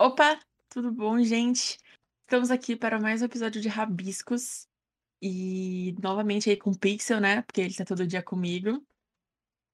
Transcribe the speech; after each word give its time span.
Opa, 0.00 0.38
tudo 0.68 0.92
bom, 0.92 1.20
gente? 1.22 1.76
Estamos 2.24 2.52
aqui 2.52 2.76
para 2.76 3.00
mais 3.00 3.20
um 3.20 3.24
episódio 3.24 3.60
de 3.60 3.68
Rabiscos. 3.68 4.68
E 5.20 5.96
novamente 6.00 6.48
aí 6.48 6.56
com 6.56 6.70
o 6.70 6.78
Pixel, 6.78 7.20
né? 7.20 7.42
Porque 7.42 7.60
ele 7.60 7.74
tá 7.74 7.84
todo 7.84 8.06
dia 8.06 8.22
comigo. 8.22 8.80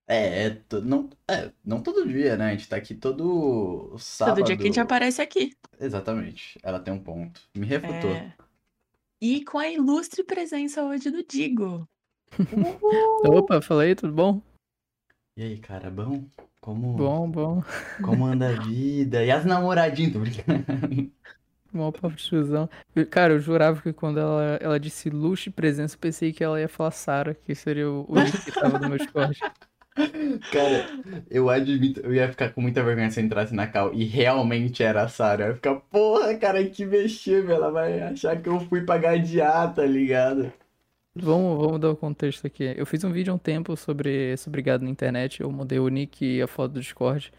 É, 0.09 0.47
é 0.47 0.51
to- 0.51 0.81
não, 0.81 1.11
é, 1.29 1.53
não 1.63 1.83
todo 1.83 2.09
dia, 2.09 2.37
né? 2.39 2.47
A 2.47 2.51
gente 2.57 2.69
tá 2.69 2.77
aqui 2.77 2.95
todo 2.95 3.97
sábado. 3.99 4.37
Todo 4.39 4.47
dia 4.47 4.57
que 4.57 4.63
a 4.63 4.67
gente 4.67 4.81
aparece 4.81 5.21
aqui. 5.21 5.55
Exatamente. 5.79 6.59
Ela 6.63 6.81
tem 6.81 6.95
um 6.95 7.03
ponto. 7.03 7.43
Me 7.55 7.67
refutou. 7.67 8.15
É. 8.15 8.35
E 9.21 9.45
com 9.45 9.59
a 9.59 9.69
ilustre 9.69 10.25
presença 10.25 10.83
hoje 10.85 11.11
do 11.11 11.23
Digo. 11.23 11.87
Opa, 13.29 13.61
falei, 13.61 13.95
tudo 13.95 14.15
bom? 14.15 14.41
E 15.37 15.43
aí, 15.43 15.59
cara, 15.59 15.91
bom? 15.91 16.25
Como, 16.65 16.97
Bom, 16.97 17.31
bom. 17.31 17.63
como 18.01 18.25
anda 18.27 18.49
a 18.49 18.53
vida? 18.53 19.25
E 19.25 19.31
as 19.31 19.45
namoradinhas? 19.45 20.13
Tô 20.15 20.21
brincando. 20.21 20.65
Bom 21.73 21.91
papo 21.93 22.15
de. 22.15 22.31
Eu- 22.95 23.07
Cara, 23.07 23.33
eu 23.35 23.41
jurava 23.41 23.83
que 23.83 23.93
quando 23.93 24.19
ela, 24.21 24.59
ela 24.63 24.81
disse 24.81 25.11
luxo 25.11 25.49
e 25.49 25.53
presença, 25.53 25.97
eu 25.97 25.99
pensei 25.99 26.33
que 26.33 26.43
ela 26.45 26.61
ia 26.61 26.69
falar 26.69 26.93
Sara, 26.93 27.35
que 27.35 27.55
seria 27.55 27.91
o, 27.91 28.07
o 28.09 28.19
link 28.19 28.41
que 28.45 28.53
tava 28.53 28.79
no 28.79 28.87
meu 28.87 28.97
Discord. 28.97 29.45
Cara, 30.51 30.87
eu 31.31 31.51
admito, 31.51 32.01
eu 32.01 32.15
ia 32.15 32.29
ficar 32.29 32.51
com 32.53 32.61
muita 32.61 32.83
vergonha 32.83 33.11
se 33.11 33.21
eu 33.21 33.25
entrasse 33.25 33.55
na 33.55 33.67
cal 33.67 33.93
e 33.95 34.05
realmente 34.05 34.83
era 34.83 35.03
a 35.03 35.09
Sarah. 35.09 35.45
Eu 35.45 35.49
ia 35.51 35.55
ficar, 35.57 35.75
porra, 35.77 36.37
cara, 36.37 36.65
que 36.69 36.85
vexame. 36.85 37.53
Ela 37.53 37.71
vai 37.71 38.01
achar 38.01 38.41
que 38.41 38.49
eu 38.49 38.59
fui 38.61 38.83
pagar 38.85 39.19
diar, 39.19 39.75
tá 39.75 39.85
ligado? 39.85 40.53
Vamos, 41.17 41.65
vamos 41.65 41.81
dar 41.81 41.91
o 41.91 41.97
contexto 41.97 42.47
aqui. 42.47 42.65
Eu 42.77 42.85
fiz 42.85 43.05
um 43.05 43.13
vídeo 43.13 43.33
há 43.33 43.37
um 43.37 43.39
tempo 43.39 43.77
sobre, 43.77 44.37
sobre 44.37 44.61
gado 44.63 44.85
na 44.85 44.91
internet. 44.91 45.41
Eu 45.41 45.51
mudei 45.51 45.79
o 45.79 45.89
nick 45.89 46.25
e 46.25 46.43
a 46.43 46.49
foto 46.49 46.73
do 46.73 46.81
Discord 46.81 47.33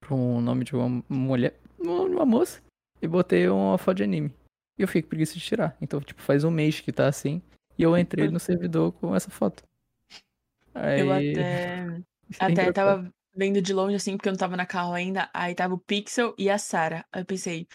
pra 0.00 0.14
um 0.14 0.40
nome 0.42 0.64
de 0.64 0.76
uma 0.76 1.02
mulher, 1.08 1.58
um 1.80 1.84
nome 1.86 2.10
de 2.10 2.16
uma 2.16 2.26
moça, 2.26 2.60
e 3.00 3.08
botei 3.08 3.48
uma 3.48 3.78
foto 3.78 3.96
de 3.96 4.02
anime. 4.02 4.30
E 4.78 4.82
eu 4.82 4.86
fiquei 4.86 5.02
com 5.02 5.08
preguiça 5.08 5.34
de 5.34 5.40
tirar. 5.40 5.74
Então, 5.80 6.00
tipo, 6.00 6.20
faz 6.20 6.44
um 6.44 6.50
mês 6.50 6.80
que 6.80 6.92
tá 6.92 7.08
assim. 7.08 7.40
E 7.78 7.82
eu 7.82 7.96
entrei 7.96 8.28
no 8.28 8.38
servidor 8.38 8.92
com 8.92 9.16
essa 9.16 9.30
foto. 9.30 9.64
Aí, 10.74 11.00
Eu 11.00 11.12
até, 11.12 11.86
isso 12.28 12.42
é 12.42 12.44
até 12.44 12.72
tava 12.72 13.10
vendo 13.34 13.62
de 13.62 13.72
longe, 13.72 13.96
assim, 13.96 14.16
porque 14.16 14.28
eu 14.28 14.32
não 14.32 14.38
tava 14.38 14.56
na 14.56 14.66
carro 14.66 14.92
ainda. 14.92 15.30
Aí 15.32 15.54
tava 15.54 15.74
o 15.74 15.78
Pixel 15.78 16.34
e 16.36 16.50
a 16.50 16.58
Sarah. 16.58 17.06
Aí 17.10 17.22
eu 17.22 17.26
pensei, 17.26 17.66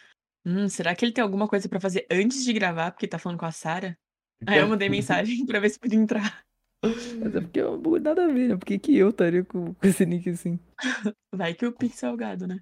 hum, 0.45 0.69
será 0.69 0.95
que 0.95 1.03
ele 1.03 1.11
tem 1.11 1.23
alguma 1.23 1.47
coisa 1.47 1.67
pra 1.67 1.79
fazer 1.79 2.05
antes 2.11 2.45
de 2.45 2.53
gravar? 2.53 2.91
Porque 2.91 3.07
tá 3.07 3.17
falando 3.17 3.39
com 3.39 3.45
a 3.45 3.51
Sarah? 3.51 3.97
Aí 4.45 4.59
eu 4.59 4.67
mandei 4.67 4.89
mensagem 4.89 5.45
pra 5.45 5.59
ver 5.59 5.69
se 5.69 5.79
podia 5.79 5.99
entrar. 5.99 6.43
Mas 6.83 7.35
é 7.35 7.41
porque 7.41 7.59
é 7.59 7.67
um 7.67 7.77
bagulho 7.77 8.03
nada 8.03 8.25
a 8.25 8.27
ver, 8.27 8.49
né? 8.49 8.55
Por 8.55 8.65
que, 8.65 8.79
que 8.79 8.95
eu 8.97 9.09
estaria 9.09 9.43
com, 9.43 9.73
com 9.73 9.87
esse 9.87 10.05
nick 10.05 10.29
assim? 10.29 10.59
Vai 11.33 11.53
que 11.53 11.65
o 11.65 11.71
Pixel 11.71 12.11
é 12.11 12.13
o 12.13 12.17
gado, 12.17 12.47
né? 12.47 12.59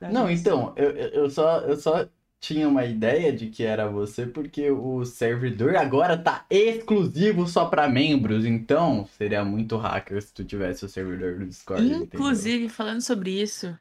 Dá 0.00 0.10
Não, 0.10 0.30
então, 0.30 0.74
eu, 0.76 0.90
eu 0.90 1.08
eu 1.10 1.30
só, 1.30 1.60
eu 1.60 1.76
só 1.76 2.08
tinha 2.40 2.66
uma 2.66 2.84
ideia 2.84 3.32
de 3.32 3.48
que 3.48 3.62
era 3.62 3.86
você 3.86 4.26
porque 4.26 4.70
o 4.70 5.04
servidor 5.04 5.76
agora 5.76 6.16
tá 6.16 6.46
exclusivo 6.48 7.46
só 7.46 7.66
pra 7.66 7.88
membros, 7.88 8.46
então 8.46 9.06
seria 9.18 9.44
muito 9.44 9.76
hacker 9.76 10.20
se 10.22 10.32
tu 10.32 10.42
tivesse 10.42 10.84
o 10.84 10.88
servidor 10.88 11.38
do 11.38 11.46
Discord, 11.46 11.84
entendeu? 11.84 12.06
Inclusive, 12.06 12.68
falando 12.70 13.02
sobre 13.02 13.40
isso, 13.40 13.78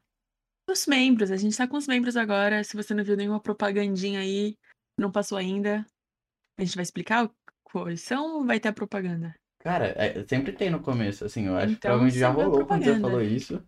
os 0.70 0.86
membros, 0.86 1.31
a 1.31 1.38
gente 1.38 1.58
tá 1.58 1.67
com 1.67 1.77
os 1.77 1.88
membros 1.88 2.17
agora. 2.17 2.64
Se 2.64 2.75
você 2.75 2.94
não 2.94 3.03
viu 3.03 3.16
nenhuma 3.16 3.39
propagandinha 3.39 4.20
aí, 4.20 4.55
não 5.00 5.09
passou 5.09 5.38
ainda, 5.38 5.86
a 6.59 6.65
gente 6.65 6.75
vai 6.75 6.83
explicar 6.83 7.29
quais 7.63 8.02
são 8.02 8.38
ou 8.38 8.45
vai 8.45 8.59
ter 8.59 8.69
a 8.69 8.73
propaganda? 8.73 9.33
Cara, 9.59 9.88
é, 9.97 10.25
sempre 10.27 10.53
tem 10.53 10.69
no 10.69 10.81
começo, 10.81 11.25
assim, 11.25 11.47
eu 11.47 11.55
acho 11.55 11.67
que 11.67 11.73
Então, 11.73 11.91
provavelmente 11.91 12.19
já 12.19 12.29
rolou 12.29 12.65
quando 12.65 12.83
você 12.83 12.99
falou 12.99 13.21
isso. 13.21 13.63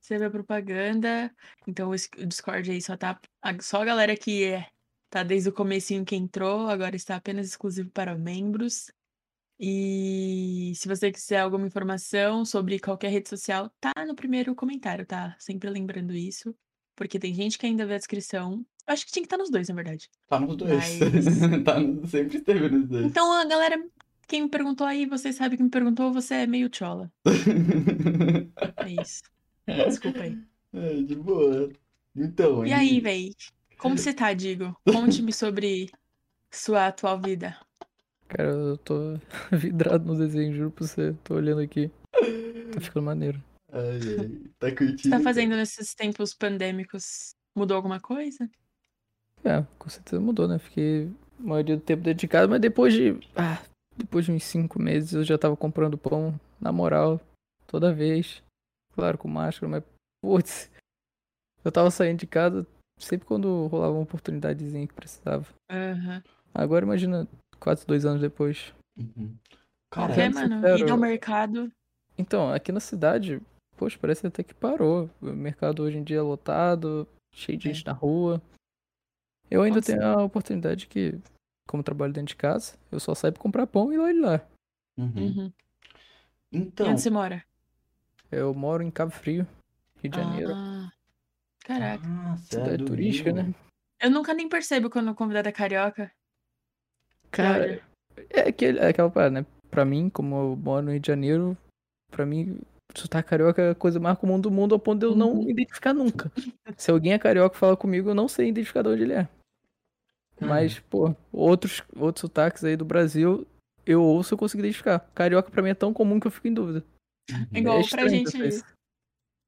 Você 0.00 0.18
vê 0.18 0.26
a 0.26 0.30
propaganda, 0.30 1.34
então 1.66 1.90
o 1.90 2.26
Discord 2.26 2.70
aí 2.70 2.80
só 2.82 2.96
tá. 2.96 3.18
Só 3.60 3.80
a 3.80 3.84
galera 3.86 4.14
que 4.16 4.44
é, 4.44 4.68
tá 5.08 5.22
desde 5.22 5.48
o 5.48 5.52
comecinho 5.52 6.04
que 6.04 6.14
entrou, 6.14 6.68
agora 6.68 6.94
está 6.94 7.16
apenas 7.16 7.46
exclusivo 7.48 7.90
para 7.90 8.14
membros. 8.14 8.90
E 9.58 10.72
se 10.74 10.88
você 10.88 11.10
quiser 11.10 11.38
alguma 11.38 11.66
informação 11.66 12.44
sobre 12.44 12.78
qualquer 12.78 13.08
rede 13.08 13.28
social, 13.28 13.70
tá 13.80 13.92
no 14.06 14.14
primeiro 14.14 14.54
comentário, 14.54 15.06
tá? 15.06 15.36
Sempre 15.38 15.70
lembrando 15.70 16.12
isso. 16.12 16.54
Porque 16.96 17.18
tem 17.18 17.32
gente 17.34 17.56
que 17.58 17.66
ainda 17.66 17.86
vê 17.86 17.94
a 17.94 17.98
descrição. 17.98 18.64
Eu 18.86 18.92
acho 18.94 19.06
que 19.06 19.12
tinha 19.12 19.22
que 19.22 19.26
estar 19.26 19.38
nos 19.38 19.50
dois, 19.50 19.68
na 19.68 19.74
verdade. 19.74 20.10
Tá 20.28 20.38
nos 20.40 20.56
dois. 20.56 20.70
Mas- 20.72 20.98
tá 21.64 21.76
sempre 22.08 22.36
esteve 22.38 22.68
nos 22.68 22.86
dois. 22.88 23.06
Então, 23.06 23.32
a 23.32 23.44
galera, 23.46 23.82
quem 24.28 24.42
me 24.42 24.48
perguntou 24.48 24.86
aí, 24.86 25.06
você 25.06 25.32
sabe 25.32 25.56
que 25.56 25.62
me 25.62 25.70
perguntou, 25.70 26.12
você 26.12 26.34
é 26.34 26.46
meio 26.46 26.68
chola. 26.72 27.10
É 28.84 28.90
isso. 29.02 29.22
Desculpa 29.66 30.20
aí. 30.20 30.38
É, 30.72 31.02
de 31.02 31.14
boa. 31.14 31.70
Então, 32.14 32.66
E 32.66 32.72
aí, 32.72 33.00
véi? 33.00 33.34
Como 33.78 33.96
você 33.98 34.12
tá, 34.12 34.32
Digo? 34.32 34.76
Conte-me 34.84 35.32
sobre 35.32 35.90
sua 36.50 36.88
atual 36.88 37.20
vida. 37.20 37.56
Cara, 38.28 38.50
eu 38.50 38.76
tô 38.78 39.18
vidrado 39.52 40.04
no 40.04 40.18
desenho, 40.18 40.54
juro 40.54 40.70
pra 40.70 40.86
você. 40.86 41.14
Tô 41.24 41.34
olhando 41.34 41.60
aqui. 41.60 41.90
Tá 42.72 42.80
ficando 42.80 43.04
maneiro. 43.04 43.42
Ai, 43.72 43.98
ai, 44.20 44.40
tá 44.58 44.66
O 44.68 44.70
que 44.70 44.76
curtindo? 44.76 45.02
você 45.02 45.10
tá 45.10 45.20
fazendo 45.20 45.56
nesses 45.56 45.94
tempos 45.94 46.32
pandêmicos? 46.34 47.34
Mudou 47.54 47.76
alguma 47.76 48.00
coisa? 48.00 48.48
É, 49.44 49.64
com 49.78 49.88
certeza 49.90 50.20
mudou, 50.20 50.48
né? 50.48 50.58
Fiquei 50.58 51.10
a 51.38 51.42
maioria 51.42 51.76
do 51.76 51.82
tempo 51.82 52.02
dedicado, 52.02 52.48
mas 52.48 52.60
depois 52.60 52.94
de. 52.94 53.12
Ah, 53.36 53.62
depois 53.96 54.24
de 54.24 54.32
uns 54.32 54.42
cinco 54.44 54.80
meses 54.80 55.12
eu 55.12 55.22
já 55.24 55.36
tava 55.38 55.56
comprando 55.56 55.98
pão, 55.98 56.38
na 56.60 56.72
moral, 56.72 57.20
toda 57.66 57.92
vez. 57.92 58.42
Claro, 58.94 59.18
com 59.18 59.28
máscara, 59.28 59.68
mas, 59.70 59.84
putz, 60.22 60.70
eu 61.64 61.70
tava 61.72 61.90
saindo 61.90 62.20
de 62.20 62.26
casa 62.26 62.66
sempre 62.98 63.26
quando 63.26 63.66
rolava 63.66 63.92
uma 63.92 64.02
oportunidadezinha 64.02 64.86
que 64.86 64.94
precisava. 64.94 65.46
Aham. 65.70 66.22
Agora 66.54 66.84
imagina, 66.84 67.26
quase 67.58 67.84
dois 67.86 68.04
anos 68.06 68.20
depois. 68.20 68.72
Uhum. 68.96 69.34
Porque, 69.90 70.06
Cara, 70.08 70.14
sendo 70.14 70.34
mano, 70.34 70.54
sincero- 70.56 70.78
ir 70.78 70.86
no 70.90 70.96
mercado. 70.96 71.72
Então, 72.16 72.52
aqui 72.52 72.70
na 72.70 72.78
cidade, 72.80 73.42
poxa, 73.76 73.98
parece 74.00 74.26
até 74.26 74.42
que 74.44 74.54
parou. 74.54 75.10
O 75.20 75.26
mercado 75.32 75.82
hoje 75.82 75.98
em 75.98 76.04
dia 76.04 76.18
é 76.18 76.22
lotado, 76.22 77.06
cheio 77.34 77.58
de 77.58 77.68
É. 77.68 77.72
gente 77.74 77.84
na 77.84 77.92
rua. 77.92 78.40
Eu 79.50 79.62
ainda 79.62 79.76
Nossa. 79.76 79.92
tenho 79.92 80.04
a 80.04 80.22
oportunidade 80.22 80.86
que, 80.86 81.18
como 81.68 81.82
trabalho 81.82 82.12
dentro 82.12 82.28
de 82.28 82.36
casa, 82.36 82.76
eu 82.90 82.98
só 82.98 83.14
saio 83.14 83.32
pra 83.32 83.42
comprar 83.42 83.66
pão 83.66 83.92
e 83.92 83.96
lá 83.98 84.10
e 84.10 84.18
lá. 84.20 84.40
uhum. 84.98 85.12
Uhum. 85.16 85.52
E 86.52 86.58
Então, 86.58 86.90
onde 86.90 87.00
você 87.00 87.10
mora? 87.10 87.44
Eu 88.30 88.54
moro 88.54 88.82
em 88.82 88.90
Cabo 88.90 89.12
Frio, 89.12 89.46
Rio 90.02 90.10
de 90.10 90.16
Janeiro. 90.16 90.52
Ah, 90.54 90.90
caraca. 91.64 92.04
ah, 92.06 92.34
é 92.34 92.36
Cidade 92.38 92.76
do 92.78 92.84
turística, 92.86 93.30
Rio. 93.32 93.42
né? 93.44 93.54
Eu 94.00 94.10
nunca 94.10 94.34
nem 94.34 94.48
percebo 94.48 94.90
quando 94.90 95.10
o 95.10 95.14
convidado 95.14 95.48
é 95.48 95.52
carioca. 95.52 96.10
Cara, 97.30 97.82
é, 98.30 98.48
aquele, 98.48 98.78
é 98.78 98.88
aquela 98.88 99.10
parada, 99.10 99.40
né? 99.40 99.46
Pra 99.70 99.84
mim, 99.84 100.08
como 100.08 100.36
eu 100.36 100.56
moro 100.56 100.86
no 100.86 100.90
Rio 100.92 101.00
de 101.00 101.06
Janeiro, 101.06 101.56
pra 102.10 102.24
mim, 102.26 102.60
sotaque 102.94 103.28
carioca 103.28 103.62
é 103.62 103.70
a 103.70 103.74
coisa 103.74 103.98
mais 104.00 104.18
comum 104.18 104.38
do 104.40 104.50
mundo 104.50 104.74
ao 104.74 104.78
ponto 104.78 104.98
de 105.00 105.06
eu 105.06 105.14
não 105.16 105.32
Uhum. 105.32 105.44
me 105.44 105.52
identificar 105.52 105.92
nunca. 105.94 106.30
Se 106.76 106.90
alguém 106.90 107.12
é 107.12 107.18
carioca 107.18 107.56
e 107.56 107.58
fala 107.58 107.76
comigo, 107.76 108.10
eu 108.10 108.14
não 108.14 108.28
sei 108.28 108.48
identificar 108.48 108.82
de 108.82 108.88
onde 108.88 109.02
ele 109.02 109.12
é. 109.14 109.28
Uhum. 110.40 110.48
Mas, 110.48 110.78
pô, 110.80 111.14
outros, 111.32 111.82
outros 111.96 112.20
sotaques 112.22 112.64
aí 112.64 112.76
do 112.76 112.84
Brasil, 112.84 113.46
eu 113.86 114.02
ouço 114.02 114.32
e 114.32 114.34
eu 114.34 114.38
consigo 114.38 114.60
identificar. 114.60 114.98
Carioca 115.14 115.50
pra 115.50 115.62
mim 115.62 115.70
é 115.70 115.74
tão 115.74 115.92
comum 115.92 116.18
que 116.20 116.26
eu 116.26 116.30
fico 116.30 116.48
em 116.48 116.54
dúvida. 116.54 116.84
é 117.52 117.58
igual 117.58 117.80
é 117.80 117.88
pra 117.88 118.08
gente. 118.08 118.32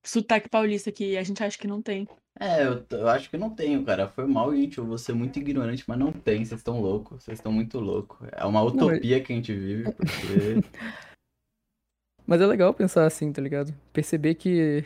Sotaque 0.04 0.48
paulista 0.48 0.92
que 0.92 1.16
a 1.16 1.22
gente 1.24 1.42
acha 1.42 1.58
que 1.58 1.66
não 1.66 1.82
tem. 1.82 2.06
É, 2.38 2.64
eu, 2.64 2.84
eu 2.90 3.08
acho 3.08 3.28
que 3.28 3.36
não 3.36 3.50
tenho, 3.50 3.84
cara. 3.84 4.06
Foi 4.08 4.24
mal, 4.26 4.54
gente. 4.54 4.78
Eu 4.78 4.86
vou 4.86 4.96
ser 4.98 5.12
muito 5.14 5.36
ignorante, 5.38 5.82
mas 5.88 5.98
não 5.98 6.12
tem. 6.12 6.44
Vocês 6.44 6.60
estão 6.60 6.80
loucos. 6.80 7.24
Vocês 7.24 7.38
estão 7.38 7.50
muito 7.50 7.80
loucos. 7.80 8.16
É 8.32 8.44
uma 8.44 8.62
mas- 8.62 8.72
utopia 8.72 9.20
que 9.20 9.32
a 9.32 9.36
gente 9.36 9.52
vive, 9.52 9.84
porque. 9.92 10.06
Mas 12.26 12.40
é 12.40 12.46
legal 12.46 12.74
pensar 12.74 13.06
assim, 13.06 13.32
tá 13.32 13.40
ligado? 13.40 13.74
Perceber 13.92 14.34
que 14.34 14.84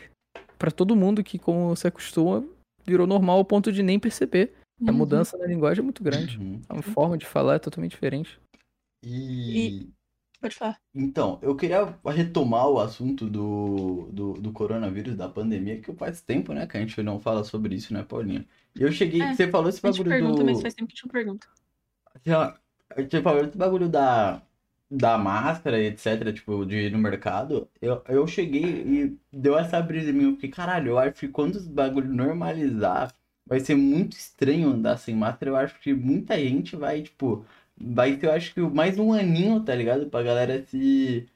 pra 0.57 0.69
todo 0.71 0.95
mundo 0.95 1.23
que 1.23 1.39
como 1.39 1.75
se 1.75 1.87
acostuma, 1.87 2.43
virou 2.85 3.07
normal 3.07 3.37
ao 3.37 3.45
ponto 3.45 3.71
de 3.71 3.81
nem 3.83 3.99
perceber. 3.99 4.53
A 4.87 4.91
Uhum. 4.91 4.97
mudança 4.97 5.37
na 5.37 5.45
linguagem 5.45 5.81
é 5.81 5.83
muito 5.83 6.03
grande. 6.03 6.37
Uhum. 6.39 6.59
A 6.67 6.81
forma 6.81 7.15
de 7.17 7.25
falar 7.25 7.55
é 7.55 7.59
totalmente 7.59 7.91
diferente. 7.91 8.39
E. 9.03 9.89
Pode 10.39 10.55
falar. 10.55 10.77
Então, 10.95 11.37
eu 11.43 11.55
queria 11.55 11.95
retomar 12.07 12.67
o 12.67 12.79
assunto 12.79 13.27
do, 13.29 14.09
do, 14.11 14.33
do 14.33 14.51
coronavírus, 14.51 15.15
da 15.15 15.29
pandemia, 15.29 15.79
que 15.79 15.93
faz 15.93 16.19
tempo, 16.21 16.51
né, 16.51 16.65
que 16.65 16.75
a 16.77 16.79
gente 16.79 16.99
não 17.03 17.19
fala 17.19 17.43
sobre 17.43 17.75
isso, 17.75 17.93
né, 17.93 18.01
Paulinho? 18.03 18.43
E 18.75 18.81
eu 18.81 18.91
cheguei, 18.91 19.21
É, 19.21 19.35
você 19.35 19.47
falou 19.47 19.69
esse 19.69 19.79
A 19.85 19.91
gente 19.91 19.99
bagulho 20.03 20.09
pergunta, 20.09 20.43
do... 20.43 20.45
mas 20.45 20.59
faz 20.61 20.73
tempo 20.73 20.87
que 20.87 20.93
a 20.93 20.95
gente 20.95 21.05
não 21.05 21.11
pergunta. 21.11 21.47
Já, 22.25 22.59
Você 22.97 23.21
falou 23.21 23.43
esse 23.45 23.55
bagulho 23.55 23.87
da, 23.87 24.41
da 24.91 25.17
máscara 25.17 25.79
e 25.81 25.87
etc, 25.87 26.33
tipo, 26.33 26.65
de 26.65 26.75
ir 26.87 26.91
no 26.91 26.99
mercado. 26.99 27.69
Eu, 27.81 28.03
eu 28.09 28.27
cheguei 28.27 28.63
e 28.63 29.17
deu 29.31 29.57
essa 29.57 29.81
brisa 29.81 30.09
em 30.11 30.13
mim. 30.13 30.25
Eu 30.25 30.33
fiquei, 30.35 30.49
caralho, 30.51 30.89
eu 30.91 30.99
acho 30.99 31.13
que 31.21 31.27
quando 31.29 31.55
os 31.55 31.67
bagulho 31.67 32.13
normalizar, 32.13 33.13
vai 33.45 33.59
ser 33.61 33.75
muito 33.75 34.13
estranho 34.17 34.69
andar 34.69 34.97
sem 34.97 35.15
máscara. 35.15 35.51
Eu 35.51 35.55
acho 35.57 35.79
que 35.79 35.93
muita 35.93 36.37
gente 36.39 36.75
vai, 36.75 37.01
tipo, 37.03 37.45
vai 37.79 38.17
ter, 38.17 38.27
eu 38.27 38.33
acho 38.33 38.53
que 38.53 38.61
mais 38.61 38.99
um 38.99 39.13
aninho, 39.13 39.63
tá 39.63 39.73
ligado? 39.75 40.09
Pra 40.09 40.23
galera 40.23 40.63
se. 40.67 41.27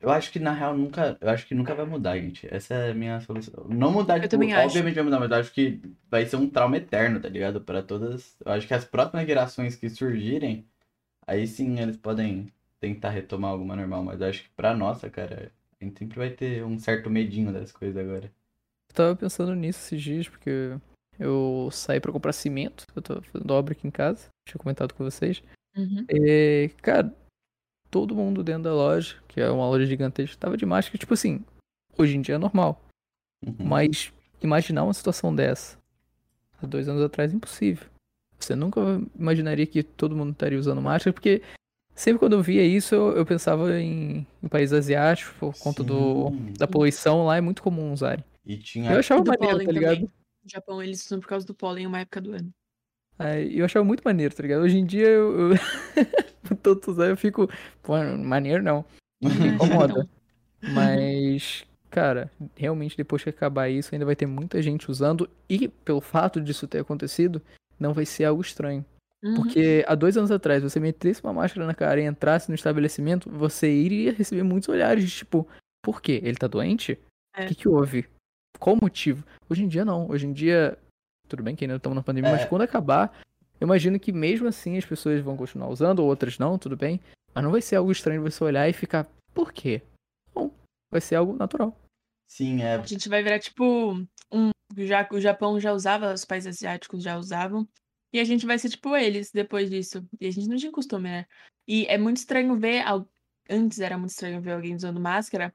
Eu 0.00 0.10
acho 0.10 0.30
que 0.30 0.38
na 0.38 0.52
real 0.52 0.76
nunca. 0.76 1.16
Eu 1.20 1.30
acho 1.30 1.46
que 1.46 1.54
nunca 1.54 1.74
vai 1.74 1.86
mudar, 1.86 2.18
gente. 2.18 2.46
Essa 2.54 2.74
é 2.74 2.90
a 2.90 2.94
minha 2.94 3.20
solução. 3.20 3.64
Não 3.68 3.90
mudar, 3.92 4.20
Eu 4.22 4.28
tipo, 4.28 4.28
também 4.28 4.52
acho. 4.54 4.66
obviamente 4.68 4.94
vai 4.94 5.04
mudar, 5.04 5.20
mas 5.20 5.30
eu 5.30 5.36
acho 5.38 5.52
que 5.52 5.80
vai 6.10 6.26
ser 6.26 6.36
um 6.36 6.48
trauma 6.50 6.76
eterno, 6.76 7.20
tá 7.20 7.28
ligado? 7.28 7.60
Pra 7.62 7.82
todas. 7.82 8.36
Eu 8.44 8.52
acho 8.52 8.66
que 8.66 8.74
as 8.74 8.84
próximas 8.84 9.26
gerações 9.26 9.74
que 9.74 9.88
surgirem, 9.88 10.68
aí 11.26 11.46
sim 11.46 11.80
eles 11.80 11.96
podem 11.96 12.52
tentar 12.80 13.10
retomar 13.10 13.50
alguma 13.50 13.74
normal, 13.76 14.04
mas 14.04 14.20
eu 14.20 14.28
acho 14.28 14.44
que 14.44 14.50
pra 14.50 14.74
nossa, 14.74 15.10
cara, 15.10 15.50
a 15.80 15.84
gente 15.84 15.98
sempre 15.98 16.18
vai 16.18 16.30
ter 16.30 16.64
um 16.64 16.78
certo 16.78 17.10
medinho 17.10 17.52
das 17.52 17.72
coisas 17.72 17.96
agora. 17.96 18.32
Eu 18.88 18.94
tava 18.94 19.16
pensando 19.16 19.54
nisso 19.54 19.80
esses 19.80 20.02
dias, 20.02 20.28
porque 20.28 20.78
eu 21.18 21.68
saí 21.72 22.00
pra 22.00 22.12
comprar 22.12 22.32
cimento. 22.32 22.86
Eu 22.94 23.02
tô 23.02 23.20
fazendo 23.22 23.50
obra 23.50 23.72
aqui 23.72 23.86
em 23.86 23.90
casa. 23.90 24.28
Tinha 24.46 24.58
comentado 24.58 24.94
com 24.94 25.04
vocês. 25.04 25.42
Uhum. 25.76 26.06
E, 26.08 26.70
cara, 26.80 27.14
todo 27.90 28.14
mundo 28.14 28.42
dentro 28.42 28.64
da 28.64 28.74
loja, 28.74 29.16
que 29.28 29.40
é 29.40 29.50
uma 29.50 29.68
loja 29.68 29.86
gigantesca, 29.86 30.36
tava 30.38 30.56
de 30.56 30.64
máscara. 30.64 30.98
Tipo 30.98 31.14
assim, 31.14 31.44
hoje 31.98 32.16
em 32.16 32.20
dia 32.20 32.36
é 32.36 32.38
normal. 32.38 32.80
Uhum. 33.44 33.54
Mas 33.58 34.12
imaginar 34.42 34.84
uma 34.84 34.94
situação 34.94 35.34
dessa 35.34 35.78
há 36.62 36.66
dois 36.66 36.88
anos 36.88 37.02
atrás 37.02 37.32
é 37.32 37.36
impossível. 37.36 37.88
Você 38.38 38.54
nunca 38.54 38.80
imaginaria 39.18 39.66
que 39.66 39.82
todo 39.82 40.16
mundo 40.16 40.32
estaria 40.32 40.58
usando 40.58 40.82
máscara, 40.82 41.12
porque 41.12 41.42
sempre 41.94 42.18
quando 42.18 42.34
eu 42.34 42.42
via 42.42 42.62
isso, 42.62 42.94
eu, 42.94 43.16
eu 43.16 43.26
pensava 43.26 43.80
em, 43.80 44.26
em 44.42 44.48
países 44.48 44.72
asiáticos, 44.72 45.34
por 45.38 45.58
conta 45.58 45.82
do, 45.82 46.30
da 46.58 46.66
poluição 46.66 47.26
lá, 47.26 47.36
é 47.36 47.40
muito 47.40 47.62
comum 47.62 47.92
usarem. 47.92 48.24
E 48.44 48.56
tinha. 48.58 48.92
Eu 48.92 48.98
achava 48.98 49.24
maneiro, 49.24 49.52
pólen 49.52 49.66
tá 49.66 49.72
ligado? 49.72 49.94
também. 49.94 50.10
No 50.44 50.50
Japão, 50.50 50.82
eles 50.82 51.04
usam 51.04 51.18
por 51.18 51.28
causa 51.28 51.46
do 51.46 51.54
pólen 51.54 51.86
uma 51.86 52.00
época 52.00 52.20
do 52.20 52.32
ano. 52.32 52.52
Aí, 53.18 53.58
eu 53.58 53.64
achava 53.64 53.84
muito 53.84 54.02
maneiro, 54.04 54.34
tá 54.34 54.42
ligado? 54.42 54.62
Hoje 54.62 54.78
em 54.78 54.84
dia 54.84 55.08
eu. 55.08 55.50
eu... 55.50 55.56
Tanto 56.62 56.92
usar, 56.92 57.06
eu 57.06 57.16
fico. 57.16 57.48
Pô, 57.82 57.94
maneiro 58.16 58.62
não. 58.62 58.84
Me 59.20 59.48
incomoda. 59.48 60.08
Mas, 60.62 61.64
cara, 61.90 62.30
realmente 62.54 62.96
depois 62.96 63.22
que 63.22 63.30
acabar 63.30 63.68
isso, 63.68 63.94
ainda 63.94 64.04
vai 64.04 64.14
ter 64.14 64.26
muita 64.26 64.62
gente 64.62 64.90
usando. 64.90 65.28
E 65.48 65.66
pelo 65.68 66.00
fato 66.00 66.40
disso 66.40 66.68
ter 66.68 66.80
acontecido, 66.80 67.42
não 67.78 67.92
vai 67.92 68.04
ser 68.06 68.24
algo 68.24 68.40
estranho. 68.42 68.84
Uhum. 69.24 69.34
Porque 69.36 69.84
há 69.88 69.94
dois 69.94 70.16
anos 70.16 70.30
atrás, 70.30 70.62
você 70.62 70.78
metesse 70.78 71.22
uma 71.24 71.32
máscara 71.32 71.66
na 71.66 71.74
cara 71.74 72.00
e 72.00 72.04
entrasse 72.04 72.48
no 72.48 72.54
estabelecimento, 72.54 73.30
você 73.30 73.70
iria 73.72 74.12
receber 74.12 74.42
muitos 74.42 74.68
olhares 74.68 75.04
de 75.04 75.10
tipo, 75.10 75.46
por 75.82 76.00
quê? 76.02 76.20
Ele 76.22 76.36
tá 76.36 76.46
doente? 76.46 76.92
O 76.92 77.40
É. 77.40 77.46
que, 77.46 77.54
que 77.54 77.68
houve? 77.68 78.06
Qual 78.58 78.76
o 78.76 78.80
motivo? 78.80 79.24
Hoje 79.48 79.62
em 79.64 79.68
dia 79.68 79.84
não. 79.84 80.08
Hoje 80.10 80.26
em 80.26 80.32
dia, 80.32 80.78
tudo 81.28 81.42
bem 81.42 81.56
que 81.56 81.64
ainda 81.64 81.76
estamos 81.76 81.96
na 81.96 82.02
pandemia, 82.02 82.30
mas 82.30 82.42
É. 82.42 82.46
quando 82.46 82.62
acabar, 82.62 83.12
eu 83.60 83.66
imagino 83.66 83.98
que 83.98 84.12
mesmo 84.12 84.46
assim 84.48 84.76
as 84.76 84.84
pessoas 84.84 85.20
vão 85.22 85.36
continuar 85.36 85.68
usando, 85.68 86.00
ou 86.00 86.08
outras 86.08 86.38
não, 86.38 86.58
tudo 86.58 86.76
bem. 86.76 87.00
Mas 87.34 87.44
não 87.44 87.50
vai 87.50 87.60
ser 87.60 87.76
algo 87.76 87.92
estranho 87.92 88.22
você 88.22 88.42
olhar 88.44 88.68
e 88.68 88.72
ficar, 88.72 89.06
por 89.34 89.52
quê? 89.52 89.82
Não. 90.34 90.50
Vai 90.90 91.00
ser 91.00 91.16
algo 91.16 91.34
natural. 91.34 91.78
Sim, 92.28 92.62
é. 92.62 92.74
A 92.76 92.82
gente 92.82 93.08
vai 93.08 93.22
virar 93.22 93.38
tipo 93.38 93.92
um. 94.32 94.50
Já, 94.76 95.08
o 95.10 95.20
Japão 95.20 95.58
já 95.58 95.72
usava, 95.72 96.12
os 96.12 96.24
países 96.24 96.56
asiáticos 96.56 97.02
já 97.02 97.16
usavam. 97.16 97.68
E 98.12 98.20
a 98.20 98.24
gente 98.24 98.46
vai 98.46 98.58
ser 98.58 98.68
tipo 98.68 98.96
eles 98.96 99.30
depois 99.30 99.70
disso. 99.70 100.06
E 100.20 100.26
a 100.26 100.30
gente 100.30 100.48
não 100.48 100.56
tinha 100.56 100.72
costume, 100.72 101.08
né? 101.08 101.26
E 101.66 101.86
é 101.86 101.98
muito 101.98 102.18
estranho 102.18 102.56
ver. 102.58 102.84
Antes 103.48 103.80
era 103.80 103.96
muito 103.98 104.10
estranho 104.10 104.40
ver 104.40 104.52
alguém 104.52 104.74
usando 104.74 105.00
máscara. 105.00 105.54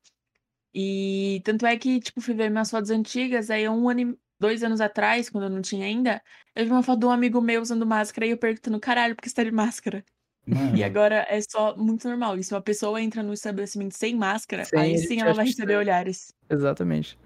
E 0.74 1.42
tanto 1.44 1.66
é 1.66 1.78
que, 1.78 2.00
tipo, 2.00 2.22
fui 2.22 2.34
ver 2.34 2.50
minhas 2.50 2.70
fotos 2.72 2.90
antigas, 2.90 3.50
aí 3.50 3.68
um 3.68 3.90
ano, 3.90 4.18
dois 4.40 4.64
anos 4.64 4.80
atrás, 4.80 5.30
quando 5.30 5.46
eu 5.46 5.50
não 5.50 5.62
tinha 5.62 5.86
ainda, 5.86 6.22
eu 6.56 6.66
vi 6.66 6.72
uma 6.72 6.82
foto 6.82 7.00
de 7.02 7.06
um 7.06 7.12
amigo 7.12 7.42
meu 7.42 7.62
usando 7.62 7.86
máscara 7.86 8.26
e 8.26 8.32
eu 8.32 8.38
perguntando, 8.38 8.80
caralho, 8.80 9.16
por 9.16 9.22
que 9.22 9.30
você 9.30 9.36
tá 9.36 9.44
de 9.44 9.52
máscara? 9.52 10.04
Mano, 10.48 10.78
E 10.78 10.84
agora 10.84 11.26
é 11.30 11.40
só 11.42 11.76
muito 11.76 12.08
normal. 12.08 12.38
E 12.38 12.44
se 12.44 12.54
uma 12.54 12.62
pessoa 12.62 13.02
entra 13.02 13.22
no 13.22 13.34
estabelecimento 13.34 13.98
sem 13.98 14.16
máscara, 14.16 14.64
Sem, 14.66 14.80
aí 14.80 14.98
sim 14.98 15.20
ela 15.20 15.34
vai 15.34 15.46
receber 15.46 15.76
olhares. 15.76 16.34
Exatamente. 16.50 17.18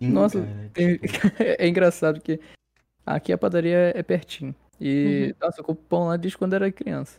Nossa, 0.00 0.40
cara, 0.40 0.70
Tem- 0.72 0.98
tipo, 0.98 1.08
é 1.42 1.68
engraçado 1.68 2.20
que 2.20 2.40
aqui 3.06 3.32
a 3.32 3.38
padaria 3.38 3.92
é 3.94 4.02
pertinho. 4.02 4.54
E, 4.80 5.34
nossa, 5.40 5.60
eu 5.60 5.64
compro 5.64 5.84
pão 5.88 6.06
lá 6.08 6.16
desde 6.16 6.38
quando 6.38 6.54
era 6.54 6.70
criança. 6.70 7.18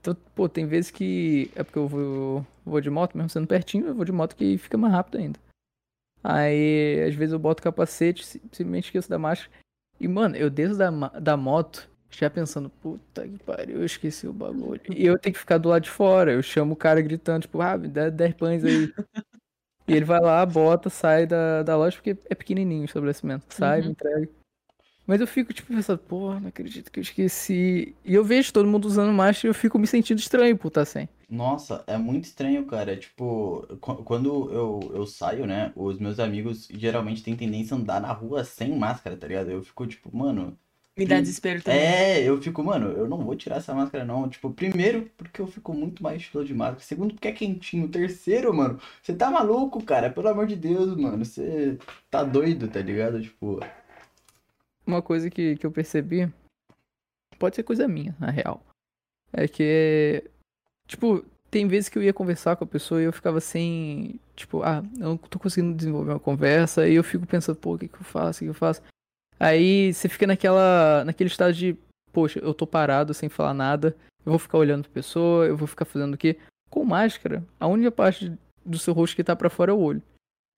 Então, 0.00 0.14
pô, 0.34 0.48
tem 0.48 0.66
vezes 0.66 0.90
que. 0.90 1.50
É 1.56 1.62
porque 1.64 1.78
eu 1.78 1.88
vou, 1.88 2.46
vou 2.64 2.80
de 2.80 2.88
moto, 2.88 3.16
mesmo 3.16 3.28
sendo 3.30 3.46
pertinho, 3.46 3.88
eu 3.88 3.94
vou 3.94 4.04
de 4.04 4.12
moto 4.12 4.34
que 4.36 4.56
fica 4.58 4.78
mais 4.78 4.92
rápido 4.94 5.18
ainda. 5.18 5.38
Aí, 6.22 7.02
às 7.08 7.14
vezes 7.14 7.32
eu 7.32 7.38
boto 7.38 7.62
capacete, 7.62 8.24
si- 8.24 8.40
simplesmente 8.52 8.84
esqueço 8.86 9.08
da 9.10 9.18
máscara. 9.18 9.50
E, 9.98 10.06
mano, 10.08 10.36
eu 10.36 10.48
desço 10.50 10.76
da, 10.76 10.90
da 10.90 11.36
moto, 11.36 11.88
já 12.10 12.28
pensando, 12.30 12.68
puta 12.70 13.26
que 13.26 13.38
pariu, 13.44 13.78
eu 13.78 13.84
esqueci 13.84 14.26
o 14.26 14.32
bagulho. 14.32 14.80
E 14.90 15.04
eu 15.04 15.18
tenho 15.18 15.32
que 15.34 15.38
ficar 15.40 15.58
do 15.58 15.68
lado 15.68 15.82
de 15.82 15.90
fora. 15.90 16.32
Eu 16.32 16.42
chamo 16.42 16.74
o 16.74 16.76
cara 16.76 17.00
gritando, 17.02 17.42
tipo, 17.42 17.60
ah, 17.60 17.76
me 17.76 17.88
dá 17.88 18.08
10 18.10 18.34
pães 18.34 18.64
aí. 18.64 18.92
E 19.90 19.94
ele 19.96 20.04
vai 20.04 20.20
lá, 20.20 20.44
bota, 20.46 20.90
sai 20.90 21.26
da, 21.26 21.62
da 21.62 21.76
loja, 21.76 21.96
porque 21.96 22.16
é 22.30 22.34
pequenininho 22.34 22.82
o 22.82 22.84
estabelecimento. 22.84 23.44
Sai, 23.54 23.80
Uhum. 23.80 23.86
me 23.86 23.92
entrega. 23.92 24.28
Mas 25.06 25.20
eu 25.20 25.26
fico, 25.26 25.52
tipo, 25.52 25.68
pensando, 25.74 25.98
porra, 25.98 26.40
não 26.40 26.48
acredito 26.48 26.90
que 26.92 27.00
eu 27.00 27.02
esqueci. 27.02 27.96
E 28.04 28.14
eu 28.14 28.24
vejo 28.24 28.52
todo 28.52 28.68
mundo 28.68 28.86
usando 28.86 29.12
máscara 29.12 29.48
e 29.48 29.50
eu 29.50 29.54
fico 29.54 29.78
me 29.78 29.86
sentindo 29.86 30.18
estranho 30.18 30.56
por 30.56 30.68
estar 30.68 30.84
sem. 30.84 31.08
Nossa, 31.28 31.84
é 31.86 31.96
muito 31.96 32.24
estranho, 32.24 32.66
cara. 32.66 32.96
Tipo, 32.96 33.64
qu- 33.80 34.02
quando 34.04 34.50
eu, 34.52 34.80
eu 34.94 35.06
saio, 35.06 35.46
né? 35.46 35.72
Os 35.76 35.98
meus 35.98 36.18
amigos 36.18 36.66
geralmente 36.72 37.22
têm 37.22 37.36
tendência 37.36 37.76
a 37.76 37.78
andar 37.78 38.00
na 38.00 38.12
rua 38.12 38.42
sem 38.44 38.76
máscara, 38.76 39.16
tá 39.16 39.26
ligado? 39.28 39.50
Eu 39.50 39.62
fico, 39.62 39.86
tipo, 39.86 40.14
mano. 40.16 40.58
Me 41.00 41.06
dá 41.06 41.18
desespero 41.18 41.62
também. 41.62 41.80
É, 41.80 42.22
eu 42.22 42.40
fico, 42.42 42.62
mano, 42.62 42.90
eu 42.90 43.08
não 43.08 43.16
vou 43.24 43.34
tirar 43.34 43.56
essa 43.56 43.72
máscara, 43.72 44.04
não. 44.04 44.28
Tipo, 44.28 44.50
primeiro, 44.50 45.10
porque 45.16 45.40
eu 45.40 45.46
fico 45.46 45.72
muito 45.72 46.02
mais 46.02 46.20
estilo 46.20 46.44
de 46.44 46.52
máscara. 46.52 46.80
Segundo, 46.80 47.14
porque 47.14 47.28
é 47.28 47.32
quentinho. 47.32 47.88
Terceiro, 47.88 48.52
mano, 48.52 48.78
você 49.02 49.14
tá 49.14 49.30
maluco, 49.30 49.82
cara. 49.82 50.10
Pelo 50.10 50.28
amor 50.28 50.46
de 50.46 50.56
Deus, 50.56 50.94
mano. 50.98 51.24
Você 51.24 51.78
tá 52.10 52.22
doido, 52.22 52.68
tá 52.68 52.82
ligado? 52.82 53.18
Tipo, 53.22 53.60
Uma 54.86 55.00
coisa 55.00 55.30
que, 55.30 55.56
que 55.56 55.64
eu 55.64 55.70
percebi, 55.70 56.30
pode 57.38 57.56
ser 57.56 57.62
coisa 57.62 57.88
minha, 57.88 58.14
na 58.20 58.30
real. 58.30 58.62
É 59.32 59.48
que, 59.48 60.22
tipo, 60.86 61.24
tem 61.50 61.66
vezes 61.66 61.88
que 61.88 61.96
eu 61.96 62.02
ia 62.02 62.12
conversar 62.12 62.56
com 62.56 62.64
a 62.64 62.66
pessoa 62.66 63.00
e 63.00 63.04
eu 63.04 63.12
ficava 63.12 63.40
sem, 63.40 64.20
tipo, 64.36 64.62
ah, 64.62 64.84
eu 64.98 65.08
não 65.08 65.16
tô 65.16 65.38
conseguindo 65.38 65.74
desenvolver 65.74 66.10
uma 66.10 66.20
conversa 66.20 66.86
e 66.86 66.94
eu 66.94 67.02
fico 67.02 67.26
pensando, 67.26 67.56
pô, 67.56 67.76
o 67.76 67.78
que 67.78 67.88
que 67.88 67.96
eu 67.96 68.04
faço, 68.04 68.36
o 68.36 68.40
que 68.40 68.44
que 68.44 68.50
eu 68.50 68.54
faço? 68.54 68.82
Aí 69.40 69.92
você 69.94 70.06
fica 70.08 70.26
naquela, 70.26 71.02
naquele 71.04 71.28
estado 71.30 71.54
de, 71.54 71.74
poxa, 72.12 72.38
eu 72.40 72.52
tô 72.52 72.66
parado 72.66 73.14
sem 73.14 73.28
falar 73.30 73.54
nada, 73.54 73.96
eu 74.24 74.32
vou 74.32 74.38
ficar 74.38 74.58
olhando 74.58 74.82
pra 74.84 74.92
pessoa, 74.92 75.46
eu 75.46 75.56
vou 75.56 75.66
ficar 75.66 75.86
fazendo 75.86 76.12
o 76.14 76.18
quê? 76.18 76.36
Com 76.68 76.84
máscara, 76.84 77.42
a 77.58 77.66
única 77.66 77.90
parte 77.90 78.32
do 78.64 78.78
seu 78.78 78.92
rosto 78.92 79.16
que 79.16 79.24
tá 79.24 79.34
pra 79.34 79.48
fora 79.48 79.72
é 79.72 79.74
o 79.74 79.80
olho. 79.80 80.02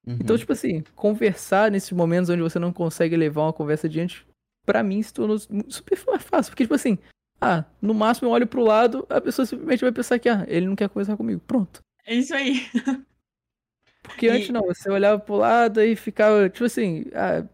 Então, 0.04 0.34
uhum. 0.34 0.40
tipo 0.40 0.52
assim, 0.52 0.82
conversar 0.96 1.70
nesses 1.70 1.92
momentos 1.92 2.28
onde 2.28 2.42
você 2.42 2.58
não 2.58 2.72
consegue 2.72 3.16
levar 3.16 3.42
uma 3.42 3.52
conversa 3.52 3.86
adiante, 3.86 4.26
pra 4.66 4.82
mim 4.82 5.00
se 5.00 5.14
tornou 5.14 5.38
su- 5.38 5.48
super 5.68 5.96
fácil. 5.96 6.50
Porque, 6.50 6.64
tipo 6.64 6.74
assim, 6.74 6.98
ah, 7.40 7.64
no 7.80 7.94
máximo 7.94 8.26
eu 8.28 8.32
olho 8.32 8.46
pro 8.48 8.64
lado, 8.64 9.06
a 9.08 9.20
pessoa 9.20 9.46
simplesmente 9.46 9.82
vai 9.82 9.92
pensar 9.92 10.18
que, 10.18 10.28
ah, 10.28 10.44
ele 10.48 10.66
não 10.66 10.74
quer 10.74 10.88
conversar 10.88 11.16
comigo. 11.16 11.40
Pronto. 11.46 11.80
É 12.04 12.16
isso 12.16 12.34
aí. 12.34 12.66
Porque 14.02 14.26
E- 14.26 14.30
antes 14.30 14.48
não, 14.48 14.62
você 14.62 14.90
olhava 14.90 15.20
pro 15.20 15.36
lado 15.36 15.80
e 15.80 15.94
ficava, 15.94 16.48
tipo 16.50 16.64
assim, 16.64 17.04
ah, 17.14 17.46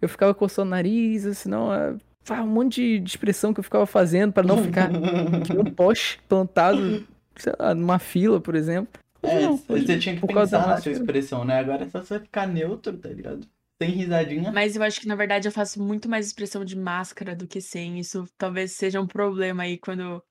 eu 0.00 0.08
ficava 0.08 0.34
coçando 0.34 0.68
o 0.68 0.70
nariz, 0.70 1.22
senão, 1.38 1.70
ah, 1.70 1.96
ah, 2.28 2.42
um 2.42 2.46
monte 2.46 2.98
de- 3.00 3.08
expressão 3.08 3.52
que 3.54 3.60
eu 3.60 3.64
ficava 3.64 3.86
fazendo 3.86 4.32
pra 4.32 4.42
não 4.42 4.56
ficar 4.58 4.90
um 5.58 5.64
poste 5.72 6.20
plantado, 6.28 7.06
sei 7.36 7.52
lá, 7.58 7.74
numa 7.74 7.98
fila, 7.98 8.40
por 8.40 8.54
exemplo. 8.54 9.00
É, 9.22 9.40
Não, 9.40 9.56
você 9.56 9.98
tinha 9.98 10.16
que 10.16 10.26
pensar 10.26 10.66
na 10.66 10.80
sua 10.80 10.92
expressão, 10.92 11.44
né? 11.44 11.58
Agora 11.58 11.84
é 11.84 11.88
só 11.88 12.02
você 12.02 12.20
ficar 12.20 12.46
neutro, 12.46 12.96
tá 12.96 13.08
ligado? 13.08 13.46
Sem 13.80 13.90
risadinha. 13.90 14.52
Mas 14.52 14.74
eu 14.76 14.82
acho 14.82 15.00
que, 15.00 15.08
na 15.08 15.14
verdade, 15.14 15.48
eu 15.48 15.52
faço 15.52 15.82
muito 15.82 16.08
mais 16.08 16.26
expressão 16.26 16.64
de 16.64 16.76
máscara 16.76 17.34
do 17.34 17.46
que 17.46 17.60
sem. 17.60 17.98
Isso 17.98 18.26
talvez 18.38 18.72
seja 18.72 19.00
um 19.00 19.06
problema 19.06 19.64
aí 19.64 19.76
quando 19.76 20.22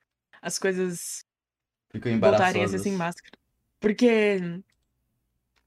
as 0.42 0.58
coisas 0.58 1.24
Ficam 1.92 2.20
voltarem 2.20 2.64
a 2.64 2.68
ser 2.68 2.80
sem 2.80 2.94
máscara. 2.94 3.38
Porque 3.80 4.40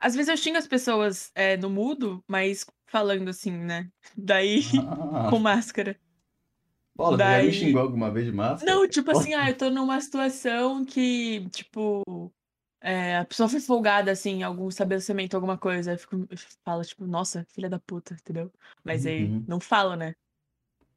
às 0.01 0.15
vezes 0.15 0.29
eu 0.29 0.37
xingo 0.37 0.59
as 0.59 0.67
pessoas 0.67 1.31
é, 1.35 1.57
no 1.57 1.69
mudo, 1.69 2.23
mas 2.27 2.65
falando 2.89 3.29
assim, 3.29 3.53
né? 3.53 3.91
Daí 4.17 4.63
Ah, 4.87 5.29
com 5.31 5.39
máscara. 5.39 5.99
bola, 6.97 7.17
você 7.17 7.23
já 7.23 7.29
me 7.31 7.43
daí- 7.45 7.53
xingou 7.53 7.83
alguma 7.83 8.11
vez 8.11 8.27
de 8.27 8.33
máscara? 8.33 8.73
Não, 8.73 8.89
tipo 8.89 9.11
assim, 9.11 9.35
ah, 9.35 9.49
eu 9.51 9.57
tô 9.57 9.71
numa 9.71 10.01
situação 10.01 10.85
que, 10.85 11.49
tipo, 11.51 12.03
é, 12.81 13.19
a 13.19 13.25
pessoa 13.25 13.49
foi 13.49 13.61
folgada, 13.61 14.11
assim, 14.11 14.37
em 14.39 14.43
algum 14.43 14.69
estabelecimento, 14.69 15.35
alguma 15.35 15.59
coisa. 15.59 15.93
Eu 15.93 15.99
fico, 15.99 16.17
eu 16.31 16.39
falo, 16.65 16.83
tipo, 16.85 17.07
nossa, 17.07 17.45
filha 17.51 17.69
da 17.69 17.79
puta, 17.79 18.15
entendeu? 18.15 18.53
Mas 18.85 19.07
aí 19.07 19.25
Uhum. 19.25 19.45
não 19.47 19.61
falo, 19.61 19.95
né? 19.97 20.15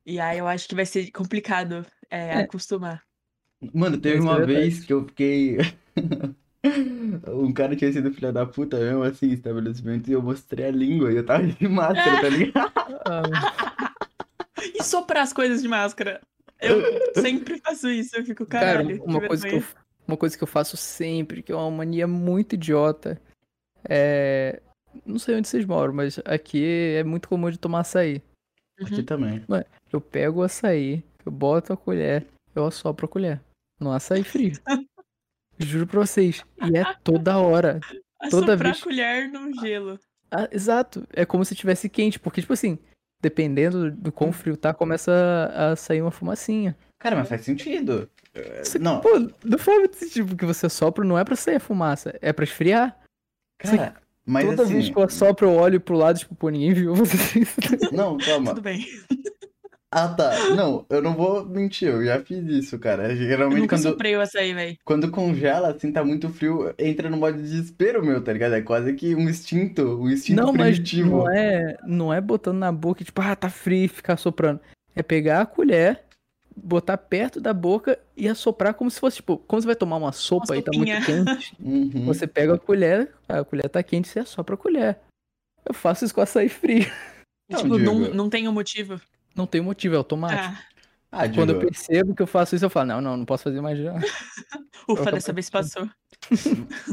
E 0.05 0.19
aí 0.19 0.39
eu 0.39 0.47
acho 0.47 0.67
que 0.67 0.75
vai 0.75 0.85
ser 0.85 1.11
complicado 1.11 1.85
é, 2.09 2.33
É. 2.33 2.37
acostumar. 2.39 3.03
Mano, 3.73 3.99
teve 3.99 4.17
é 4.17 4.21
uma 4.21 4.43
vez 4.43 4.83
que 4.85 4.91
eu 4.93 5.05
fiquei. 5.07 5.57
Um 7.27 7.51
cara 7.51 7.75
tinha 7.75 7.91
sido 7.91 8.13
filho 8.13 8.31
da 8.31 8.45
puta 8.45 8.77
mesmo, 8.77 9.03
assim, 9.03 9.27
em 9.27 9.33
estabelecimento, 9.33 10.09
e 10.09 10.13
eu 10.13 10.21
mostrei 10.21 10.67
a 10.67 10.71
língua 10.71 11.11
e 11.11 11.15
eu 11.17 11.25
tava 11.25 11.45
de 11.47 11.67
máscara, 11.67 12.21
tá 12.21 12.29
ligado? 12.29 12.71
E 14.75 14.83
soprar 14.83 15.23
as 15.23 15.33
coisas 15.33 15.59
de 15.61 15.67
máscara. 15.67 16.21
Eu 16.61 16.79
sempre 17.19 17.57
faço 17.59 17.89
isso, 17.89 18.15
eu 18.15 18.23
fico, 18.23 18.45
Cara, 18.45 18.83
caralho, 18.83 19.03
uma 19.03 19.19
que 19.19 19.27
coisa, 19.27 19.47
que 19.47 19.55
eu, 19.55 19.63
uma 20.07 20.15
coisa 20.17 20.37
que 20.37 20.43
eu 20.43 20.47
faço 20.47 20.77
sempre, 20.77 21.41
que 21.41 21.51
é 21.51 21.55
uma 21.55 21.71
mania 21.71 22.05
muito 22.07 22.53
idiota, 22.53 23.19
é. 23.89 24.61
Não 25.03 25.17
sei 25.17 25.35
onde 25.35 25.47
vocês 25.47 25.65
moram, 25.65 25.93
mas 25.93 26.19
aqui 26.25 26.63
é 26.99 27.03
muito 27.03 27.27
comum 27.27 27.49
de 27.49 27.57
tomar 27.57 27.79
açaí. 27.79 28.21
Aqui 28.79 28.95
Uhum. 28.95 29.03
também. 29.03 29.43
Eu 29.91 29.99
pego 29.99 30.41
o 30.41 30.43
açaí, 30.43 31.03
eu 31.25 31.31
boto 31.31 31.73
a 31.73 31.77
colher, 31.77 32.27
eu 32.53 32.65
assopro 32.65 33.05
a 33.07 33.09
colher. 33.09 33.41
No 33.79 33.91
açaí 33.91 34.23
frio. 34.23 34.51
Juro 35.65 35.87
pra 35.87 35.99
vocês. 36.01 36.43
E 36.69 36.77
é 36.77 36.85
toda 37.03 37.37
hora. 37.37 37.79
Toda 38.29 38.55
vez- 38.55 38.79
a 38.79 38.83
colher 38.83 39.27
no 39.29 39.51
gelo. 39.59 39.99
Ah, 40.29 40.47
exato. 40.51 41.07
É 41.11 41.25
como 41.25 41.43
se 41.43 41.55
tivesse 41.55 41.89
quente, 41.89 42.19
porque, 42.19 42.39
tipo 42.41 42.53
assim, 42.53 42.77
dependendo 43.19 43.89
do 43.91 44.11
quão 44.11 44.31
frio 44.31 44.55
tá, 44.55 44.73
começa 44.73 45.11
a 45.55 45.75
sair 45.75 46.01
uma 46.03 46.11
fumacinha. 46.11 46.77
Cara, 46.99 47.15
mas 47.15 47.27
faz 47.27 47.41
sentido. 47.41 48.07
Você- 48.63 48.77
Não, 48.77 49.01
Pô, 49.01 49.09
não 49.17 49.57
muito 49.79 49.95
sentido, 49.97 50.27
porque 50.27 50.45
você 50.45 50.67
assopra 50.67 51.03
não 51.03 51.17
é 51.17 51.23
pra 51.25 51.35
sair 51.35 51.55
a 51.55 51.59
fumaça, 51.59 52.15
é 52.21 52.31
pra 52.31 52.43
esfriar. 52.45 52.95
cara, 53.57 53.95
mas 54.25 54.45
Toda 54.45 54.63
assim... 54.63 54.73
vez 54.73 54.89
que 54.89 54.95
eu 54.97 55.03
assopro, 55.03 55.47
eu 55.47 55.55
olho 55.55 55.81
pro 55.81 55.97
lado, 55.97 56.19
tipo, 56.19 56.35
pô, 56.35 56.49
ninguém 56.49 56.73
viu 56.73 56.93
você. 56.93 57.17
Não, 57.91 58.17
calma. 58.19 58.51
Tudo 58.51 58.61
bem. 58.61 58.85
Ah, 59.93 60.07
tá. 60.07 60.31
Não, 60.55 60.85
eu 60.89 61.01
não 61.01 61.13
vou 61.13 61.45
mentir, 61.45 61.89
eu 61.89 62.05
já 62.05 62.23
fiz 62.23 62.45
isso, 62.47 62.79
cara. 62.79 63.11
Eu 63.11 63.17
Geralmente 63.17 63.59
nunca 63.61 63.75
quando, 63.77 63.99
o 64.17 64.21
açaí, 64.21 64.53
velho. 64.53 64.77
quando 64.85 65.11
congela, 65.11 65.69
assim, 65.71 65.91
tá 65.91 66.01
muito 66.01 66.29
frio, 66.29 66.73
entra 66.79 67.09
no 67.09 67.17
modo 67.17 67.35
de 67.35 67.43
desespero 67.43 68.03
meu, 68.05 68.23
tá 68.23 68.31
ligado? 68.31 68.55
É 68.55 68.61
quase 68.61 68.93
que 68.93 69.13
um 69.13 69.27
instinto, 69.29 70.01
um 70.01 70.09
instinto 70.09 70.41
Não, 70.41 70.53
mas 70.53 70.75
primitivo. 70.79 71.09
não 71.17 71.29
é, 71.29 71.77
não 71.85 72.13
é 72.13 72.21
botando 72.21 72.57
na 72.57 72.71
boca, 72.71 73.01
e, 73.01 73.05
tipo, 73.05 73.21
ah, 73.21 73.35
tá 73.35 73.49
frio 73.49 73.83
e 73.83 73.87
ficar 73.89 74.15
soprando. 74.15 74.61
É 74.95 75.03
pegar 75.03 75.41
a 75.41 75.45
colher, 75.45 76.01
botar 76.55 76.97
perto 76.97 77.41
da 77.41 77.53
boca 77.53 77.99
e 78.15 78.29
assoprar 78.29 78.73
como 78.73 78.89
se 78.89 78.97
fosse, 78.99 79.17
tipo, 79.17 79.37
quando 79.39 79.63
você 79.63 79.67
vai 79.67 79.75
tomar 79.75 79.97
uma 79.97 80.13
sopa 80.13 80.55
e 80.55 80.61
tá 80.61 80.71
muito 80.73 81.05
quente, 81.05 81.53
Uhum. 81.59 82.05
você 82.05 82.25
pega 82.25 82.53
a 82.53 82.57
colher, 82.57 83.11
a 83.27 83.43
colher 83.43 83.67
tá 83.67 83.83
quente, 83.83 84.07
você 84.07 84.19
assopra 84.19 84.55
a 84.55 84.57
colher. 84.57 84.99
Eu 85.65 85.73
faço 85.73 86.05
isso 86.05 86.15
com 86.15 86.21
açaí 86.21 86.47
frio. 86.47 86.89
Não, 87.49 87.59
tipo, 87.61 87.77
não, 87.77 87.99
não 88.13 88.29
tem 88.29 88.47
um 88.47 88.53
motivo. 88.53 88.99
Não 89.35 89.45
tem 89.47 89.61
motivo, 89.61 89.95
é 89.95 89.97
automático. 89.97 90.41
Ah, 90.43 90.65
Ah, 91.13 91.27
Quando 91.29 91.49
eu 91.51 91.59
percebo 91.59 92.15
que 92.15 92.21
eu 92.21 92.27
faço 92.27 92.55
isso, 92.55 92.63
eu 92.63 92.69
falo, 92.69 92.87
não, 92.87 93.01
não, 93.01 93.17
não 93.17 93.25
posso 93.25 93.43
fazer 93.43 93.59
mais 93.59 93.77
já. 93.77 93.93
ufa, 94.87 95.09
Eu 95.09 95.11
dessa 95.11 95.33
vez 95.33 95.49
passou. 95.49 95.89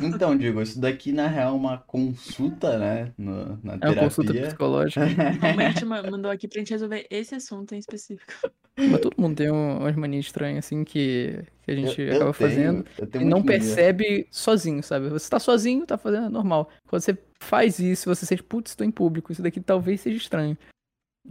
então, 0.02 0.36
Diego, 0.36 0.60
isso 0.60 0.80
daqui 0.80 1.12
na 1.12 1.28
real 1.28 1.52
é 1.54 1.56
uma 1.56 1.78
consulta, 1.78 2.78
né? 2.78 3.12
no- 3.16 3.58
na 3.62 3.78
É 3.80 3.88
uma 3.90 3.94
consulta 3.94 4.32
psicológica. 4.34 5.04
Realmente 5.40 5.84
ma- 5.84 6.02
mandou 6.02 6.30
aqui 6.30 6.48
pra 6.48 6.58
gente 6.58 6.70
resolver 6.70 7.06
esse 7.10 7.34
assunto 7.34 7.74
em 7.74 7.78
específico. 7.78 8.32
Mas 8.76 9.00
todo 9.00 9.14
mundo 9.20 9.36
tem 9.36 9.50
um- 9.52 9.78
umas 9.78 9.94
manias 9.96 10.26
estranhas, 10.26 10.64
assim, 10.64 10.82
que, 10.84 11.44
que 11.62 11.70
a 11.70 11.74
gente 11.76 12.00
Eu- 12.00 12.06
eu 12.08 12.14
acaba 12.16 12.32
tenho- 12.32 12.50
fazendo. 12.50 12.84
E 13.20 13.24
não 13.24 13.42
percebe 13.42 14.26
sozinho, 14.30 14.82
sabe? 14.82 15.08
Você 15.10 15.28
tá 15.30 15.38
sozinho, 15.38 15.86
tá 15.86 15.96
fazendo 15.98 16.26
é 16.26 16.28
normal. 16.28 16.70
Quando 16.88 17.02
você 17.02 17.16
faz 17.40 17.78
isso, 17.78 18.08
você 18.12 18.24
sente, 18.26 18.42
putz, 18.42 18.74
tô 18.74 18.84
em 18.84 18.90
público, 18.90 19.30
isso 19.32 19.42
daqui 19.42 19.60
talvez 19.60 20.00
seja 20.00 20.16
estranho. 20.16 20.56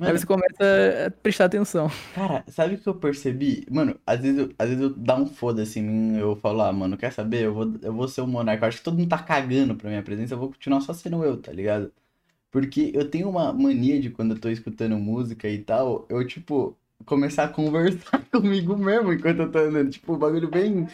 Aí 0.04 0.12
Mano, 0.12 0.18
você 0.18 0.26
começa 0.26 1.08
a 1.08 1.12
prestar 1.12 1.46
atenção. 1.46 1.90
Cara, 2.14 2.44
sabe 2.48 2.76
o 2.76 2.80
que 2.80 2.88
eu 2.90 2.96
percebi? 3.00 3.64
Mano, 3.70 4.00
às 4.06 4.20
vezes 4.20 4.40
eu, 4.40 4.50
às 4.58 4.70
vezes 4.70 4.84
eu 4.84 4.90
dá 4.96 5.16
um 5.16 5.28
foda-se 5.28 5.80
em 5.80 5.84
mim, 5.84 6.18
eu 6.18 6.36
falo, 6.38 6.62
ah, 6.62 6.74
mano, 6.74 6.98
quer 6.98 7.12
saber? 7.14 7.44
Eu 7.46 7.54
vou, 7.54 7.74
eu 7.82 7.94
vou 7.94 8.08
ser 8.08 8.22
o 8.22 8.28
monarca. 8.28 8.66
Eu 8.66 8.70
acho 8.70 8.80
que 8.80 8.84
todo 8.84 8.98
mundo 8.98 9.10
tá 9.10 9.20
cagando 9.22 9.76
pra 9.76 9.90
minha 9.90 10.02
presença, 10.02 10.34
eu 10.34 10.40
vou 10.40 10.50
continuar 10.50 10.82
só 10.82 10.94
sendo 10.94 11.24
eu, 11.24 11.40
tá 11.40 11.52
ligado? 11.52 11.94
Porque 12.52 12.92
eu 12.96 13.10
tenho 13.10 13.30
uma 13.30 13.54
mania 13.54 14.02
de 14.02 14.10
quando 14.12 14.36
eu 14.36 14.42
tô 14.42 14.50
escutando 14.50 14.98
música 14.98 15.50
e 15.50 15.60
tal, 15.64 16.08
eu, 16.10 16.26
tipo, 16.28 16.78
começar 17.06 17.46
a 17.46 17.50
conversar 17.50 18.26
comigo 18.32 18.78
mesmo 18.78 19.14
enquanto 19.14 19.42
eu 19.42 19.52
tô 19.52 19.60
andando. 19.60 19.92
Tipo, 19.92 20.14
um 20.16 20.20
bagulho 20.20 20.50
bem 20.50 20.88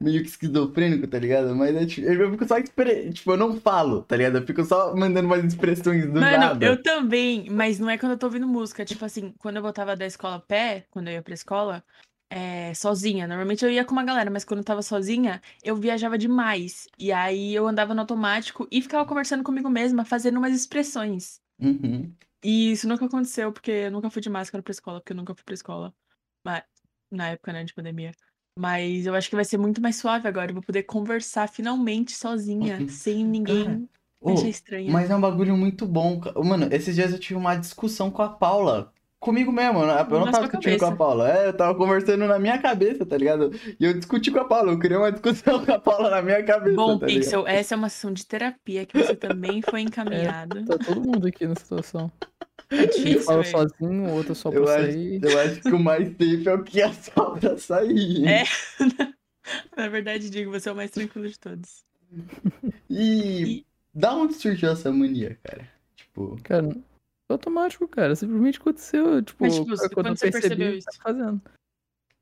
meio 0.00 0.22
que 0.22 0.28
esquizofrênico, 0.28 1.06
tá 1.08 1.18
ligado? 1.18 1.54
Mas 1.54 1.74
é, 1.74 1.86
tipo, 1.86 2.06
eu 2.06 2.30
fico 2.30 2.46
só, 2.46 2.58
expre- 2.58 3.12
tipo, 3.12 3.32
eu 3.32 3.36
não 3.36 3.60
falo, 3.60 4.02
tá 4.02 4.16
ligado? 4.16 4.38
Eu 4.38 4.46
fico 4.46 4.64
só 4.64 4.94
mandando 4.94 5.26
umas 5.26 5.44
expressões 5.44 6.06
do 6.06 6.20
Mano, 6.20 6.38
nada. 6.38 6.66
eu 6.66 6.80
também, 6.82 7.50
mas 7.50 7.78
não 7.78 7.90
é 7.90 7.98
quando 7.98 8.12
eu 8.12 8.18
tô 8.18 8.26
ouvindo 8.26 8.46
música. 8.46 8.84
Tipo 8.84 9.04
assim, 9.04 9.34
quando 9.38 9.56
eu 9.56 9.62
voltava 9.62 9.96
da 9.96 10.06
escola 10.06 10.36
a 10.36 10.40
pé, 10.40 10.86
quando 10.90 11.08
eu 11.08 11.14
ia 11.14 11.22
pra 11.22 11.34
escola, 11.34 11.84
é, 12.30 12.72
sozinha. 12.74 13.26
Normalmente 13.26 13.64
eu 13.64 13.70
ia 13.70 13.84
com 13.84 13.92
uma 13.92 14.04
galera, 14.04 14.30
mas 14.30 14.44
quando 14.44 14.58
eu 14.58 14.64
tava 14.64 14.82
sozinha, 14.82 15.42
eu 15.64 15.74
viajava 15.74 16.16
demais. 16.16 16.86
E 16.98 17.10
aí 17.10 17.54
eu 17.54 17.66
andava 17.66 17.94
no 17.94 18.00
automático 18.00 18.68
e 18.70 18.80
ficava 18.80 19.04
conversando 19.06 19.42
comigo 19.42 19.68
mesma, 19.68 20.04
fazendo 20.04 20.38
umas 20.38 20.54
expressões. 20.54 21.40
Uhum. 21.58 22.12
E 22.42 22.70
isso 22.70 22.86
nunca 22.86 23.04
aconteceu, 23.04 23.52
porque 23.52 23.70
eu 23.70 23.90
nunca 23.90 24.10
fui 24.10 24.22
de 24.22 24.30
máscara 24.30 24.62
pra 24.62 24.70
escola, 24.70 25.00
porque 25.00 25.12
eu 25.12 25.16
nunca 25.16 25.34
fui 25.34 25.42
pra 25.44 25.54
escola. 25.54 25.92
Mas, 26.44 26.62
na 27.10 27.30
época, 27.30 27.52
né, 27.52 27.64
de 27.64 27.74
pandemia. 27.74 28.12
Mas 28.58 29.06
eu 29.06 29.14
acho 29.14 29.30
que 29.30 29.36
vai 29.36 29.44
ser 29.44 29.56
muito 29.56 29.80
mais 29.80 29.94
suave 29.94 30.26
agora. 30.26 30.50
Eu 30.50 30.54
vou 30.54 30.62
poder 30.64 30.82
conversar 30.82 31.48
finalmente 31.48 32.10
sozinha, 32.10 32.84
sem 32.88 33.24
ninguém 33.24 33.88
Ô, 34.20 34.32
achar 34.32 34.48
estranho. 34.48 34.92
Mas 34.92 35.08
é 35.08 35.14
um 35.14 35.20
bagulho 35.20 35.56
muito 35.56 35.86
bom. 35.86 36.20
Mano, 36.44 36.68
esses 36.72 36.96
dias 36.96 37.12
eu 37.12 37.20
tive 37.20 37.36
uma 37.36 37.54
discussão 37.54 38.10
com 38.10 38.20
a 38.20 38.28
Paula. 38.28 38.92
Comigo 39.20 39.50
mesmo, 39.50 39.84
né? 39.84 40.00
Eu 40.00 40.18
não 40.18 40.26
Na 40.26 40.32
tava 40.32 40.44
discutindo 40.46 40.78
com 40.78 40.84
a 40.86 40.88
cabeça. 40.90 40.96
Paula. 40.96 41.28
É, 41.32 41.48
eu 41.48 41.52
tava 41.52 41.74
conversando 41.74 42.24
na 42.26 42.38
minha 42.38 42.56
cabeça, 42.58 43.04
tá 43.04 43.16
ligado? 43.16 43.50
E 43.78 43.84
eu 43.84 43.92
discuti 43.94 44.30
com 44.30 44.38
a 44.38 44.44
Paula. 44.44 44.70
Eu 44.70 44.78
criei 44.78 44.96
uma 44.96 45.10
discussão 45.10 45.62
com 45.66 45.72
a 45.72 45.78
Paula 45.80 46.08
na 46.10 46.22
minha 46.22 46.42
cabeça, 46.44 46.76
Bom, 46.76 46.96
tá 46.98 47.06
ligado? 47.06 47.22
Pixel, 47.24 47.46
essa 47.48 47.74
é 47.74 47.76
uma 47.76 47.88
sessão 47.88 48.12
de 48.12 48.24
terapia 48.24 48.86
que 48.86 48.96
você 48.96 49.16
também 49.16 49.60
foi 49.60 49.80
encaminhado. 49.80 50.64
Tá 50.66 50.78
todo 50.78 51.00
mundo 51.00 51.26
aqui 51.26 51.46
nessa 51.48 51.62
situação. 51.62 52.12
É 52.70 52.82
Um 52.82 52.86
difícil, 52.86 53.22
fala 53.22 53.42
velho. 53.42 53.56
sozinho, 53.58 54.04
o 54.04 54.12
outro 54.12 54.34
só 54.36 54.50
pra 54.50 54.60
Eu 54.60 54.68
acho, 54.68 54.82
sair. 54.92 55.20
eu 55.24 55.40
acho 55.40 55.60
que 55.62 55.70
o 55.72 55.78
mais 55.78 56.08
safe 56.10 56.48
é 56.48 56.54
o 56.54 56.62
que 56.62 56.80
é 56.82 56.92
só 56.92 57.30
pra 57.30 57.58
sair. 57.58 58.24
É. 58.28 58.44
Na 59.76 59.88
verdade, 59.88 60.30
digo, 60.30 60.50
você 60.50 60.68
é 60.68 60.72
o 60.72 60.76
mais 60.76 60.90
tranquilo 60.90 61.26
de 61.28 61.38
todos. 61.38 61.82
E 62.90 63.64
da 63.94 64.14
onde 64.14 64.34
surgiu 64.34 64.70
essa 64.70 64.92
mania, 64.92 65.38
cara? 65.42 65.68
Tipo, 65.96 66.36
Cara, 66.44 66.68
automático, 67.32 67.86
cara. 67.88 68.14
Simplesmente 68.16 68.58
aconteceu. 68.58 69.22
Tipo, 69.22 69.44
Mas, 69.44 69.54
tipo, 69.54 69.66
quando, 69.76 69.90
quando 69.94 70.08
você 70.18 70.30
percebi, 70.30 70.56
percebeu 70.56 70.78
isso? 70.78 70.88
fazendo. 71.02 71.42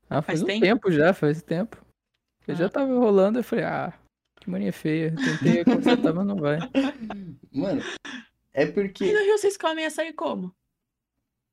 Ah, 0.09 0.21
faz, 0.21 0.39
Faz 0.39 0.41
um 0.43 0.45
tempo? 0.45 0.61
tempo? 0.65 0.91
já, 0.91 1.13
faz 1.13 1.41
tempo. 1.41 1.85
Eu 2.47 2.55
já 2.55 2.65
Ah. 2.67 2.69
tava 2.69 2.93
rolando, 2.93 3.39
eu 3.39 3.43
falei, 3.43 3.65
ah, 3.65 3.93
que 4.39 4.49
mania 4.49 4.71
feia. 4.71 5.13
Tentei 5.15 5.63
consertar, 6.09 6.13
mas 6.13 6.25
não 6.25 6.37
vai. 6.37 6.59
mano, 7.51 7.81
é 8.53 8.63
E 8.63 8.71
porque. 8.71 9.11
no 9.11 9.19
Rio 9.19 9.37
vocês 9.37 9.57
comem 9.57 9.85
açaí 9.85 10.13
como? 10.13 10.53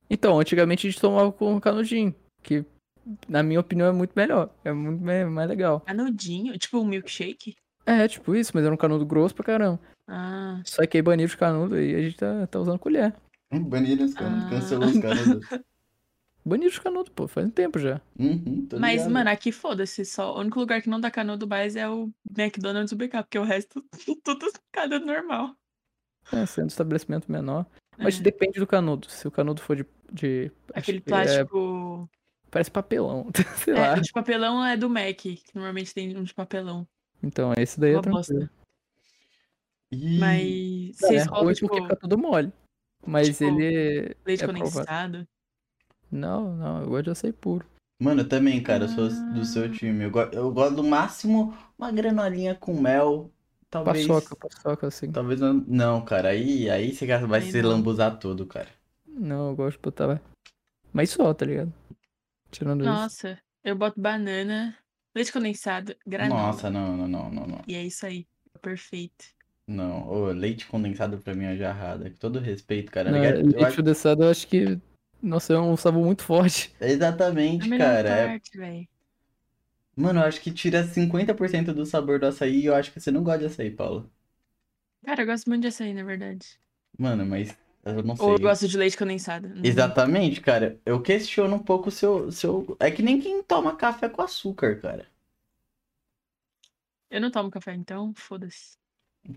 Então, 0.09 0.39
antigamente 0.39 0.87
a 0.87 0.91
gente 0.91 1.01
tomava 1.01 1.33
com 1.33 1.61
canudinho, 1.61 2.15
que 2.43 2.65
na 3.29 3.43
minha 3.43 3.59
opinião 3.61 3.89
é 3.89 3.93
muito 3.93 4.13
melhor. 4.15 4.55
É 4.65 4.73
muito 4.73 5.03
mais 5.03 5.49
legal. 5.49 5.81
Canudinho? 5.81 6.57
Tipo 6.59 6.79
um 6.81 6.85
milkshake? 6.87 7.57
É, 7.87 8.07
tipo 8.07 8.35
isso, 8.35 8.53
mas 8.55 8.65
era 8.65 8.73
um 8.73 8.79
canudo 8.79 9.05
grosso 9.05 9.35
pra 9.35 9.45
caramba. 9.45 9.81
Ah, 10.09 10.63
Só 10.65 10.87
que 10.87 10.97
aí 10.99 11.03
baniram 11.03 11.27
os 11.29 11.35
canudos 11.35 11.79
e 11.79 11.95
a 11.95 12.01
gente 12.03 12.17
tá, 12.17 12.47
tá 12.47 12.61
usando 12.61 12.79
colher. 12.79 13.15
Baniram 13.69 14.05
os 14.07 14.15
caras, 14.15 14.45
Ah. 14.45 14.51
cancelou 14.51 14.89
os 14.89 14.99
caras. 14.99 15.19
Baniram 16.47 16.71
os 16.71 16.79
canudos, 16.79 17.11
pô, 17.15 17.27
faz 17.27 17.47
um 17.47 17.51
tempo 17.51 17.79
já. 17.79 18.01
Uhum, 18.19 18.69
mas, 18.79 18.97
ligado. 18.99 19.11
mano, 19.13 19.31
aqui 19.31 19.51
foda-se. 19.51 20.05
Só... 20.05 20.35
O 20.37 20.41
único 20.41 20.61
lugar 20.61 20.83
que 20.83 20.91
não 20.91 21.01
dá 21.01 21.11
canudo 21.11 21.47
mais 21.49 21.75
é 21.75 21.89
o 21.89 22.13
McDonald's 22.37 22.93
e 22.93 22.95
o 22.95 22.99
BK, 22.99 23.23
porque 23.23 23.39
o 23.39 23.45
resto, 23.45 23.83
tudo 24.23 24.53
canudo 24.71 25.07
normal. 25.07 25.57
É, 26.33 26.45
sendo 26.45 26.65
um 26.65 26.69
estabelecimento 26.69 27.31
menor. 27.33 27.65
Mas 27.97 28.19
É. 28.19 28.23
depende 28.23 28.59
do 28.61 28.67
canudo. 28.67 29.09
Se 29.11 29.27
o 29.27 29.31
canudo 29.31 29.63
for 29.63 29.77
de. 29.77 29.87
de 30.13 30.51
acho 30.75 30.79
Aquele 30.81 31.01
que 31.01 31.09
é- 31.09 31.13
plástico. 31.13 32.11
parece 32.51 32.71
papelão. 32.71 33.31
Sei 33.57 33.73
lá. 33.73 33.87
É, 33.97 33.99
o 33.99 34.01
de 34.03 34.13
papelão 34.13 34.65
é 34.67 34.77
do 34.77 34.91
Mac, 34.91 35.17
que 35.17 35.41
normalmente 35.55 35.95
tem 35.95 36.15
um 36.17 36.25
de 36.25 36.35
papelão. 36.35 36.87
Então, 37.23 37.53
esse 37.57 37.81
daí 37.81 37.93
é 37.93 37.95
Uma 37.95 38.03
tranquilo. 38.03 38.41
bosta. 38.41 38.51
E... 39.91 40.19
Mas 40.19 40.97
vocês 40.99 41.23
é 41.23 41.25
colocam, 41.27 41.45
ruim 41.45 41.55
tipo, 41.55 41.69
porque 41.69 41.83
fica 41.85 41.97
tudo 41.97 42.19
mole. 42.19 42.53
Mas 43.07 43.29
tipo, 43.29 43.45
ele. 43.45 44.17
leite 44.25 44.43
é 44.45 44.47
provado. 44.47 44.71
condensado. 44.71 45.29
Não, 46.11 46.57
não, 46.57 46.81
eu 46.83 46.89
gosto 46.89 47.05
de 47.05 47.11
açaí 47.11 47.33
puro. 47.33 47.67
Mano, 48.01 48.23
eu 48.23 48.29
também, 48.29 48.63
cara, 48.63 48.85
eu 48.85 48.89
sou 48.89 49.07
Ah. 49.07 49.33
do 49.33 49.45
seu 49.45 49.71
time. 49.71 50.05
Eu, 50.05 50.11
go- 50.11 50.21
eu 50.33 50.51
gosto 50.53 50.77
do 50.77 50.85
máximo 50.85 51.57
uma 51.79 51.91
granolinha 51.93 52.55
com 52.55 52.79
mel. 52.81 53.31
Talvez. 53.71 54.07
Paçoca, 54.07 54.37
paçoca, 54.37 54.87
assim. 54.87 55.11
Talvez 55.11 55.41
não. 55.41 55.55
Não, 55.67 56.05
cara, 56.05 56.29
aí, 56.31 56.71
aí 56.71 56.95
você 56.95 57.07
vai 57.27 57.41
Aí 57.41 57.51
se 57.51 57.61
não. 57.63 57.71
lambuzar 57.71 58.19
todo, 58.19 58.47
cara. 58.47 58.69
Não, 59.07 59.51
eu 59.51 59.57
gosto 59.57 59.77
de 59.79 59.83
botar. 59.83 60.21
Mas 60.93 61.11
só, 61.11 61.33
tá 61.35 61.45
ligado? 61.45 61.73
Tirando 62.51 62.83
isso. 62.83 62.91
Nossa, 62.91 63.39
eu 63.65 63.75
boto 63.75 64.01
banana, 64.01 64.77
leite 65.15 65.33
condensado, 65.33 65.95
granola. 66.07 66.43
Nossa, 66.43 66.71
não, 66.71 66.97
não, 66.97 67.09
não, 67.09 67.31
não, 67.31 67.47
não. 67.47 67.63
E 67.67 67.75
é 67.75 67.83
isso 67.85 68.07
aí. 68.07 68.27
Perfeito. 68.63 69.25
Não, 69.67 70.07
ô, 70.09 70.27
leite 70.31 70.67
condensado 70.67 71.19
pra 71.19 71.35
mim 71.35 71.45
é 71.45 71.57
jarrada. 71.57 72.11
Com 72.11 72.17
todo 72.17 72.39
respeito, 72.39 72.93
cara. 72.93 73.11
Não, 73.11 73.19
ligado? 73.19 73.39
Eu 73.41 73.47
leite 73.47 73.65
acho- 73.65 73.77
condensado 73.77 74.23
eu 74.25 74.31
acho 74.31 74.47
que. 74.47 74.79
Nossa, 75.23 75.55
é 75.55 75.59
um 75.59 75.77
sabor 75.77 76.05
muito 76.05 76.23
forte. 76.23 76.75
Exatamente, 76.81 77.67
melhor 77.69 77.87
cara. 78.05 78.09
é- 78.11 78.27
parte, 78.29 78.59
velho. 78.59 78.87
Mano, 79.97 80.21
eu 80.21 80.25
acho 80.27 80.41
que 80.41 80.51
tira 80.53 80.85
50% 80.85 81.73
do 81.73 81.87
sabor 81.87 82.19
do 82.19 82.27
açaí 82.27 82.61
e 82.61 82.67
eu 82.67 82.75
acho 82.75 82.93
que 82.93 83.01
você 83.01 83.11
não 83.11 83.23
gosta 83.23 83.39
de 83.41 83.47
açaí, 83.47 83.71
Paulo. 83.71 84.11
Cara, 85.05 85.23
eu 85.23 85.27
gosto 85.27 85.49
muito 85.49 85.63
de 85.63 85.69
açaí, 85.69 85.95
na 85.95 86.03
verdade. 86.03 86.59
Mano, 86.99 87.25
mas 87.25 87.57
eu 87.85 88.03
não 88.03 88.17
sei. 88.17 88.27
Ou 88.27 88.33
eu 88.35 88.41
gosto 88.41 88.67
de 88.69 88.77
leite 88.77 88.97
condensado. 88.99 89.49
Não- 89.49 89.65
Exatamente, 89.65 90.41
cara. 90.41 90.79
Eu 90.85 91.01
questiono 91.01 91.55
um 91.57 91.59
pouco 91.63 91.89
o 91.89 91.93
seu, 91.93 92.31
seu. 92.33 92.77
É 92.81 92.91
que 92.91 93.03
nem 93.03 93.21
quem 93.21 93.43
toma 93.43 93.77
café 93.77 94.09
com 94.09 94.21
açúcar, 94.21 94.81
cara. 94.81 95.07
Eu 97.11 97.21
não 97.21 97.31
tomo 97.31 97.51
café, 97.51 97.73
então 97.75 98.13
foda-se. 98.15 98.77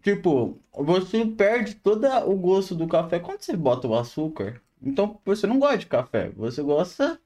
Tipo, 0.01 0.60
você 0.74 1.25
perde 1.25 1.75
todo 1.75 2.06
o 2.29 2.36
gosto 2.36 2.75
do 2.75 2.88
café 2.88 3.20
quando 3.20 3.41
você 3.41 3.56
bota 3.56 3.88
o 3.88 3.96
açúcar. 3.98 4.62
Então, 4.82 5.20
você 5.25 5.48
não 5.48 5.60
gosta 5.60 5.77
de 5.77 5.86
café, 5.88 6.29
você 6.36 6.62
gosta 6.62 7.20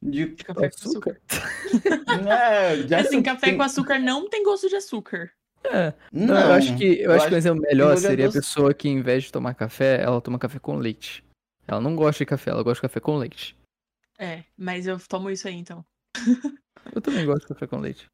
de 0.00 0.26
De 0.26 0.44
café 0.44 0.70
com 0.70 0.76
açúcar. 0.88 1.20
É, 2.28 2.76
de 2.82 2.94
Assim, 2.94 3.08
açúcar. 3.18 3.22
café 3.22 3.46
Tem- 3.48 3.56
com 3.56 3.62
açúcar 3.62 3.98
não 3.98 4.28
tem 4.28 4.42
gosto 4.44 4.68
de 4.68 4.76
açúcar. 4.76 5.30
É, 5.64 5.92
Não, 6.12 6.26
não, 6.28 6.40
eu 6.40 6.52
acho 6.52 6.76
que, 6.76 6.84
eu 7.00 7.10
acho 7.12 7.26
que 7.28 7.34
o 7.34 7.36
exemplo 7.36 7.60
melhor 7.62 7.96
seria 7.96 8.28
a 8.28 8.32
pessoa 8.32 8.72
que, 8.72 8.88
em 8.88 9.02
vez 9.02 9.24
de 9.24 9.32
tomar 9.32 9.52
café, 9.54 10.00
ela 10.00 10.20
toma 10.20 10.38
café 10.38 10.60
com 10.60 10.76
leite. 10.76 11.24
Ela 11.66 11.80
não 11.80 11.96
gosta 11.96 12.18
de 12.24 12.26
café, 12.26 12.50
ela 12.52 12.62
gosta 12.62 12.76
de 12.76 12.82
café 12.82 13.00
com 13.00 13.16
leite. 13.16 13.56
É, 14.16 14.44
mas 14.56 14.86
eu 14.86 14.96
tomo 15.08 15.28
isso 15.28 15.48
aí, 15.48 15.54
então. 15.54 15.84
Eu 16.94 17.00
também 17.00 17.26
gosto 17.26 17.42
de 17.42 17.48
café 17.48 17.66
com 17.66 17.78
leite. 17.80 18.06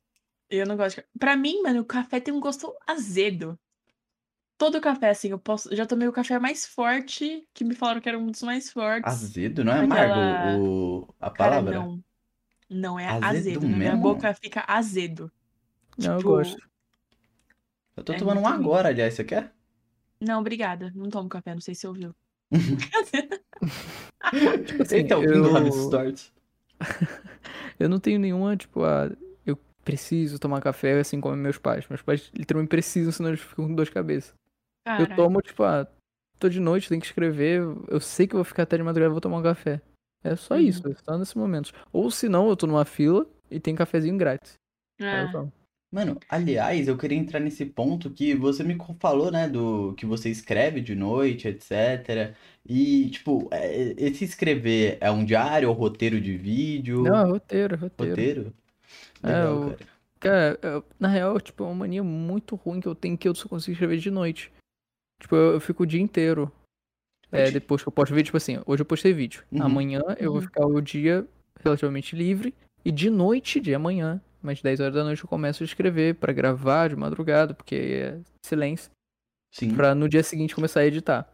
Eu 0.49 0.67
não 0.67 0.77
gosto 0.79 0.97
de... 0.97 1.05
Pra 1.19 1.37
mim, 1.37 1.63
mano, 1.63 1.81
o 1.81 1.85
café 1.85 2.19
tem 2.21 2.33
um 2.33 2.41
gosto 2.41 2.75
azedo. 2.87 3.59
Todo 4.63 4.81
café, 4.81 5.11
assim, 5.11 5.31
eu 5.31 5.41
posso... 5.41 5.75
Já 5.75 5.85
tomei 5.85 6.07
o 6.07 6.13
café 6.13 6.39
mais 6.39 6.65
forte, 6.65 7.45
que 7.53 7.65
me 7.65 7.75
falaram 7.75 8.01
que 8.01 8.09
era 8.09 8.17
um 8.17 8.29
dos 8.29 8.45
mais 8.45 8.71
fortes. 8.71 9.13
Azedo, 9.13 9.65
não 9.65 9.73
é 9.73 9.81
Aquela- 9.81 10.15
amargo 10.15 10.65
o... 10.65 11.15
a 11.21 11.31
Cara, 11.33 11.51
palavra? 11.57 11.73
não. 11.81 12.05
Não, 12.71 12.97
é 12.97 13.09
Azedo 13.09 13.25
azedo. 13.27 13.69
Minha 13.69 13.97
boca 13.97 14.33
fica 14.35 14.63
azedo. 14.69 15.33
Não, 15.99 16.13
eu 16.13 16.19
Tipo, 16.19 16.31
gosto. 16.31 16.57
Eu 17.97 18.05
tô 18.05 18.13
É 18.13 18.17
tomando 18.17 18.41
um 18.41 18.47
agora, 18.47 18.91
aliás, 18.91 19.15
você 19.15 19.25
quer? 19.25 19.53
Não, 20.21 20.39
obrigada. 20.39 20.93
Não 20.95 21.11
tomo 21.11 21.29
café, 21.29 21.55
não 21.55 21.61
sei 21.61 21.75
se 21.75 21.85
ouviu. 21.85 22.15
assim, 24.81 24.95
Eita, 24.95 25.19
o 25.19 25.23
fim 25.23 25.27
do 25.29 25.59
eu-. 25.59 26.15
Eu 27.81 27.89
não 27.89 27.99
tenho 27.99 28.21
nenhuma, 28.21 28.57
tipo, 28.57 28.85
ah, 28.85 29.11
eu 29.45 29.59
preciso 29.85 30.39
tomar 30.39 30.61
café 30.61 31.01
assim 31.01 31.21
como 31.21 31.35
meus 31.37 31.59
pais. 31.59 31.85
Meus 31.89 32.01
pais 32.01 32.31
literalmente 32.33 32.71
precisam, 32.71 33.11
senão 33.11 33.31
eles 33.31 33.41
ficam 33.41 33.67
com 33.67 33.75
dor 33.75 33.87
de 33.87 33.91
cabeça. 33.91 34.33
Eu 34.87 35.07
Cara, 35.07 35.17
tomo, 35.17 35.41
tipo, 35.41 35.63
ah, 35.63 35.87
tô 36.39 36.49
de 36.49 36.59
noite, 36.61 36.89
tenho 36.89 37.01
que 37.01 37.07
escrever, 37.07 37.61
eu 37.89 38.01
sei 38.01 38.27
que 38.27 38.35
eu 38.35 38.39
vou 38.39 38.45
ficar 38.45 38.65
até 38.65 38.77
de 38.77 38.83
madrugada, 38.83 39.13
vou 39.13 39.21
tomar 39.21 39.39
um 39.39 39.43
café. 39.43 39.81
É 40.25 40.37
só 40.37 40.55
Uhum. 40.55 40.61
isso, 40.61 40.89
é 40.89 40.95
só 40.95 41.17
nesses 41.19 41.35
momentos. 41.35 41.73
Ou 41.93 42.11
se 42.11 42.29
não, 42.29 42.49
eu 42.49 42.57
tô 42.57 42.67
numa 42.67 42.85
fila 42.85 43.27
e 43.51 43.59
tem 43.61 43.75
cafezinho 43.75 44.17
grátis. 44.17 44.55
Eu 44.99 45.07
é. 45.07 45.49
Mano, 45.91 46.19
aliás, 46.27 46.89
eu 46.89 46.97
queria 46.97 47.19
entrar 47.19 47.39
nesse 47.39 47.67
ponto 47.67 48.09
que 48.11 48.35
você 48.35 48.65
me 48.65 48.79
falou, 48.99 49.31
né, 49.31 49.47
do 49.47 49.93
que 49.95 50.07
você 50.07 50.31
escreve 50.31 50.81
de 50.81 50.95
noite, 50.95 51.49
etc. 51.49 52.35
E, 52.67 53.11
tipo, 53.11 53.47
é- 53.53 53.95
esse 53.99 54.25
escrever 54.25 54.97
é 55.03 55.11
um 55.11 55.23
diário 55.23 55.69
ou 55.69 55.75
roteiro 55.75 56.19
de 56.19 56.35
vídeo? 56.35 57.03
Não, 57.03 57.19
é 57.19 57.25
roteiro, 57.25 57.75
é 57.75 57.77
roteiro. 57.79 58.11
Roteiro? 58.11 58.55
É, 59.23 59.27
Legal, 59.27 59.57
o- 59.57 59.61
cara. 59.71 59.79
Cara, 60.19 60.59
eu- 60.63 60.85
na 60.99 61.09
real, 61.09 61.39
tipo, 61.41 61.63
é 61.63 61.67
uma 61.67 61.75
mania 61.75 62.03
muito 62.03 62.57
ruim 62.57 62.81
que 62.81 62.89
eu 62.89 62.95
tenho 62.95 63.19
que 63.19 63.29
eu 63.29 63.35
só 63.35 63.47
consigo 63.47 63.73
escrever 63.73 63.99
de 63.99 64.11
noite. 64.11 64.51
Tipo, 65.23 65.37
eu, 65.37 65.53
eu 65.55 65.61
fico 65.61 65.85
o 65.85 65.87
dia 65.87 66.01
inteiro. 66.01 66.51
É, 67.31 67.51
depois 67.51 67.81
que 67.83 67.89
eu 67.89 67.93
posto 67.93 68.13
vídeo, 68.15 68.27
tipo 68.27 68.37
assim, 68.37 68.59
hoje 68.67 68.83
eu 68.83 68.87
postei 68.87 69.13
vídeo. 69.13 69.43
Uhum. 69.51 69.63
Amanhã 69.63 70.01
eu 70.19 70.33
vou 70.33 70.41
Uhum. 70.41 70.47
ficar 70.47 70.67
o 70.67 70.81
dia 70.83 71.27
relativamente 71.65 72.15
livre. 72.15 72.53
E 72.85 72.91
de 72.91 73.09
noite, 73.09 73.59
de 73.61 73.75
amanhã, 73.75 74.21
mais 74.43 74.61
10 74.61 74.81
horas 74.81 74.95
da 74.95 75.05
noite, 75.05 75.23
eu 75.23 75.29
começo 75.29 75.63
a 75.63 75.67
escrever 75.67 76.17
pra 76.17 76.33
gravar 76.33 76.89
de 76.89 76.97
madrugada, 76.97 77.55
porque 77.55 77.75
é 77.77 78.21
silêncio. 78.45 78.91
Sim. 79.55 79.75
Pra 79.75 79.95
no 79.95 80.09
dia 80.09 80.23
seguinte 80.23 80.55
começar 80.55 80.81
a 80.81 80.87
editar. 80.87 81.27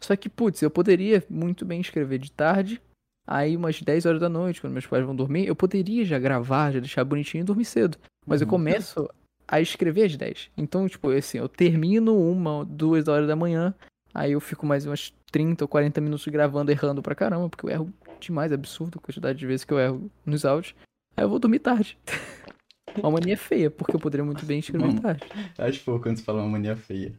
Só 0.00 0.16
que, 0.16 0.28
putz, 0.28 0.60
eu 0.62 0.70
poderia 0.70 1.22
muito 1.30 1.64
bem 1.64 1.80
escrever 1.80 2.18
de 2.18 2.32
tarde. 2.32 2.80
Aí, 3.26 3.56
umas 3.56 3.80
10 3.80 4.06
horas 4.06 4.20
da 4.20 4.28
noite, 4.28 4.60
quando 4.60 4.72
meus 4.72 4.86
pais 4.86 5.04
vão 5.04 5.14
dormir, 5.14 5.46
eu 5.46 5.54
poderia 5.54 6.04
já 6.04 6.18
gravar, 6.18 6.72
já 6.72 6.80
deixar 6.80 7.04
bonitinho 7.04 7.42
e 7.42 7.44
dormir 7.44 7.64
cedo. 7.66 7.96
Mas 8.26 8.40
eu 8.40 8.46
Uhum. 8.46 8.50
começo 8.50 9.08
a 9.50 9.60
escrever 9.60 10.04
às 10.04 10.16
10. 10.16 10.50
Então, 10.56 10.88
tipo, 10.88 11.10
assim, 11.10 11.38
eu 11.38 11.48
termino 11.48 12.16
uma, 12.16 12.64
duas 12.64 13.08
horas 13.08 13.26
da 13.26 13.34
manhã. 13.34 13.74
Aí 14.14 14.32
eu 14.32 14.40
fico 14.40 14.64
mais 14.64 14.86
umas 14.86 15.12
30 15.32 15.64
ou 15.64 15.68
40 15.68 16.00
minutos 16.00 16.26
gravando, 16.28 16.70
errando 16.70 17.02
pra 17.02 17.16
caramba, 17.16 17.48
porque 17.48 17.66
eu 17.66 17.70
erro 17.70 17.92
demais, 18.20 18.52
é 18.52 18.54
absurdo 18.54 18.98
a 18.98 19.04
quantidade 19.04 19.38
de 19.38 19.46
vezes 19.46 19.64
que 19.64 19.72
eu 19.72 19.80
erro 19.80 20.10
nos 20.24 20.44
áudios. 20.44 20.74
Aí 21.16 21.24
eu 21.24 21.28
vou 21.28 21.40
dormir 21.40 21.58
tarde. 21.58 21.98
Uma 22.96 23.10
mania 23.10 23.36
feia, 23.36 23.70
porque 23.70 23.94
eu 23.94 24.00
poderia 24.00 24.24
muito 24.24 24.44
bem 24.44 24.60
escrever 24.60 24.86
Mano, 24.86 25.00
tarde. 25.00 25.22
Acho 25.58 25.80
fofo 25.80 26.02
quando 26.02 26.16
você 26.16 26.24
fala 26.24 26.42
uma 26.42 26.50
mania 26.50 26.76
feia. 26.76 27.14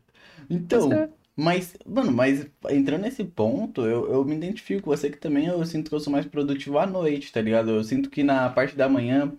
Então, 0.49 0.91
é. 0.91 1.09
mas, 1.33 1.77
mano, 1.85 2.11
mas 2.11 2.45
entrando 2.69 3.03
nesse 3.03 3.23
ponto, 3.23 3.85
eu, 3.85 4.11
eu 4.11 4.25
me 4.25 4.35
identifico 4.35 4.83
com 4.83 4.89
você 4.89 5.09
que 5.09 5.17
também 5.17 5.47
eu 5.47 5.65
sinto 5.65 5.87
que 5.87 5.95
eu 5.95 5.99
sou 6.01 6.11
mais 6.11 6.25
produtivo 6.25 6.77
à 6.77 6.85
noite, 6.85 7.31
tá 7.31 7.41
ligado? 7.41 7.71
Eu 7.71 7.83
sinto 7.85 8.09
que 8.09 8.21
na 8.21 8.49
parte 8.49 8.75
da 8.75 8.89
manhã 8.89 9.31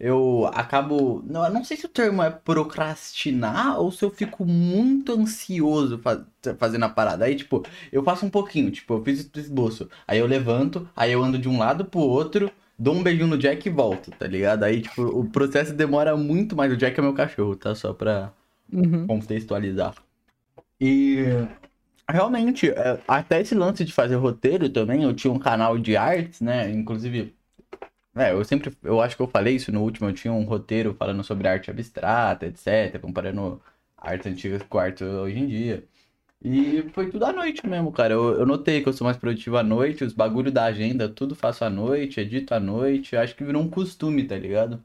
eu 0.00 0.46
acabo. 0.54 1.22
Não, 1.26 1.44
eu 1.44 1.52
não 1.52 1.64
sei 1.64 1.76
se 1.76 1.86
o 1.86 1.88
termo 1.88 2.22
é 2.22 2.30
procrastinar 2.30 3.78
ou 3.80 3.90
se 3.92 4.04
eu 4.04 4.10
fico 4.10 4.44
muito 4.46 5.12
ansioso 5.12 5.98
fa- 5.98 6.24
fazendo 6.58 6.84
a 6.84 6.88
parada. 6.88 7.24
Aí, 7.24 7.34
tipo, 7.36 7.62
eu 7.92 8.02
faço 8.04 8.24
um 8.26 8.30
pouquinho, 8.30 8.70
tipo, 8.70 8.94
eu 8.94 9.04
fiz 9.04 9.30
o 9.34 9.38
esboço. 9.38 9.88
Aí 10.06 10.18
eu 10.18 10.26
levanto, 10.26 10.88
aí 10.96 11.12
eu 11.12 11.22
ando 11.22 11.38
de 11.38 11.48
um 11.48 11.58
lado 11.58 11.84
pro 11.84 12.00
outro. 12.00 12.50
Dou 12.78 12.94
um 12.94 13.02
beijinho 13.02 13.26
no 13.26 13.36
Jack 13.38 13.66
e 13.68 13.72
volto, 13.72 14.12
tá 14.12 14.26
ligado? 14.26 14.62
Aí, 14.64 14.80
tipo, 14.82 15.02
o 15.02 15.28
processo 15.28 15.72
demora 15.74 16.16
muito 16.16 16.54
mais. 16.56 16.72
O 16.72 16.76
Jack 16.76 16.98
é 16.98 17.02
meu 17.02 17.12
cachorro, 17.14 17.56
tá? 17.56 17.74
Só 17.74 17.92
pra, 17.92 18.32
Uhum. 18.72 19.08
contextualizar. 19.08 19.94
E 20.80 21.16
realmente, 22.10 22.70
é, 22.70 23.02
até 23.08 23.40
esse 23.42 23.54
lance 23.54 23.84
de 23.84 23.92
fazer 23.94 24.16
roteiro 24.16 24.70
também, 24.70 25.04
eu 25.04 25.14
tinha 25.14 25.32
um 25.32 25.38
canal 25.40 25.78
de 25.78 25.96
artes, 25.96 26.40
né? 26.42 26.70
Inclusive, 26.72 27.36
é, 28.16 28.32
eu 28.32 28.44
sempre, 28.44 28.72
eu 28.82 29.00
acho 29.00 29.16
que 29.16 29.22
eu 29.22 29.28
falei 29.28 29.56
isso 29.56 29.70
no 29.72 29.82
último, 29.82 30.08
eu 30.08 30.12
tinha 30.12 30.32
um 30.32 30.44
roteiro 30.44 30.94
falando 30.94 31.22
sobre 31.22 31.48
arte 31.48 31.70
abstrata, 31.70 32.46
etc, 32.46 33.00
comparando 33.00 33.60
artes 33.96 34.26
antigas 34.26 34.62
com 34.62 34.78
arte 34.78 35.04
hoje 35.04 35.38
em 35.38 35.46
dia. 35.46 35.84
E 36.42 36.82
foi 36.92 37.10
tudo 37.10 37.24
à 37.24 37.32
noite 37.32 37.66
mesmo, 37.66 37.90
cara. 37.90 38.14
Eu, 38.14 38.38
eu 38.38 38.46
notei 38.46 38.80
que 38.80 38.88
eu 38.88 38.92
sou 38.92 39.04
mais 39.04 39.16
produtivo 39.16 39.56
à 39.56 39.62
noite, 39.62 40.04
os 40.04 40.12
bagulho 40.12 40.52
da 40.52 40.64
agenda, 40.64 41.08
tudo 41.08 41.34
faço 41.34 41.64
à 41.64 41.70
noite, 41.70 42.20
edito 42.20 42.54
à 42.54 42.60
noite. 42.60 43.16
Acho 43.16 43.34
que 43.34 43.44
virou 43.44 43.60
um 43.60 43.68
costume, 43.68 44.24
tá 44.24 44.36
ligado? 44.36 44.82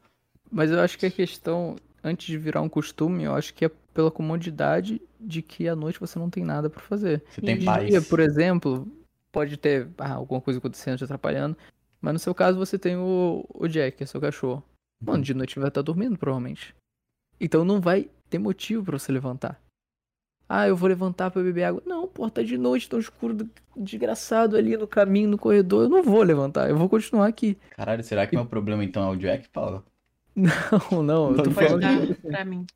Mas 0.50 0.70
eu 0.70 0.80
acho 0.80 0.98
que 0.98 1.06
a 1.06 1.10
questão, 1.10 1.76
antes 2.02 2.26
de 2.26 2.36
virar 2.36 2.60
um 2.60 2.68
costume, 2.68 3.24
eu 3.24 3.34
acho 3.34 3.54
que 3.54 3.64
é 3.64 3.70
pela 3.92 4.10
comodidade 4.10 5.00
de 5.20 5.42
que 5.42 5.68
à 5.68 5.76
noite 5.76 6.00
você 6.00 6.18
não 6.18 6.28
tem 6.28 6.44
nada 6.44 6.68
pra 6.68 6.80
fazer. 6.80 7.22
Você 7.30 7.40
tem 7.40 7.56
De 7.56 7.64
paz. 7.64 7.88
dia, 7.88 8.02
por 8.02 8.18
exemplo, 8.18 8.88
pode 9.30 9.56
ter 9.56 9.88
ah, 9.98 10.14
alguma 10.14 10.40
coisa 10.40 10.58
acontecendo, 10.58 10.98
te 10.98 11.04
atrapalhando. 11.04 11.56
Mas 12.04 12.12
no 12.12 12.18
seu 12.18 12.34
caso 12.34 12.58
você 12.58 12.78
tem 12.78 12.96
o, 12.96 13.46
o 13.48 13.66
Jack, 13.66 13.96
que 13.96 14.02
é 14.04 14.06
seu 14.06 14.20
cachorro. 14.20 14.62
Mano, 15.02 15.22
de 15.22 15.32
noite 15.32 15.54
ele 15.54 15.62
vai 15.62 15.68
estar 15.68 15.80
dormindo, 15.80 16.18
provavelmente. 16.18 16.74
Então 17.40 17.64
não 17.64 17.80
vai 17.80 18.10
ter 18.28 18.38
motivo 18.38 18.84
pra 18.84 18.98
você 18.98 19.10
levantar. 19.10 19.58
Ah, 20.46 20.68
eu 20.68 20.76
vou 20.76 20.86
levantar 20.88 21.30
pra 21.30 21.42
beber 21.42 21.64
água. 21.64 21.82
Não, 21.86 22.06
pô, 22.06 22.28
tá 22.28 22.42
de 22.42 22.58
noite, 22.58 22.88
tão 22.90 22.98
escuro, 22.98 23.32
do- 23.32 23.50
desgraçado 23.74 24.54
ali 24.56 24.76
no 24.76 24.86
caminho, 24.86 25.30
no 25.30 25.38
corredor. 25.38 25.84
Eu 25.84 25.88
não 25.88 26.02
vou 26.02 26.22
levantar, 26.22 26.68
eu 26.68 26.76
vou 26.76 26.88
continuar 26.90 27.26
aqui. 27.26 27.56
Caralho, 27.70 28.04
será 28.04 28.26
que 28.26 28.36
meu 28.36 28.44
problema 28.44 28.84
então 28.84 29.02
é 29.10 29.10
o 29.10 29.16
Jack, 29.16 29.48
Paulo? 29.48 29.82
Não, 30.36 31.02
não, 31.02 31.30
eu 31.30 31.36
tô 31.36 31.44
Não 31.44 31.52
pode 31.54 31.66
falando 31.68 31.80
dar 31.80 32.06
de, 32.06 32.14
pra 32.16 32.44
mim. 32.44 32.66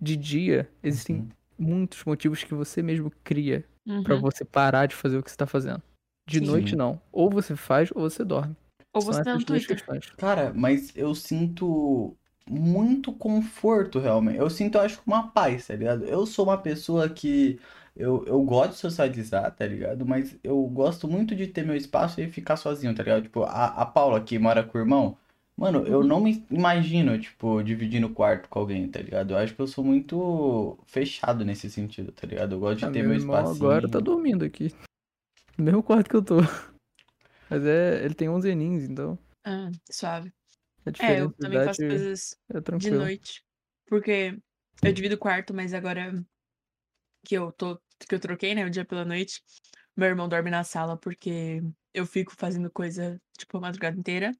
de 0.00 0.16
dia. 0.16 0.68
Existem 0.82 1.16
Uhum. 1.16 1.28
muitos 1.58 2.02
motivos 2.04 2.42
que 2.42 2.54
você 2.54 2.82
mesmo 2.82 3.12
cria 3.22 3.62
pra 4.02 4.14
Uhum. 4.14 4.20
você 4.22 4.42
parar 4.44 4.86
de 4.86 4.94
fazer 4.96 5.18
o 5.18 5.22
que 5.22 5.30
você 5.30 5.36
tá 5.36 5.46
fazendo. 5.46 5.82
De 6.26 6.38
Sim. 6.38 6.46
noite 6.46 6.74
não. 6.74 6.98
Ou 7.12 7.28
você 7.30 7.54
faz 7.54 7.90
ou 7.94 8.00
você 8.08 8.24
dorme. 8.24 8.56
Ou 8.94 9.02
São 9.02 9.14
você 9.14 9.22
tá 9.24 9.34
no 9.34 9.44
Twitter. 9.44 9.76
questões. 9.76 10.04
Cara, 10.16 10.52
mas 10.54 10.92
eu 10.96 11.14
sinto 11.14 12.16
muito 12.48 13.12
conforto, 13.12 13.98
realmente. 13.98 14.38
Eu 14.38 14.48
sinto, 14.50 14.76
eu 14.78 14.82
acho, 14.82 15.00
uma 15.06 15.28
paz, 15.30 15.66
tá 15.66 15.74
ligado? 15.76 16.04
Eu 16.04 16.26
sou 16.26 16.44
uma 16.46 16.58
pessoa 16.58 17.08
que. 17.08 17.58
Eu, 17.96 18.24
eu 18.26 18.42
gosto 18.42 18.72
de 18.72 18.78
socializar, 18.78 19.54
tá 19.54 19.66
ligado? 19.66 20.04
Mas 20.04 20.36
eu 20.42 20.60
gosto 20.66 21.06
muito 21.08 21.34
de 21.36 21.46
ter 21.46 21.64
meu 21.64 21.76
espaço 21.76 22.20
e 22.20 22.30
ficar 22.30 22.56
sozinho, 22.56 22.94
tá 22.94 23.02
ligado? 23.02 23.22
Tipo, 23.24 23.44
a, 23.44 23.66
a 23.82 23.86
Paula 23.86 24.20
que 24.20 24.38
mora 24.38 24.64
com 24.64 24.78
o 24.78 24.80
irmão. 24.80 25.16
Mano, 25.56 25.86
eu 25.86 26.02
Uhum. 26.02 26.08
não 26.08 26.20
me 26.20 26.44
imagino, 26.50 27.16
tipo, 27.20 27.62
dividindo 27.62 28.08
o 28.08 28.14
quarto 28.14 28.48
com 28.48 28.58
alguém, 28.58 28.88
tá 28.90 29.00
ligado? 29.00 29.32
Eu 29.32 29.38
acho 29.38 29.54
que 29.54 29.60
eu 29.62 29.68
sou 29.68 29.84
muito 29.84 30.76
fechado 30.86 31.44
nesse 31.44 31.70
sentido, 31.70 32.10
tá 32.10 32.26
ligado? 32.26 32.56
Eu 32.56 32.60
gosto 32.60 32.80
de 32.80 32.86
Ah, 32.86 32.90
ter 32.90 33.02
meu 33.02 33.04
meu 33.04 33.14
irmão 33.14 33.46
espacinho. 33.46 33.70
agora 33.70 33.88
tá 33.88 33.98
dormindo 34.00 34.44
aqui. 34.44 34.72
No 35.58 35.64
mesmo 35.64 35.82
quarto 35.82 36.08
que 36.10 36.16
eu 36.16 36.22
tô. 36.22 36.36
Mas 37.54 37.64
é, 37.66 38.04
ele 38.04 38.14
tem 38.14 38.28
11 38.28 38.50
aninhos, 38.50 38.82
então 38.84 39.16
Ah, 39.44 39.70
suave. 39.90 40.32
É, 40.86 40.90
diferença 40.90 41.20
eu 41.20 41.32
também 41.38 41.60
faço 41.60 41.80
coisas 41.86 42.36
é 42.50 42.60
de 42.78 42.90
noite. 42.90 43.44
Porque 43.86 44.38
eu 44.82 44.92
divido 44.92 45.14
o 45.14 45.18
quarto, 45.18 45.54
mas 45.54 45.74
agora 45.74 46.12
que 47.26 47.34
eu 47.34 47.52
tô, 47.52 47.80
que 48.08 48.14
eu 48.14 48.20
troquei, 48.20 48.54
né, 48.54 48.64
o 48.64 48.70
dia 48.70 48.84
pela 48.84 49.04
noite, 49.04 49.42
meu 49.96 50.08
irmão 50.08 50.28
dorme 50.28 50.50
na 50.50 50.64
sala 50.64 50.96
porque 50.98 51.62
eu 51.92 52.06
fico 52.06 52.32
fazendo 52.36 52.70
coisa, 52.70 53.20
tipo, 53.38 53.56
a 53.58 53.60
madrugada 53.60 53.98
inteira. 53.98 54.32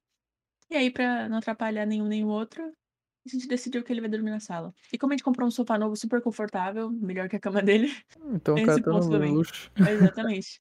E 0.70 0.76
aí, 0.76 0.90
pra 0.90 1.28
não 1.28 1.38
atrapalhar 1.38 1.86
nenhum 1.86 2.06
nem 2.08 2.24
o 2.24 2.28
outro, 2.28 2.62
a 2.64 3.30
gente 3.30 3.48
decidiu 3.48 3.84
que 3.84 3.92
ele 3.92 4.00
vai 4.02 4.10
dormir 4.10 4.30
na 4.30 4.40
sala. 4.40 4.74
E 4.92 4.98
como 4.98 5.12
a 5.12 5.16
gente 5.16 5.24
comprou 5.24 5.48
um 5.48 5.50
sofá 5.52 5.78
novo 5.78 5.96
super 5.96 6.22
confortável, 6.22 6.90
melhor 6.90 7.28
que 7.28 7.36
a 7.36 7.40
cama 7.40 7.62
dele, 7.62 7.88
Então 8.34 8.56
cara 8.66 8.80
tá 8.80 8.92
luxo. 8.92 9.70
exatamente. 9.88 10.60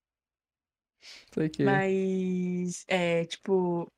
Isso 1.30 1.42
aqui. 1.42 1.63
Mas, 1.63 2.86
é, 2.88 3.26
tipo, 3.26 3.92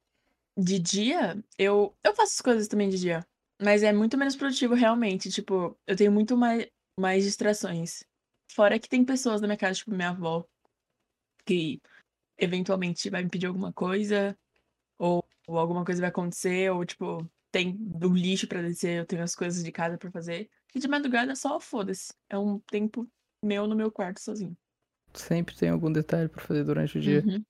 de 0.57 0.79
dia, 0.79 1.43
eu, 1.57 1.95
eu 2.03 2.15
faço 2.15 2.33
as 2.33 2.41
coisas 2.41 2.67
também 2.67 2.89
de 2.89 2.99
dia. 2.99 3.25
Mas 3.61 3.83
é 3.83 3.93
muito 3.93 4.17
menos 4.17 4.35
produtivo, 4.35 4.73
realmente. 4.73 5.29
Tipo, 5.29 5.77
eu 5.87 5.95
tenho 5.95 6.11
muito 6.11 6.35
mais, 6.35 6.67
mais 6.99 7.23
distrações. 7.23 8.03
Fora 8.51 8.79
que 8.79 8.89
tem 8.89 9.03
pessoas 9.03 9.41
na 9.41 9.47
minha 9.47 9.57
casa, 9.57 9.75
tipo 9.75 9.91
minha 9.91 10.09
avó, 10.09 10.45
que 11.45 11.81
eventualmente 12.37 13.09
vai 13.09 13.23
me 13.23 13.29
pedir 13.29 13.47
alguma 13.47 13.71
coisa, 13.71 14.37
ou, 14.97 15.23
ou 15.47 15.57
alguma 15.57 15.85
coisa 15.85 16.01
vai 16.01 16.09
acontecer, 16.09 16.71
ou 16.71 16.85
tipo, 16.85 17.29
tem 17.51 17.75
do 17.75 18.13
lixo 18.13 18.47
pra 18.47 18.61
descer, 18.61 18.99
eu 18.99 19.05
tenho 19.05 19.23
as 19.23 19.35
coisas 19.35 19.63
de 19.63 19.71
casa 19.71 19.97
pra 19.97 20.11
fazer. 20.11 20.49
E 20.73 20.79
de 20.79 20.87
madrugada 20.87 21.35
só 21.35 21.59
foda-se. 21.59 22.13
É 22.29 22.37
um 22.37 22.59
tempo 22.59 23.09
meu 23.43 23.65
no 23.67 23.75
meu 23.75 23.91
quarto 23.91 24.19
sozinho. 24.19 24.57
Sempre 25.15 25.55
tem 25.55 25.69
algum 25.69 25.91
detalhe 25.91 26.27
pra 26.29 26.41
fazer 26.43 26.63
durante 26.63 26.97
o 26.97 27.01
dia. 27.01 27.23
Uhum. 27.25 27.41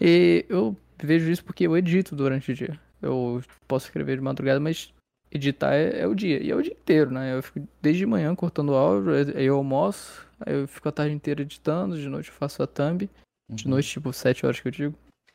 E 0.00 0.44
eu 0.48 0.76
vejo 1.02 1.30
isso 1.30 1.44
porque 1.44 1.66
eu 1.66 1.76
edito 1.76 2.16
durante 2.16 2.50
o 2.50 2.54
dia. 2.54 2.78
Eu 3.02 3.42
posso 3.68 3.86
escrever 3.86 4.16
de 4.16 4.22
madrugada, 4.22 4.58
mas 4.60 4.92
editar 5.30 5.74
é, 5.74 6.00
é 6.00 6.06
o 6.06 6.14
dia. 6.14 6.42
E 6.42 6.50
é 6.50 6.56
o 6.56 6.62
dia 6.62 6.72
inteiro, 6.72 7.10
né? 7.10 7.34
Eu 7.34 7.42
fico 7.42 7.66
desde 7.80 8.04
manhã 8.06 8.34
cortando 8.34 8.74
áudio, 8.74 9.12
aí 9.36 9.44
eu 9.44 9.56
almoço, 9.56 10.26
aí 10.40 10.54
eu 10.54 10.66
fico 10.68 10.88
a 10.88 10.92
tarde 10.92 11.14
inteira 11.14 11.42
editando, 11.42 11.98
de 11.98 12.08
noite 12.08 12.28
eu 12.28 12.34
faço 12.34 12.62
a 12.62 12.66
thumb. 12.66 13.08
De 13.48 13.64
Uhum. 13.64 13.70
noite, 13.72 13.88
tipo, 13.90 14.12
7 14.12 14.46
horas 14.46 14.60
que 14.60 14.68
eu 14.68 14.72
digo. 14.72 14.94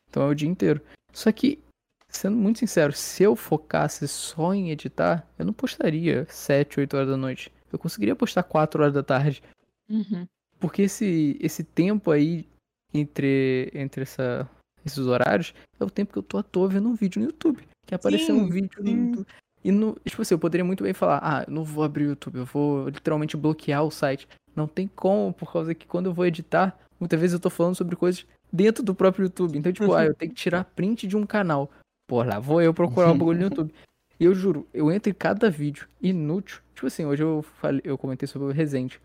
Então 0.10 0.24
é 0.24 0.28
o 0.28 0.34
dia 0.36 0.48
inteiro. 0.48 0.80
Só 1.12 1.30
que, 1.32 1.60
sendo 2.08 2.38
muito 2.38 2.60
sincero, 2.60 2.94
se 2.94 3.24
eu 3.24 3.36
focasse 3.36 4.08
só 4.08 4.54
em 4.54 4.72
editar, 4.72 5.28
eu 5.38 5.46
não 5.46 5.52
postaria 5.54 6.26
7, 6.30 6.80
8 6.80 6.96
horas 6.96 7.10
da 7.10 7.18
noite. 7.18 7.52
Eu 7.74 7.78
conseguiria 7.78 8.16
postar 8.16 8.44
4 8.44 8.82
horas 8.82 8.94
da 8.94 9.04
tarde. 9.04 9.44
Uhum. 9.90 10.26
Porque 10.60 10.84
esse, 10.84 11.38
esse 11.40 11.64
tempo 11.64 12.12
aí 12.12 12.48
entre, 12.94 13.70
entre 13.74 14.04
essa, 14.04 14.50
esses 14.86 15.06
horários 15.06 15.54
é 15.80 15.84
o 15.84 15.90
tempo 15.90 16.14
que 16.14 16.20
eu 16.20 16.24
tô 16.24 16.38
à 16.38 16.44
toa 16.44 16.68
vendo 16.70 16.90
um 16.90 16.96
vídeo 16.96 17.20
no 17.22 17.28
YouTube. 17.28 17.68
Que 17.86 17.96
apareceu 17.96 18.36
um 18.36 18.46
Sim, 18.46 18.50
vídeo 18.50 18.84
no 18.84 18.90
sim. 18.90 19.06
YouTube. 19.08 19.28
E 19.64 19.72
no, 19.72 19.98
tipo 20.06 20.22
assim, 20.22 20.36
eu 20.36 20.40
poderia 20.40 20.64
muito 20.64 20.84
bem 20.84 20.94
falar, 20.94 21.20
ah, 21.24 21.44
eu 21.48 21.52
não 21.54 21.64
vou 21.64 21.84
abrir 21.84 22.06
o 22.06 22.10
YouTube, 22.10 22.38
eu 22.38 22.46
vou 22.46 22.88
literalmente 22.88 23.36
bloquear 23.36 23.84
o 23.84 23.92
site. 23.92 24.28
Não 24.56 24.68
tem 24.68 24.88
como, 24.88 25.34
por 25.34 25.52
causa 25.52 25.74
que 25.74 25.88
quando 25.88 26.06
eu 26.06 26.14
vou 26.14 26.26
editar, 26.26 26.78
muitas 27.00 27.20
vezes 27.20 27.34
eu 27.34 27.40
tô 27.40 27.50
falando 27.50 27.76
sobre 27.76 27.96
coisas 27.96 28.26
dentro 28.54 28.84
do 28.84 28.94
próprio 28.94 29.24
YouTube. 29.24 29.58
Então, 29.58 29.74
tipo, 29.74 29.94
ah, 29.94 30.06
eu 30.06 30.14
tenho 30.14 30.32
que 30.32 30.38
tirar 30.38 30.64
print 30.64 31.08
de 31.08 31.18
um 31.18 31.26
canal. 31.26 31.72
Pô, 32.08 32.22
lá 32.22 32.40
vou 32.40 32.62
eu 32.62 32.74
procurar 32.74 33.12
o 33.12 33.16
bagulho 33.16 33.40
no 33.40 33.46
YouTube. 33.46 33.74
E 34.20 34.24
eu 34.24 34.36
juro, 34.36 34.68
eu 34.74 34.92
entro 34.92 35.10
em 35.10 35.16
cada 35.16 35.50
vídeo 35.50 35.88
inútil. 36.02 36.62
Tipo 36.74 36.88
assim, 36.88 37.06
hoje 37.06 37.24
eu 37.24 37.44
falei, 37.60 37.82
eu 37.84 37.98
comentei 37.98 38.28
sobre 38.28 38.48
o 38.48 38.52
Resende. 38.52 39.02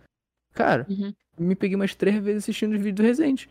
Cara, 0.54 0.86
Uhum. 0.88 1.12
Me 1.40 1.55
peguei 1.55 1.76
umas 1.76 1.94
três 1.94 2.22
vezes 2.22 2.44
assistindo 2.44 2.72
os 2.72 2.79
vídeos 2.79 2.96
do 2.96 3.03
Resende. 3.03 3.48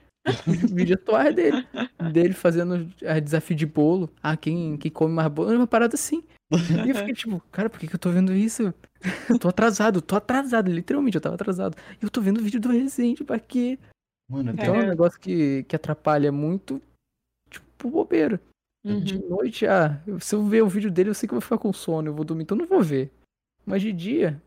Os 0.47 0.71
vídeos 0.71 0.99
atuais 1.01 1.35
dele. 1.35 1.65
Dele 2.13 2.33
fazendo 2.33 2.89
a 3.05 3.19
desafio 3.19 3.55
de 3.55 3.65
bolo. 3.65 4.09
Ah, 4.23 4.37
quem, 4.37 4.77
quem 4.77 4.89
come 4.91 5.13
mais 5.13 5.27
bolo. 5.29 5.51
Uma 5.53 5.67
parada 5.67 5.95
assim. 5.95 6.23
E 6.85 6.89
eu 6.89 6.95
fiquei 6.95 7.13
tipo, 7.13 7.39
cara, 7.51 7.69
por 7.69 7.79
que, 7.79 7.87
que 7.87 7.95
eu 7.95 7.99
tô 7.99 8.09
vendo 8.09 8.33
isso? 8.33 8.73
Eu 9.29 9.37
tô 9.39 9.47
atrasado, 9.49 10.01
tô 10.01 10.15
atrasado. 10.15 10.71
Literalmente, 10.71 11.15
eu 11.15 11.21
tava 11.21 11.35
atrasado. 11.35 11.75
E 12.01 12.03
eu 12.05 12.09
tô 12.09 12.21
vendo 12.21 12.39
o 12.39 12.43
vídeo 12.43 12.59
do 12.59 12.69
Resende, 12.69 13.23
pra 13.23 13.39
quê? 13.39 13.77
Mano, 14.29 14.51
Então 14.51 14.65
é 14.65 14.69
um 14.69 14.73
Caramba. 14.73 14.89
negócio 14.91 15.19
que, 15.19 15.63
que 15.63 15.75
atrapalha 15.75 16.31
muito, 16.31 16.81
tipo, 17.49 17.89
bobeira. 17.89 18.39
De 18.85 19.17
Uhum. 19.17 19.29
noite, 19.29 19.67
ah, 19.67 20.01
se 20.21 20.33
eu 20.35 20.43
ver 20.47 20.63
o 20.63 20.69
vídeo 20.69 20.89
dele, 20.89 21.09
eu 21.09 21.13
sei 21.13 21.27
que 21.27 21.33
eu 21.33 21.37
vou 21.39 21.41
ficar 21.41 21.57
com 21.57 21.73
sono, 21.73 22.07
eu 22.07 22.13
vou 22.13 22.23
dormir, 22.23 22.43
então 22.43 22.57
eu 22.57 22.61
não 22.61 22.67
vou 22.67 22.81
ver. 22.81 23.11
Mas 23.65 23.81
de 23.81 23.91
dia, 23.91 24.41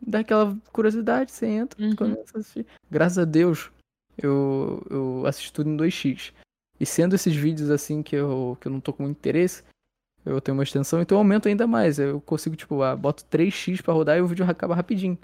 dá 0.00 0.20
aquela 0.20 0.56
curiosidade, 0.72 1.32
você 1.32 1.46
entra, 1.46 1.82
Uhum. 1.82 1.94
começa 1.96 2.36
a 2.36 2.40
assistir. 2.40 2.66
Graças 2.90 3.18
a 3.18 3.24
Deus, 3.24 3.70
eu, 4.18 4.84
eu 4.90 5.26
assisto 5.26 5.52
tudo 5.52 5.70
em 5.70 5.76
2x. 5.76 6.32
E 6.78 6.86
sendo 6.86 7.14
esses 7.14 7.34
vídeos 7.34 7.70
assim 7.70 8.02
que 8.02 8.16
eu, 8.16 8.56
que 8.60 8.66
eu 8.68 8.72
não 8.72 8.80
tô 8.80 8.92
com 8.92 9.02
muito 9.02 9.18
interesse, 9.18 9.62
eu 10.24 10.40
tenho 10.40 10.56
uma 10.56 10.62
extensão, 10.64 11.00
então 11.00 11.16
eu 11.16 11.20
aumento 11.20 11.48
ainda 11.48 11.66
mais. 11.66 11.98
Eu 11.98 12.20
consigo, 12.20 12.56
tipo, 12.56 12.82
ah, 12.82 12.94
boto 12.96 13.24
3x 13.24 13.80
pra 13.82 13.92
rodar 13.94 14.16
e 14.18 14.20
o 14.22 14.26
vídeo 14.26 14.44
acaba 14.48 14.74
rapidinho. 14.74 15.18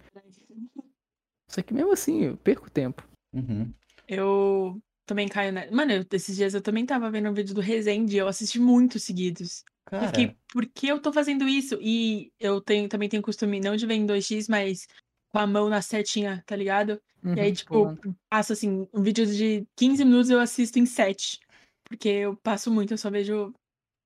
Só 1.50 1.62
que 1.62 1.72
mesmo 1.72 1.92
assim, 1.92 2.24
eu 2.24 2.36
perco 2.38 2.70
tempo. 2.70 3.06
Uhum. 3.34 3.72
Eu 4.08 4.78
também 5.06 5.28
caio 5.28 5.52
na. 5.52 5.70
Mano, 5.70 5.92
eu- 5.92 6.04
esses 6.12 6.36
dias 6.36 6.54
eu 6.54 6.60
também 6.60 6.84
tava 6.84 7.10
vendo 7.10 7.28
um 7.30 7.34
vídeo 7.34 7.54
do 7.54 7.60
Resende, 7.60 8.16
eu 8.16 8.28
assisti 8.28 8.58
muitos 8.58 9.02
seguidos. 9.04 9.64
Eu 9.86 10.00
Cara, 10.00 10.06
fiquei, 10.08 10.36
por 10.52 10.66
que 10.66 10.88
eu 10.88 11.00
tô 11.00 11.12
fazendo 11.12 11.48
isso? 11.48 11.78
E 11.80 12.32
eu 12.40 12.60
tenho, 12.60 12.88
também 12.88 13.08
tenho 13.08 13.22
costume 13.22 13.60
não 13.60 13.76
de 13.76 13.86
ver 13.86 13.94
em 13.94 14.06
2x, 14.06 14.48
mas 14.48 14.86
com 15.32 15.38
a 15.38 15.46
mão 15.46 15.68
na 15.68 15.80
setinha, 15.80 16.42
tá 16.46 16.56
ligado? 16.56 17.00
E 17.24 17.40
aí, 17.40 17.48
Uhum, 17.48 17.54
tipo, 17.54 17.72
pulando. 17.72 18.16
passo 18.28 18.52
assim, 18.52 18.88
um 18.92 19.02
vídeo 19.02 19.26
de 19.26 19.66
15 19.76 20.04
minutos 20.04 20.30
eu 20.30 20.40
assisto 20.40 20.78
em 20.78 20.86
7. 20.86 21.38
Porque 21.84 22.08
eu 22.08 22.36
passo 22.36 22.70
muito, 22.70 22.92
eu 22.94 22.98
só 22.98 23.10
vejo 23.10 23.52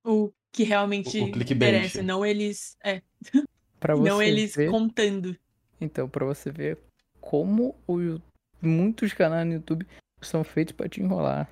o 0.05 0.31
que 0.53 0.65
realmente 0.65 1.19
O- 1.21 1.25
o 1.25 1.43
interessa, 1.43 2.03
não 2.03 2.25
eles. 2.25 2.77
É, 2.85 3.03
Pra 3.81 3.95
não 3.97 4.17
você 4.19 4.25
eles 4.25 4.55
ver... 4.55 4.71
contando. 4.71 5.37
Então, 5.81 6.09
pra 6.09 6.27
você 6.27 6.51
ver 6.51 6.79
como 7.21 7.75
o, 7.89 8.21
muitos 8.61 9.15
canais 9.15 9.47
no 9.47 9.55
YouTube 9.55 9.87
são 10.21 10.45
feitos 10.45 10.75
pra 10.77 10.89
te 10.89 11.01
enrolar. 11.01 11.49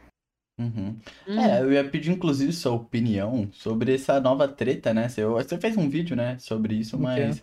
Uhum. 0.58 0.96
Hum, 1.28 1.38
É, 1.40 1.60
eu 1.60 1.72
ia 1.72 1.84
pedir 1.84 2.10
inclusive 2.10 2.52
sua 2.52 2.72
opinião 2.72 3.48
sobre 3.52 3.94
essa 3.94 4.20
nova 4.20 4.48
treta, 4.48 4.92
né? 4.92 5.08
Você, 5.08 5.24
você 5.24 5.58
fez 5.58 5.76
um 5.76 5.88
vídeo, 5.88 6.16
né, 6.16 6.36
sobre 6.38 6.74
isso, 6.74 6.98
mas 6.98 7.42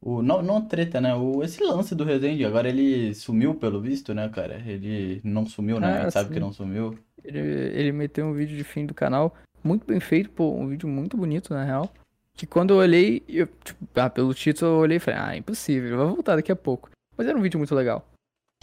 o 0.00 0.20
não, 0.20 0.42
não 0.42 0.60
treta, 0.60 1.00
né? 1.00 1.14
O 1.14 1.42
esse 1.42 1.62
lance 1.62 1.94
do 1.94 2.04
Resende, 2.04 2.44
agora 2.44 2.68
ele 2.68 3.14
sumiu 3.14 3.54
pelo 3.54 3.80
visto, 3.80 4.12
né, 4.12 4.28
cara? 4.28 4.60
Ele 4.66 5.20
não 5.22 5.46
sumiu, 5.46 5.78
né? 5.78 6.02
Ah, 6.06 6.10
sabe 6.10 6.28
que 6.28 6.34
sim. 6.34 6.40
não 6.40 6.52
sumiu. 6.52 6.98
Ele, 7.24 7.38
ele 7.38 7.92
meteu 7.92 8.26
um 8.26 8.32
vídeo 8.32 8.56
de 8.56 8.64
fim 8.64 8.84
do 8.86 8.94
canal, 8.94 9.34
muito 9.64 9.86
bem 9.86 9.98
feito, 10.00 10.30
pô, 10.30 10.50
um 10.52 10.68
vídeo 10.68 10.88
muito 10.88 11.16
bonito, 11.16 11.52
na 11.52 11.64
real. 11.64 11.92
Que 12.34 12.46
quando 12.46 12.74
eu 12.74 12.76
olhei, 12.78 13.22
eu, 13.28 13.46
tipo, 13.64 13.84
ah, 13.94 14.10
pelo 14.10 14.34
título 14.34 14.72
eu 14.72 14.78
olhei 14.78 14.98
e 14.98 15.00
falei, 15.00 15.20
ah, 15.20 15.36
impossível, 15.36 15.96
vai 15.96 16.06
voltar 16.06 16.36
daqui 16.36 16.52
a 16.52 16.56
pouco. 16.56 16.90
Mas 17.16 17.26
era 17.26 17.36
um 17.36 17.40
vídeo 17.42 17.58
muito 17.58 17.74
legal. 17.74 18.06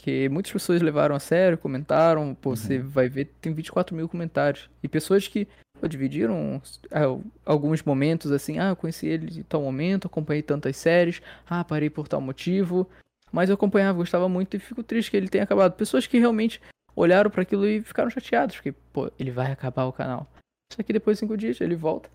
Que 0.03 0.27
muitas 0.27 0.51
pessoas 0.51 0.81
levaram 0.81 1.15
a 1.15 1.19
sério, 1.19 1.57
comentaram, 1.57 2.35
pô, 2.35 2.57
você 2.57 2.77
Uhum. 2.79 2.89
vai 2.89 3.07
ver, 3.07 3.31
tem 3.39 3.53
24 3.53 3.95
mil 3.95 4.09
comentários. 4.09 4.69
E 4.83 4.87
pessoas 4.89 5.29
que 5.29 5.47
pô, 5.79 5.87
dividiram 5.87 6.61
ah, 6.91 7.17
alguns 7.45 7.81
momentos 7.83 8.29
assim, 8.29 8.59
ah, 8.59 8.67
eu 8.69 8.75
conheci 8.75 9.07
ele 9.07 9.39
em 9.39 9.43
tal 9.43 9.61
momento, 9.61 10.05
acompanhei 10.07 10.41
tantas 10.41 10.75
séries, 10.75 11.21
ah, 11.49 11.63
parei 11.63 11.89
por 11.89 12.09
tal 12.09 12.19
motivo. 12.19 12.85
Mas 13.31 13.47
eu 13.49 13.55
acompanhava, 13.55 13.97
gostava 13.97 14.27
muito 14.27 14.57
e 14.57 14.59
fico 14.59 14.83
triste 14.83 15.09
que 15.09 15.15
ele 15.15 15.29
tenha 15.29 15.45
acabado. 15.45 15.71
Pessoas 15.77 16.05
que 16.05 16.19
realmente 16.19 16.59
olharam 16.93 17.31
pra 17.31 17.43
aquilo 17.43 17.65
e 17.65 17.81
ficaram 17.81 18.09
chateados, 18.09 18.57
porque, 18.57 18.73
pô, 18.91 19.09
ele 19.17 19.31
vai 19.31 19.53
acabar 19.53 19.85
o 19.85 19.93
canal. 19.93 20.29
Só 20.73 20.83
que 20.83 20.91
depois 20.91 21.15
de 21.15 21.21
cinco 21.21 21.37
dias 21.37 21.61
ele 21.61 21.75
volta. 21.77 22.09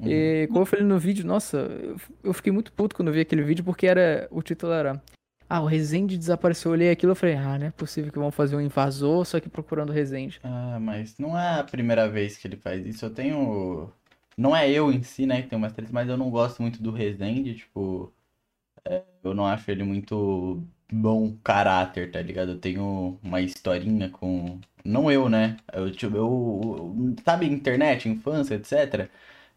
Uhum. 0.00 0.08
E 0.10 0.48
como 0.48 0.62
eu 0.62 0.66
falei 0.66 0.84
no 0.84 0.98
vídeo, 0.98 1.24
nossa, 1.24 1.58
eu- 2.24 2.34
fiquei 2.34 2.52
muito 2.52 2.72
puto 2.72 2.96
quando 2.96 3.12
vi 3.12 3.20
aquele 3.20 3.42
vídeo, 3.42 3.64
porque 3.64 3.86
era. 3.86 4.26
O 4.32 4.42
título 4.42 4.72
era. 4.72 5.00
Ah, 5.50 5.60
o 5.60 5.66
Resende 5.66 6.16
desapareceu. 6.16 6.70
Eu 6.70 6.72
olhei 6.74 6.90
aquilo 6.90 7.12
e 7.12 7.14
falei, 7.16 7.34
ah, 7.36 7.58
não 7.58 7.66
é 7.66 7.70
possível 7.70 8.10
que 8.12 8.18
vão 8.18 8.30
fazer 8.32 8.56
um 8.56 8.60
invasor, 8.62 9.24
só 9.26 9.38
que 9.40 9.50
procurando 9.50 9.90
o 9.90 9.92
Resende. 9.92 10.40
Ah, 10.42 10.78
mas 10.80 11.18
não 11.18 11.38
é 11.38 11.60
a 11.60 11.64
primeira 11.64 12.08
vez 12.08 12.36
que 12.38 12.46
ele 12.48 12.56
faz 12.56 12.84
isso. 12.86 13.04
Eu 13.04 13.14
tenho. 13.14 13.92
Não 14.36 14.56
é 14.56 14.70
eu 14.70 14.90
em 14.90 15.02
si, 15.02 15.26
né, 15.26 15.42
que 15.42 15.48
tem 15.48 15.58
umas 15.58 15.72
tretas, 15.72 15.92
mas 15.92 16.08
eu 16.08 16.16
não 16.16 16.30
gosto 16.30 16.62
muito 16.62 16.82
do 16.82 16.90
Resende, 16.90 17.54
tipo. 17.56 18.12
é, 18.84 19.04
eu 19.24 19.34
não 19.34 19.46
acho 19.46 19.70
ele 19.70 19.84
muito 19.84 20.62
bom 20.92 21.36
caráter, 21.44 22.10
tá 22.12 22.22
ligado? 22.22 22.52
Eu 22.52 22.60
tenho 22.60 23.18
uma 23.22 23.40
historinha 23.42 24.10
com. 24.10 24.60
Não 24.84 25.10
eu, 25.12 25.28
né? 25.30 25.58
Eu, 25.72 25.90
tipo, 25.92 26.16
eu. 26.16 27.16
Sabe, 27.24 27.46
internet, 27.46 28.08
infância, 28.08 28.54
etc. 28.56 29.10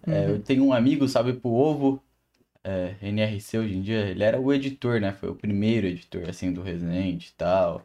É, 0.04 0.30
eu 0.30 0.40
Uhum. 0.40 0.44
tenho 0.44 0.66
um 0.66 0.74
amigo, 0.74 1.08
sabe, 1.08 1.34
pro 1.34 1.52
ovo. 1.52 2.04
É, 2.63 2.95
NRC 3.02 3.58
hoje 3.58 3.76
em 3.76 3.82
dia, 3.82 4.08
ele 4.08 4.23
era 4.23 4.39
o 4.39 4.54
editor, 4.54 4.99
né? 5.02 5.12
Foi 5.13 5.30
o 5.30 5.36
primeiro 5.36 5.88
editor, 5.88 6.30
assim, 6.30 6.52
do 6.54 6.62
Resident 6.62 7.28
e 7.28 7.34
tal. 7.36 7.84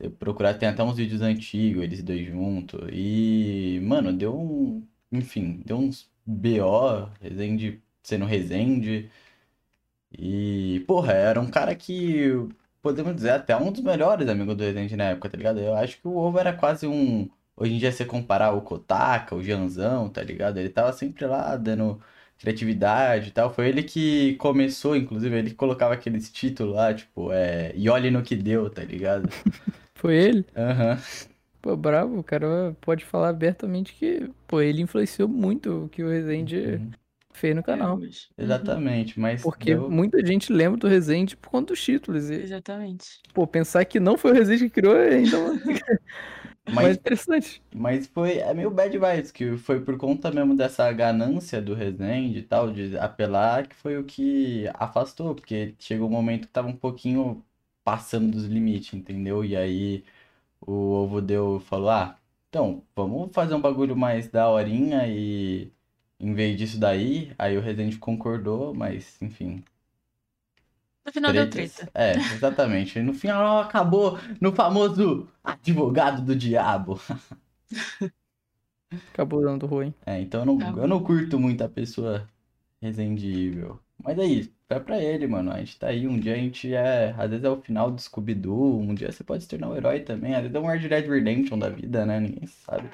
Se 0.00 0.08
procurar, 0.10 0.54
tem 0.54 0.68
até 0.68 0.82
uns 0.82 0.96
vídeos 0.96 1.22
antigos, 1.22 1.82
eles 1.82 2.02
dois 2.02 2.26
juntos. 2.26 2.80
E, 2.92 3.80
mano, 3.82 4.12
deu 4.12 4.38
um. 4.38 4.86
Enfim, 5.12 5.62
deu 5.66 5.78
uns 5.78 6.10
BO, 6.26 7.10
Resende 7.20 7.82
sendo 8.02 8.24
Resende. 8.26 9.10
E, 10.12 10.84
porra, 10.86 11.12
era 11.12 11.40
um 11.40 11.50
cara 11.50 11.74
que, 11.74 12.30
podemos 12.82 13.14
dizer, 13.14 13.30
até 13.30 13.56
um 13.56 13.70
dos 13.72 13.82
melhores 13.82 14.28
amigos 14.28 14.56
do 14.56 14.64
Resende 14.64 14.96
na 14.96 15.04
época, 15.10 15.30
tá 15.30 15.36
ligado? 15.36 15.60
Eu 15.60 15.74
acho 15.74 16.00
que 16.00 16.08
o 16.08 16.16
Ovo 16.16 16.38
era 16.38 16.52
quase 16.52 16.86
um. 16.86 17.28
Hoje 17.56 17.74
em 17.74 17.78
dia, 17.78 17.92
você 17.92 18.04
comparar 18.04 18.52
o 18.52 18.62
Kotaka, 18.62 19.34
o 19.34 19.42
Janzão, 19.42 20.08
tá 20.08 20.22
ligado? 20.22 20.58
Ele 20.58 20.68
tava 20.70 20.92
sempre 20.92 21.26
lá 21.26 21.56
dando 21.56 22.00
criatividade 22.40 23.28
e 23.28 23.32
tal. 23.32 23.52
Foi 23.54 23.68
ele 23.68 23.82
que 23.82 24.36
começou, 24.36 24.96
inclusive, 24.96 25.36
ele 25.38 25.50
que 25.50 25.56
colocava 25.56 25.94
aqueles 25.94 26.30
títulos 26.32 26.74
lá, 26.74 26.94
tipo, 26.94 27.32
é. 27.32 27.72
E 27.76 27.88
olhe 27.88 28.10
no 28.10 28.22
que 28.22 28.36
deu, 28.36 28.70
tá 28.70 28.82
ligado? 28.84 29.28
Foi 29.94 30.16
ele? 30.16 30.44
Aham. 30.56 30.98
Pô, 31.62 31.76
bravo, 31.76 32.18
o 32.18 32.24
cara 32.24 32.74
pode 32.80 33.04
falar 33.04 33.28
abertamente 33.28 33.92
que, 33.94 34.30
pô, 34.48 34.60
ele 34.62 34.80
influenciou 34.82 35.28
muito 35.28 35.84
o 35.84 35.88
que 35.90 36.02
o 36.02 36.08
Resende 36.08 36.56
Uhum. 36.76 36.90
fez 37.34 37.54
no 37.54 37.60
é 37.60 37.64
canal. 37.64 37.96
Uhum, 37.98 38.10
Exatamente, 38.38 39.20
mas 39.20 39.42
Porque 39.42 39.74
deu- 39.74 39.90
muita 39.90 40.24
gente 40.24 40.52
lembra 40.52 40.78
do 40.78 40.88
Resende 40.88 41.36
por 41.36 41.50
conta 41.50 41.72
dos 41.74 41.82
títulos. 41.82 42.30
E, 42.30 42.34
Exatamente. 42.42 43.20
pô, 43.34 43.46
pensar 43.46 43.84
que 43.84 44.00
não 44.00 44.16
foi 44.16 44.30
o 44.32 44.34
Resende 44.34 44.64
que 44.64 44.70
criou, 44.70 44.96
então. 45.12 45.52
Mas 46.68 46.90
Mas, 46.90 46.96
interessante. 46.96 47.62
mas 47.74 48.06
foi, 48.08 48.38
é 48.38 48.54
meio 48.54 48.70
bad 48.70 48.96
vibes, 48.98 49.32
que 49.32 49.56
foi 49.58 49.84
por 49.84 49.96
conta 49.98 50.30
mesmo 50.32 50.56
dessa 50.56 50.92
ganância 50.92 51.62
do 51.62 51.74
Resende 51.74 52.40
e 52.40 52.42
tal, 52.42 52.72
de 52.72 52.98
apelar, 52.98 53.68
que 53.68 53.74
foi 53.76 53.98
o 53.98 54.04
que 54.04 54.66
afastou, 54.74 55.34
porque 55.34 55.74
chegou 55.78 56.08
um 56.08 56.12
momento 56.12 56.48
que 56.48 56.52
tava 56.54 56.68
um 56.68 56.76
pouquinho 56.76 57.44
passando 57.84 58.32
dos 58.32 58.44
limites, 58.46 58.94
entendeu? 58.94 59.44
E 59.44 59.56
aí 59.56 60.04
o 60.60 60.72
Ovo 60.72 61.22
deu, 61.22 61.60
falou, 61.60 61.90
ah, 61.90 62.18
então, 62.48 62.84
vamos 62.96 63.32
fazer 63.34 63.54
um 63.54 63.60
bagulho 63.60 63.96
mais 63.96 64.28
daorinha 64.28 65.06
e 65.08 65.72
em 66.20 66.34
vez 66.34 66.58
disso 66.58 66.78
daí, 66.80 67.34
aí 67.38 67.56
o 67.58 67.60
Resende 67.60 67.98
concordou, 67.98 68.74
mas 68.74 69.20
enfim, 69.22 69.64
No 71.10 71.12
final 71.12 71.32
deu 71.32 71.50
tretas. 71.50 71.74
treta. 71.74 71.90
É, 71.92 72.12
exatamente. 72.12 73.00
No 73.02 73.12
final 73.12 73.60
acabou 73.60 74.16
no 74.40 74.52
famoso 74.52 75.28
advogado 75.42 76.22
do 76.22 76.36
diabo. 76.36 77.00
Acabou 79.12 79.42
dando 79.42 79.66
ruim. 79.66 79.94
É, 80.04 80.20
então 80.20 80.40
eu 80.40 80.46
não, 80.46 80.78
eu 80.78 80.88
não 80.88 81.02
curto 81.02 81.38
muito 81.38 81.62
a 81.62 81.68
pessoa 81.68 82.28
resendível. 82.80 83.80
Mas 84.02 84.18
aí, 84.18 84.52
vai 84.68 84.80
pra 84.80 85.02
ele, 85.02 85.26
mano. 85.26 85.52
A 85.52 85.58
gente 85.58 85.78
tá 85.78 85.88
aí, 85.88 86.06
um 86.08 86.18
dia 86.18 86.34
a 86.34 86.36
gente 86.36 86.72
é. 86.74 87.10
Às 87.18 87.30
vezes 87.30 87.44
é 87.44 87.50
o 87.50 87.60
final 87.60 87.90
do 87.90 88.00
Scooby-Doo, 88.00 88.80
um 88.80 88.94
dia 88.94 89.12
você 89.12 89.22
pode 89.24 89.42
se 89.44 89.48
tornar 89.48 89.68
um 89.68 89.76
herói 89.76 90.00
também. 90.00 90.34
Às 90.34 90.42
vezes 90.42 90.54
é 90.56 90.60
um 90.60 90.66
Red 90.66 90.88
Dead 90.88 91.08
Redemption 91.08 91.58
da 91.58 91.68
vida, 91.68 92.06
né? 92.06 92.20
Ninguém 92.20 92.46
sabe. 92.46 92.90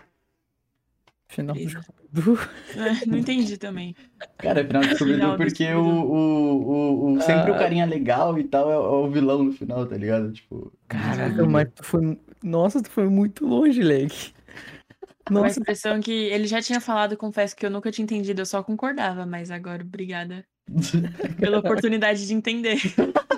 Final 1.29 1.55
do. 1.57 1.69
Scooby-Doo. 1.69 2.39
É, 2.77 3.07
não 3.07 3.19
entendi 3.19 3.57
também. 3.59 3.95
Cara, 4.39 4.61
é 4.61 4.65
final 4.67 4.83
do 4.83 4.89
Scooby-Doo 4.95 5.15
Final 5.17 5.31
do 5.33 5.37
porque 5.39 5.73
o, 5.75 5.81
o, 5.81 6.63
o, 6.63 7.13
o- 7.15 7.21
sempre 7.21 7.51
o 7.51 7.55
Ah. 7.55 7.59
carinha 7.59 7.85
legal 7.85 8.39
e 8.39 8.45
tal 8.45 8.71
é, 8.71 8.75
é 8.75 8.79
o 8.79 9.11
vilão 9.11 9.43
no 9.43 9.53
final, 9.53 9.85
tá 9.87 9.97
ligado? 9.97 10.33
Tipo. 10.33 10.73
Caraca, 10.89 11.45
mas 11.47 11.69
tu 11.75 11.83
foi. 11.85 12.19
Nossa, 12.43 12.83
tu 12.83 12.91
foi 12.91 13.09
muito 13.09 13.47
longe, 13.47 13.83
leg. 13.83 14.11
Nossa, 15.31 15.59
expressão 15.59 16.01
que 16.01 16.13
ele 16.13 16.47
já 16.47 16.63
tinha 16.63 16.81
falado, 16.81 17.17
confesso 17.17 17.57
que 17.57 17.67
eu 17.67 17.71
nunca 17.71 17.91
tinha 17.91 18.05
entendido, 18.05 18.41
eu 18.43 18.47
só 18.47 18.63
concordava, 18.63 19.27
mas 19.27 19.51
agora 19.51 19.83
obrigada 19.83 20.45
pela 21.41 21.59
oportunidade 21.59 22.25
de 22.27 22.33
entender. 22.33 22.77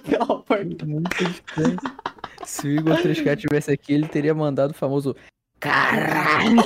Pela 0.08 0.44
muito 0.86 1.08
distante. 1.24 1.82
Se 2.44 2.66
o 2.66 2.70
Igor 2.70 2.96
3K 2.98 3.36
tivesse 3.36 3.70
aqui, 3.70 3.92
ele 3.94 4.06
teria 4.08 4.34
mandado 4.34 4.70
o 4.72 4.74
famoso 4.74 5.16
Caralho! 5.60 6.56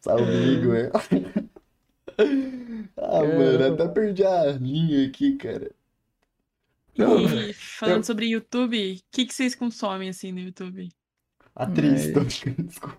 Salve, 0.00 0.32
Igor. 0.54 0.90
Ah, 2.96 3.24
mano, 3.24 3.74
até 3.74 3.88
perdi 3.88 4.24
a 4.24 4.46
linha 4.52 5.06
aqui, 5.06 5.36
cara. 5.36 5.70
Não, 6.96 7.20
E 7.20 7.52
falando 7.52 7.96
eu- 7.98 8.04
sobre 8.04 8.26
YouTube, 8.26 8.94
o 8.94 9.00
que, 9.10 9.26
que 9.26 9.34
vocês 9.34 9.54
consomem 9.54 10.08
assim 10.08 10.30
no 10.32 10.40
YouTube? 10.40 10.88
Atriz, 11.54 12.06
Mas- 12.06 12.12
tô 12.12 12.20
ficando, 12.30 12.68
desculpa. 12.68 12.98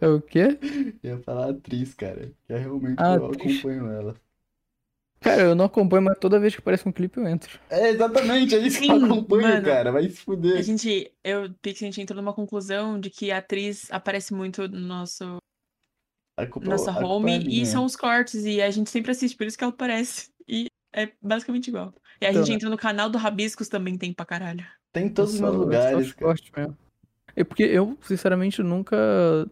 É 0.00 0.08
o 0.08 0.20
quê? 0.20 0.58
Eu 1.02 1.16
ia 1.16 1.22
falar 1.22 1.50
atriz, 1.50 1.94
cara. 1.94 2.30
Que 2.46 2.52
é 2.52 2.58
realmente 2.58 2.96
Ah, 2.98 3.14
eu 3.16 3.26
atriz. 3.26 3.58
acompanho 3.60 3.90
ela. 3.90 4.14
Cara, 5.20 5.42
eu 5.42 5.54
não 5.54 5.64
acompanho, 5.64 6.02
mas 6.04 6.18
toda 6.18 6.38
vez 6.38 6.54
que 6.54 6.60
aparece 6.60 6.88
um 6.88 6.92
clipe 6.92 7.18
eu 7.18 7.26
entro. 7.26 7.58
É 7.70 7.88
exatamente, 7.90 8.54
é 8.54 8.58
isso 8.58 8.78
que 8.80 8.88
eu 8.90 8.96
Sim, 8.96 9.04
acompanho, 9.04 9.42
mano. 9.42 9.64
cara. 9.64 9.92
Vai 9.92 10.08
se 10.08 10.16
A 10.18 10.22
fuder. 10.24 10.62
gente, 10.62 11.12
eu, 11.24 11.44
a 11.44 11.68
gente 11.68 12.00
entrou 12.00 12.16
numa 12.20 12.32
conclusão 12.34 13.00
de 13.00 13.10
que 13.10 13.30
a 13.30 13.38
atriz 13.38 13.90
aparece 13.90 14.32
muito 14.32 14.68
no 14.68 14.78
nosso, 14.80 15.38
A 16.36 16.46
culpa, 16.46 16.68
nossa 16.68 16.92
a 16.92 17.04
home 17.04 17.32
é 17.32 17.38
e 17.38 17.66
são 17.66 17.84
os 17.84 17.96
cortes, 17.96 18.44
e 18.44 18.60
a 18.62 18.70
gente 18.70 18.90
sempre 18.90 19.10
assiste, 19.10 19.36
por 19.36 19.46
isso 19.46 19.58
que 19.58 19.64
ela 19.64 19.72
aparece. 19.72 20.30
E 20.46 20.66
é 20.92 21.10
basicamente 21.20 21.68
igual. 21.68 21.92
E 22.20 22.26
a 22.26 22.30
Então, 22.30 22.42
gente 22.42 22.50
né? 22.50 22.54
entra 22.56 22.68
no 22.70 22.76
canal 22.78 23.10
do 23.10 23.18
Rabiscos 23.18 23.68
também 23.68 23.98
tem 23.98 24.12
pra 24.12 24.24
caralho. 24.24 24.64
Tem 24.92 25.06
em 25.06 25.12
todos 25.12 25.34
os 25.34 25.40
Eu 25.40 25.46
meus 25.46 25.56
lugares, 25.56 26.12
cara. 26.12 26.34
mesmo. 26.56 26.78
É 27.34 27.44
porque 27.44 27.64
eu, 27.64 27.98
sinceramente, 28.00 28.62
nunca, 28.62 28.96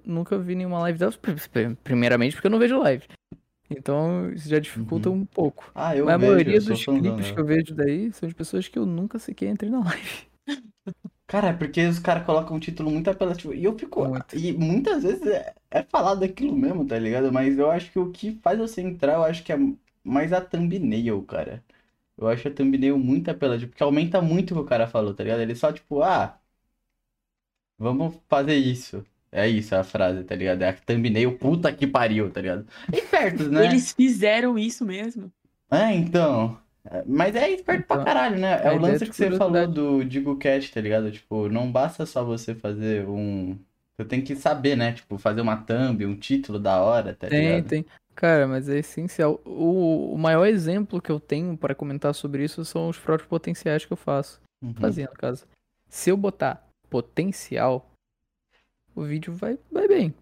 nunca 0.04 0.38
vi 0.38 0.54
nenhuma 0.54 0.78
live 0.80 0.98
dela. 0.98 1.12
pri- 1.12 1.76
Primeiramente, 1.82 2.34
porque 2.34 2.46
eu 2.46 2.50
não 2.50 2.58
vejo 2.58 2.78
live. 2.78 3.04
Então, 3.70 4.30
isso 4.32 4.48
já 4.48 4.58
dificulta 4.58 5.10
Uhum. 5.10 5.10
um 5.10 5.24
pouco. 5.26 5.74
Ah, 5.74 5.96
eu 5.96 6.06
Mas 6.06 6.14
a 6.16 6.18
vejo, 6.18 6.18
maioria 6.18 6.60
eu 6.60 6.60
sou 6.60 6.78
dos 6.78 6.86
clipes 6.86 7.30
que 7.30 7.40
eu 7.40 7.44
vejo 7.46 7.74
daí 7.74 8.12
são 8.12 8.28
de 8.28 8.34
pessoas 8.34 8.68
que 8.68 8.78
eu 8.78 8.86
nunca 8.86 9.18
sequer 9.18 9.48
entrei 9.50 9.70
na 9.70 9.80
live. 9.84 10.26
Cara, 11.26 11.48
é 11.48 11.52
porque 11.52 11.86
os 11.86 11.98
caras 11.98 12.24
colocam 12.26 12.56
um 12.56 12.60
título 12.60 12.90
muito 12.90 13.08
apelativo. 13.10 13.54
E 13.54 13.64
eu 13.64 13.76
fico. 13.78 14.06
Muito. 14.06 14.26
E 14.32 14.52
muitas 14.52 15.02
vezes 15.02 15.26
é, 15.26 15.54
é 15.70 15.82
falado 15.82 16.22
aquilo 16.22 16.54
mesmo, 16.56 16.86
tá 16.86 16.98
ligado? 16.98 17.32
Mas 17.32 17.58
eu 17.58 17.70
acho 17.70 17.90
que 17.90 17.98
o 17.98 18.10
que 18.12 18.32
faz 18.42 18.58
você 18.58 18.82
entrar, 18.82 19.14
eu 19.14 19.24
acho 19.24 19.42
que 19.42 19.52
é 19.52 19.56
mais 20.02 20.32
a 20.32 20.40
thumbnail, 20.40 21.22
cara. 21.24 21.64
Eu 22.16 22.28
acho 22.28 22.48
a 22.48 22.50
thumbnail 22.52 22.98
muito 22.98 23.30
apelativa, 23.30 23.70
porque 23.70 23.82
aumenta 23.82 24.22
muito 24.22 24.52
o 24.52 24.56
que 24.58 24.62
o 24.62 24.66
cara 24.66 24.86
falou, 24.88 25.14
tá 25.14 25.24
ligado? 25.24 25.40
Ele 25.42 25.54
só, 25.56 25.72
tipo, 25.72 26.02
ah, 26.02 26.40
vamos 27.78 28.20
fazer 28.28 28.56
isso. 28.56 29.04
É 29.34 29.48
isso 29.48 29.74
a 29.74 29.82
frase, 29.82 30.22
tá 30.22 30.36
ligado? 30.36 30.62
É 30.62 30.68
a 30.68 30.72
thumbnail, 30.72 31.36
puta 31.36 31.72
que 31.72 31.88
pariu, 31.88 32.30
tá 32.30 32.40
ligado? 32.40 32.64
Espertos, 32.92 33.50
né? 33.50 33.64
Eles 33.64 33.90
fizeram 33.92 34.56
isso 34.56 34.86
mesmo. 34.86 35.28
É, 35.68 35.92
então. 35.92 36.56
É, 36.88 37.02
Mas 37.04 37.34
é 37.34 37.50
esperto 37.50 37.84
pra 37.86 37.96
Então, 37.96 38.04
caralho, 38.04 38.38
né? 38.38 38.60
É 38.62 38.70
o 38.70 38.76
ideia 38.76 38.80
lance 38.80 39.06
que 39.06 39.16
você 39.16 39.32
falou 39.32 39.66
do 39.66 40.04
Digo 40.04 40.36
Cat, 40.36 40.72
tá 40.72 40.80
ligado? 40.80 41.10
Tipo, 41.10 41.48
não 41.48 41.70
basta 41.70 42.06
só 42.06 42.24
você 42.24 42.54
fazer 42.54 43.08
um. 43.08 43.58
Você 43.96 44.04
tem 44.04 44.22
que 44.22 44.36
saber, 44.36 44.76
né? 44.76 44.92
Tipo, 44.92 45.18
fazer 45.18 45.40
uma 45.40 45.56
thumb, 45.56 46.06
um 46.06 46.16
título 46.16 46.60
da 46.60 46.80
hora, 46.80 47.12
tá 47.12 47.26
Tem, 47.26 47.56
ligado? 47.56 47.68
tem. 47.68 47.84
Cara, 48.14 48.46
mas 48.46 48.68
é 48.68 48.78
essencial. 48.78 49.40
O, 49.44 50.14
o 50.14 50.18
maior 50.18 50.46
exemplo 50.46 51.02
que 51.02 51.10
eu 51.10 51.18
tenho 51.18 51.56
para 51.56 51.74
comentar 51.74 52.14
sobre 52.14 52.44
isso 52.44 52.64
são 52.64 52.88
os 52.88 52.98
próprios 52.98 53.28
potenciais 53.28 53.84
que 53.84 53.92
eu 53.92 53.96
faço. 53.96 54.40
Uhum. 54.62 54.74
Fazia, 54.74 55.06
no 55.06 55.18
caso. 55.18 55.44
Se 55.88 56.10
eu 56.10 56.16
botar 56.16 56.64
potencial, 56.88 57.90
o 58.94 59.02
vídeo 59.02 59.32
vai, 59.34 59.58
vai 59.70 59.88
bem. 59.88 60.14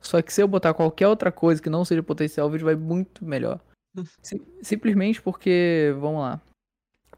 Só 0.00 0.20
que 0.20 0.32
se 0.32 0.42
eu 0.42 0.48
botar 0.48 0.74
qualquer 0.74 1.06
outra 1.08 1.30
coisa 1.30 1.62
que 1.62 1.70
não 1.70 1.84
seja 1.84 2.02
potencial, 2.02 2.48
o 2.48 2.50
vídeo 2.50 2.64
vai 2.64 2.74
muito 2.74 3.24
melhor. 3.24 3.60
Sim- 4.22 4.44
simplesmente 4.62 5.20
porque, 5.22 5.94
vamos 5.98 6.20
lá. 6.20 6.40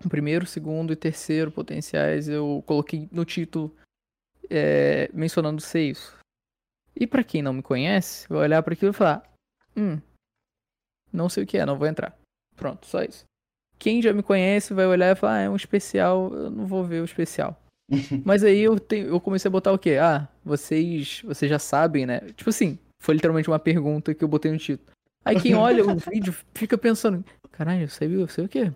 O 0.05 0.09
primeiro, 0.09 0.45
segundo 0.47 0.93
e 0.93 0.97
terceiro 0.97 1.51
potenciais 1.51 2.29
eu 2.29 2.63
coloquei 2.67 3.09
no 3.11 3.25
título 3.25 3.75
é, 4.51 5.09
mencionando 5.15 5.61
seios. 5.63 6.13
E 6.95 7.07
pra 7.07 7.25
quem 7.25 7.43
não 7.43 7.53
me 7.53 7.63
conhece, 7.63 8.29
vai 8.29 8.41
olhar 8.41 8.63
para 8.63 8.75
aquilo 8.75 8.91
e 8.91 8.95
falar: 8.95 9.23
Hum, 9.77 9.99
não 11.13 11.29
sei 11.29 11.45
o 11.45 11.47
que 11.47 11.57
é, 11.59 11.65
não 11.65 11.79
vou 11.79 11.87
entrar. 11.89 12.17
Pronto, 12.57 12.87
só 12.87 13.03
isso. 13.03 13.25
Quem 13.79 14.03
já 14.03 14.13
me 14.13 14.23
conhece 14.23 14.75
vai 14.75 14.87
olhar 14.87 15.13
e 15.13 15.19
falar: 15.19 15.35
ah, 15.37 15.41
é 15.43 15.51
um 15.51 15.57
especial, 15.57 16.33
eu 16.35 16.51
não 16.51 16.67
vou 16.67 16.85
ver 16.85 17.01
o 17.01 17.05
especial. 17.05 17.59
Mas 18.25 18.43
aí 18.43 18.61
eu, 18.61 18.79
te- 18.79 18.97
eu 19.07 19.21
comecei 19.21 19.49
a 19.49 19.53
botar 19.53 19.73
o 19.73 19.79
quê? 19.79 19.97
Ah, 20.01 20.27
vocês, 20.45 21.23
vocês 21.25 21.51
já 21.51 21.59
sabem, 21.59 22.07
né? 22.07 22.21
Tipo 22.37 22.51
assim, 22.51 22.79
foi 23.03 23.15
literalmente 23.15 23.49
uma 23.49 23.59
pergunta 23.59 24.15
que 24.15 24.25
eu 24.25 24.29
botei 24.29 24.51
no 24.51 24.59
título. 24.59 24.89
Aí 25.25 25.41
quem 25.41 25.55
olha 25.55 25.85
o 25.87 25.97
vídeo 26.13 26.35
fica 26.55 26.77
pensando, 26.77 27.25
caralho, 27.51 27.89
sei, 27.89 28.15
eu 28.15 28.29
sei 28.29 28.45
o 28.45 28.49
quê? 28.49 28.71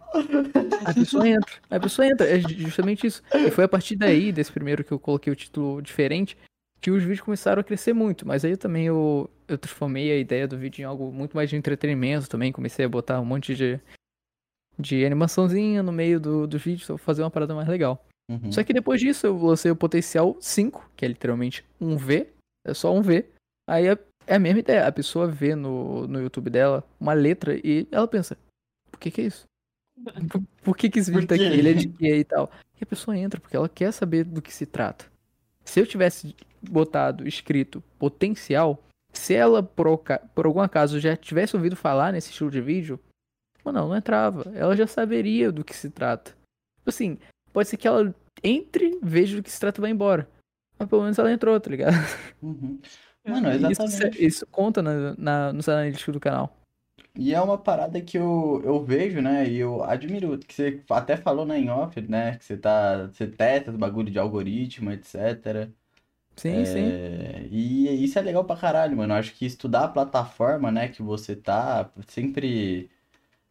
A 0.84 0.94
pessoa 0.94 1.28
entra, 1.28 1.52
a 1.70 1.80
pessoa 1.80 2.06
entra, 2.06 2.26
é 2.26 2.38
justamente 2.40 3.06
isso. 3.06 3.22
E 3.34 3.50
foi 3.50 3.64
a 3.64 3.68
partir 3.68 3.96
daí, 3.96 4.32
desse 4.32 4.50
primeiro 4.52 4.82
que 4.84 4.92
eu 4.92 4.98
coloquei 4.98 5.32
o 5.32 5.36
título 5.36 5.82
diferente, 5.82 6.36
que 6.80 6.90
os 6.90 7.02
vídeos 7.02 7.20
começaram 7.20 7.60
a 7.60 7.64
crescer 7.64 7.92
muito. 7.92 8.26
Mas 8.26 8.44
aí 8.44 8.52
eu 8.52 8.56
também 8.58 8.86
eu, 8.86 9.28
eu 9.46 9.58
transformei 9.58 10.10
a 10.12 10.16
ideia 10.16 10.46
do 10.48 10.56
vídeo 10.56 10.82
em 10.82 10.84
algo 10.84 11.12
muito 11.12 11.36
mais 11.36 11.50
de 11.50 11.56
entretenimento 11.56 12.28
também. 12.28 12.52
Comecei 12.52 12.84
a 12.84 12.88
botar 12.88 13.20
um 13.20 13.24
monte 13.26 13.54
de, 13.54 13.78
de 14.78 15.04
animaçãozinha 15.04 15.82
no 15.82 15.92
meio 15.92 16.18
do, 16.20 16.46
do 16.46 16.58
vídeo, 16.58 16.86
pra 16.86 16.98
fazer 16.98 17.22
uma 17.22 17.30
parada 17.30 17.54
mais 17.54 17.68
legal. 17.68 18.02
Uhum. 18.30 18.52
Só 18.52 18.62
que 18.62 18.72
depois 18.72 19.00
disso 19.00 19.26
eu 19.26 19.36
lancei 19.36 19.70
o 19.70 19.76
Potencial 19.76 20.36
5, 20.40 20.90
que 20.96 21.04
é 21.04 21.08
literalmente 21.08 21.64
um 21.80 21.96
V, 21.96 22.28
é 22.66 22.74
só 22.74 22.94
um 22.94 23.00
V. 23.00 23.26
Aí 23.66 23.86
é, 23.86 23.98
é 24.26 24.34
a 24.34 24.38
mesma 24.38 24.60
ideia, 24.60 24.86
a 24.86 24.92
pessoa 24.92 25.26
vê 25.26 25.54
no, 25.54 26.06
no 26.06 26.20
YouTube 26.20 26.50
dela 26.50 26.84
uma 27.00 27.14
letra 27.14 27.58
e 27.64 27.88
ela 27.90 28.06
pensa, 28.06 28.36
por 28.90 29.00
que 29.00 29.10
que 29.10 29.20
é 29.22 29.24
isso? 29.24 29.46
Por, 30.30 30.42
por 30.62 30.76
que 30.76 30.88
que 30.88 31.00
esse 31.00 31.10
vídeo 31.10 31.26
tá 31.26 31.34
aqui? 31.34 31.42
Ele 31.42 31.70
é 31.70 31.74
de 31.74 31.88
quê 31.88 32.18
e 32.18 32.24
tal? 32.24 32.50
E 32.80 32.84
a 32.84 32.86
pessoa 32.86 33.18
entra 33.18 33.40
porque 33.40 33.56
ela 33.56 33.68
quer 33.68 33.92
saber 33.92 34.22
do 34.22 34.40
que 34.40 34.54
se 34.54 34.64
trata. 34.64 35.06
Se 35.64 35.80
eu 35.80 35.86
tivesse 35.86 36.36
botado 36.62 37.26
escrito 37.26 37.82
potencial, 37.98 38.80
se 39.12 39.34
ela 39.34 39.60
por, 39.60 40.00
por 40.34 40.46
algum 40.46 40.60
acaso 40.60 41.00
já 41.00 41.16
tivesse 41.16 41.56
ouvido 41.56 41.74
falar 41.74 42.12
nesse 42.12 42.30
estilo 42.30 42.50
de 42.50 42.60
vídeo, 42.60 43.00
mano, 43.64 43.88
não 43.88 43.96
entrava. 43.96 44.52
Ela 44.54 44.76
já 44.76 44.86
saberia 44.86 45.50
do 45.50 45.64
que 45.64 45.74
se 45.74 45.90
trata. 45.90 46.30
Tipo 46.78 46.90
assim, 46.90 47.18
pode 47.52 47.68
ser 47.68 47.76
que 47.76 47.88
ela 47.88 48.14
entre, 48.42 48.98
veja 49.02 49.36
do 49.36 49.42
que 49.42 49.50
se 49.50 49.60
trata 49.60 49.80
e 49.80 49.82
vá 49.82 49.88
embora. 49.88 50.28
Mas 50.78 50.88
pelo 50.88 51.02
menos 51.02 51.18
ela 51.18 51.32
entrou, 51.32 51.58
tá 51.58 51.70
ligado? 51.70 51.94
Uhum. 52.42 52.78
Mano, 53.26 53.50
Isso, 53.50 53.82
exatamente. 53.82 54.24
isso 54.24 54.46
conta 54.46 54.80
na, 54.80 55.14
na, 55.18 55.52
nos 55.52 55.68
analíticos 55.68 56.14
do 56.14 56.20
canal. 56.20 56.56
E 57.14 57.34
é 57.34 57.40
uma 57.40 57.58
parada 57.58 58.00
que 58.00 58.16
eu, 58.16 58.62
eu 58.64 58.82
vejo, 58.82 59.20
né? 59.20 59.48
E 59.48 59.56
eu 59.58 59.82
admiro, 59.82 60.38
que 60.38 60.54
você 60.54 60.82
até 60.88 61.16
falou 61.16 61.44
na 61.44 61.58
em 61.58 61.68
off, 61.68 62.00
né? 62.00 62.36
Que 62.36 62.44
você 62.44 62.56
tá, 62.56 63.06
você 63.08 63.26
testa 63.26 63.70
os 63.70 63.76
bagulho 63.76 64.10
de 64.10 64.18
algoritmo, 64.18 64.92
etc. 64.92 65.68
Sim, 66.36 66.64
sim. 66.64 66.84
É, 66.92 67.48
e 67.50 68.04
isso 68.04 68.18
é 68.18 68.22
legal 68.22 68.44
pra 68.44 68.56
caralho, 68.56 68.96
mano. 68.96 69.12
Eu 69.12 69.18
acho 69.18 69.34
que 69.34 69.44
estudar 69.44 69.84
a 69.84 69.88
plataforma, 69.88 70.70
né, 70.70 70.88
que 70.88 71.02
você 71.02 71.34
tá, 71.34 71.90
sempre 72.06 72.88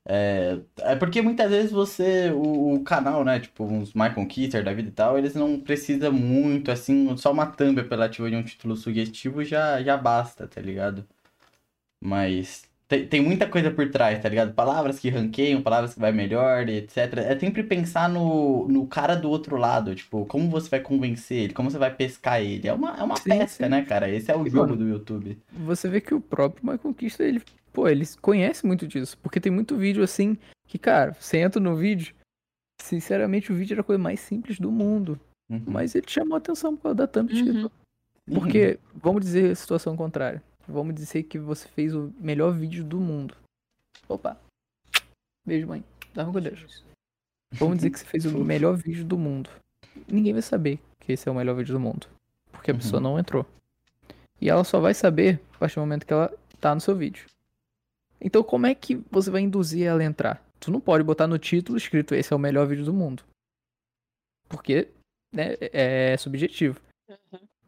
É, 0.09 0.59
é 0.79 0.95
porque 0.95 1.21
muitas 1.21 1.49
vezes 1.51 1.71
você, 1.71 2.31
o, 2.31 2.75
o 2.75 2.83
canal, 2.83 3.25
né, 3.25 3.39
tipo, 3.41 3.65
uns 3.65 3.93
My 3.93 4.13
Conquister 4.13 4.63
da 4.63 4.73
vida 4.73 4.89
e 4.89 4.91
tal, 4.91 5.17
eles 5.17 5.35
não 5.35 5.59
precisam 5.59 6.13
muito, 6.13 6.71
assim, 6.71 7.15
só 7.17 7.31
uma 7.31 7.45
thumb 7.47 7.79
apelativa 7.81 8.29
de 8.29 8.35
um 8.37 8.43
título 8.43 8.75
sugestivo 8.77 9.43
já, 9.43 9.81
já 9.83 9.97
basta, 9.97 10.47
tá 10.47 10.61
ligado? 10.61 11.05
Mas 12.01 12.63
tem, 12.87 13.07
tem 13.07 13.21
muita 13.23 13.49
coisa 13.49 13.71
por 13.71 13.89
trás, 13.91 14.21
tá 14.21 14.29
ligado? 14.29 14.53
Palavras 14.53 14.99
que 14.99 15.09
ranqueiam, 15.09 15.61
palavras 15.61 15.93
que 15.93 15.99
vai 15.99 16.11
melhor, 16.11 16.67
etc. 16.69 17.19
É 17.21 17.37
sempre 17.39 17.63
pensar 17.63 18.09
no, 18.09 18.67
no 18.67 18.87
cara 18.87 19.15
do 19.15 19.29
outro 19.29 19.57
lado, 19.57 19.95
tipo, 19.95 20.25
como 20.25 20.49
você 20.49 20.69
vai 20.69 20.79
convencer 20.81 21.37
ele, 21.45 21.53
como 21.53 21.69
você 21.71 21.77
vai 21.77 21.93
pescar 21.95 22.41
ele. 22.41 22.67
É 22.67 22.73
uma, 22.73 22.97
é 22.97 23.03
uma 23.03 23.19
Sim, 23.21 23.27
pesca, 23.27 23.67
sim. 23.67 23.69
né, 23.69 23.83
cara? 23.85 24.09
Esse 24.09 24.31
é 24.31 24.35
o 24.37 24.45
E, 24.45 24.49
jogo 24.49 24.75
mano, 24.75 24.77
do 24.77 24.87
YouTube. 24.87 25.37
Você 25.51 25.89
vê 25.89 26.01
que 26.01 26.13
o 26.13 26.21
próprio 26.21 26.65
My 26.69 26.77
Conquista, 26.77 27.23
ele, 27.23 27.43
pô, 27.77 27.87
ele 27.87 28.03
conhece 28.19 28.65
muito 28.65 28.87
disso. 28.87 29.15
Porque 29.19 29.39
tem 29.39 29.51
muito 29.51 29.77
vídeo 29.77 30.03
assim 30.03 30.35
que, 30.65 30.79
cara, 30.79 31.13
você 31.13 31.37
entra 31.37 31.61
no 31.61 31.75
vídeo, 31.75 32.15
sinceramente, 32.81 33.51
o 33.51 33.55
vídeo 33.55 33.75
era 33.75 33.81
a 33.81 33.83
coisa 33.83 34.01
mais 34.01 34.19
simples 34.19 34.59
do 34.59 34.71
mundo. 34.71 35.19
Uhum. 35.47 35.61
Mas 35.67 35.93
ele 35.93 36.07
chamou 36.09 36.33
a 36.33 36.37
atenção 36.39 36.75
por 36.75 36.81
causa 36.81 36.95
da 36.95 37.07
thumb 37.07 37.29
que 37.29 37.51
Uhum. 37.51 37.69
Porque, 38.33 38.79
vamos 38.95 39.23
dizer 39.23 39.51
a 39.51 39.55
situação 39.55 39.95
contrária. 39.95 40.41
Vamos 40.67 40.95
dizer 40.95 41.21
que 41.23 41.37
você 41.37 41.67
fez 41.67 41.93
o 41.93 42.11
melhor 42.19 42.51
vídeo 42.51 42.83
do 42.83 42.99
mundo. 42.99 43.35
Opa. 44.09 44.35
Beijo, 45.45 45.67
mãe. 45.67 45.83
Dorme 46.15 46.33
com 46.33 46.41
Deus. 46.41 46.83
Vamos 47.53 47.77
dizer 47.77 47.91
que 47.91 47.99
você 47.99 48.05
fez 48.05 48.25
o 48.25 48.43
melhor 48.43 48.75
vídeo 48.75 49.05
do 49.05 49.19
mundo. 49.19 49.51
Ninguém 50.07 50.33
vai 50.33 50.41
saber 50.41 50.79
que 50.99 51.13
esse 51.13 51.29
é 51.29 51.31
o 51.31 51.35
melhor 51.35 51.55
vídeo 51.55 51.75
do 51.75 51.79
mundo. 51.79 52.07
Porque 52.51 52.71
a 52.71 52.73
Uhum. 52.73 52.79
pessoa 52.79 52.99
não 52.99 53.19
entrou. 53.19 53.45
E 54.41 54.49
ela 54.49 54.63
só 54.63 54.79
vai 54.79 54.95
saber 54.95 55.39
a 55.53 55.59
partir 55.59 55.75
do 55.75 55.81
momento 55.81 56.05
que 56.07 56.11
ela 56.13 56.33
tá 56.59 56.73
no 56.73 56.81
seu 56.81 56.95
vídeo. 56.95 57.25
Então 58.19 58.43
como 58.43 58.65
é 58.65 58.73
que 58.75 58.95
você 59.11 59.29
vai 59.29 59.41
induzir 59.41 59.85
ela 59.85 60.01
a 60.01 60.05
entrar? 60.05 60.43
Tu 60.59 60.71
não 60.71 60.79
pode 60.79 61.03
botar 61.03 61.27
no 61.27 61.37
título 61.37 61.77
escrito 61.77 62.15
esse 62.15 62.33
é 62.33 62.35
o 62.35 62.39
melhor 62.39 62.67
vídeo 62.67 62.83
do 62.85 62.93
mundo. 62.93 63.23
Porque 64.49 64.87
né, 65.33 65.55
é 65.59 66.15
subjetivo. 66.17 66.79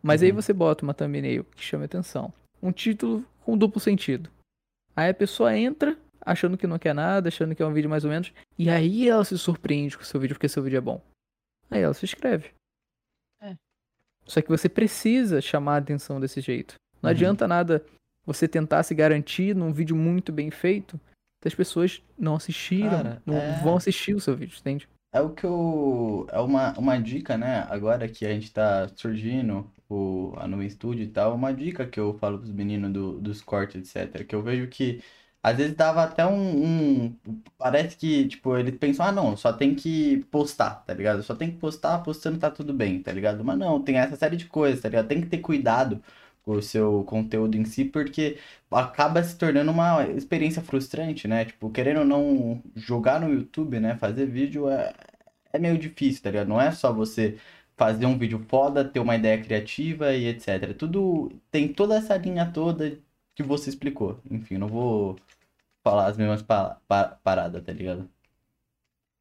Mas 0.01 0.23
aí 0.23 0.29
Uhum. 0.29 0.35
você 0.35 0.53
bota 0.53 0.83
uma 0.83 0.93
thumbnail 0.93 1.43
que 1.43 1.63
chama 1.63 1.85
atenção. 1.85 2.33
Um 2.61 2.71
título 2.71 3.25
com 3.43 3.57
duplo 3.57 3.79
sentido. 3.79 4.29
Aí 4.95 5.09
a 5.09 5.13
pessoa 5.13 5.55
entra 5.57 5.97
achando 6.21 6.57
que 6.57 6.67
não 6.67 6.79
quer 6.79 6.93
nada, 6.93 7.27
achando 7.29 7.55
que 7.55 7.61
é 7.61 7.65
um 7.65 7.73
vídeo 7.73 7.89
mais 7.89 8.03
ou 8.05 8.09
menos. 8.11 8.31
E 8.57 8.69
aí 8.69 9.07
ela 9.09 9.23
se 9.25 9.37
surpreende 9.37 9.97
com 9.97 10.03
o 10.03 10.05
seu 10.05 10.19
vídeo 10.19 10.35
porque 10.35 10.49
seu 10.49 10.63
vídeo 10.63 10.77
é 10.77 10.81
bom. 10.81 11.01
Aí 11.69 11.81
ela 11.81 11.93
se 11.93 12.05
inscreve. 12.05 12.51
É. 13.41 13.55
Só 14.25 14.41
que 14.41 14.49
você 14.49 14.67
precisa 14.67 15.41
chamar 15.41 15.75
a 15.75 15.77
atenção 15.79 16.19
desse 16.19 16.41
jeito. 16.41 16.75
Não 17.01 17.09
Uhum. 17.09 17.15
adianta 17.15 17.47
nada 17.47 17.85
você 18.25 18.47
tentar 18.47 18.83
se 18.83 18.93
garantir 18.93 19.55
num 19.55 19.73
vídeo 19.73 19.95
muito 19.95 20.31
bem 20.31 20.51
feito 20.51 20.99
as 21.47 21.55
pessoas 21.55 22.01
não 22.17 22.35
assistiram, 22.35 22.89
Cara, 22.89 23.23
não 23.25 23.35
é- 23.35 23.61
vão 23.63 23.77
assistir 23.77 24.13
o 24.13 24.19
seu 24.19 24.35
vídeo, 24.35 24.57
entende? 24.59 24.89
É 25.11 25.21
o 25.21 25.29
que 25.31 25.43
eu. 25.45 26.27
É 26.31 26.39
uma, 26.39 26.73
uma 26.77 27.01
dica, 27.01 27.37
né? 27.37 27.65
Agora 27.69 28.07
que 28.07 28.25
a 28.25 28.29
gente 28.33 28.51
tá 28.51 28.87
surgindo 28.95 29.71
o, 29.87 30.33
a 30.37 30.47
Nuvem 30.47 30.69
Studio 30.69 31.03
e 31.03 31.07
tal, 31.07 31.33
uma 31.33 31.53
dica 31.53 31.87
que 31.87 31.99
eu 31.99 32.13
falo 32.19 32.37
pros 32.37 32.51
meninos 32.51 32.91
do, 32.91 33.19
dos 33.19 33.41
cortes, 33.41 33.75
etc. 33.95 34.23
Que 34.23 34.35
eu 34.35 34.43
vejo 34.43 34.67
que 34.67 35.01
às 35.41 35.57
vezes 35.57 35.73
dava 35.75 36.03
até 36.03 36.25
um, 36.27 37.07
um- 37.07 37.19
Parece 37.57 37.97
que, 37.97 38.27
tipo, 38.27 38.55
eles 38.57 38.77
pensam, 38.77 39.05
ah, 39.05 39.11
não, 39.11 39.35
só 39.37 39.51
tem 39.53 39.73
que 39.75 40.17
postar, 40.31 40.83
tá 40.85 40.93
ligado? 40.93 41.23
Só 41.23 41.33
tem 41.35 41.49
que 41.51 41.57
postar, 41.57 41.99
postando 41.99 42.37
tá 42.37 42.51
tudo 42.51 42.73
bem, 42.73 43.01
tá 43.01 43.11
ligado? 43.11 43.43
Mas 43.43 43.57
não, 43.57 43.81
tem 43.81 43.97
essa 43.97 44.15
série 44.15 44.37
de 44.37 44.45
coisas, 44.47 44.81
tá 44.81 44.89
ligado? 44.89 45.07
Tem 45.07 45.21
que 45.21 45.27
ter 45.27 45.39
cuidado 45.39 46.01
o 46.57 46.61
seu 46.61 47.03
conteúdo 47.05 47.55
em 47.57 47.65
si, 47.65 47.85
porque 47.85 48.37
acaba 48.71 49.23
se 49.23 49.37
tornando 49.37 49.71
uma 49.71 50.03
experiência 50.09 50.61
frustrante, 50.61 51.27
né? 51.27 51.45
Tipo, 51.45 51.69
querendo 51.71 51.99
ou 52.01 52.05
não 52.05 52.63
jogar 52.75 53.19
no 53.19 53.31
YouTube, 53.33 53.79
né? 53.79 53.95
Fazer 53.97 54.25
vídeo 54.25 54.69
é, 54.69 54.93
é 55.53 55.59
meio 55.59 55.77
difícil, 55.77 56.23
tá 56.23 56.31
ligado? 56.31 56.47
Não 56.47 56.61
é 56.61 56.71
só 56.71 56.93
você 56.93 57.37
fazer 57.77 58.05
um 58.05 58.17
vídeo 58.17 58.39
foda, 58.49 58.83
ter 58.85 58.99
uma 58.99 59.15
ideia 59.15 59.41
criativa 59.43 60.13
e 60.15 60.27
etc. 60.27 60.73
Tudo 60.73 61.29
tem 61.51 61.71
toda 61.73 61.95
essa 61.97 62.17
linha 62.17 62.51
toda 62.51 62.99
que 63.35 63.43
você 63.43 63.69
explicou. 63.69 64.19
Enfim, 64.29 64.57
não 64.57 64.67
vou 64.67 65.17
falar 65.83 66.07
as 66.07 66.17
mesmas 66.17 66.41
pa- 66.43 66.79
pa- 66.87 67.19
paradas, 67.23 67.63
tá 67.63 67.73
ligado? 67.73 68.09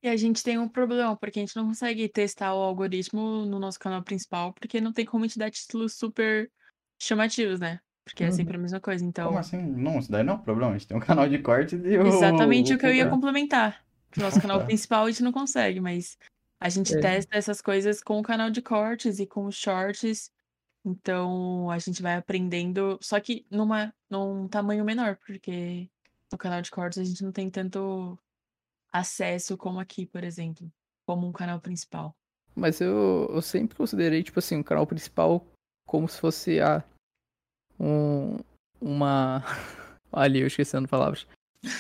E 0.02 0.08
a 0.08 0.16
gente 0.16 0.42
tem 0.42 0.58
um 0.58 0.68
problema, 0.68 1.16
porque 1.16 1.38
a 1.40 1.42
gente 1.42 1.56
não 1.56 1.66
consegue 1.68 2.08
testar 2.08 2.54
o 2.54 2.58
algoritmo 2.62 3.44
no 3.46 3.58
nosso 3.58 3.78
canal 3.80 4.02
principal, 4.02 4.52
porque 4.54 4.80
não 4.80 4.92
tem 4.92 5.04
como 5.04 5.26
te 5.26 5.38
dar 5.38 5.50
títulos 5.50 5.94
super 5.96 6.50
chamativos, 6.98 7.61
né? 7.61 7.80
Porque 8.04 8.24
é 8.24 8.28
Uhum. 8.28 8.32
sempre 8.32 8.56
a 8.56 8.61
mesma 8.61 8.80
coisa. 8.80 9.04
Então, 9.04 9.26
Como 9.28 9.38
assim? 9.38 9.58
Não, 9.61 9.98
isso 9.98 10.11
daí 10.11 10.22
não 10.24 10.34
é 10.34 10.37
um 10.37 10.40
problema. 10.40 10.72
A 10.72 10.78
gente 10.78 10.88
tem 10.88 10.96
um 10.96 11.00
canal 11.26 11.28
de 11.28 11.38
cortes 11.38 11.78
e 11.84 11.98
o. 11.98 12.06
exatamente 12.06 12.72
o 12.74 12.78
que 12.78 12.87
eu 12.87 12.94
ia 12.94 13.08
complementar. 13.08 13.84
Que 14.11 14.20
o 14.20 14.22
nosso 14.22 14.40
canal 14.40 14.64
principal 14.64 15.04
a 15.04 15.11
gente 15.11 15.22
não 15.22 15.32
consegue, 15.32 15.80
mas 15.80 16.16
a 16.58 16.70
gente 16.70 16.94
É. 16.96 16.98
testa 17.00 17.37
essas 17.37 17.61
coisas 17.61 18.02
com 18.02 18.18
o 18.18 18.22
canal 18.22 18.48
de 18.48 18.62
cortes 18.62 19.18
e 19.18 19.26
com 19.26 19.44
os 19.44 19.54
shorts. 19.54 20.32
Então 20.82 21.70
a 21.70 21.78
gente 21.78 22.00
vai 22.00 22.16
aprendendo, 22.16 22.98
só 23.02 23.20
que 23.20 23.44
numa, 23.50 23.92
num 24.08 24.48
tamanho 24.48 24.82
menor, 24.82 25.16
porque 25.26 25.90
no 26.32 26.38
canal 26.38 26.62
de 26.62 26.70
cortes 26.70 26.98
a 26.98 27.04
gente 27.04 27.22
não 27.22 27.30
tem 27.32 27.50
tanto 27.50 28.18
acesso 28.90 29.58
como 29.58 29.78
aqui, 29.78 30.06
por 30.06 30.24
exemplo, 30.24 30.72
como 31.06 31.26
um 31.28 31.32
canal 31.32 31.61
principal. 31.61 32.16
Mas 32.54 32.80
eu, 32.80 33.28
eu 33.30 33.42
sempre 33.42 33.76
considerei, 33.76 34.22
tipo 34.22 34.38
assim, 34.38 34.58
o 34.58 34.64
canal 34.64 34.87
principal 34.87 35.46
como 35.88 36.07
se 36.09 36.20
fosse 36.20 36.61
a. 36.61 36.85
Um. 37.81 38.38
Uma. 38.81 39.42
Ali, 40.12 40.40
eu 40.40 40.46
esquecendo 40.46 40.87
palavras. 40.88 41.27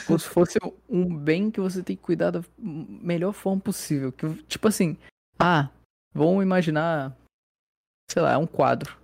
Como 0.06 0.18
se 0.18 0.28
fosse 0.28 0.58
um 0.88 1.16
bem 1.16 1.50
que 1.50 1.60
você 1.60 1.82
tem 1.82 1.96
que 1.96 2.02
cuidar 2.02 2.30
da 2.32 2.42
melhor 2.58 3.32
forma 3.32 3.60
possível. 3.60 4.10
Que, 4.12 4.34
tipo 4.44 4.66
assim, 4.66 4.96
ah, 5.38 5.68
vamos 6.12 6.42
imaginar. 6.42 7.16
Sei 8.10 8.20
lá, 8.20 8.32
é 8.32 8.36
um 8.36 8.46
quadro. 8.46 8.96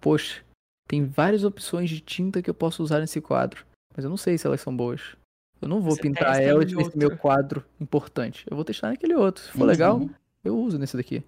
Poxa, 0.00 0.42
tem 0.86 1.04
várias 1.04 1.44
opções 1.44 1.90
de 1.90 2.00
tinta 2.00 2.40
que 2.42 2.48
eu 2.48 2.54
posso 2.54 2.82
usar 2.82 3.00
nesse 3.00 3.20
quadro. 3.20 3.66
Mas 3.94 4.04
eu 4.04 4.10
não 4.10 4.16
sei 4.16 4.38
se 4.38 4.46
elas 4.46 4.60
são 4.60 4.74
boas. 4.74 5.16
Eu 5.60 5.68
não 5.68 5.80
vou 5.80 5.94
Você 5.96 6.02
pintar 6.02 6.40
em 6.40 6.54
nesse 6.58 6.96
meu 6.96 7.08
outro. 7.08 7.18
quadro 7.18 7.64
importante. 7.80 8.46
Eu 8.48 8.56
vou 8.56 8.64
testar 8.64 8.88
naquele 8.88 9.14
outro. 9.14 9.42
Se 9.44 9.50
for 9.52 9.64
legal, 9.66 9.98
Uhum. 9.98 10.10
eu 10.44 10.56
uso 10.58 10.78
nesse 10.78 10.96
daqui. 10.96 11.22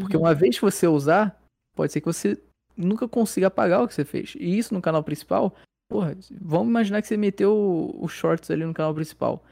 Porque 0.00 0.16
Uhum. 0.16 0.22
uma 0.22 0.34
vez 0.34 0.56
que 0.56 0.62
você 0.64 0.88
usar, 0.88 1.38
pode 1.76 1.92
ser 1.92 2.00
que 2.00 2.06
você 2.06 2.40
nunca 2.80 3.08
consiga 3.08 3.46
apagar 3.46 3.82
o 3.82 3.88
que 3.88 3.94
você 3.94 4.04
fez. 4.04 4.34
E 4.38 4.58
isso 4.58 4.74
no 4.74 4.82
canal 4.82 5.02
principal, 5.02 5.54
porra, 5.88 6.16
vamos 6.40 6.68
imaginar 6.68 7.02
que 7.02 7.08
você 7.08 7.16
meteu 7.16 7.94
os 8.00 8.12
shorts 8.12 8.50
ali 8.50 8.64
no 8.64 8.74
canal 8.74 8.94
principal. 8.94 9.44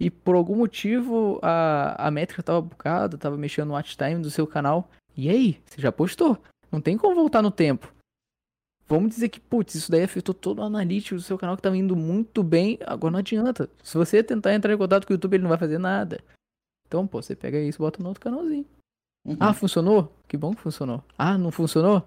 E 0.00 0.10
por 0.10 0.36
algum 0.36 0.56
motivo 0.56 1.40
a, 1.42 2.06
a 2.06 2.10
métrica 2.10 2.42
tava 2.42 2.60
bugada, 2.60 3.18
tava 3.18 3.36
mexendo 3.36 3.68
no 3.68 3.74
watch 3.74 3.96
time 3.96 4.22
do 4.22 4.30
seu 4.30 4.46
canal. 4.46 4.90
E 5.16 5.28
aí? 5.28 5.60
Você 5.66 5.80
já 5.80 5.90
postou? 5.90 6.38
Não 6.70 6.80
tem 6.80 6.96
como 6.96 7.14
voltar 7.14 7.42
no 7.42 7.50
tempo. 7.50 7.92
Vamos 8.86 9.10
dizer 9.10 9.28
que, 9.28 9.38
putz, 9.38 9.74
isso 9.74 9.90
daí 9.90 10.02
afetou 10.02 10.34
todo 10.34 10.60
o 10.60 10.62
analítico 10.62 11.16
do 11.16 11.20
seu 11.20 11.36
canal 11.36 11.56
que 11.56 11.62
tava 11.62 11.76
indo 11.76 11.94
muito 11.94 12.42
bem. 12.42 12.78
Agora 12.86 13.12
não 13.12 13.18
adianta. 13.18 13.68
Se 13.82 13.98
você 13.98 14.22
tentar 14.22 14.54
entrar 14.54 14.72
em 14.72 14.78
contato 14.78 15.06
com 15.06 15.12
o 15.12 15.14
YouTube, 15.14 15.34
ele 15.34 15.42
não 15.42 15.50
vai 15.50 15.58
fazer 15.58 15.76
nada. 15.76 16.24
Então, 16.86 17.06
pô, 17.06 17.20
você 17.20 17.36
pega 17.36 17.60
isso 17.60 17.78
e 17.78 17.84
bota 17.84 18.02
no 18.02 18.08
outro 18.08 18.22
canalzinho. 18.22 18.64
Uhum. 19.26 19.36
Ah, 19.38 19.52
funcionou? 19.52 20.10
Que 20.26 20.38
bom 20.38 20.54
que 20.54 20.62
funcionou. 20.62 21.04
Ah, 21.18 21.36
não 21.36 21.50
funcionou? 21.50 22.02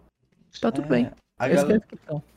Tá 0.59 0.71
tudo 0.71 0.87
É, 0.87 0.87
bem. 0.87 1.11
A, 1.37 1.47
que 1.47 1.53
é 1.53 1.55
gal- 1.55 1.81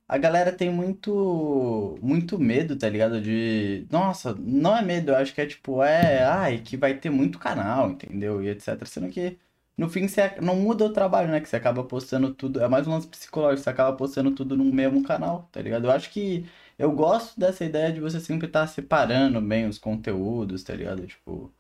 a 0.09 0.19
galera 0.19 0.53
tem 0.53 0.71
muito 0.71 1.99
muito 2.03 2.39
medo, 2.39 2.77
tá 2.79 2.89
ligado? 2.89 3.21
De. 3.21 3.87
Nossa, 3.91 4.35
não 4.35 4.77
é 4.77 4.83
medo, 4.83 5.13
eu 5.13 5.17
acho 5.17 5.35
que 5.35 5.41
é 5.41 5.47
tipo, 5.47 5.83
é. 5.83 6.25
Ai, 6.25 6.61
que 6.63 6.77
vai 6.77 6.99
ter 6.99 7.11
muito 7.11 7.39
canal, 7.39 7.91
entendeu? 7.91 8.43
E 8.43 8.49
etc. 8.51 8.89
Sendo 8.89 9.11
que 9.11 9.39
no 9.77 9.89
fim 9.89 10.09
você 10.09 10.31
não 10.41 10.57
muda 10.57 10.85
o 10.87 10.93
trabalho, 10.93 11.31
né? 11.31 11.41
Que 11.41 11.49
você 11.49 11.57
acaba 11.57 11.85
postando 11.85 12.35
tudo. 12.35 12.61
É 12.63 12.69
mais 12.69 12.87
um 12.87 12.93
lance 12.93 13.09
psicológico, 13.09 13.63
você 13.65 13.71
acaba 13.71 13.97
postando 13.97 14.33
tudo 14.35 14.57
no 14.57 14.65
mesmo 14.67 15.03
canal, 15.03 15.49
tá 15.53 15.61
ligado? 15.63 15.87
Eu 15.87 15.91
acho 15.93 16.11
que. 16.11 16.47
Eu 16.79 16.93
gosto 16.93 17.39
dessa 17.39 17.65
ideia 17.65 17.93
de 17.93 18.01
você 18.01 18.21
sempre 18.21 18.47
estar 18.49 18.67
separando 18.67 19.41
bem 19.41 19.69
os 19.69 19.79
conteúdos, 19.79 20.63
tá 20.65 20.75
ligado? 20.75 21.07
Tipo. 21.07 21.53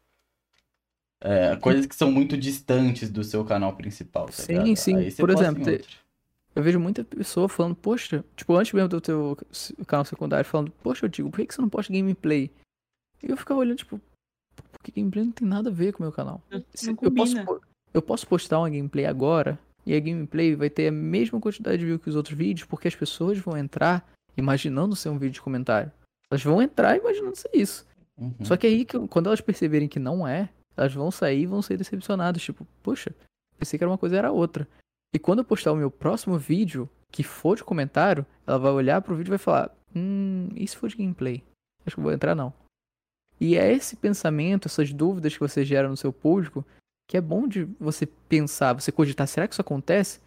É, 1.20 1.56
coisas 1.56 1.86
que 1.86 1.94
são 1.96 2.10
muito 2.12 2.36
distantes 2.36 3.08
do 3.10 3.24
seu 3.24 3.44
canal 3.46 3.74
principal, 3.76 4.26
tá 4.32 4.42
Sim, 4.42 4.44
ligado? 4.44 4.76
sim. 4.76 5.10
Você 5.10 5.24
Por 5.24 5.30
exemplo. 5.30 5.64
Eu 6.54 6.62
vejo 6.62 6.78
muita 6.78 7.04
pessoa 7.04 7.48
falando, 7.48 7.74
poxa, 7.74 8.24
tipo, 8.36 8.54
antes 8.54 8.72
mesmo 8.72 8.88
do 8.88 9.00
teu 9.00 9.36
canal 9.86 10.04
secundário, 10.04 10.44
falando, 10.48 10.70
poxa, 10.82 11.04
eu 11.06 11.08
digo, 11.08 11.30
por 11.30 11.38
que 11.38 11.46
que 11.46 11.54
você 11.54 11.60
não 11.60 11.68
posta 11.68 11.92
gameplay? 11.92 12.50
E 13.22 13.30
eu 13.30 13.36
ficava 13.36 13.60
olhando, 13.60 13.78
tipo, 13.78 14.00
porque 14.70 14.92
gameplay 14.92 15.24
não 15.24 15.32
tem 15.32 15.48
nada 15.48 15.68
a 15.70 15.72
ver 15.72 15.92
com 15.92 15.98
o 16.00 16.02
meu 16.06 16.12
canal. 16.12 16.40
Se- 16.74 16.90
eu, 16.90 17.10
posso, 17.16 17.37
eu 17.92 18.02
posso 18.02 18.26
postar 18.29 18.58
uma 18.60 18.70
gameplay 18.70 19.04
agora, 19.04 19.58
e 19.85 19.94
a 19.94 20.00
gameplay 20.00 20.54
vai 20.54 20.70
ter 20.70 20.88
a 20.88 20.92
mesma 20.92 21.40
quantidade 21.40 21.79
de 21.79 21.87
view 21.87 21.98
que 21.98 22.08
os 22.08 22.16
outros 22.16 22.37
vídeos, 22.37 22.66
porque 22.68 22.87
as 22.88 22.94
pessoas 22.94 23.37
vão 23.38 23.56
entrar 23.56 24.08
imaginando 24.37 24.94
ser 24.96 25.08
um 25.08 25.18
vídeo 25.18 25.35
de 25.35 25.42
comentário. 25.42 25.90
Elas 26.31 26.42
vão 26.42 26.62
entrar 26.62 26.96
imaginando 26.96 27.37
ser 27.37 27.50
isso. 27.52 27.85
Uhum. 28.16 28.33
Só 28.44 28.56
que 28.56 28.66
aí, 28.66 28.87
quando 29.10 29.26
elas 29.26 29.40
perceberem 29.40 29.88
que 29.88 29.98
não 29.98 30.26
é, 30.26 30.48
elas 30.76 30.94
vão 30.94 31.10
sair 31.10 31.42
e 31.42 31.46
vão 31.46 31.60
sair 31.60 31.76
decepcionadas. 31.76 32.42
Tipo, 32.42 32.66
poxa, 32.83 33.14
pensei 33.58 33.76
que 33.79 33.85
era 33.85 33.90
uma 33.90 33.98
coisa 33.98 34.14
e 34.14 34.18
era 34.18 34.33
outra. 34.33 34.66
E 35.15 35.19
quando 35.19 35.38
eu 35.38 35.44
postar 35.44 35.71
o 35.71 35.77
meu 35.77 35.92
próximo 35.92 36.37
vídeo, 36.37 36.90
que 37.12 37.23
for 37.23 37.56
de 37.56 37.62
comentário, 37.62 38.27
ela 38.44 38.58
vai 38.58 38.73
olhar 38.73 39.00
pro 39.00 39.15
vídeo 39.15 39.29
e 39.29 39.37
vai 39.37 39.38
falar: 39.38 39.71
Hum, 39.94 40.48
se 40.67 40.77
for 40.77 40.88
de 40.88 40.96
gameplay? 40.96 41.44
Acho 41.87 41.94
que 41.94 42.00
eu 42.00 42.04
vou 42.04 42.12
entrar 42.12 42.35
não. 42.35 42.52
E 43.40 43.56
é 43.56 43.73
esse 43.73 43.94
pensamento, 43.94 44.67
essas 44.67 44.92
dúvidas 44.92 45.33
que 45.33 45.40
você 45.40 45.65
gera 45.65 45.88
no 45.88 45.96
seu 45.96 46.12
público, 46.12 46.67
que 47.08 47.17
é 47.17 47.21
bom 47.21 47.46
de 47.46 47.65
você 47.79 48.06
pensar, 48.06 48.73
você 48.73 48.90
cogitar, 48.90 49.29
será 49.29 49.46
que 49.46 49.54
isso 49.54 49.60
acontece? 49.60 50.21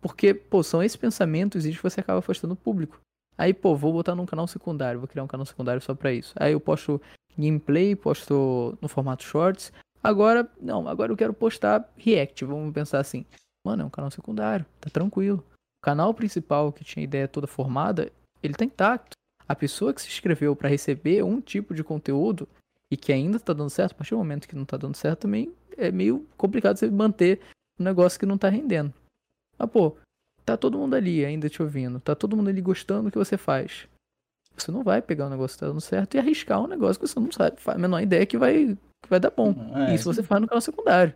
Porque, 0.00 0.34
pô, 0.34 0.62
são 0.62 0.82
esses 0.82 0.96
pensamentos 0.96 1.64
que 1.64 1.82
você 1.82 2.00
acaba 2.00 2.18
afastando 2.18 2.54
o 2.54 2.56
público. 2.56 3.00
Aí, 3.38 3.54
pô, 3.54 3.76
vou 3.76 3.92
botar 3.92 4.14
num 4.14 4.26
canal 4.26 4.46
secundário, 4.46 5.00
vou 5.00 5.08
criar 5.08 5.24
um 5.24 5.28
canal 5.28 5.46
secundário 5.46 5.80
só 5.80 5.94
pra 5.94 6.12
isso. 6.12 6.34
Aí 6.36 6.52
eu 6.52 6.60
posto 6.60 7.00
gameplay, 7.38 7.94
posto 7.94 8.76
no 8.80 8.88
formato 8.88 9.22
shorts. 9.22 9.72
Agora, 10.02 10.48
não, 10.60 10.88
agora 10.88 11.12
eu 11.12 11.16
quero 11.16 11.32
postar 11.32 11.88
react, 11.96 12.44
vamos 12.44 12.72
pensar 12.72 13.00
assim. 13.00 13.24
Mano, 13.64 13.82
é 13.82 13.86
um 13.86 13.90
canal 13.90 14.10
secundário, 14.10 14.66
tá 14.80 14.90
tranquilo. 14.90 15.42
O 15.82 15.84
canal 15.84 16.12
principal, 16.12 16.72
que 16.72 16.84
tinha 16.84 17.02
a 17.02 17.04
ideia 17.04 17.26
toda 17.26 17.46
formada, 17.46 18.12
ele 18.42 18.54
tá 18.54 18.64
intacto. 18.64 19.16
A 19.48 19.54
pessoa 19.54 19.92
que 19.92 20.00
se 20.00 20.08
inscreveu 20.08 20.54
para 20.54 20.68
receber 20.68 21.22
um 21.22 21.40
tipo 21.40 21.74
de 21.74 21.82
conteúdo 21.84 22.48
e 22.90 22.96
que 22.96 23.12
ainda 23.12 23.40
tá 23.40 23.52
dando 23.52 23.70
certo, 23.70 23.92
a 23.92 23.94
partir 23.96 24.10
do 24.10 24.18
momento 24.18 24.48
que 24.48 24.56
não 24.56 24.64
tá 24.64 24.76
dando 24.76 24.96
certo 24.96 25.20
também, 25.20 25.52
é 25.76 25.90
meio 25.90 26.26
complicado 26.36 26.76
você 26.76 26.90
manter 26.90 27.40
um 27.78 27.84
negócio 27.84 28.18
que 28.18 28.26
não 28.26 28.38
tá 28.38 28.48
rendendo. 28.48 28.92
Ah, 29.58 29.66
pô, 29.66 29.96
tá 30.44 30.56
todo 30.56 30.78
mundo 30.78 30.94
ali 30.94 31.24
ainda 31.24 31.48
te 31.48 31.62
ouvindo, 31.62 32.00
tá 32.00 32.14
todo 32.14 32.36
mundo 32.36 32.48
ali 32.48 32.60
gostando 32.60 33.04
do 33.04 33.10
que 33.10 33.18
você 33.18 33.36
faz. 33.36 33.88
Você 34.56 34.70
não 34.70 34.84
vai 34.84 35.02
pegar 35.02 35.26
um 35.26 35.30
negócio 35.30 35.56
que 35.56 35.60
tá 35.60 35.66
dando 35.66 35.80
certo 35.80 36.14
e 36.14 36.18
arriscar 36.18 36.60
um 36.62 36.66
negócio 36.66 37.00
que 37.00 37.08
você 37.08 37.18
não 37.18 37.32
sabe, 37.32 37.60
faz 37.60 37.76
a 37.76 37.80
menor 37.80 38.00
ideia 38.00 38.24
que 38.24 38.38
vai, 38.38 38.76
que 39.02 39.10
vai 39.10 39.18
dar 39.18 39.30
bom. 39.30 39.54
É, 39.74 39.94
Isso 39.94 40.12
você 40.12 40.22
faz 40.22 40.40
no 40.40 40.46
canal 40.46 40.60
secundário. 40.60 41.14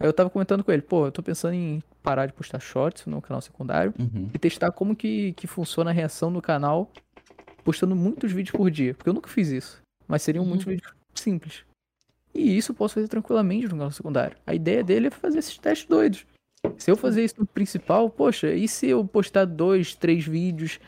Aí 0.00 0.06
eu 0.08 0.12
tava 0.12 0.30
comentando 0.30 0.64
com 0.64 0.72
ele, 0.72 0.82
pô, 0.82 1.06
eu 1.06 1.12
tô 1.12 1.22
pensando 1.22 1.54
em 1.54 1.82
parar 2.02 2.26
de 2.26 2.32
postar 2.32 2.58
shorts 2.60 3.06
no 3.06 3.22
canal 3.22 3.40
secundário 3.40 3.94
Uhum. 3.98 4.28
e 4.34 4.38
testar 4.38 4.72
como 4.72 4.96
que, 4.96 5.32
que 5.34 5.46
funciona 5.46 5.90
a 5.90 5.92
reação 5.94 6.32
do 6.32 6.42
canal 6.42 6.90
postando 7.64 7.94
muitos 7.94 8.32
vídeos 8.32 8.56
por 8.56 8.70
dia. 8.70 8.94
Porque 8.94 9.08
eu 9.08 9.14
nunca 9.14 9.28
fiz 9.28 9.48
isso. 9.48 9.80
Mas 10.08 10.22
seriam 10.22 10.44
muitos 10.44 10.66
Uhum. 10.66 10.72
vídeos 10.72 10.92
simples. 11.14 11.64
E 12.34 12.56
isso 12.56 12.72
eu 12.72 12.76
posso 12.76 12.94
fazer 12.94 13.08
tranquilamente 13.08 13.64
no 13.66 13.70
canal 13.76 13.90
secundário. 13.92 14.36
A 14.46 14.54
ideia 14.54 14.82
dele 14.82 15.06
é 15.08 15.10
fazer 15.10 15.38
esses 15.38 15.56
testes 15.58 15.86
doidos. 15.86 16.26
Se 16.78 16.90
eu 16.90 16.96
fazer 16.96 17.24
isso 17.24 17.34
no 17.38 17.46
principal, 17.46 18.08
poxa, 18.08 18.52
e 18.52 18.66
se 18.66 18.88
eu 18.88 19.04
postar 19.04 19.44
dois, 19.44 19.94
três 19.94 20.24
vídeos 20.24 20.80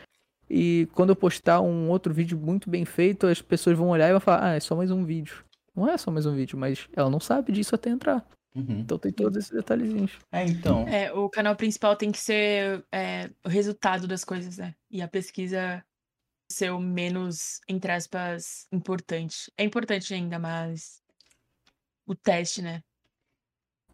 e 0.49 0.87
quando 0.93 1.09
eu 1.11 1.15
postar 1.15 1.61
um 1.61 1.89
outro 1.89 2.13
vídeo 2.13 2.37
muito 2.37 2.69
bem 2.69 2.83
feito, 2.85 3.27
as 3.27 3.41
pessoas 3.41 3.77
vão 3.77 3.89
olhar 3.89 4.07
e 4.09 4.11
vão 4.11 4.19
falar, 4.19 4.43
ah, 4.51 4.55
é 4.55 4.59
só 4.59 4.75
mais 4.75 4.89
um 4.91 5.03
vídeo. 5.05 5.43
Não 5.75 5.89
é 5.89 5.97
só 5.97 6.09
mais 6.11 6.25
um 6.25 6.33
vídeo, 6.35 6.57
mas 6.57 6.87
ela 6.95 7.09
não 7.09 7.19
sabe 7.19 7.51
disso 7.51 7.75
até 7.75 7.89
entrar. 7.89 8.25
Uhum. 8.55 8.79
Então 8.79 8.97
tem 8.97 9.11
todos 9.11 9.37
esses 9.37 9.51
detalhezinhos. 9.51 10.17
É, 10.31 10.45
então. 10.45 10.87
É, 10.87 11.11
o 11.11 11.29
canal 11.29 11.55
principal 11.55 11.95
tem 11.95 12.11
que 12.11 12.17
ser 12.17 12.85
é, 12.91 13.29
o 13.43 13.49
resultado 13.49 14.07
das 14.07 14.23
coisas, 14.23 14.57
né? 14.57 14.73
E 14.89 15.01
a 15.01 15.07
pesquisa 15.07 15.83
ser 16.49 16.71
o 16.71 16.79
menos, 16.79 17.59
entre 17.67 17.91
aspas, 17.91 18.67
importante. 18.71 19.51
É 19.57 19.63
importante 19.63 20.13
ainda, 20.13 20.39
mas 20.39 21.01
o 22.07 22.15
teste, 22.15 22.61
né? 22.61 22.81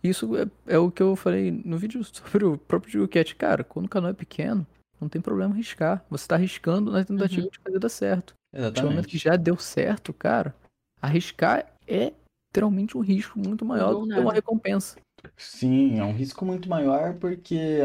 Isso 0.03 0.35
é, 0.35 0.45
é 0.67 0.77
o 0.77 0.91
que 0.91 1.01
eu 1.01 1.15
falei 1.15 1.51
no 1.51 1.77
vídeo 1.77 2.03
sobre 2.05 2.45
o 2.45 2.57
próprio 2.57 2.91
Jucat. 2.91 3.35
Cara, 3.35 3.63
quando 3.63 3.87
o 3.87 3.89
canal 3.89 4.11
é 4.11 4.13
pequeno, 4.13 4.65
não 4.99 5.09
tem 5.09 5.21
problema 5.21 5.53
arriscar. 5.53 6.05
Você 6.09 6.27
tá 6.27 6.35
arriscando 6.35 6.91
na 6.91 7.03
tentativa 7.03 7.49
de 7.49 7.59
fazer 7.59 7.79
dar 7.79 7.89
certo. 7.89 8.35
Partir 8.51 8.81
do 8.81 8.89
momento 8.89 9.07
que 9.07 9.15
Exatamente. 9.15 9.17
já 9.17 9.35
deu 9.35 9.57
certo, 9.57 10.13
cara, 10.13 10.53
arriscar 11.01 11.65
é 11.87 12.13
literalmente 12.51 12.97
um 12.97 13.01
risco 13.01 13.39
muito 13.39 13.63
maior 13.63 13.93
do 13.93 14.07
que 14.07 14.19
uma 14.19 14.33
recompensa. 14.33 14.97
Sim, 15.37 15.97
é 15.99 16.03
um 16.03 16.13
risco 16.13 16.45
muito 16.45 16.69
maior 16.69 17.13
porque 17.15 17.79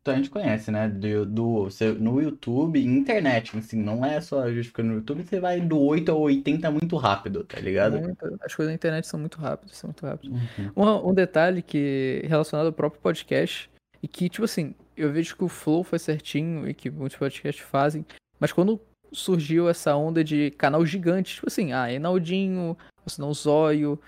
então, 0.00 0.14
a 0.14 0.16
gente 0.16 0.30
conhece, 0.30 0.70
né? 0.70 0.88
Do, 0.88 1.26
do, 1.26 1.64
você- 1.64 1.92
no 1.92 2.22
YouTube, 2.22 2.82
internet, 2.82 3.56
assim, 3.58 3.76
não 3.76 4.02
é 4.02 4.18
só 4.20 4.50
justificando 4.50 4.88
no 4.88 4.94
YouTube, 4.96 5.22
você 5.24 5.38
vai 5.38 5.60
do 5.60 5.78
8 5.78 6.10
ao 6.10 6.20
80 6.20 6.70
muito 6.70 6.96
rápido, 6.96 7.44
tá 7.44 7.60
ligado? 7.60 8.00
Muito- 8.00 8.38
as 8.42 8.54
coisas 8.54 8.70
na 8.70 8.74
internet 8.74 9.06
são 9.06 9.20
muito 9.20 9.38
rápidas, 9.38 9.76
são 9.76 9.88
muito 9.88 10.06
rápidas. 10.06 10.40
Uhum. 10.58 10.72
Um, 10.74 11.10
um 11.10 11.14
detalhe 11.14 11.60
que 11.60 12.22
relacionado 12.26 12.66
ao 12.66 12.72
próprio 12.72 13.02
podcast 13.02 13.70
e 14.02 14.08
que, 14.08 14.30
tipo 14.30 14.46
assim, 14.46 14.74
eu 14.96 15.12
vejo 15.12 15.36
que 15.36 15.44
o 15.44 15.48
flow 15.48 15.84
foi 15.84 15.98
certinho 15.98 16.66
e 16.66 16.72
que 16.72 16.90
muitos 16.90 17.18
podcasts 17.18 17.62
fazem, 17.62 18.06
mas 18.38 18.52
quando 18.52 18.80
surgiu 19.12 19.68
essa 19.68 19.94
onda 19.96 20.24
de 20.24 20.50
canal 20.52 20.86
gigante, 20.86 21.34
tipo 21.34 21.48
assim, 21.48 21.72
ah, 21.72 21.92
Enaldinho, 21.92 22.76
se 23.08 23.20
não 23.20 23.32
Zóio, 23.32 23.98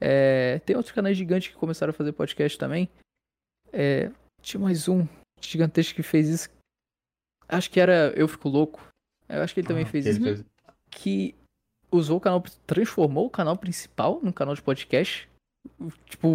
é, 0.00 0.58
tem 0.60 0.76
outros 0.76 0.94
canais 0.94 1.16
gigantes 1.16 1.48
que 1.48 1.54
começaram 1.54 1.90
a 1.90 1.94
fazer 1.94 2.12
podcast 2.12 2.58
também. 2.58 2.88
É, 3.72 4.10
tinha 4.42 4.60
mais 4.60 4.88
um 4.88 5.06
gigantesco 5.40 5.94
que 5.94 6.02
fez 6.02 6.28
isso. 6.28 6.48
Acho 7.48 7.70
que 7.70 7.80
era 7.80 8.12
Eu 8.16 8.26
Fico 8.28 8.48
Louco. 8.48 8.80
Eu 9.28 9.42
acho 9.42 9.54
que 9.54 9.60
ele 9.60 9.68
também 9.68 9.84
Ah, 9.84 9.88
fez 9.88 10.06
ele 10.06 10.14
isso 10.16 10.24
fez- 10.24 10.44
que 10.90 11.34
usou 11.90 12.16
o 12.18 12.20
canal, 12.20 12.42
transformou 12.66 13.26
o 13.26 13.30
canal 13.30 13.56
principal 13.56 14.20
num 14.22 14.32
canal 14.32 14.54
de 14.54 14.62
podcast. 14.62 15.28
Tipo, 16.06 16.28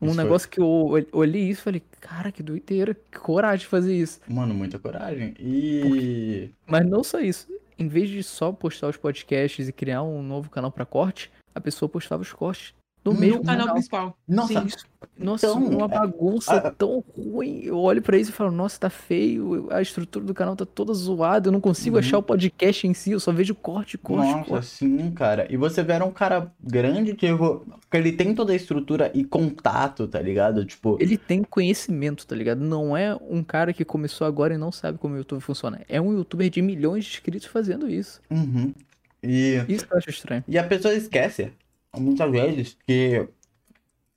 um 0.00 0.06
Isso 0.06 0.14
foi- 0.14 0.24
negócio 0.24 0.48
que 0.48 0.60
eu 0.60 0.66
ol- 0.66 1.06
olhei 1.12 1.42
isso 1.48 1.60
e 1.60 1.64
falei, 1.64 1.82
cara, 2.00 2.30
que 2.30 2.42
doideira, 2.42 2.94
que 2.94 3.18
coragem 3.18 3.60
de 3.60 3.66
fazer 3.66 3.94
isso. 3.96 4.20
Mano, 4.28 4.54
muita 4.54 4.78
coragem. 4.78 5.34
E. 5.38 6.50
Mas 6.66 6.86
não 6.86 7.02
só 7.02 7.20
isso, 7.20 7.48
em 7.78 7.88
vez 7.88 8.08
de 8.08 8.22
só 8.22 8.52
postar 8.52 8.88
os 8.88 8.96
podcasts 8.96 9.68
e 9.68 9.72
criar 9.72 10.02
um 10.02 10.22
novo 10.22 10.50
canal 10.50 10.70
pra 10.70 10.86
corte, 10.86 11.30
a 11.54 11.60
pessoa 11.60 11.88
postava 11.88 12.22
os 12.22 12.32
cortes 12.32 12.74
no 13.12 13.14
No 13.14 13.20
mesmo 13.20 13.40
O 13.40 13.44
canal 13.44 13.58
canal. 13.60 13.74
principal. 13.74 14.18
Nossa, 14.28 14.60
Sim, 14.60 14.66
isso- 14.66 14.86
Nossa, 15.18 15.46
então, 15.46 15.64
uma 15.64 15.86
é- 15.86 15.88
bagunça 15.88 16.54
a- 16.54 16.70
tão 16.70 17.02
ruim. 17.16 17.60
Eu 17.62 17.78
olho 17.78 18.02
pra 18.02 18.18
isso 18.18 18.30
e 18.30 18.34
falo, 18.34 18.50
nossa, 18.50 18.78
tá 18.80 18.90
feio, 18.90 19.66
a 19.70 19.80
estrutura 19.80 20.24
do 20.24 20.34
canal 20.34 20.54
tá 20.54 20.66
toda 20.66 20.92
zoada, 20.92 21.48
eu 21.48 21.52
não 21.52 21.60
consigo 21.60 21.96
Uhum. 21.96 22.00
achar 22.00 22.18
o 22.18 22.22
podcast 22.22 22.86
em 22.86 22.92
si, 22.92 23.12
eu 23.12 23.20
só 23.20 23.32
vejo 23.32 23.54
corte, 23.54 23.96
corte, 23.96 24.30
Nossa, 24.30 24.44
corte. 24.50 24.66
sim, 24.66 25.10
cara. 25.12 25.46
E 25.50 25.56
você 25.56 25.82
vê, 25.82 25.94
era 25.94 26.04
um 26.04 26.10
cara 26.10 26.52
grande, 26.62 27.14
tipo, 27.14 27.64
que 27.90 27.96
ele 27.96 28.12
tem 28.12 28.34
toda 28.34 28.52
a 28.52 28.56
estrutura 28.56 29.10
e 29.14 29.24
contato, 29.24 30.06
tá 30.06 30.20
ligado? 30.20 30.64
Tipo, 30.64 30.98
Ele 31.00 31.16
tem 31.16 31.42
conhecimento, 31.42 32.26
tá 32.26 32.36
ligado? 32.36 32.60
Não 32.60 32.94
é 32.96 33.16
um 33.30 33.42
cara 33.42 33.72
que 33.72 33.84
começou 33.84 34.26
agora 34.26 34.52
e 34.54 34.58
não 34.58 34.70
sabe 34.70 34.98
como 34.98 35.14
o 35.14 35.18
YouTube 35.18 35.40
funciona. 35.40 35.80
É 35.88 36.00
um 36.00 36.12
youtuber 36.12 36.50
de 36.50 36.60
milhões 36.60 37.04
de 37.04 37.10
inscritos 37.12 37.46
fazendo 37.46 37.88
isso. 37.88 38.20
uhum. 38.30 38.74
E, 39.22 39.64
Isso 39.68 39.86
eu 39.90 39.96
acho 39.96 40.10
estranho. 40.10 40.44
e 40.46 40.56
a 40.58 40.62
pessoa 40.62 40.94
esquece, 40.94 41.50
muitas 41.98 42.30
vezes, 42.30 42.76
que. 42.86 43.28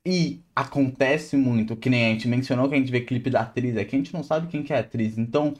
E 0.04 0.40
acontece 0.56 1.36
muito, 1.36 1.76
que 1.76 1.90
nem 1.90 2.06
a 2.06 2.08
gente 2.08 2.26
mencionou 2.26 2.68
que 2.68 2.74
a 2.74 2.78
gente 2.78 2.90
vê 2.90 3.02
clipe 3.02 3.28
da 3.28 3.42
atriz 3.42 3.76
aqui, 3.76 3.96
a 3.96 3.98
gente 3.98 4.14
não 4.14 4.22
sabe 4.22 4.46
quem 4.46 4.62
que 4.62 4.72
é 4.72 4.76
a 4.76 4.80
atriz. 4.80 5.18
Então, 5.18 5.54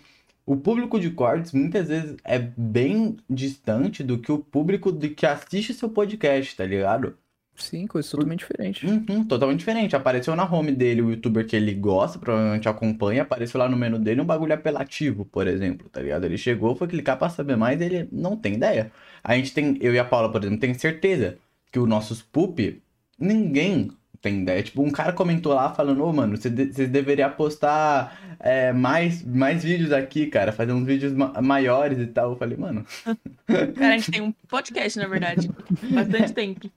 o 0.47 0.57
público 0.57 0.99
de 0.99 1.11
cortes 1.11 1.53
muitas 1.53 1.89
vezes 1.89 2.17
é 2.25 2.39
bem 2.39 3.19
distante 3.29 4.03
do 4.03 4.19
que 4.19 4.33
o 4.33 4.39
público 4.39 4.91
de 4.91 5.11
que 5.11 5.27
assiste 5.27 5.75
seu 5.75 5.91
podcast, 5.91 6.57
tá 6.57 6.65
ligado? 6.65 7.17
Sim, 7.55 7.87
coisa 7.87 8.11
totalmente 8.11 8.41
diferente. 8.41 8.87
Uhum, 8.87 9.25
totalmente 9.25 9.59
diferente. 9.59 9.95
Apareceu 9.95 10.35
na 10.35 10.51
home 10.51 10.73
dele 10.73 11.03
o 11.03 11.11
youtuber 11.11 11.47
que 11.47 11.55
ele 11.55 11.75
gosta, 11.75 12.19
provavelmente 12.19 12.69
acompanha, 12.69 13.23
apareceu 13.23 13.61
lá 13.61 13.69
no 13.69 13.77
menu 13.77 13.99
dele 13.99 14.21
um 14.21 14.25
bagulho 14.25 14.55
apelativo, 14.55 15.25
por 15.27 15.47
exemplo, 15.47 15.89
tá 15.91 16.01
ligado? 16.01 16.25
Ele 16.25 16.39
chegou, 16.39 16.75
foi 16.75 16.89
clicar 16.89 17.19
pra 17.19 17.29
saber 17.29 17.57
mais, 17.57 17.81
ele 17.81 18.09
não 18.11 18.37
tem 18.37 18.55
ideia. 18.55 18.91
A 19.23 19.37
gente 19.37 19.53
tem, 19.53 19.77
eu 19.81 19.95
e 19.95 19.99
a 19.99 20.05
Paula, 20.05 20.33
por 20.33 20.43
exemplo, 20.43 20.59
tem 20.59 20.73
certeza 20.75 21.39
que 21.71 21.79
os 21.79 21.89
nossos 21.89 22.23
poop, 22.23 22.83
ninguém 23.19 23.91
tem 24.23 24.43
ideia. 24.43 24.63
Tipo, 24.63 24.83
um 24.83 24.91
cara 24.91 25.13
comentou 25.13 25.55
lá 25.55 25.73
falando, 25.75 26.05
ô 26.05 26.13
mano, 26.13 26.37
você 26.37 26.51
de- 26.51 26.73
vocês 26.73 26.89
deveriam 26.91 27.31
postar 27.31 28.19
é, 28.39 28.73
mais, 28.73 29.25
mais 29.25 29.63
vídeos 29.65 29.93
aqui, 29.93 30.27
cara, 30.27 30.53
fazer 30.53 30.73
uns 30.73 30.85
vídeos 30.85 31.13
ma- 31.13 31.41
maiores 31.41 31.99
e 31.99 32.07
tal. 32.07 32.31
Eu 32.33 32.37
falei, 32.37 32.57
mano, 32.57 32.85
Cara, 33.47 33.95
a 33.95 33.99
gente 33.99 34.11
tem 34.13 34.21
um 34.21 34.33
podcast, 34.49 34.99
na 34.99 35.07
verdade. 35.09 35.51
Bastante 35.91 36.33
tempo. 36.33 36.71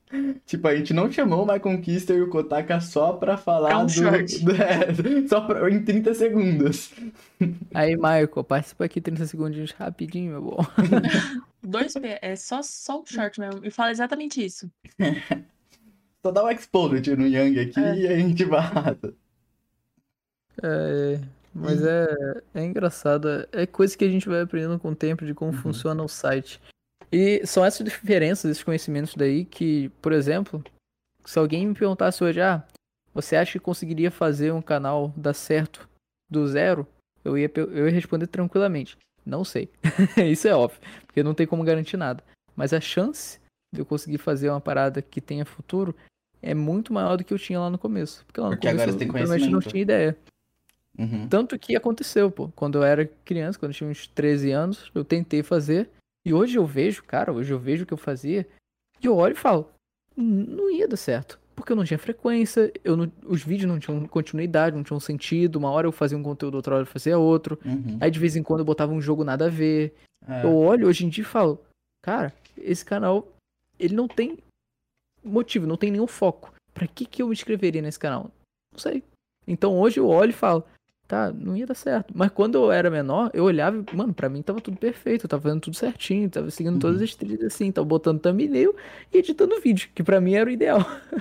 Tipo, 0.46 0.68
a 0.68 0.76
gente 0.76 0.94
não 0.94 1.12
chamou 1.12 1.44
o 1.44 1.52
My 1.52 1.60
Conquister 1.60 2.16
e 2.18 2.22
o 2.22 2.30
Kotaka 2.30 2.80
só 2.80 3.14
pra 3.14 3.38
falar 3.38 3.72
É 3.72 3.76
um 3.78 3.86
do... 3.86 3.92
short. 3.92 4.36
é, 4.62 5.28
só 5.28 5.42
pra... 5.42 5.70
em 5.70 5.84
30 5.84 6.14
segundos. 6.14 6.92
Aí, 7.74 7.96
Michael, 7.96 8.44
participa 8.44 8.86
aqui 8.86 9.00
30 9.02 9.26
segundinhos 9.28 9.72
rapidinho, 9.72 10.32
meu 10.32 10.42
bom. 10.42 10.66
Dois 11.62 11.94
P, 11.94 12.20
é 12.22 12.36
só, 12.36 12.62
só 12.62 13.02
um 13.02 13.06
short 13.06 13.40
mesmo. 13.40 13.62
E 13.64 13.70
fala 13.70 13.92
exatamente 13.92 14.44
isso. 14.44 14.70
Só 16.26 16.32
dá 16.32 16.44
o 16.44 16.50
exposed 16.50 17.16
no 17.18 17.28
Yang 17.28 17.60
aqui 17.60 17.80
É. 17.80 17.96
e 17.98 18.08
a 18.08 18.18
gente 18.18 18.46
vaza. 18.46 19.14
É, 20.62 21.20
mas 21.54 21.84
é, 21.84 22.08
é 22.54 22.64
engraçado. 22.64 23.28
é- 23.30 23.48
É 23.64 23.66
coisa 23.68 23.98
que 23.98 24.06
a 24.06 24.10
gente 24.10 24.28
vai 24.30 24.42
aprendendo 24.42 24.80
com 24.80 24.90
o 24.92 24.96
tempo 24.96 25.26
de 25.26 25.34
como 25.34 25.52
Uhum. 25.52 25.58
funciona 25.58 26.02
o 26.04 26.08
site. 26.08 26.62
E 27.12 27.46
são 27.46 27.64
essas 27.66 27.86
diferenças, 27.86 28.50
esses 28.50 28.64
conhecimentos 28.64 29.14
daí 29.16 29.46
que, 29.46 29.90
por 30.02 30.14
exemplo, 30.14 30.64
se 31.26 31.38
alguém 31.38 31.68
me 31.68 31.74
perguntasse 31.76 32.24
hoje, 32.24 32.42
ah, 32.42 32.64
você 33.14 33.36
acha 33.36 33.52
que 33.54 33.60
conseguiria 33.60 34.10
fazer 34.10 34.52
um 34.54 34.62
canal 34.62 35.14
dar 35.18 35.34
certo 35.34 35.88
do 36.30 36.48
zero? 36.48 36.88
Eu 37.24 37.38
ia, 37.38 37.52
eu 37.56 37.86
ia 37.88 37.92
responder 37.94 38.28
tranquilamente. 38.28 38.98
Não 39.26 39.44
sei. 39.44 39.70
Isso 40.32 40.48
é 40.48 40.56
óbvio, 40.56 40.80
porque 41.06 41.22
não 41.24 41.34
tem 41.34 41.46
como 41.46 41.64
garantir 41.64 41.98
nada. 41.98 42.24
Mas 42.56 42.74
a 42.74 42.82
chance 42.82 43.40
de 43.74 43.82
eu 43.82 43.86
conseguir 43.86 44.18
fazer 44.18 44.50
uma 44.50 44.60
parada 44.62 45.02
que 45.02 45.22
tenha 45.22 45.46
futuro 45.46 45.96
é 46.44 46.54
muito 46.54 46.94
maior 46.94 47.16
do 47.18 47.24
que 47.24 47.34
eu 47.34 47.40
tinha 47.40 47.60
lá 47.60 47.70
no 47.70 47.78
começo. 47.80 48.24
Porque 48.28 48.40
lá 48.40 48.50
no 48.50 48.56
Porque 48.56 48.68
começo 48.68 48.84
agora 48.84 48.90
eu 48.90 48.94
você 48.94 49.00
tem 49.00 49.08
literalmente 49.08 49.44
não 49.46 49.52
conhecimento. 49.52 49.72
tinha 49.72 49.82
ideia. 49.82 50.18
Uhum. 50.98 51.28
Tanto 51.28 51.58
que 51.58 51.76
aconteceu, 51.76 52.30
pô. 52.30 52.50
Quando 52.56 52.78
eu 52.78 52.84
era 52.84 53.10
criança, 53.26 53.58
quando 53.58 53.72
eu 53.72 53.76
tinha 53.78 53.90
uns 53.90 54.06
13 54.08 54.52
anos, 54.52 54.92
eu 54.94 55.04
tentei 55.04 55.42
fazer. 55.42 55.90
E 56.26 56.34
hoje 56.34 56.58
eu 56.58 56.66
vejo, 56.66 57.04
cara, 57.04 57.34
hoje 57.34 57.52
eu 57.52 57.58
vejo 57.58 57.84
o 57.84 57.88
que 57.88 57.94
eu 57.94 57.98
fazia. 57.98 58.48
E 59.02 59.06
eu 59.08 59.16
olho 59.18 59.34
e 59.34 59.38
falo, 59.38 59.70
"N- 60.16 60.46
não 60.46 60.72
ia 60.72 60.88
dar 60.88 60.98
certo. 60.98 61.40
Porque 61.56 61.72
eu 61.72 61.76
não 61.76 61.84
tinha 61.84 61.98
frequência, 62.00 62.72
eu 62.84 62.96
não- 62.98 63.12
os 63.26 63.44
vídeos 63.44 63.70
não 63.72 63.80
tinham 63.80 64.06
continuidade, 64.08 64.76
não 64.76 64.84
tinham 64.84 65.00
sentido. 65.00 65.56
Uma 65.58 65.72
hora 65.72 65.88
eu 65.88 65.92
fazia 65.92 66.18
um 66.18 66.24
conteúdo, 66.24 66.56
outra 66.56 66.76
hora 66.76 66.84
eu 66.84 66.88
fazia 66.88 67.18
outro. 67.18 67.60
Uhum. 67.66 67.98
Aí 68.02 68.10
de 68.12 68.20
vez 68.20 68.36
em 68.36 68.44
quando 68.44 68.60
eu 68.60 68.66
botava 68.66 68.92
um 68.94 69.02
jogo 69.02 69.24
nada 69.24 69.46
a 69.46 69.50
ver. 69.50 69.94
É. 70.28 70.44
Eu 70.46 70.56
olho 70.56 70.88
hoje 70.88 71.06
em 71.06 71.10
dia 71.10 71.22
e 71.24 71.26
falo, 71.26 71.60
cara, 72.02 72.34
esse 72.58 72.84
canal, 72.86 73.28
ele 73.80 73.96
não 73.96 74.08
tem 74.08 74.38
motivo, 75.24 75.68
não 75.68 75.78
tem 75.78 75.92
nenhum 75.92 76.08
foco. 76.08 76.54
Pra 76.74 76.88
que 76.88 77.06
que 77.06 77.22
eu 77.22 77.28
me 77.28 77.34
inscreveria 77.34 77.82
nesse 77.82 78.00
canal? 78.00 78.32
Não 78.72 78.80
sei. 78.80 79.04
Então 79.48 79.78
hoje 79.80 80.00
eu 80.00 80.08
olho 80.08 80.32
e 80.32 80.34
falo, 80.34 80.64
tá, 81.08 81.32
não 81.32 81.56
ia 81.56 81.66
dar 81.68 81.76
certo. 81.76 82.14
Mas 82.16 82.32
quando 82.32 82.56
eu 82.56 82.72
era 82.72 82.90
menor, 82.90 83.30
eu 83.34 83.44
olhava 83.44 83.78
e, 83.78 83.96
mano, 83.96 84.14
pra 84.14 84.30
mim 84.30 84.42
tava 84.42 84.62
tudo 84.62 84.78
perfeito, 84.78 85.26
eu 85.26 85.30
tava 85.30 85.44
fazendo 85.44 85.62
tudo 85.62 85.76
certinho, 85.76 86.30
tava 86.30 86.50
seguindo 86.50 86.80
todas 86.80 86.98
Uhum. 86.98 87.04
as 87.04 87.16
trilhas 87.16 87.44
assim, 87.44 87.72
tava 87.72 87.86
botando 87.86 88.20
thumbnail 88.22 88.76
e 89.14 89.18
editando 89.18 89.60
vídeo, 89.62 89.90
que 89.94 90.04
pra 90.04 90.20
mim 90.22 90.34
era 90.34 90.50
o 90.50 90.54
ideal. 90.54 90.80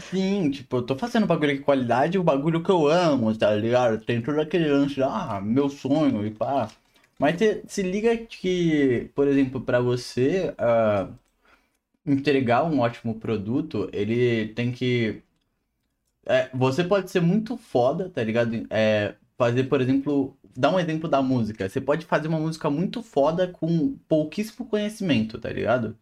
Sim, 0.00 0.50
tipo, 0.50 0.76
eu 0.78 0.82
tô 0.86 0.96
fazendo 0.96 1.26
bagulho 1.26 1.54
de 1.56 1.62
qualidade, 1.62 2.18
o 2.18 2.22
bagulho 2.24 2.62
que 2.62 2.70
eu 2.70 2.86
amo, 2.88 3.36
tá 3.36 3.54
ligado? 3.54 4.02
Tem 4.04 4.22
todo 4.22 4.40
aquele 4.40 4.68
lance, 4.70 5.02
ah, 5.02 5.40
meu 5.42 5.68
sonho 5.68 6.26
e 6.26 6.30
pá. 6.30 6.70
Mas 7.18 7.36
te- 7.36 7.62
se 7.68 7.82
liga 7.82 8.16
que, 8.16 9.10
por 9.14 9.28
exemplo, 9.28 9.60
pra 9.60 9.80
você 9.80 10.54
ah, 10.58 11.10
entregar 12.06 12.64
um 12.64 12.80
ótimo 12.80 13.18
produto, 13.18 13.88
ele 13.92 14.48
tem 14.54 14.72
que. 14.72 15.22
é, 16.26 16.48
você 16.54 16.84
pode 16.84 17.10
ser 17.10 17.20
muito 17.20 17.56
foda, 17.56 18.08
tá 18.10 18.22
ligado? 18.22 18.66
É, 18.70 19.14
fazer, 19.36 19.64
por 19.64 19.80
exemplo, 19.80 20.36
dar 20.56 20.74
um 20.74 20.80
exemplo 20.80 21.08
da 21.08 21.22
música. 21.22 21.68
Você 21.68 21.80
pode 21.80 22.06
fazer 22.06 22.28
uma 22.28 22.40
música 22.40 22.70
muito 22.70 23.02
foda 23.02 23.48
com 23.48 23.96
pouquíssimo 24.08 24.66
conhecimento, 24.66 25.38
tá 25.40 25.50
ligado? 25.50 25.96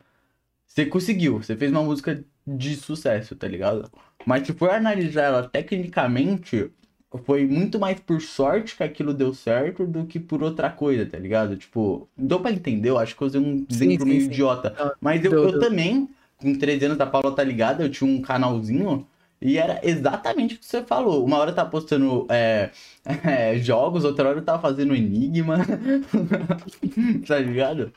Você 0.67 0.87
conseguiu, 0.87 1.43
você 1.43 1.57
fez 1.57 1.71
uma 1.73 1.83
música 1.83 2.25
de 2.47 2.77
sucesso, 2.77 3.37
tá 3.37 3.49
ligado? 3.49 3.91
Mas 4.27 4.47
se 4.47 4.53
for 4.55 4.71
analisar 4.71 5.25
ela 5.25 5.49
tecnicamente, 5.49 6.73
foi 7.19 7.47
muito 7.47 7.79
mais 7.79 7.99
por 7.99 8.21
sorte 8.21 8.77
que 8.77 8.83
aquilo 8.83 9.13
deu 9.13 9.35
certo 9.35 9.87
do 9.87 10.05
que 10.05 10.21
por 10.21 10.43
outra 10.43 10.71
coisa, 10.71 11.05
tá 11.05 11.19
ligado? 11.19 11.57
Tipo, 11.57 12.09
deu 12.17 12.41
pra 12.41 12.53
entender, 12.53 12.91
eu 12.91 12.99
acho 12.99 13.17
que 13.17 13.23
eu 13.23 13.27
usei 13.27 13.41
um 13.41 13.67
exemplo 13.69 14.07
meio 14.07 14.23
idiota. 14.23 14.75
Não, 14.79 14.93
Mas 15.01 15.25
eu, 15.25 15.31
deu, 15.31 15.45
eu 15.45 15.51
deu. 15.53 15.61
também, 15.61 16.09
com 16.37 16.57
13 16.57 16.85
anos 16.85 16.99
da 16.99 17.07
Paula 17.07 17.35
tá 17.35 17.43
ligada, 17.43 17.83
eu 17.83 17.91
tinha 17.91 18.09
um 18.09 18.23
canalzinho 18.23 19.07
e 19.43 19.57
era 19.57 19.81
exatamente 19.83 20.55
o 20.55 20.59
que 20.59 20.67
você 20.67 20.83
falou. 20.83 21.25
Uma 21.25 21.39
hora 21.39 21.51
eu 21.51 21.55
tava 21.55 21.71
postando 21.71 22.27
é, 22.29 22.71
é, 23.25 23.59
jogos, 23.59 24.05
outra 24.05 24.29
hora 24.29 24.39
eu 24.39 24.45
tava 24.45 24.61
fazendo 24.61 24.95
enigma. 24.95 25.59
tá 27.27 27.39
ligado? 27.39 27.93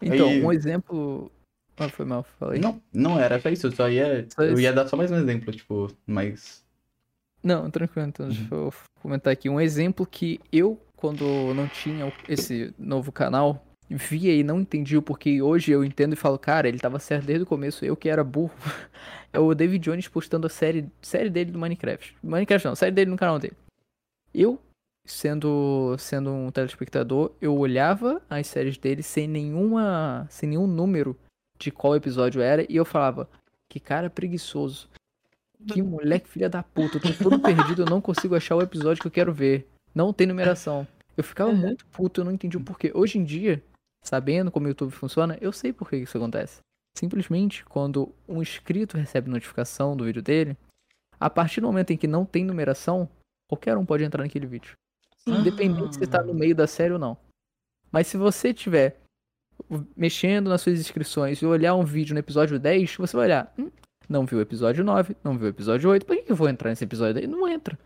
Então, 0.00 0.28
Aí- 0.28 0.44
um 0.44 0.52
exemplo. 0.52 1.30
Ah, 1.78 1.90
foi 1.90 2.06
mal, 2.06 2.24
falei. 2.38 2.58
Não, 2.58 2.80
não 2.92 3.20
era 3.20 3.38
só 3.38 3.50
isso, 3.50 3.66
eu 3.66 3.72
só 3.72 3.88
ia. 3.90 4.26
Só 4.34 4.42
Eu 4.42 4.58
ia 4.58 4.72
dar 4.72 4.88
só 4.88 4.96
mais 4.96 5.10
um 5.10 5.16
exemplo, 5.16 5.52
tipo, 5.52 5.88
mas. 6.06 6.64
Não, 7.46 7.70
tranquilo, 7.70 8.08
então 8.08 8.26
deixa 8.26 8.52
eu 8.52 8.74
comentar 9.00 9.32
aqui. 9.32 9.48
Um 9.48 9.60
exemplo 9.60 10.04
que 10.04 10.40
eu, 10.52 10.80
quando 10.96 11.54
não 11.54 11.68
tinha 11.68 12.12
esse 12.28 12.74
novo 12.76 13.12
canal, 13.12 13.64
via 13.88 14.34
e 14.34 14.42
não 14.42 14.62
entendia 14.62 14.98
o 14.98 15.02
porquê. 15.02 15.40
Hoje 15.40 15.70
eu 15.70 15.84
entendo 15.84 16.14
e 16.14 16.16
falo, 16.16 16.40
cara, 16.40 16.66
ele 16.66 16.80
tava 16.80 16.98
certo 16.98 17.24
desde 17.24 17.44
o 17.44 17.46
começo, 17.46 17.84
eu 17.84 17.96
que 17.96 18.08
era 18.08 18.24
burro. 18.24 18.52
É 19.32 19.38
o 19.38 19.54
David 19.54 19.84
Jones 19.84 20.08
postando 20.08 20.46
a 20.46 20.50
série, 20.50 20.88
série 21.02 21.28
dele 21.28 21.50
do 21.50 21.58
Minecraft. 21.58 22.16
Minecraft 22.22 22.68
não, 22.68 22.74
série 22.74 22.92
dele 22.92 23.10
no 23.10 23.18
canal 23.18 23.38
dele. 23.38 23.54
Eu, 24.32 24.58
sendo, 25.04 25.94
sendo 25.98 26.32
um 26.32 26.50
telespectador, 26.50 27.32
eu 27.38 27.54
olhava 27.54 28.22
as 28.30 28.46
séries 28.46 28.78
dele 28.78 29.02
sem 29.02 29.28
nenhuma, 29.28 30.26
sem 30.30 30.48
nenhum 30.48 30.66
número 30.66 31.14
de 31.58 31.70
qual 31.70 31.94
episódio 31.94 32.40
era 32.40 32.64
e 32.66 32.76
eu 32.76 32.84
falava, 32.86 33.28
que 33.68 33.78
cara 33.78 34.08
preguiçoso. 34.08 34.88
Que 35.72 35.82
moleque 35.82 36.28
filha 36.28 36.48
da 36.48 36.62
puta, 36.62 36.96
eu 36.98 37.00
tô 37.02 37.12
todo 37.30 37.40
perdido, 37.40 37.82
eu 37.82 37.86
não 37.86 38.00
consigo 38.00 38.34
achar 38.34 38.56
o 38.56 38.62
episódio 38.62 39.00
que 39.00 39.06
eu 39.08 39.12
quero 39.12 39.32
ver. 39.32 39.68
Não 39.94 40.12
tem 40.12 40.26
numeração. 40.26 40.86
Eu 41.16 41.24
ficava 41.24 41.50
Uhum. 41.50 41.56
muito 41.56 41.86
puto, 41.86 42.20
eu 42.20 42.24
não 42.24 42.32
entendi 42.32 42.56
o 42.56 42.62
porquê. 42.62 42.92
Hoje 42.94 43.18
em 43.18 43.24
dia, 43.24 43.62
sabendo 44.04 44.50
como 44.50 44.66
o 44.66 44.68
YouTube 44.68 44.90
funciona, 44.92 45.38
eu 45.40 45.52
sei 45.52 45.72
por 45.72 45.88
que 45.88 45.96
isso 45.96 46.16
acontece. 46.16 46.60
Simplesmente, 46.98 47.64
quando 47.64 48.14
um 48.28 48.40
inscrito 48.42 48.96
recebe 48.96 49.30
notificação 49.30 49.96
do 49.96 50.04
vídeo 50.04 50.22
dele, 50.22 50.56
a 51.18 51.28
partir 51.30 51.60
do 51.60 51.66
momento 51.66 51.92
em 51.92 51.96
que 51.96 52.06
não 52.06 52.24
tem 52.24 52.44
numeração, 52.44 53.08
qualquer 53.50 53.76
um 53.76 53.84
pode 53.86 54.04
entrar 54.04 54.22
naquele 54.22 54.46
vídeo. 54.46 54.72
Independente 55.26 55.96
se 55.96 56.06
tá 56.06 56.22
no 56.22 56.32
meio 56.34 56.54
da 56.54 56.66
série 56.66 56.92
ou 56.92 56.98
não. 56.98 57.16
Mas 57.90 58.06
se 58.06 58.16
você 58.16 58.52
tiver 58.54 59.00
mexendo 59.96 60.48
nas 60.48 60.60
suas 60.60 60.78
inscrições 60.78 61.38
e 61.40 61.46
olhar 61.46 61.74
um 61.74 61.84
vídeo 61.84 62.12
no 62.14 62.20
episódio 62.20 62.58
10, 62.58 62.96
você 62.96 63.16
vai 63.16 63.26
olhar, 63.26 63.52
hum, 63.58 63.70
não 64.08 64.24
viu 64.24 64.38
o 64.38 64.42
episódio 64.42 64.84
9, 64.84 65.16
não 65.22 65.36
viu 65.36 65.46
o 65.46 65.50
episódio 65.50 65.90
8, 65.90 66.06
por 66.06 66.16
que 66.16 66.30
eu 66.30 66.36
vou 66.36 66.48
entrar 66.48 66.70
nesse 66.70 66.84
episódio 66.84 67.20
aí? 67.20 67.26
Não 67.26 67.48
entra. 67.48 67.78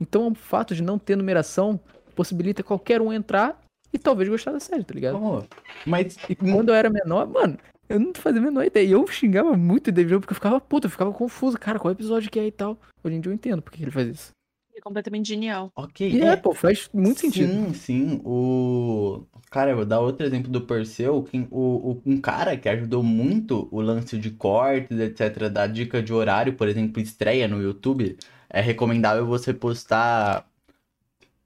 Então 0.00 0.28
o 0.28 0.34
fato 0.34 0.74
de 0.74 0.82
não 0.82 0.98
ter 0.98 1.16
numeração 1.16 1.80
possibilita 2.14 2.62
qualquer 2.62 3.00
um 3.00 3.12
entrar 3.12 3.60
e 3.92 3.98
talvez 3.98 4.28
gostar 4.28 4.52
da 4.52 4.60
série, 4.60 4.84
tá 4.84 4.94
ligado? 4.94 5.18
Pô, 5.18 5.44
mas. 5.86 6.16
E 6.28 6.34
quando 6.34 6.68
eu 6.70 6.74
era 6.74 6.90
menor, 6.90 7.26
mano, 7.26 7.58
eu 7.88 7.98
não 7.98 8.12
fazia 8.14 8.40
a 8.40 8.44
menor 8.44 8.64
ideia. 8.64 8.86
E 8.86 8.92
eu 8.92 9.06
xingava 9.06 9.56
muito 9.56 9.88
o 9.88 9.92
David 9.92 10.10
Jones 10.10 10.20
porque 10.20 10.32
eu 10.32 10.36
ficava 10.36 10.60
puto, 10.60 10.86
eu 10.86 10.90
ficava 10.90 11.12
confuso, 11.12 11.58
cara, 11.58 11.78
qual 11.78 11.92
episódio 11.92 12.30
que 12.30 12.38
é 12.38 12.46
e 12.46 12.52
tal. 12.52 12.78
Hoje 13.02 13.16
em 13.16 13.20
dia 13.20 13.30
eu 13.30 13.34
entendo 13.34 13.62
porque 13.62 13.82
ele 13.82 13.90
faz 13.90 14.08
isso. 14.08 14.37
É 14.78 14.80
completamente 14.80 15.26
genial. 15.26 15.72
Ok, 15.74 16.08
E 16.08 16.20
é, 16.20 16.36
pô, 16.36 16.54
faz 16.54 16.88
muito 16.94 17.18
sentido. 17.18 17.50
Sim, 17.52 17.74
sim. 17.74 18.20
O. 18.24 19.24
Cara, 19.50 19.72
eu 19.72 19.76
vou 19.76 19.84
dar 19.84 19.98
outro 20.00 20.24
exemplo 20.24 20.48
do 20.50 20.60
Perseu. 20.60 21.22
quem- 21.24 21.48
O, 21.50 21.90
o- 21.92 22.02
um 22.06 22.20
cara 22.20 22.56
que 22.56 22.68
ajudou 22.68 23.02
muito 23.02 23.68
o 23.72 23.80
lance 23.80 24.16
de 24.16 24.30
cortes, 24.30 24.96
etc., 24.98 25.50
da 25.50 25.66
dica 25.66 26.00
de 26.00 26.12
horário, 26.12 26.52
por 26.54 26.68
exemplo, 26.68 27.02
estreia 27.02 27.48
no 27.48 27.60
YouTube, 27.60 28.16
é 28.48 28.60
recomendável 28.60 29.26
você 29.26 29.52
postar 29.52 30.46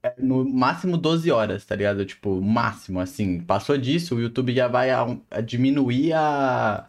é, 0.03 0.13
no 0.19 0.43
máximo 0.47 0.97
12 0.97 1.31
horas, 1.31 1.65
tá 1.65 1.75
ligado? 1.75 2.05
Tipo, 2.05 2.41
máximo, 2.41 2.99
assim. 2.99 3.39
Passou 3.39 3.77
disso, 3.77 4.15
o 4.15 4.21
YouTube 4.21 4.53
já 4.53 4.67
vai 4.67 4.91
a- 4.91 5.17
a 5.31 5.41
diminuir 5.41 6.13
a. 6.13 6.87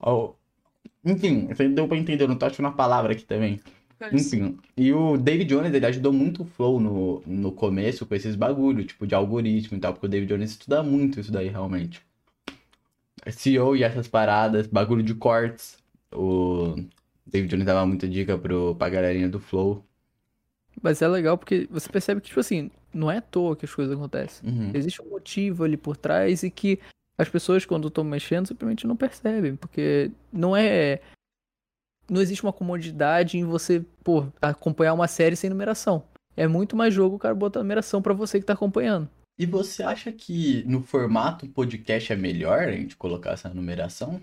ao- 0.00 0.38
Enfim, 1.04 1.48
deu 1.74 1.88
pra 1.88 1.96
entender, 1.96 2.24
eu 2.24 2.28
não 2.28 2.36
tô 2.36 2.46
achando 2.46 2.66
a 2.68 2.72
palavra 2.72 3.12
aqui 3.12 3.24
também. 3.24 3.60
Enfim, 4.12 4.58
e 4.76 4.92
o 4.92 5.16
David 5.16 5.48
Jones, 5.48 5.74
ele 5.74 5.86
ajudou 5.86 6.12
muito 6.12 6.42
o 6.42 6.46
Flow 6.46 6.80
no, 6.80 7.22
no 7.26 7.52
começo 7.52 8.06
com 8.06 8.14
esses 8.14 8.34
bagulho, 8.34 8.84
tipo, 8.84 9.06
de 9.06 9.14
algoritmo 9.14 9.76
e 9.76 9.80
tal, 9.80 9.92
porque 9.92 10.06
o 10.06 10.08
David 10.08 10.32
Jones 10.32 10.52
estuda 10.52 10.82
muito 10.82 11.20
isso 11.20 11.30
daí, 11.30 11.48
realmente. 11.48 12.00
SEO 13.30 13.76
e 13.76 13.82
essas 13.82 14.08
paradas, 14.08 14.66
bagulho 14.66 15.02
de 15.02 15.14
cortes. 15.14 15.76
O 16.12 16.76
David 17.26 17.50
Jones 17.50 17.66
dava 17.66 17.86
muita 17.86 18.08
dica 18.08 18.38
pro, 18.38 18.74
pra 18.74 18.88
galerinha 18.88 19.28
do 19.28 19.38
Flow. 19.38 19.84
Mas 20.82 21.02
é 21.02 21.08
legal 21.08 21.36
porque 21.36 21.68
você 21.70 21.88
percebe 21.88 22.20
que, 22.20 22.28
tipo 22.28 22.40
assim, 22.40 22.70
não 22.92 23.10
é 23.10 23.18
à 23.18 23.20
toa 23.20 23.56
que 23.56 23.64
as 23.64 23.74
coisas 23.74 23.94
acontecem. 23.94 24.48
Uhum. 24.48 24.70
Existe 24.74 25.02
um 25.02 25.10
motivo 25.10 25.64
ali 25.64 25.76
por 25.76 25.96
trás 25.96 26.42
e 26.42 26.50
que 26.50 26.78
as 27.18 27.28
pessoas, 27.28 27.66
quando 27.66 27.88
estão 27.88 28.02
mexendo, 28.02 28.46
simplesmente 28.46 28.86
não 28.86 28.96
percebem. 28.96 29.56
Porque 29.56 30.10
não 30.32 30.56
é. 30.56 31.00
Não 32.10 32.20
existe 32.20 32.42
uma 32.42 32.52
comodidade 32.52 33.38
em 33.38 33.44
você, 33.44 33.84
pô, 34.02 34.26
acompanhar 34.42 34.94
uma 34.94 35.06
série 35.06 35.36
sem 35.36 35.48
numeração. 35.48 36.02
É 36.36 36.46
muito 36.48 36.74
mais 36.76 36.92
jogo 36.92 37.16
o 37.16 37.18
cara 37.18 37.34
botar 37.34 37.60
numeração 37.60 38.02
pra 38.02 38.12
você 38.12 38.40
que 38.40 38.46
tá 38.46 38.52
acompanhando. 38.54 39.08
E 39.38 39.46
você 39.46 39.82
acha 39.82 40.10
que 40.12 40.64
no 40.66 40.82
formato 40.82 41.48
podcast 41.48 42.12
é 42.12 42.16
melhor 42.16 42.60
a 42.64 42.72
gente 42.72 42.96
colocar 42.96 43.30
essa 43.30 43.48
numeração? 43.48 44.20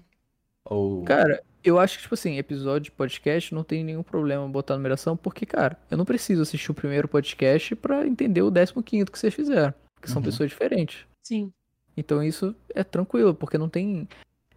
Ou. 0.66 1.04
Cara, 1.04 1.42
eu 1.64 1.80
acho 1.80 1.96
que, 1.98 2.04
tipo 2.04 2.14
assim, 2.14 2.38
episódio 2.38 2.86
de 2.86 2.92
podcast 2.92 3.54
não 3.56 3.64
tem 3.64 3.84
nenhum 3.84 4.04
problema 4.04 4.48
botar 4.48 4.76
numeração, 4.76 5.16
porque, 5.16 5.46
cara, 5.46 5.78
eu 5.90 5.98
não 5.98 6.06
preciso 6.06 6.42
assistir 6.42 6.70
o 6.72 6.76
primeiro 6.76 7.08
podcast 7.08 7.76
pra 7.76 8.06
entender 8.06 8.42
o 8.42 8.52
décimo 8.52 8.84
quinto 8.84 9.12
que 9.12 9.18
vocês 9.18 9.34
fizeram. 9.34 9.74
Porque 9.96 10.10
são 10.10 10.18
Uhum. 10.18 10.26
pessoas 10.26 10.50
diferentes. 10.50 11.06
Sim. 11.24 11.52
Então 11.96 12.22
isso 12.22 12.54
é 12.76 12.84
tranquilo, 12.84 13.34
porque 13.34 13.58
não 13.58 13.70
tem 13.70 14.08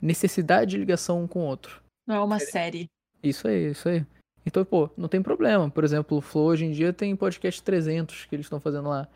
necessidade 0.02 0.72
de 0.72 0.78
ligação 0.78 1.22
um 1.22 1.26
com 1.26 1.40
o 1.40 1.46
outro. 1.46 1.80
Não 2.06 2.16
é 2.16 2.20
uma 2.20 2.38
série. 2.38 2.86
Isso 3.22 3.46
aí, 3.46 3.70
isso 3.70 3.88
aí. 3.88 4.04
Então, 4.44 4.64
pô, 4.64 4.90
não 4.96 5.08
tem 5.08 5.22
problema. 5.22 5.70
Por 5.70 5.84
exemplo, 5.84 6.18
o 6.18 6.20
Flow 6.20 6.46
hoje 6.46 6.64
em 6.64 6.72
dia 6.72 6.92
tem 6.92 7.14
podcast 7.14 7.62
300 7.62 8.26
que 8.26 8.34
eles 8.34 8.46
estão 8.46 8.60
fazendo 8.60 8.88
lá. 8.88 9.08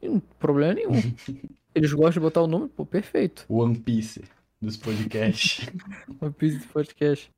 E 0.00 0.08
não 0.08 0.20
problema 0.20 0.74
nenhum. 0.74 0.92
Eles 1.74 1.92
gostam 1.92 2.12
de 2.12 2.20
botar 2.20 2.40
o 2.40 2.46
número, 2.46 2.70
pô, 2.70 2.86
perfeito. 2.86 3.44
One 3.50 3.78
Piece 3.78 4.24
dos 4.62 4.78
podcasts. 4.78 5.68
One 6.20 6.32
Piece 6.32 6.58
de 6.58 6.66
podcast. 6.68 7.30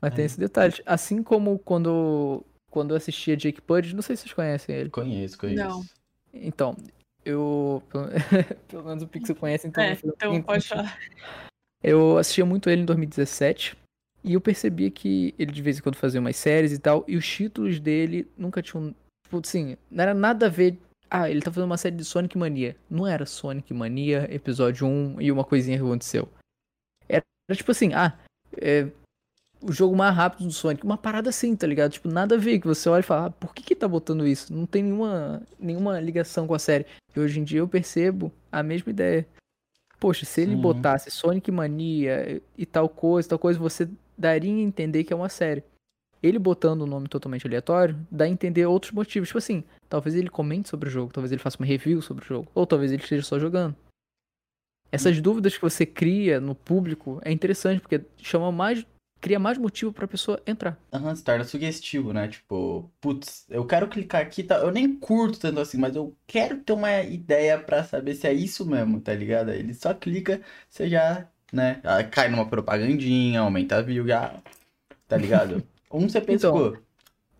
Mas 0.00 0.14
tem 0.14 0.24
esse 0.24 0.38
detalhe. 0.38 0.74
Assim 0.86 1.20
como 1.20 1.58
quando, 1.58 2.44
quando 2.70 2.92
eu 2.92 2.96
assistia 2.96 3.36
Jake 3.36 3.60
Pudge, 3.60 3.92
não 3.92 4.02
sei 4.02 4.14
se 4.14 4.22
vocês 4.22 4.34
conhecem 4.34 4.76
ele. 4.76 4.90
conheço, 4.90 5.36
conheço. 5.36 5.64
Não. 5.64 5.84
Então, 6.32 6.76
eu. 7.24 7.82
Pelo, 8.68 8.84
menos 8.84 9.02
o 9.02 9.08
Pixel 9.08 9.34
conhece, 9.34 9.66
então. 9.66 9.82
É, 9.82 9.90
um 9.90 9.92
então 9.92 10.12
pouquinho 10.16 10.44
pode 10.44 10.68
falar. 10.68 10.96
Eu 11.82 12.18
assistia 12.18 12.46
muito 12.46 12.70
ele 12.70 12.82
em 12.82 12.86
2017 12.86 13.76
e 14.24 14.32
eu 14.32 14.40
percebia 14.40 14.90
que 14.90 15.34
ele 15.38 15.52
de 15.52 15.60
vez 15.60 15.78
em 15.78 15.82
quando 15.82 15.96
fazia 15.96 16.18
umas 16.18 16.36
séries 16.36 16.72
e 16.72 16.78
tal, 16.78 17.04
e 17.06 17.16
os 17.16 17.26
títulos 17.26 17.78
dele 17.78 18.26
nunca 18.38 18.62
tinham. 18.62 18.94
Tipo 19.24 19.40
assim, 19.44 19.76
não 19.90 20.02
era 20.02 20.14
nada 20.14 20.46
a 20.46 20.48
ver. 20.48 20.78
Ah, 21.10 21.30
ele 21.30 21.42
tá 21.42 21.50
fazendo 21.52 21.66
uma 21.66 21.76
série 21.76 21.94
de 21.94 22.04
Sonic 22.04 22.36
Mania. 22.36 22.74
Não 22.90 23.06
era 23.06 23.26
Sonic 23.26 23.72
Mania, 23.74 24.26
episódio 24.34 24.86
1 24.86 25.20
e 25.20 25.30
uma 25.30 25.44
coisinha 25.44 25.76
que 25.76 25.84
aconteceu. 25.84 26.28
Era, 27.06 27.22
era 27.48 27.56
tipo 27.56 27.70
assim, 27.70 27.92
ah, 27.92 28.18
é, 28.56 28.88
o 29.60 29.72
jogo 29.72 29.94
mais 29.94 30.14
rápido 30.14 30.46
do 30.46 30.52
Sonic. 30.52 30.84
Uma 30.84 30.98
parada 30.98 31.28
assim, 31.30 31.54
tá 31.54 31.66
ligado? 31.66 31.92
Tipo, 31.92 32.08
nada 32.08 32.34
a 32.34 32.38
ver. 32.38 32.58
Que 32.58 32.66
você 32.66 32.88
olha 32.88 33.00
e 33.00 33.04
fala, 33.04 33.26
ah, 33.26 33.30
por 33.30 33.54
que 33.54 33.62
que 33.62 33.76
tá 33.76 33.86
botando 33.86 34.26
isso? 34.26 34.52
Não 34.52 34.66
tem 34.66 34.82
nenhuma, 34.82 35.42
nenhuma 35.58 36.00
ligação 36.00 36.46
com 36.46 36.54
a 36.54 36.58
série. 36.58 36.86
E 37.14 37.20
hoje 37.20 37.40
em 37.40 37.44
dia 37.44 37.60
eu 37.60 37.68
percebo 37.68 38.32
a 38.50 38.62
mesma 38.62 38.90
ideia. 38.90 39.26
Poxa, 40.00 40.26
se 40.26 40.42
ele 40.42 40.54
Sim. 40.54 40.60
botasse 40.60 41.10
Sonic 41.10 41.50
Mania 41.50 42.42
e 42.58 42.66
tal 42.66 42.88
coisa, 42.88 43.28
tal 43.28 43.38
coisa, 43.38 43.58
você 43.58 43.88
daria 44.16 44.52
a 44.52 44.58
entender 44.60 45.04
que 45.04 45.12
é 45.12 45.16
uma 45.16 45.28
série. 45.28 45.62
Ele 46.22 46.38
botando 46.38 46.82
um 46.82 46.86
nome 46.86 47.06
totalmente 47.06 47.46
aleatório, 47.46 47.98
dá 48.10 48.24
a 48.24 48.28
entender 48.28 48.64
outros 48.66 48.92
motivos. 48.92 49.28
Tipo 49.28 49.38
assim, 49.38 49.62
talvez 49.88 50.14
ele 50.14 50.30
comente 50.30 50.68
sobre 50.68 50.88
o 50.88 50.92
jogo, 50.92 51.12
talvez 51.12 51.30
ele 51.30 51.42
faça 51.42 51.58
uma 51.58 51.66
review 51.66 52.00
sobre 52.00 52.24
o 52.24 52.26
jogo, 52.26 52.48
ou 52.54 52.66
talvez 52.66 52.92
ele 52.92 53.02
esteja 53.02 53.22
só 53.22 53.38
jogando. 53.38 53.76
Essas 54.90 55.20
dúvidas 55.20 55.54
que 55.56 55.62
você 55.62 55.84
cria 55.84 56.40
no 56.40 56.54
público 56.54 57.20
é 57.24 57.32
interessante, 57.32 57.80
porque 57.80 58.00
chama 58.18 58.50
mais. 58.52 58.86
cria 59.20 59.38
mais 59.38 59.58
motivo 59.58 59.92
pra 59.92 60.06
pessoa 60.06 60.40
entrar. 60.46 60.78
Aham, 60.92 61.14
se 61.16 61.24
torna 61.24 61.44
sugestivo, 61.44 62.12
né? 62.12 62.28
Tipo, 62.28 62.90
putz, 63.00 63.44
eu 63.50 63.66
quero 63.66 63.88
clicar 63.88 64.22
aqui, 64.22 64.42
tá? 64.44 64.58
Eu 64.58 64.70
nem 64.70 64.94
curto 64.96 65.40
tanto 65.40 65.58
assim, 65.60 65.78
mas 65.78 65.96
eu 65.96 66.16
quero 66.26 66.58
ter 66.62 66.72
uma 66.74 67.02
ideia 67.02 67.58
pra 67.58 67.82
saber 67.82 68.14
se 68.14 68.26
é 68.26 68.32
isso 68.32 68.64
mesmo, 68.64 69.00
tá 69.00 69.12
ligado? 69.14 69.50
Ele 69.50 69.74
só 69.74 69.92
clica, 69.92 70.40
você 70.68 70.88
já, 70.88 71.28
né? 71.54 71.80
Cai 72.10 72.28
numa 72.28 72.46
propagandinha, 72.46 73.40
aumenta 73.40 73.76
a 73.76 73.82
view, 73.82 74.06
já, 74.06 74.34
tá 75.08 75.16
ligado? 75.16 75.62
Um 75.90 76.08
você 76.08 76.20
pensa, 76.20 76.48
Então. 76.48 76.76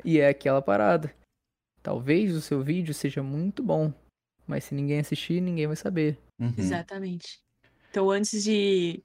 E 0.05 0.21
é 0.21 0.29
aquela 0.29 0.63
parada. 0.63 1.13
Talvez 1.83 2.37
o 2.37 2.41
seu 2.41 2.63
vídeo 2.63 2.95
seja 2.95 3.21
muito 3.21 3.65
bom, 3.65 3.93
mas 4.47 4.63
se 4.65 4.75
ninguém 4.77 5.01
assistir, 5.01 5.41
ninguém 5.41 5.67
vai 5.67 5.75
saber. 5.75 6.17
uhum, 6.39 6.55
Exatamente. 6.57 7.41
Então, 7.91 8.11
antes 8.11 8.45
de 8.45 9.03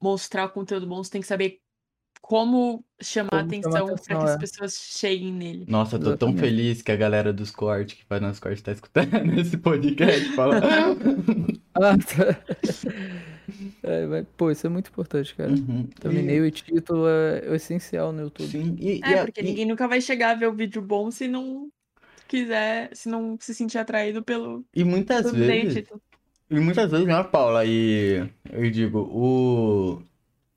mostrar 0.00 0.46
o 0.46 0.50
conteúdo 0.50 0.88
bom, 0.88 1.04
você 1.04 1.10
tem 1.10 1.20
que 1.20 1.26
saber 1.28 1.60
como 2.20 2.84
chamar 3.00 3.30
Como 3.30 3.42
chamar 3.42 3.46
atenção 3.46 3.86
para 3.86 3.94
atenção, 3.94 4.18
que 4.18 4.24
as 4.24 4.34
é. 4.34 4.38
pessoas 4.38 4.74
cheguem 4.74 5.32
nele. 5.32 5.64
Nossa, 5.68 5.96
eu 5.96 6.00
tô 6.00 6.16
tão 6.16 6.30
Exatamente. 6.30 6.40
feliz 6.40 6.82
que 6.82 6.90
a 6.90 6.96
galera 6.96 7.32
dos 7.32 7.50
cortes, 7.52 7.96
que 7.96 8.04
faz 8.04 8.20
nos 8.20 8.40
cortes, 8.40 8.62
tá 8.62 8.72
escutando 8.72 9.08
esse 9.38 9.56
podcast, 9.56 10.32
fala. 10.34 10.60
Ah, 11.74 11.96
tá. 11.96 13.22
É, 13.82 14.06
mas, 14.06 14.26
pô, 14.36 14.50
isso 14.50 14.66
é 14.66 14.70
muito 14.70 14.90
importante, 14.90 15.34
cara. 15.34 15.50
Uhum, 15.50 15.86
Thumbnail 15.86 16.46
e 16.46 16.50
título 16.50 17.08
é, 17.08 17.38
é 17.46 17.54
essencial 17.54 18.12
no 18.12 18.22
YouTube. 18.22 18.46
Sim, 18.50 18.76
e, 18.78 19.00
e 19.00 19.14
É, 19.14 19.16
a- 19.16 19.24
porque 19.24 19.40
e- 19.40 19.46
ninguém 19.48 19.66
nunca 19.66 19.88
vai 19.88 20.00
chegar 20.00 20.30
a 20.30 20.34
ver 20.34 20.46
o 20.48 20.54
vídeo 20.54 20.82
bom 20.82 21.10
se 21.10 21.26
não 21.28 21.70
quiser, 22.28 22.94
se 22.96 23.08
não 23.08 23.38
se 23.40 23.54
sentir 23.54 23.78
atraído 23.78 24.22
pelo 24.24 24.64
e 24.74 24.84
muitas 24.84 25.26
e 25.26 25.32
vezes. 25.32 25.74
título. 25.74 26.02
E 26.50 26.58
muitas 26.60 26.90
vezes, 26.90 27.06
né, 27.06 27.22
Paula? 27.24 27.64
E 27.64 28.28
eu 28.52 28.70
digo, 28.70 29.00
o... 29.00 30.02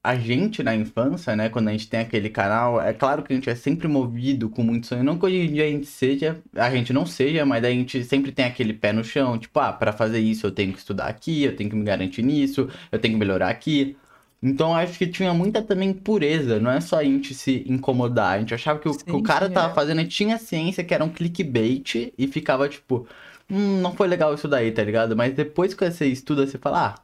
a 0.03 0.15
gente 0.15 0.61
na 0.61 0.75
infância, 0.75 1.35
né, 1.35 1.49
quando 1.49 1.69
a 1.69 1.71
gente 1.71 1.87
tem 1.87 2.01
aquele 2.01 2.29
canal, 2.29 2.81
é 2.81 2.93
claro 2.93 3.23
que 3.23 3.31
a 3.31 3.35
gente 3.35 3.49
é 3.49 3.55
sempre 3.55 3.87
movido 3.87 4.49
com 4.49 4.61
muito 4.61 4.87
sonho. 4.87 5.03
Não 5.03 5.17
que 5.17 5.25
hoje 5.25 5.37
em 5.37 5.53
dia 5.53 5.63
a 5.65 5.69
gente 5.69 5.85
seja, 5.87 6.41
a 6.55 6.69
gente 6.69 6.91
não 6.91 7.05
seja, 7.05 7.45
mas 7.45 7.63
a 7.63 7.69
gente 7.69 8.03
sempre 8.03 8.31
tem 8.33 8.43
aquele 8.45 8.73
pé 8.73 8.91
no 8.91 9.03
chão, 9.03 9.37
tipo, 9.39 9.57
ah, 9.59 9.71
pra 9.71 9.93
fazer 9.93 10.19
isso 10.19 10.45
eu 10.45 10.51
tenho 10.51 10.73
que 10.73 10.79
estudar 10.79 11.07
aqui, 11.07 11.43
eu 11.43 11.55
tenho 11.55 11.69
que 11.69 11.75
me 11.75 11.83
garantir 11.85 12.21
nisso, 12.21 12.69
eu 12.91 12.99
tenho 12.99 13.13
que 13.13 13.19
melhorar 13.19 13.49
aqui. 13.49 13.97
Então 14.41 14.75
acho 14.75 14.97
que 14.97 15.07
tinha 15.07 15.33
muita 15.33 15.61
também 15.61 15.93
pureza, 15.93 16.59
não 16.59 16.69
é 16.71 16.81
só 16.81 16.97
a 16.99 17.03
gente 17.03 17.33
se 17.33 17.63
incomodar. 17.67 18.35
A 18.35 18.39
gente 18.39 18.53
achava 18.53 18.79
que 18.79 18.89
o, 18.89 18.99
que 18.99 19.15
o 19.15 19.19
Sim, 19.19 19.23
cara 19.23 19.47
sim, 19.47 19.53
tava 19.53 19.71
é. 19.71 19.73
fazendo, 19.73 20.05
tinha 20.07 20.37
ciência 20.37 20.83
que 20.83 20.93
era 20.93 21.03
um 21.03 21.09
clickbait 21.09 22.13
e 22.17 22.27
ficava 22.27 22.67
tipo, 22.67 23.07
hum, 23.49 23.79
não 23.81 23.93
foi 23.95 24.07
legal 24.07 24.33
isso 24.33 24.47
daí, 24.49 24.71
tá 24.71 24.83
ligado? 24.83 25.15
Mas 25.15 25.33
depois 25.33 25.73
que 25.73 25.89
você 25.89 26.07
estuda, 26.07 26.45
você 26.45 26.57
fala, 26.57 26.87
ah, 26.87 26.95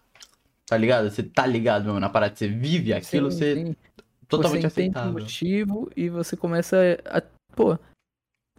tá 0.70 0.78
ligado? 0.78 1.10
Você 1.10 1.24
tá 1.24 1.46
ligado 1.46 1.86
mesmo 1.86 2.00
na 2.00 2.10
parada, 2.10 2.36
você 2.36 2.48
vive 2.48 2.94
aquilo, 2.94 3.32
Sim, 3.32 3.38
você 3.38 3.56
sim. 3.56 3.76
totalmente 4.28 4.62
você 4.62 4.68
aceitável. 4.68 5.14
motivo 5.14 5.92
e 5.96 6.10
você 6.10 6.38
começa 6.38 6.78
a, 7.06 7.22
pô, 7.56 7.78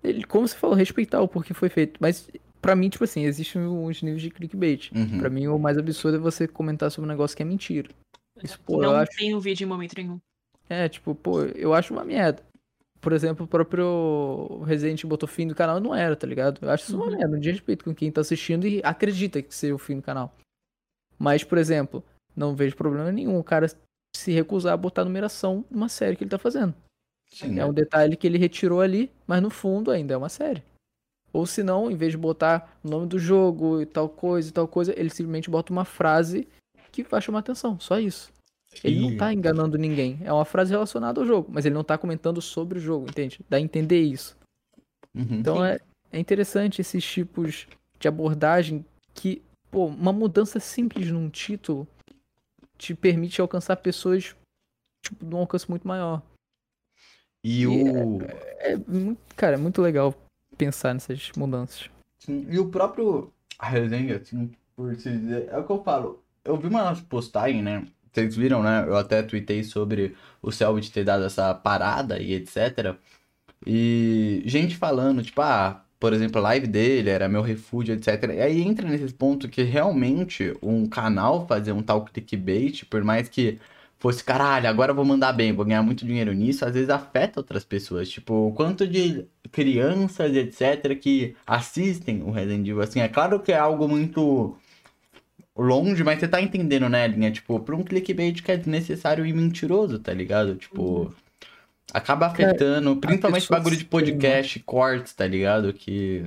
ele, 0.03 0.25
como 0.25 0.47
você 0.49 0.57
falou, 0.57 0.77
respeitar 0.77 1.21
o 1.21 1.29
porquê 1.29 1.55
foi 1.55 1.69
feito. 1.69 1.99
Mas 2.01 2.29
pra 2.61 2.75
mim, 2.75 2.89
tipo 2.89 3.05
assim, 3.05 3.23
existem 3.25 3.63
uns 3.63 4.03
níveis 4.03 4.23
de 4.23 4.31
clickbait. 4.31 4.91
Uhum. 4.95 5.19
Pra 5.19 5.31
mim, 5.31 5.47
o 5.47 5.59
mais 5.59 5.79
absurdo 5.79 6.17
é 6.17 6.21
você 6.21 6.49
comentar 6.49 6.91
sobre 6.91 7.07
um 7.09 7.13
negócio 7.13 7.37
que 7.37 7.43
é 7.43 7.47
mentira. 7.47 7.89
Isso, 8.43 8.59
pô, 8.61 8.75
eu 8.83 8.91
não 8.91 8.97
acho. 8.97 9.13
tem 9.17 9.31
no 9.33 9.41
vídeo 9.41 9.65
em 9.65 9.69
momento 9.69 9.95
nenhum. 9.97 10.19
É, 10.69 10.89
tipo, 10.89 11.15
pô, 11.15 11.43
eu 11.43 11.75
acho 11.75 11.93
uma 11.93 12.05
merda. 12.05 12.43
Por 13.01 13.13
exemplo, 13.13 13.45
o 13.45 13.49
próprio 13.49 14.63
Resident 14.67 15.05
botou 15.05 15.29
fim 15.29 15.47
do 15.47 15.55
canal 15.55 15.81
não 15.81 15.95
era, 15.95 16.15
tá 16.15 16.27
ligado? 16.27 16.59
Eu 16.63 16.71
acho 16.71 16.85
isso 16.85 16.97
uma 16.97 17.07
Uhum. 17.07 17.17
merda. 17.17 17.37
Um 17.37 17.41
dia 17.41 17.53
respeito 17.53 17.85
com 17.85 17.95
quem 17.95 18.11
tá 18.11 18.21
assistindo 18.21 18.67
e 18.67 18.81
acredita 18.85 19.41
que 19.43 19.55
seja 19.55 19.75
o 19.75 19.79
fim 19.79 19.97
do 19.97 20.03
canal. 20.03 20.35
Mas, 21.21 21.45
por 21.45 21.59
exemplo, 21.59 22.03
não 22.35 22.57
vejo 22.57 22.75
problema 22.75 23.13
nenhum 23.13 23.39
o 23.39 23.45
cara 23.45 23.67
se 24.17 24.33
recusar 24.33 24.73
a 24.73 24.77
botar 24.77 25.05
numeração 25.05 25.65
numa 25.71 25.89
série 25.89 26.17
que 26.17 26.25
ele 26.25 26.31
tá 26.31 26.39
fazendo. 26.39 26.75
Sim, 27.31 27.61
É 27.61 27.67
um 27.67 27.73
detalhe 27.73 28.17
que 28.17 28.27
ele 28.27 28.39
retirou 28.39 28.81
ali, 28.81 29.13
mas 29.27 29.43
no 29.43 29.51
fundo 29.51 29.91
ainda 29.91 30.15
é 30.15 30.17
uma 30.17 30.31
série. 30.31 30.63
Ou 31.33 31.47
se 31.47 31.63
não, 31.63 31.91
em 31.91 31.95
vez 31.95 32.13
de 32.13 32.19
botar 32.19 32.77
o 32.83 32.89
nome 32.89 33.07
do 33.07 33.19
jogo 33.19 33.83
e 33.83 33.87
tal 33.87 34.09
coisa 34.09 34.49
e 34.49 34.53
tal 34.53 34.67
coisa, 34.67 34.99
ele 34.99 35.11
simplesmente 35.11 35.51
bota 35.51 35.73
uma 35.73 35.85
frase 35.85 36.49
que 36.91 37.05
vai 37.05 37.21
chamar 37.21 37.41
atenção. 37.41 37.79
Só 37.79 38.01
isso. 38.01 38.33
Ele 38.83 39.01
não 39.01 39.17
tá 39.17 39.33
enganando 39.33 39.77
ninguém. 39.77 40.19
É 40.25 40.33
uma 40.33 40.45
frase 40.45 40.71
relacionada 40.71 41.21
ao 41.21 41.27
jogo, 41.27 41.51
mas 41.53 41.67
ele 41.67 41.75
não 41.75 41.85
tá 41.85 41.99
comentando 41.99 42.41
sobre 42.41 42.79
o 42.79 42.83
jogo, 42.83 43.09
entende? 43.09 43.41
Dá 43.49 43.57
a 43.59 43.61
entender 43.61 44.01
isso. 44.01 44.37
Uhum. 45.15 45.27
Então 45.31 45.65
é, 45.65 45.81
é 46.11 46.19
interessante 46.19 46.81
esses 46.81 47.05
tipos 47.05 47.67
de 47.99 48.09
abordagem 48.09 48.85
que, 49.15 49.43
pô, 49.71 49.87
uma 49.87 50.13
mudança 50.13 50.59
simples 50.61 51.11
num 51.11 51.29
título 51.29 51.87
te 52.77 52.95
permite 52.95 53.41
alcançar 53.41 53.77
pessoas 53.77 54.35
tipo, 55.03 55.25
num 55.25 55.39
alcance 55.39 55.69
muito 55.69 55.87
maior. 55.87 56.23
E 57.45 57.63
E 57.63 57.67
o. 57.67 58.23
É, 58.59 58.77
muito- 58.77 59.21
cara, 59.37 59.55
é 59.55 59.59
muito 59.59 59.81
legal 59.81 60.15
pensar 60.57 60.93
nessas 60.95 61.31
mudanças. 61.37 61.91
Sim, 62.19 62.47
E 62.51 62.59
o 62.59 62.69
próprio 62.69 63.33
resenha, 63.59 64.17
assim, 64.17 64.51
por 64.77 64.95
se 64.97 65.11
dizer, 65.11 65.49
é 65.49 65.57
o 65.59 65.65
que 65.65 65.73
eu 65.73 65.83
falo. 65.83 66.23
Eu 66.45 66.57
vi 66.57 66.67
uma 66.69 66.95
postagem, 67.09 67.63
né? 67.63 67.87
Vocês 68.13 68.35
viram, 68.37 68.63
né? 68.63 68.85
Eu 68.87 68.97
até 68.97 69.23
tuitei 69.23 69.63
sobre 69.63 70.17
o 70.43 70.51
Selbit 70.51 70.91
ter 70.91 71.05
dado 71.05 71.25
essa 71.25 71.55
parada 71.55 72.19
e 72.21 72.33
etc. 72.35 72.97
E 73.67 74.43
gente 74.47 74.77
falando, 74.77 75.23
tipo, 75.23 75.41
ah, 75.43 75.85
por 76.01 76.15
exemplo, 76.15 76.39
a 76.41 76.45
live 76.45 76.67
dele 76.67 77.11
era 77.11 77.29
meu 77.29 77.43
refúgio, 77.43 77.95
etc. 77.95 78.33
E 78.35 78.41
aí 78.41 78.63
entra 78.63 78.89
nesse 78.89 79.13
ponto 79.13 79.49
que 79.49 79.63
realmente 79.63 80.57
um 80.63 80.87
canal 80.87 81.47
fazer 81.47 81.73
um 81.73 81.83
tal 81.83 82.05
clickbait, 82.07 82.85
por 82.87 83.05
mais 83.05 83.29
que 83.29 83.59
fosse, 83.99 84.25
caralho, 84.25 84.67
agora 84.67 84.93
eu 84.93 84.97
vou 84.97 85.05
mandar 85.05 85.33
bem, 85.35 85.53
vou 85.53 85.65
ganhar 85.65 85.83
muito 85.83 86.07
dinheiro 86.07 86.33
nisso, 86.33 86.65
às 86.65 86.73
vezes 86.73 86.89
afeta 86.89 87.39
outras 87.39 87.65
pessoas. 87.65 88.09
Tipo, 88.09 88.49
o 88.49 88.53
quanto 88.53 88.89
de 88.89 89.27
crianças, 89.53 90.35
etc., 90.35 90.99
que 90.99 91.37
assistem 91.47 92.23
o 92.23 92.31
Resident 92.31 92.67
Evil, 92.67 92.81
assim, 92.81 93.01
é 93.01 93.09
claro 93.09 93.41
que 93.41 93.53
é 93.53 93.59
algo 93.59 93.87
muito 93.87 94.57
longe, 95.55 96.03
mas 96.03 96.19
você 96.19 96.29
tá 96.29 96.41
entendendo, 96.41 96.89
né, 96.89 97.07
Linha? 97.09 97.31
Tipo, 97.31 97.61
pra 97.61 97.77
um 97.77 97.83
clickbait 97.85 98.43
que 98.43 98.51
é 98.51 98.57
desnecessário 98.57 99.27
e 99.27 99.33
mentiroso, 99.35 99.99
tá 99.99 100.15
ligado? 100.15 100.57
Tipo, 100.57 101.15
acaba 101.93 102.27
afetando, 102.27 102.97
principalmente 102.97 103.43
pessoa 103.43 103.59
bagulho 103.59 103.77
de 103.77 103.83
se 103.83 103.89
queima. 103.89 104.07
podcast, 104.07 104.61
cortes, 104.61 105.15
tá 105.15 105.27
ligado? 105.27 105.73
Que... 105.73 106.25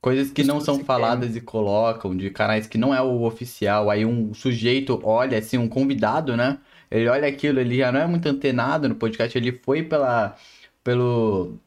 Coisas 0.00 0.30
que 0.30 0.44
não 0.44 0.60
são 0.60 0.84
faladas 0.84 1.34
e 1.34 1.40
colocam, 1.40 2.14
de 2.14 2.28
canais 2.28 2.66
que 2.66 2.76
não 2.76 2.94
é 2.94 3.00
o 3.00 3.22
oficial, 3.22 3.90
aí 3.90 4.04
um 4.04 4.34
sujeito 4.34 5.00
olha, 5.02 5.38
assim, 5.38 5.56
um 5.56 5.66
convidado, 5.66 6.36
né? 6.36 6.58
Ele 6.90 7.08
olha 7.08 7.26
aquilo, 7.26 7.58
ele 7.58 7.78
já 7.78 7.90
não 7.90 8.00
é 8.00 8.06
muito 8.06 8.28
antenado 8.28 8.86
no 8.86 8.94
podcast, 8.94 9.36
ele 9.38 9.52
foi 9.64 9.82
pela, 9.82 10.36
pelo 10.84 11.58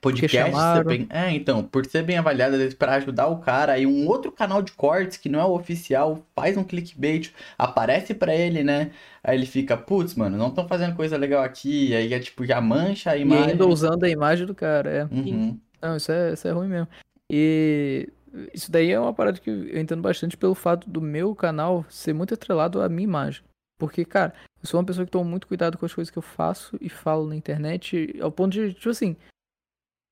podcast. 0.00 0.54
bem- 0.84 1.06
é, 1.10 1.30
então, 1.30 1.62
por 1.62 1.84
ser 1.86 2.02
bem 2.02 2.16
avaliado, 2.18 2.54
às 2.54 2.58
vezes, 2.60 2.74
pra 2.74 2.94
ajudar 2.94 3.26
o 3.28 3.38
cara, 3.38 3.72
aí 3.72 3.86
um 3.86 4.06
outro 4.06 4.30
canal 4.32 4.62
de 4.62 4.72
cortes 4.72 5.16
que 5.16 5.28
não 5.28 5.40
é 5.40 5.44
o 5.44 5.54
oficial 5.54 6.22
faz 6.34 6.56
um 6.56 6.64
clickbait, 6.64 7.30
aparece 7.56 8.14
pra 8.14 8.34
ele, 8.34 8.62
né? 8.62 8.90
Aí 9.22 9.36
ele 9.36 9.46
fica, 9.46 9.76
putz, 9.76 10.14
mano, 10.14 10.36
não 10.36 10.48
estão 10.48 10.66
fazendo 10.68 10.94
coisa 10.96 11.16
legal 11.16 11.42
aqui, 11.42 11.94
aí 11.94 12.12
é 12.14 12.18
tipo, 12.20 12.44
já 12.46 12.60
mancha 12.60 13.10
a 13.10 13.16
E 13.16 13.22
imagem. 13.22 13.50
ainda 13.52 13.66
usando 13.66 14.04
a 14.04 14.08
imagem 14.08 14.46
do 14.46 14.54
cara, 14.54 14.90
é. 14.90 15.04
Uhum. 15.14 15.58
Não, 15.82 15.96
isso 15.96 16.10
é, 16.10 16.32
isso 16.32 16.46
é 16.48 16.50
ruim 16.52 16.68
mesmo. 16.68 16.88
E 17.30 18.08
isso 18.54 18.70
daí 18.70 18.90
é 18.90 18.98
uma 18.98 19.12
parada 19.12 19.38
que 19.38 19.50
eu 19.50 19.78
entendo 19.80 20.00
bastante 20.02 20.36
pelo 20.36 20.54
fato 20.54 20.88
do 20.88 21.00
meu 21.00 21.34
canal 21.34 21.84
ser 21.88 22.12
muito 22.12 22.34
atrelado 22.34 22.80
à 22.80 22.88
minha 22.88 23.04
imagem. 23.04 23.42
Porque, 23.78 24.04
cara, 24.04 24.34
eu 24.62 24.66
sou 24.68 24.80
uma 24.80 24.86
pessoa 24.86 25.04
que 25.04 25.10
toma 25.12 25.28
muito 25.30 25.46
cuidado 25.46 25.78
com 25.78 25.86
as 25.86 25.94
coisas 25.94 26.10
que 26.10 26.18
eu 26.18 26.22
faço 26.22 26.76
e 26.80 26.88
falo 26.88 27.26
na 27.28 27.36
internet, 27.36 28.16
ao 28.20 28.30
ponto 28.32 28.52
de, 28.52 28.72
tipo 28.74 28.90
assim, 28.90 29.14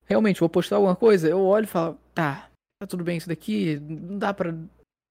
realmente, 0.06 0.40
vou 0.40 0.48
postar 0.48 0.76
alguma 0.76 0.96
coisa, 0.96 1.28
eu 1.28 1.40
olho 1.40 1.64
e 1.64 1.68
falo, 1.68 1.98
tá, 2.14 2.48
tá 2.80 2.86
tudo 2.86 3.04
bem 3.04 3.16
isso 3.18 3.28
daqui, 3.28 3.78
não 3.80 4.18
dá 4.18 4.32
pra 4.32 4.54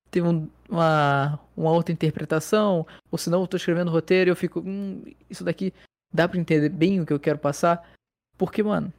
ter 0.09 0.21
um- 0.21 0.49
uma, 0.69 1.39
uma 1.55 1.71
outra 1.71 1.91
interpretação, 1.93 2.85
ou 3.11 3.17
senão 3.17 3.41
eu 3.41 3.47
tô 3.47 3.57
escrevendo 3.57 3.91
roteiro 3.91 4.29
e 4.29 4.31
eu 4.31 4.35
fico, 4.35 4.59
hum, 4.61 5.03
isso 5.29 5.43
daqui 5.43 5.73
dá 6.13 6.27
pra 6.27 6.39
entender 6.39 6.69
bem 6.69 7.01
o 7.01 7.05
que 7.05 7.13
eu 7.13 7.19
quero 7.19 7.37
passar. 7.37 7.87
Porque, 8.37 8.63
mano, 8.63 8.91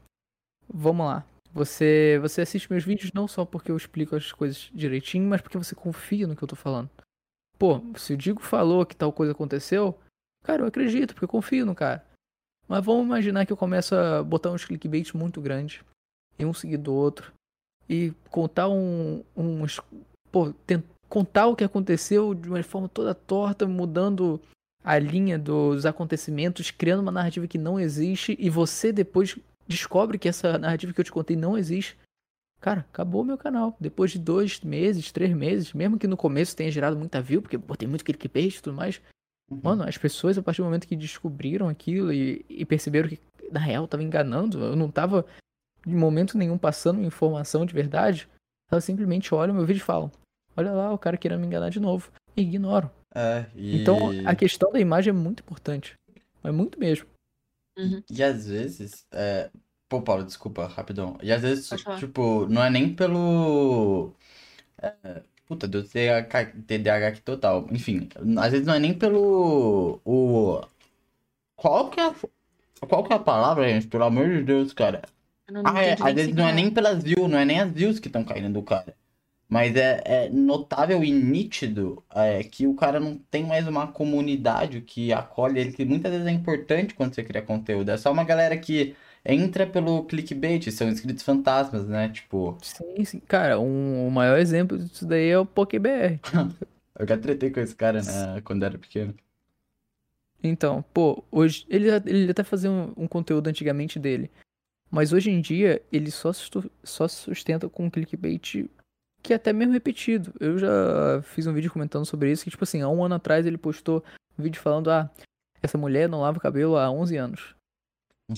vamos 0.69 1.07
lá. 1.07 1.25
Você, 1.53 2.19
você 2.21 2.43
assiste 2.43 2.71
meus 2.71 2.85
vídeos 2.85 3.13
não 3.13 3.27
só 3.27 3.45
porque 3.45 3.71
eu 3.71 3.77
explico 3.77 4.15
as 4.15 4.31
coisas 4.33 4.71
direitinho, 4.75 5.27
mas 5.29 5.41
porque 5.41 5.57
você 5.57 5.75
confia 5.75 6.27
no 6.27 6.37
que 6.37 6.43
eu 6.43 6.49
tô 6.49 6.57
falando. 6.57 6.91
Pô, 7.59 7.81
se 7.97 8.13
o 8.13 8.17
Digo 8.17 8.43
falou 8.43 8.85
que 8.85 8.95
tal 8.95 9.11
coisa 9.13 9.33
aconteceu, 9.33 9.99
Cara, 10.47 10.63
eu 10.63 10.67
acredito, 10.69 11.13
porque 11.13 11.25
eu 11.25 11.29
confio 11.29 11.67
no 11.67 11.75
cara. 11.75 12.07
Mas 12.69 12.85
vamos 12.85 13.05
imaginar 13.05 13.47
que 13.47 13.53
eu 13.53 13.57
começo 13.57 13.95
a 13.95 14.23
botar 14.23 14.51
uns 14.51 14.64
clickbait 14.64 15.14
muito 15.14 15.41
grandes, 15.41 15.81
e 16.39 16.45
um 16.45 16.53
seguido 16.53 16.85
do 16.85 16.95
outro, 16.95 17.33
e 17.89 18.12
contar 18.31 18.69
um. 18.69 19.23
um 19.37 19.64
pô, 20.31 20.53
contar 21.09 21.47
o 21.47 21.55
que 21.55 21.64
aconteceu 21.64 22.35
de 22.35 22.49
uma 22.49 22.62
forma 22.62 22.89
toda 22.89 23.14
torta, 23.14 23.67
mudando 23.67 24.41
a 24.83 24.99
linha 24.99 25.39
dos 25.39 25.87
acontecimentos, 25.87 26.71
criando 26.71 27.01
uma 27.01 27.12
narrativa 27.12 27.47
que 27.47 27.59
não 27.59 27.79
existe, 27.79 28.37
e 28.39 28.51
você 28.51 28.93
depois 28.93 29.39
descobre 29.67 30.19
que 30.19 30.29
essa 30.29 30.59
narrativa 30.59 30.93
que 30.93 31.01
eu 31.01 31.05
te 31.05 31.12
contei 31.12 31.37
não 31.37 31.57
existe. 31.57 31.97
Cara, 32.61 32.81
acabou 32.81 33.25
meu 33.25 33.37
canal. 33.37 33.77
Depois 33.79 34.11
de 34.11 34.19
dois 34.19 34.61
meses, 34.61 35.12
três 35.12 35.33
meses, 35.33 35.73
mesmo 35.73 35.99
que 35.99 36.07
no 36.07 36.17
começo 36.17 36.57
tenha 36.57 36.71
gerado 36.71 36.97
muita 36.97 37.21
view, 37.21 37.43
porque 37.43 37.57
botei 37.57 37.87
muito 37.87 38.05
clickbait 38.05 38.57
e 38.57 38.62
tudo 38.62 38.77
mais. 38.77 39.01
Uhum. 39.51 39.61
Mano, 39.63 39.83
as 39.85 39.97
pessoas, 39.97 40.37
a 40.37 40.43
partir 40.43 40.61
do 40.61 40.65
momento 40.65 40.87
que 40.87 40.97
descobriram 40.97 41.69
aquilo 41.69 42.13
e, 42.13 42.45
e 42.49 42.65
perceberam 42.65 43.09
que, 43.09 43.21
na 43.51 43.61
real, 43.61 43.85
eu 43.85 43.89
tava 43.89 44.03
enganando, 44.03 44.63
eu 44.63 44.77
não 44.77 44.91
tava 44.91 45.25
de 45.87 45.95
momento 45.95 46.37
nenhum 46.37 46.59
passando 46.59 47.03
informação 47.03 47.65
de 47.65 47.73
verdade, 47.73 48.29
elas 48.71 48.85
simplesmente 48.85 49.33
olham 49.35 49.55
meu 49.55 49.65
vídeo 49.65 49.81
e 49.81 49.85
falam: 49.85 50.11
Olha 50.57 50.73
lá, 50.73 50.93
o 50.93 50.99
cara 50.99 51.17
querendo 51.17 51.41
me 51.41 51.47
enganar 51.47 51.71
de 51.71 51.79
novo. 51.79 52.11
E 52.37 52.43
ignoram. 52.43 52.91
É, 53.15 53.47
e... 53.55 53.81
Então, 53.81 53.99
a 54.27 54.35
questão 54.35 54.73
da 54.73 54.81
imagem 54.81 55.11
é 55.11 55.15
muito 55.15 55.41
importante. 55.41 55.95
É 56.43 56.51
muito 56.51 56.79
mesmo. 56.79 57.07
Uhum. 57.79 58.03
E, 58.11 58.19
e 58.19 58.23
às 58.23 58.47
vezes, 58.47 59.07
é, 59.13 59.51
Pô, 59.89 60.03
Paulo, 60.03 60.25
desculpa, 60.25 60.67
rapidão. 60.67 61.17
E 61.23 61.33
às 61.33 61.43
vezes, 61.43 61.71
tipo, 61.99 62.47
não 62.49 62.63
é 62.63 62.71
nem 62.71 62.93
pelo. 62.93 64.13
É, 64.83 65.23
puta, 65.47 65.69
deu 65.69 65.85
TDAH, 65.85 67.09
aqui 67.09 67.23
total. 67.23 67.67
Enfim, 67.71 68.09
às 68.39 68.53
vezes 68.53 68.67
não 68.67 68.75
é 68.75 68.79
nem 68.79 68.95
pelo. 68.95 70.01
O. 70.05 70.61
Qual 71.57 71.91
que 71.91 72.01
é 72.01 72.09
a. 72.09 72.15
Qual 72.87 73.05
que 73.05 73.13
é 73.13 73.17
a 73.17 73.21
palavra, 73.21 73.69
gente? 73.69 73.87
Pelo 73.87 74.05
amor 74.05 74.29
de 74.29 74.43
Deus, 74.43 74.73
cara. 74.73 75.03
Ah, 75.65 75.83
é, 75.83 75.93
às 75.93 76.15
vezes 76.15 76.35
não 76.35 76.47
é 76.49 76.53
nem 76.53 76.71
pelas 76.71 77.03
views, 77.03 77.31
não 77.31 77.39
é 77.39 77.45
nem 77.45 77.61
as 77.61 77.71
views 77.71 77.99
que 78.01 78.09
estão 78.09 78.25
caindo 78.25 78.53
do 78.53 78.63
cara. 78.63 78.95
Mas 79.49 79.77
é, 79.77 80.03
é 80.05 80.29
notável 80.29 81.05
e 81.05 81.13
nítido 81.13 82.03
é, 82.13 82.43
que 82.43 82.67
o 82.67 82.75
cara 82.75 82.99
não 82.99 83.17
tem 83.31 83.45
mais 83.45 83.67
uma 83.69 83.87
comunidade 83.87 84.81
que 84.81 85.13
acolhe 85.13 85.61
ele, 85.61 85.73
que 85.73 85.85
muitas 85.85 86.11
vezes 86.11 86.27
é 86.27 86.33
importante 86.33 86.95
quando 86.95 87.15
você 87.15 87.23
cria 87.23 87.43
conteúdo. 87.43 87.91
É 87.91 87.97
só 87.97 88.11
uma 88.11 88.25
galera 88.25 88.57
que 88.57 88.97
entra 89.27 89.66
pelo 89.66 90.05
clickbait, 90.05 90.70
são 90.70 90.89
inscritos 90.89 91.22
fantasmas, 91.22 91.87
né? 91.87 92.09
Tipo. 92.09 92.57
Sim, 92.62 93.05
sim. 93.05 93.20
Cara, 93.20 93.59
um, 93.59 94.07
o 94.07 94.11
maior 94.11 94.39
exemplo 94.39 94.79
disso 94.79 95.07
daí 95.07 95.29
é 95.29 95.39
o 95.39 95.45
PokeBR. 95.45 96.20
eu 96.99 97.07
já 97.07 97.18
tretei 97.18 97.51
com 97.51 97.61
esse 97.61 97.74
cara, 97.74 98.03
né? 98.03 98.41
Quando 98.45 98.64
era 98.64 98.79
pequeno. 98.79 99.14
Então, 100.43 100.85
pô, 100.95 101.24
hoje. 101.31 101.66
Ele, 101.68 101.89
ele 102.07 102.31
até 102.31 102.45
fazia 102.45 102.70
um, 102.70 102.93
um 102.97 103.09
conteúdo 103.09 103.49
antigamente 103.49 103.99
dele. 103.99 104.31
Mas 104.91 105.12
hoje 105.12 105.31
em 105.31 105.41
dia, 105.41 105.83
ele 105.93 106.11
só, 106.11 106.31
só 106.85 107.09
sustenta 107.09 107.68
com 107.68 107.87
um 107.87 107.91
clickbait 107.91 108.68
que 109.27 109.33
é 109.33 109.37
até 109.37 109.53
mesmo 109.53 109.72
repetido. 109.72 110.33
Eu 110.39 110.57
já 110.57 111.20
fiz 111.22 111.49
um 111.49 111.53
vídeo 111.53 111.72
comentando 111.72 112.07
sobre 112.07 112.31
isso, 112.31 112.45
que 112.45 112.51
tipo 112.51 112.62
assim, 112.62 112.81
há 112.81 112.89
um 112.89 113.03
ano 113.03 113.16
atrás 113.16 113.45
ele 113.45 113.59
postou 113.59 114.05
um 114.39 114.43
vídeo 114.43 114.61
falando, 114.61 114.89
ah, 114.89 115.11
essa 115.61 115.77
mulher 115.77 116.09
não 116.09 116.20
lava 116.20 116.39
o 116.39 116.41
cabelo 116.41 116.77
há 116.77 116.89
11 116.89 117.16
anos. 117.16 117.56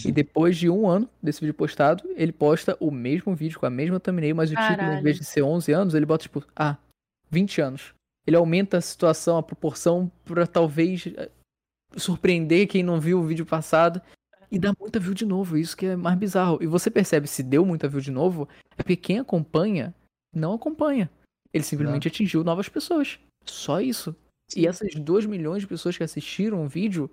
E 0.06 0.12
depois 0.12 0.56
de 0.56 0.68
um 0.68 0.86
ano 0.86 1.08
desse 1.22 1.40
vídeo 1.40 1.54
postado, 1.54 2.04
ele 2.14 2.32
posta 2.32 2.76
o 2.78 2.90
mesmo 2.90 3.34
vídeo 3.34 3.58
com 3.58 3.64
a 3.64 3.70
mesma 3.70 3.98
thumbnail, 3.98 4.36
mas 4.36 4.50
o 4.50 4.54
Caralho. 4.54 4.76
título, 4.76 4.98
em 4.98 5.02
vez 5.02 5.16
de 5.16 5.24
ser 5.24 5.42
11 5.42 5.72
anos, 5.72 5.94
ele 5.94 6.04
bota 6.04 6.22
tipo, 6.22 6.44
ah, 6.54 6.76
20 7.30 7.60
anos. 7.62 7.94
Ele 8.26 8.36
aumenta 8.36 8.76
a 8.76 8.82
situação, 8.82 9.38
a 9.38 9.42
proporção, 9.42 10.12
pra 10.26 10.46
talvez 10.46 11.06
eh, 11.06 11.30
surpreender 11.96 12.68
quem 12.68 12.82
não 12.82 13.00
viu 13.00 13.18
o 13.18 13.26
vídeo 13.26 13.46
passado. 13.46 14.02
E 14.50 14.58
dá 14.58 14.72
muita 14.78 15.00
view 15.00 15.14
de 15.14 15.24
novo, 15.24 15.56
isso 15.56 15.74
que 15.74 15.86
é 15.86 15.96
mais 15.96 16.18
bizarro. 16.18 16.58
E 16.62 16.66
você 16.66 16.90
percebe, 16.90 17.26
se 17.26 17.42
deu 17.42 17.64
muita 17.64 17.88
view 17.88 18.00
de 18.00 18.10
novo, 18.10 18.46
é 18.76 18.82
porque 18.82 18.96
quem 18.96 19.18
acompanha, 19.18 19.94
não 20.34 20.52
acompanha. 20.52 21.10
Ele 21.50 21.64
simplesmente 21.64 22.04
não. 22.04 22.12
atingiu 22.12 22.44
novas 22.44 22.68
pessoas. 22.68 23.18
Só 23.46 23.80
isso. 23.80 24.14
Sim. 24.50 24.60
E 24.60 24.66
essas 24.66 24.94
2 24.94 25.24
milhões 25.24 25.62
de 25.62 25.66
pessoas 25.66 25.96
que 25.96 26.04
assistiram 26.04 26.62
o 26.62 26.68
vídeo 26.68 27.10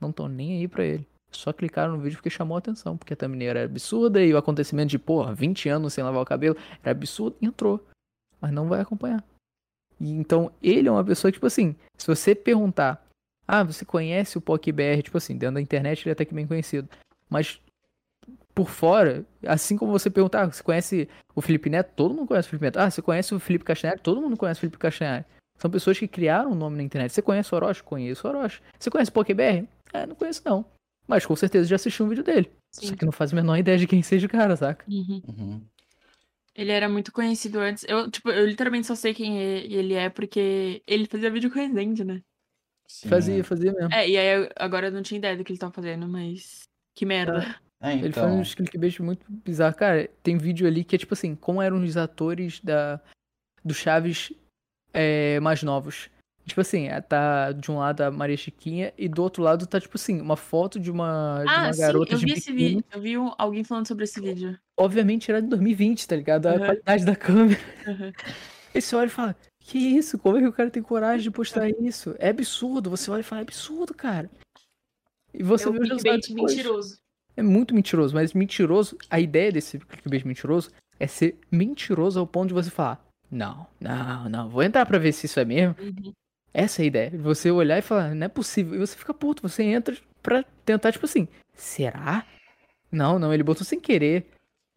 não 0.00 0.08
estão 0.08 0.26
nem 0.26 0.58
aí 0.58 0.68
para 0.68 0.84
ele 0.84 1.06
só 1.36 1.52
clicaram 1.52 1.96
no 1.96 2.00
vídeo 2.00 2.16
porque 2.16 2.30
chamou 2.30 2.56
a 2.56 2.58
atenção, 2.58 2.96
porque 2.96 3.14
a 3.14 3.16
thumbnail 3.16 3.50
era 3.50 3.64
absurda 3.64 4.22
e 4.22 4.32
o 4.32 4.36
acontecimento 4.36 4.90
de, 4.90 4.98
porra, 4.98 5.34
20 5.34 5.68
anos 5.68 5.92
sem 5.92 6.02
lavar 6.04 6.22
o 6.22 6.26
cabelo 6.26 6.56
era 6.82 6.90
absurdo 6.90 7.36
e 7.40 7.46
entrou. 7.46 7.84
Mas 8.40 8.52
não 8.52 8.68
vai 8.68 8.80
acompanhar. 8.80 9.24
E, 10.00 10.10
então, 10.10 10.50
ele 10.62 10.88
é 10.88 10.90
uma 10.92 11.04
pessoa 11.04 11.30
que, 11.30 11.36
tipo 11.36 11.46
assim, 11.46 11.76
se 11.96 12.06
você 12.06 12.34
perguntar, 12.34 13.06
ah, 13.46 13.62
você 13.62 13.84
conhece 13.84 14.38
o 14.38 14.40
PocBR, 14.40 15.02
tipo 15.02 15.18
assim, 15.18 15.36
dentro 15.36 15.56
da 15.56 15.60
internet 15.60 16.02
ele 16.02 16.10
é 16.10 16.12
até 16.12 16.24
que 16.24 16.34
bem 16.34 16.46
conhecido. 16.46 16.88
Mas 17.28 17.60
por 18.54 18.68
fora, 18.68 19.24
assim 19.46 19.76
como 19.76 19.90
você 19.90 20.08
perguntar, 20.08 20.42
ah, 20.42 20.52
você 20.52 20.62
conhece 20.62 21.08
o 21.34 21.40
Felipe 21.40 21.68
Neto? 21.68 21.92
Todo 21.96 22.14
mundo 22.14 22.28
conhece 22.28 22.46
o 22.46 22.50
Felipe 22.50 22.66
Neto. 22.66 22.78
Ah, 22.78 22.90
você 22.90 23.02
conhece 23.02 23.34
o 23.34 23.40
Felipe 23.40 23.64
Castanhari? 23.64 24.00
Todo 24.00 24.20
mundo 24.20 24.36
conhece 24.36 24.58
o 24.58 24.62
Felipe 24.62 24.78
Castanhari. 24.78 25.24
São 25.58 25.70
pessoas 25.70 25.98
que 25.98 26.08
criaram 26.08 26.52
um 26.52 26.54
nome 26.54 26.76
na 26.76 26.82
internet. 26.82 27.12
Você 27.12 27.22
conhece 27.22 27.52
o 27.52 27.56
Orochi? 27.56 27.82
Conheço 27.82 28.26
o 28.26 28.30
Orochi. 28.30 28.60
Você 28.78 28.90
conhece 28.90 29.10
o 29.10 29.14
PocBR? 29.14 29.66
É, 29.92 30.06
não 30.06 30.14
conheço 30.14 30.42
não. 30.44 30.64
Mas 31.06 31.26
com 31.26 31.36
certeza 31.36 31.68
já 31.68 31.76
assisti 31.76 32.02
um 32.02 32.08
vídeo 32.08 32.24
dele. 32.24 32.50
Sim. 32.70 32.88
Só 32.88 32.96
que 32.96 33.04
não 33.04 33.12
faz 33.12 33.32
a 33.32 33.36
menor 33.36 33.56
ideia 33.56 33.78
de 33.78 33.86
quem 33.86 34.02
seja 34.02 34.26
o 34.26 34.30
cara, 34.30 34.56
saca? 34.56 34.84
Uhum. 34.88 35.22
Uhum. 35.28 35.66
Ele 36.54 36.70
era 36.70 36.88
muito 36.88 37.12
conhecido 37.12 37.58
antes. 37.58 37.84
Eu, 37.88 38.10
tipo, 38.10 38.30
eu 38.30 38.46
literalmente 38.46 38.86
só 38.86 38.94
sei 38.94 39.12
quem 39.12 39.38
é, 39.38 39.58
ele 39.66 39.94
é 39.94 40.08
porque 40.08 40.82
ele 40.86 41.06
fazia 41.06 41.30
vídeo 41.30 41.50
com 41.50 41.58
Resende, 41.58 42.04
né? 42.04 42.22
Sim. 42.86 43.08
Fazia, 43.08 43.42
fazia 43.42 43.72
mesmo. 43.72 43.92
É, 43.92 44.08
e 44.08 44.16
aí 44.16 44.48
agora 44.56 44.86
eu 44.86 44.92
não 44.92 45.02
tinha 45.02 45.18
ideia 45.18 45.36
do 45.36 45.42
que 45.42 45.52
ele 45.52 45.58
tava 45.58 45.72
fazendo, 45.72 46.06
mas. 46.06 46.62
Que 46.94 47.04
merda. 47.04 47.58
É, 47.80 47.94
então... 47.94 48.04
Ele 48.04 48.12
faz 48.12 48.32
uns 48.32 48.54
clickbait 48.54 49.00
muito 49.00 49.26
bizarros. 49.28 49.76
Cara, 49.76 50.08
tem 50.22 50.38
vídeo 50.38 50.66
ali 50.66 50.84
que 50.84 50.94
é 50.94 50.98
tipo 50.98 51.14
assim, 51.14 51.34
como 51.34 51.60
eram 51.60 51.82
os 51.82 51.96
atores 51.96 52.60
da, 52.60 53.00
do 53.64 53.74
Chaves 53.74 54.32
é, 54.92 55.40
mais 55.40 55.62
novos. 55.62 56.08
Tipo 56.46 56.60
assim, 56.60 56.88
é, 56.88 57.00
tá 57.00 57.52
de 57.52 57.70
um 57.70 57.78
lado 57.78 58.02
a 58.02 58.10
Maria 58.10 58.36
Chiquinha 58.36 58.92
e 58.98 59.08
do 59.08 59.22
outro 59.22 59.42
lado 59.42 59.66
tá, 59.66 59.80
tipo 59.80 59.96
assim, 59.96 60.20
uma 60.20 60.36
foto 60.36 60.78
de 60.78 60.90
uma, 60.90 61.42
de 61.42 61.50
ah, 61.50 61.62
uma 61.62 61.72
sim, 61.72 61.80
garota 61.80 62.12
eu 62.12 62.18
de 62.18 62.24
vi 62.26 62.32
esse 62.32 62.52
vídeo. 62.52 62.84
Eu 62.92 63.00
vi 63.00 63.14
alguém 63.38 63.64
falando 63.64 63.88
sobre 63.88 64.04
esse 64.04 64.20
vídeo. 64.20 64.58
Obviamente 64.76 65.30
era 65.30 65.40
de 65.40 65.48
2020, 65.48 66.06
tá 66.06 66.16
ligado? 66.16 66.46
A 66.46 66.52
uhum. 66.52 66.58
qualidade 66.58 67.04
da 67.06 67.16
câmera. 67.16 67.60
Uhum. 67.86 68.12
Você 68.74 68.94
olha 68.96 69.06
e 69.06 69.10
fala, 69.10 69.36
que 69.58 69.78
isso? 69.78 70.18
Como 70.18 70.36
é 70.36 70.40
que 70.40 70.46
o 70.46 70.52
cara 70.52 70.70
tem 70.70 70.82
coragem 70.82 71.22
de 71.22 71.30
postar 71.30 71.70
isso? 71.70 72.14
É 72.18 72.28
absurdo. 72.28 72.90
Você 72.90 73.10
olha 73.10 73.20
e 73.20 73.24
fala, 73.24 73.40
é 73.40 73.44
absurdo, 73.44 73.94
cara. 73.94 74.30
E 75.32 75.42
você 75.42 75.66
é 75.66 75.70
um 75.70 75.78
clickbait 75.78 76.30
mentiroso. 76.30 76.98
É 77.36 77.42
muito 77.42 77.74
mentiroso, 77.74 78.14
mas 78.14 78.32
mentiroso, 78.32 78.96
a 79.10 79.18
ideia 79.18 79.50
desse 79.50 79.78
clickbait 79.78 80.24
mentiroso 80.24 80.70
é 81.00 81.06
ser 81.06 81.38
mentiroso 81.50 82.20
ao 82.20 82.26
ponto 82.26 82.48
de 82.48 82.54
você 82.54 82.70
falar, 82.70 83.04
não, 83.30 83.66
não, 83.80 84.28
não, 84.28 84.48
vou 84.48 84.62
entrar 84.62 84.86
pra 84.86 84.98
ver 84.98 85.12
se 85.12 85.26
isso 85.26 85.40
é 85.40 85.44
mesmo. 85.44 85.74
Uhum. 85.80 86.12
Essa 86.54 86.82
é 86.82 86.84
a 86.84 86.86
ideia. 86.86 87.10
Você 87.18 87.50
olhar 87.50 87.76
e 87.76 87.82
falar, 87.82 88.14
não 88.14 88.26
é 88.26 88.28
possível. 88.28 88.76
E 88.76 88.78
você 88.78 88.96
fica 88.96 89.12
puto, 89.12 89.42
você 89.42 89.64
entra 89.64 89.96
pra 90.22 90.44
tentar, 90.64 90.92
tipo 90.92 91.04
assim, 91.04 91.26
será? 91.52 92.24
Não, 92.92 93.18
não, 93.18 93.34
ele 93.34 93.42
botou 93.42 93.64
sem 93.64 93.80
querer. 93.80 94.30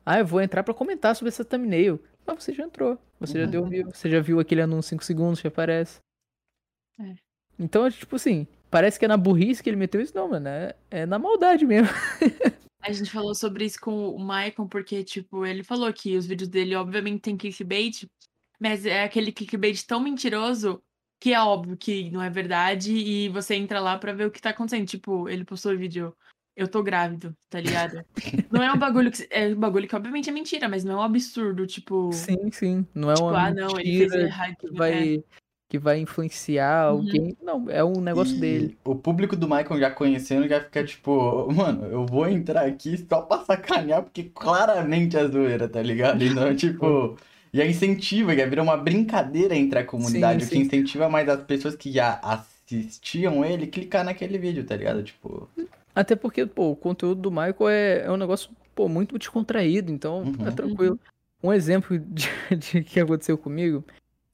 Ah, 0.04 0.18
eu 0.18 0.26
vou 0.26 0.42
entrar 0.42 0.64
para 0.64 0.74
comentar 0.74 1.16
sobre 1.16 1.30
essa 1.30 1.46
thumbnail. 1.46 2.04
Mas 2.26 2.44
você 2.44 2.52
já 2.52 2.64
entrou. 2.64 2.98
Você 3.20 3.38
uhum. 3.38 3.46
já 3.46 3.52
deu 3.52 3.66
viu. 3.66 3.86
Você 3.94 4.10
já 4.10 4.20
viu 4.20 4.40
aquele 4.40 4.62
anúncio 4.62 4.90
5 4.90 5.04
segundos 5.04 5.40
que 5.40 5.48
aparece. 5.48 6.00
É. 7.00 7.14
Então, 7.60 7.86
é 7.86 7.92
tipo 7.92 8.16
assim, 8.16 8.48
parece 8.72 8.98
que 8.98 9.06
é 9.06 9.08
na 9.08 9.18
burrice 9.18 9.62
que 9.62 9.70
ele 9.70 9.78
meteu 9.78 10.02
isso. 10.02 10.16
Não, 10.16 10.28
mano, 10.28 10.48
é, 10.48 10.76
é 10.90 11.06
na 11.06 11.20
maldade 11.20 11.64
mesmo. 11.64 11.90
A 12.82 12.92
gente 12.92 13.12
falou 13.12 13.36
sobre 13.36 13.66
isso 13.66 13.80
com 13.80 14.10
o 14.10 14.20
Michael, 14.20 14.68
porque, 14.70 15.04
tipo, 15.04 15.46
ele 15.46 15.64
falou 15.64 15.92
que 15.92 16.16
os 16.16 16.26
vídeos 16.26 16.50
dele, 16.50 16.76
obviamente, 16.76 17.22
tem 17.22 17.36
clickbait, 17.36 18.08
mas 18.60 18.86
é 18.86 19.04
aquele 19.04 19.32
clickbait 19.32 19.84
tão 19.86 20.00
mentiroso 20.00 20.82
que 21.20 21.34
é 21.34 21.42
óbvio 21.42 21.76
que 21.78 22.10
não 22.12 22.22
é 22.22 22.30
verdade, 22.30 22.94
e 22.94 23.30
você 23.30 23.56
entra 23.56 23.80
lá 23.80 23.98
pra 23.98 24.14
ver 24.14 24.28
o 24.28 24.32
que 24.32 24.42
tá 24.42 24.52
acontecendo. 24.52 24.88
Tipo, 24.88 25.28
ele 25.28 25.44
postou 25.44 25.74
o 25.74 25.78
vídeo, 25.78 26.16
eu 26.56 26.68
tô 26.68 26.84
grávido, 26.84 27.36
tá 27.50 27.60
ligado? 27.60 28.04
não 28.52 28.62
é 28.62 28.72
um 28.72 28.78
bagulho 28.78 29.12
que. 29.12 29.28
É 29.30 29.48
um 29.48 29.60
bagulho 29.60 29.88
que 29.88 29.96
obviamente 29.96 30.30
é 30.30 30.34
mentira, 30.34 30.70
mas 30.70 30.84
não 30.84 30.94
é 30.94 30.98
um 30.98 31.04
absurdo, 31.04 31.66
tipo. 31.66 32.12
Sim, 32.14 32.52
sim. 32.52 32.88
Não 32.94 33.12
é 33.12 33.16
tipo, 33.16 33.28
uma 33.28 33.48
ah, 33.48 33.54
não, 33.54 33.80
ele 33.80 34.10
fez 34.10 34.14
errado, 34.14 34.56
que 34.60 34.72
vai. 34.72 35.16
É. 35.16 35.24
Que 35.70 35.78
vai 35.78 36.00
influenciar 36.00 36.94
uhum. 36.94 37.00
alguém. 37.00 37.38
Não, 37.42 37.70
é 37.70 37.84
um 37.84 38.00
negócio 38.00 38.38
e 38.38 38.40
dele. 38.40 38.78
O 38.86 38.96
público 38.96 39.36
do 39.36 39.50
Michael 39.50 39.78
já 39.82 39.92
conhecendo 39.92 40.48
já 40.48 40.62
fica 40.62 40.82
tipo, 40.82 41.52
mano, 41.52 41.86
eu 41.88 42.06
vou 42.06 42.26
entrar 42.26 42.66
aqui 42.66 42.98
só 43.10 43.22
pra 43.24 43.44
sacanear, 43.44 44.02
porque 44.02 44.32
claramente 44.34 45.18
é 45.18 45.28
zoeira, 45.28 45.68
tá 45.68 45.82
ligado? 45.82 46.24
Então, 46.24 46.56
tipo. 46.56 47.18
E 47.58 47.62
aí 47.62 47.70
incentiva, 47.70 48.36
já 48.36 48.46
vira 48.46 48.62
uma 48.62 48.78
brincadeira 48.78 49.56
entre 49.56 49.80
a 49.80 49.84
comunidade, 49.84 50.46
sim, 50.46 50.48
o 50.48 50.50
que 50.52 50.58
incentiva 50.60 51.10
mais 51.10 51.28
as 51.28 51.42
pessoas 51.44 51.76
que 51.76 51.92
já 51.92 52.20
assistiam 52.22 53.44
ele 53.44 53.68
clicar 53.68 54.06
naquele 54.06 54.38
vídeo, 54.38 54.64
tá 54.64 54.76
ligado? 54.76 55.02
Tipo. 55.02 55.50
Até 55.96 56.16
porque, 56.16 56.46
pô, 56.46 56.72
o 56.72 56.76
conteúdo 56.76 57.22
do 57.22 57.32
Michael 57.32 57.70
é, 57.70 58.06
é 58.06 58.12
um 58.12 58.18
negócio, 58.18 58.52
pô, 58.76 58.88
muito 58.88 59.18
descontraído, 59.18 59.92
então 59.92 60.24
uhum. 60.24 60.48
é 60.48 60.52
tranquilo. 60.52 61.00
Um 61.42 61.52
exemplo 61.52 61.98
de, 62.00 62.30
de 62.56 62.84
que 62.84 63.00
aconteceu 63.00 63.38
comigo, 63.38 63.84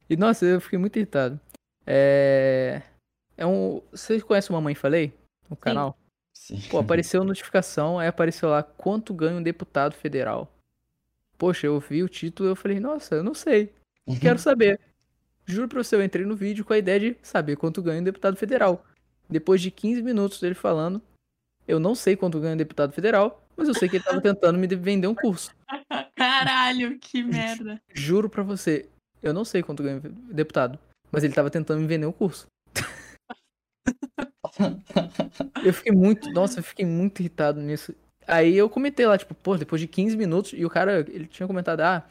e 0.09 0.17
nossa, 0.17 0.45
eu 0.45 0.59
fiquei 0.59 0.78
muito 0.78 0.97
irritado. 0.97 1.39
É. 1.88 2.82
É 3.38 3.45
um. 3.45 3.82
Vocês 3.91 4.21
conhecem 4.21 4.51
o 4.51 4.53
Mamãe 4.53 4.76
Falei? 4.76 5.13
no 5.49 5.55
canal? 5.55 5.97
Sim. 6.34 6.61
Pô, 6.69 6.80
apareceu 6.80 7.24
notificação, 7.24 7.99
aí 7.99 8.07
apareceu 8.07 8.49
lá 8.49 8.63
quanto 8.63 9.13
ganha 9.13 9.38
um 9.38 9.43
deputado 9.43 9.93
federal. 9.93 10.53
Poxa, 11.38 11.68
eu 11.68 11.80
vi 11.80 12.04
o 12.04 12.10
título 12.10 12.50
e 12.50 12.52
eu 12.52 12.56
falei, 12.56 12.80
nossa, 12.80 13.16
eu 13.16 13.24
não 13.24 13.34
sei. 13.34 13.74
Quero 14.22 14.40
saber. 14.40 14.80
Juro 15.46 15.68
pra 15.68 15.84
você, 15.84 15.96
eu 15.96 16.04
entrei 16.04 16.26
no 16.26 16.36
vídeo 16.36 16.64
com 16.64 16.74
a 16.74 16.78
ideia 16.78 17.00
de 17.00 17.18
saber 17.22 17.58
quanto 17.58 17.82
ganha 17.82 18.00
um 18.00 18.04
deputado 18.04 18.38
federal. 18.38 18.86
Depois 19.30 19.62
de 19.62 19.72
15 19.72 20.02
minutos 20.02 20.40
dele 20.40 20.56
falando, 20.56 21.02
eu 21.68 21.80
não 21.80 21.96
sei 21.96 22.16
quanto 22.16 22.40
ganha 22.40 22.54
um 22.54 22.58
deputado 22.58 22.94
federal, 22.94 23.46
mas 23.56 23.68
eu 23.68 23.74
sei 23.74 23.90
que 23.90 23.98
ele 23.98 24.04
tava 24.04 24.22
tentando 24.22 24.58
me 24.58 24.68
vender 24.68 25.08
um 25.08 25.16
curso. 25.16 25.52
Caralho, 26.16 26.98
que 27.00 27.24
merda. 27.24 27.82
Juro 27.94 28.30
pra 28.30 28.44
você, 28.44 28.88
eu 29.22 29.34
não 29.34 29.44
sei 29.44 29.64
quanto 29.64 29.84
ganha 29.84 29.98
um 29.98 30.34
deputado, 30.34 30.80
mas 31.12 31.24
ele 31.24 31.34
tava 31.34 31.50
tentando 31.50 31.82
me 31.82 31.88
vender 31.88 32.06
um 32.06 32.12
curso. 32.12 32.48
Eu 35.66 35.74
fiquei 35.74 35.92
muito, 35.92 36.32
nossa, 36.32 36.60
eu 36.60 36.64
fiquei 36.64 36.86
muito 36.86 37.20
irritado 37.20 37.60
nisso. 37.60 37.94
Aí 38.28 38.55
eu 38.57 38.69
comentei 38.69 39.05
lá, 39.05 39.17
tipo, 39.17 39.34
pô, 39.34 39.57
depois 39.57 39.82
de 39.82 39.88
15 39.88 40.15
minutos, 40.17 40.53
e 40.55 40.65
o 40.65 40.69
cara, 40.69 40.99
ele 41.09 41.26
tinha 41.28 41.47
comentado, 41.47 41.82
ah, 41.82 42.03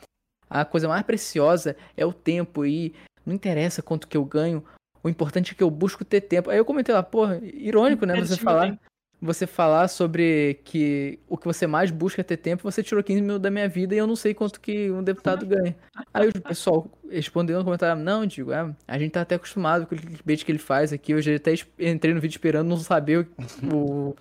a 0.50 0.64
coisa 0.64 0.88
mais 0.88 1.02
preciosa 1.02 1.76
é 1.96 2.04
o 2.04 2.12
tempo, 2.12 2.64
e 2.66 2.94
não 3.24 3.34
interessa 3.34 3.82
quanto 3.82 4.06
que 4.08 4.16
eu 4.16 4.24
ganho, 4.24 4.62
o 5.02 5.08
importante 5.08 5.52
é 5.52 5.54
que 5.54 5.62
eu 5.62 5.70
busco 5.70 6.04
ter 6.04 6.20
tempo. 6.20 6.50
Aí 6.50 6.58
eu 6.58 6.64
comentei 6.64 6.94
lá, 6.94 7.02
pô, 7.02 7.26
irônico, 7.42 8.04
né, 8.06 8.14
você 8.26 8.34
falar, 8.44 8.78
você 9.20 9.46
falar 9.46 9.88
sobre 9.88 10.60
que 10.64 11.18
o 11.28 11.36
que 11.38 11.46
você 11.46 11.66
mais 11.66 11.90
busca 11.92 12.20
é 12.20 12.24
ter 12.24 12.36
tempo, 12.36 12.62
você 12.64 12.82
tirou 12.82 13.02
15 13.02 13.20
minutos 13.20 13.40
da 13.42 13.50
minha 13.50 13.68
vida 13.68 13.94
e 13.94 13.98
eu 13.98 14.06
não 14.06 14.16
sei 14.16 14.34
quanto 14.34 14.60
que 14.60 14.90
um 14.90 15.02
deputado 15.02 15.46
ganha. 15.46 15.76
Aí 16.12 16.28
o 16.28 16.42
pessoal 16.42 16.90
respondeu 17.08 17.56
no 17.58 17.64
comentário, 17.64 18.02
não, 18.02 18.26
digo, 18.26 18.52
é, 18.52 18.74
a 18.86 18.98
gente 18.98 19.12
tá 19.12 19.20
até 19.22 19.36
acostumado 19.36 19.86
com 19.86 19.94
o 19.94 19.98
clickbait 19.98 20.44
que 20.44 20.50
ele 20.52 20.58
faz 20.58 20.92
aqui, 20.92 21.12
eu 21.12 21.22
já 21.22 21.34
até 21.36 21.54
entrei 21.78 22.12
no 22.12 22.20
vídeo 22.20 22.34
esperando 22.34 22.68
não 22.68 22.76
saber 22.78 23.28
o, 23.72 23.76
o- 23.76 24.16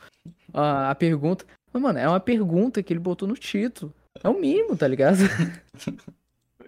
a, 0.53 0.91
a 0.91 0.95
pergunta. 0.95 1.45
Mas, 1.72 1.82
mano, 1.82 1.99
é 1.99 2.07
uma 2.07 2.19
pergunta 2.19 2.84
que 2.84 2.91
ele 2.91 2.99
botou 2.99 3.28
no 3.28 3.36
título. 3.36 3.93
É 4.24 4.30
o 4.30 4.39
mínimo, 4.39 4.76
tá 4.76 4.88
ligado? 4.88 5.19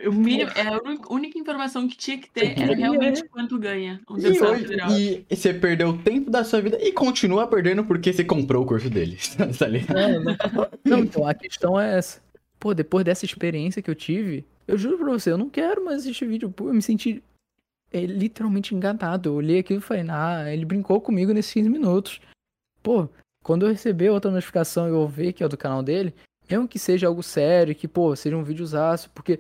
O 0.08 0.12
mínimo, 0.12 0.52
é 0.56 0.68
a 0.68 0.82
única 1.10 1.38
informação 1.38 1.88
que 1.88 1.96
tinha 1.96 2.18
que 2.18 2.30
ter 2.30 2.60
era 2.60 2.76
realmente 2.76 3.22
né? 3.22 3.28
quanto 3.32 3.58
ganha 3.58 4.02
um 4.10 4.18
E, 4.18 4.42
hoje, 4.42 5.26
e 5.30 5.36
você 5.36 5.54
perdeu 5.54 5.90
o 5.90 5.98
tempo 5.98 6.30
da 6.30 6.44
sua 6.44 6.62
vida 6.62 6.78
e 6.82 6.92
continua 6.92 7.48
perdendo 7.48 7.86
porque 7.86 8.12
você 8.12 8.24
comprou 8.24 8.64
o 8.64 8.66
curso 8.66 8.90
dele. 8.90 9.18
tá 9.58 9.68
ligado? 9.68 9.96
Não, 9.96 10.24
não. 10.24 10.38
Não, 10.84 11.00
então 11.00 11.28
a 11.28 11.34
questão 11.34 11.80
é 11.80 11.98
essa. 11.98 12.22
Pô, 12.60 12.74
depois 12.74 13.06
dessa 13.06 13.24
experiência 13.24 13.82
que 13.82 13.90
eu 13.90 13.96
tive, 13.96 14.46
eu 14.68 14.78
juro 14.78 14.98
pra 14.98 15.12
você, 15.12 15.32
eu 15.32 15.38
não 15.38 15.50
quero 15.50 15.86
mais 15.86 16.00
assistir 16.00 16.26
vídeo. 16.26 16.50
Pô, 16.50 16.68
eu 16.68 16.74
me 16.74 16.82
senti 16.82 17.24
é, 17.92 18.06
literalmente 18.06 18.74
enganado. 18.74 19.30
Eu 19.30 19.36
olhei 19.36 19.60
aquilo 19.60 19.80
e 19.80 19.84
falei, 19.84 20.06
ah, 20.10 20.52
ele 20.52 20.66
brincou 20.66 21.00
comigo 21.00 21.32
nesses 21.32 21.54
15 21.54 21.70
minutos. 21.70 22.22
Pô, 22.82 23.08
quando 23.44 23.66
eu 23.66 23.72
receber 23.72 24.10
outra 24.10 24.32
notificação 24.32 24.88
e 24.88 24.92
eu 24.92 25.08
ver 25.08 25.34
que 25.34 25.44
é 25.44 25.48
do 25.48 25.58
canal 25.58 25.84
dele, 25.84 26.14
mesmo 26.50 26.68
que 26.68 26.80
seja 26.80 27.08
algo 27.08 27.22
sério, 27.22 27.76
que, 27.76 27.88
pô, 27.88 28.16
seja 28.16 28.36
um 28.38 28.44
videozaço, 28.44 29.10
porque 29.12 29.40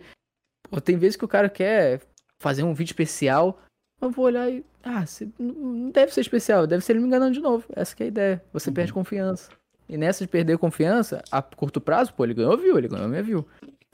pô, 0.69 0.79
tem 0.81 0.97
vezes 0.97 1.15
que 1.15 1.25
o 1.25 1.27
cara 1.27 1.49
quer 1.49 2.01
fazer 2.39 2.63
um 2.63 2.73
vídeo 2.73 2.91
especial, 2.91 3.59
eu 4.01 4.11
vou 4.11 4.25
olhar 4.25 4.49
e. 4.51 4.63
Ah, 4.83 5.05
se- 5.05 5.31
não- 5.39 5.89
deve 5.91 6.13
ser 6.13 6.19
especial, 6.21 6.67
deve 6.67 6.83
ser 6.83 6.91
ele 6.91 6.99
me 6.99 7.07
enganando 7.07 7.33
de 7.33 7.39
novo. 7.39 7.65
Essa 7.73 7.95
que 7.95 8.03
é 8.03 8.05
a 8.05 8.09
ideia. 8.09 8.43
Você 8.51 8.69
Uhum. 8.69 8.73
perde 8.73 8.91
confiança. 8.91 9.49
E 9.87 9.95
nessa 9.97 10.23
de 10.25 10.27
perder 10.29 10.57
confiança, 10.57 11.23
a 11.31 11.41
curto 11.41 11.79
prazo, 11.79 12.13
pô, 12.13 12.25
ele 12.25 12.33
ganhou 12.33 12.57
view, 12.57 12.77
ele 12.77 12.89
ganhou 12.89 13.07
minha 13.07 13.23
view. 13.23 13.47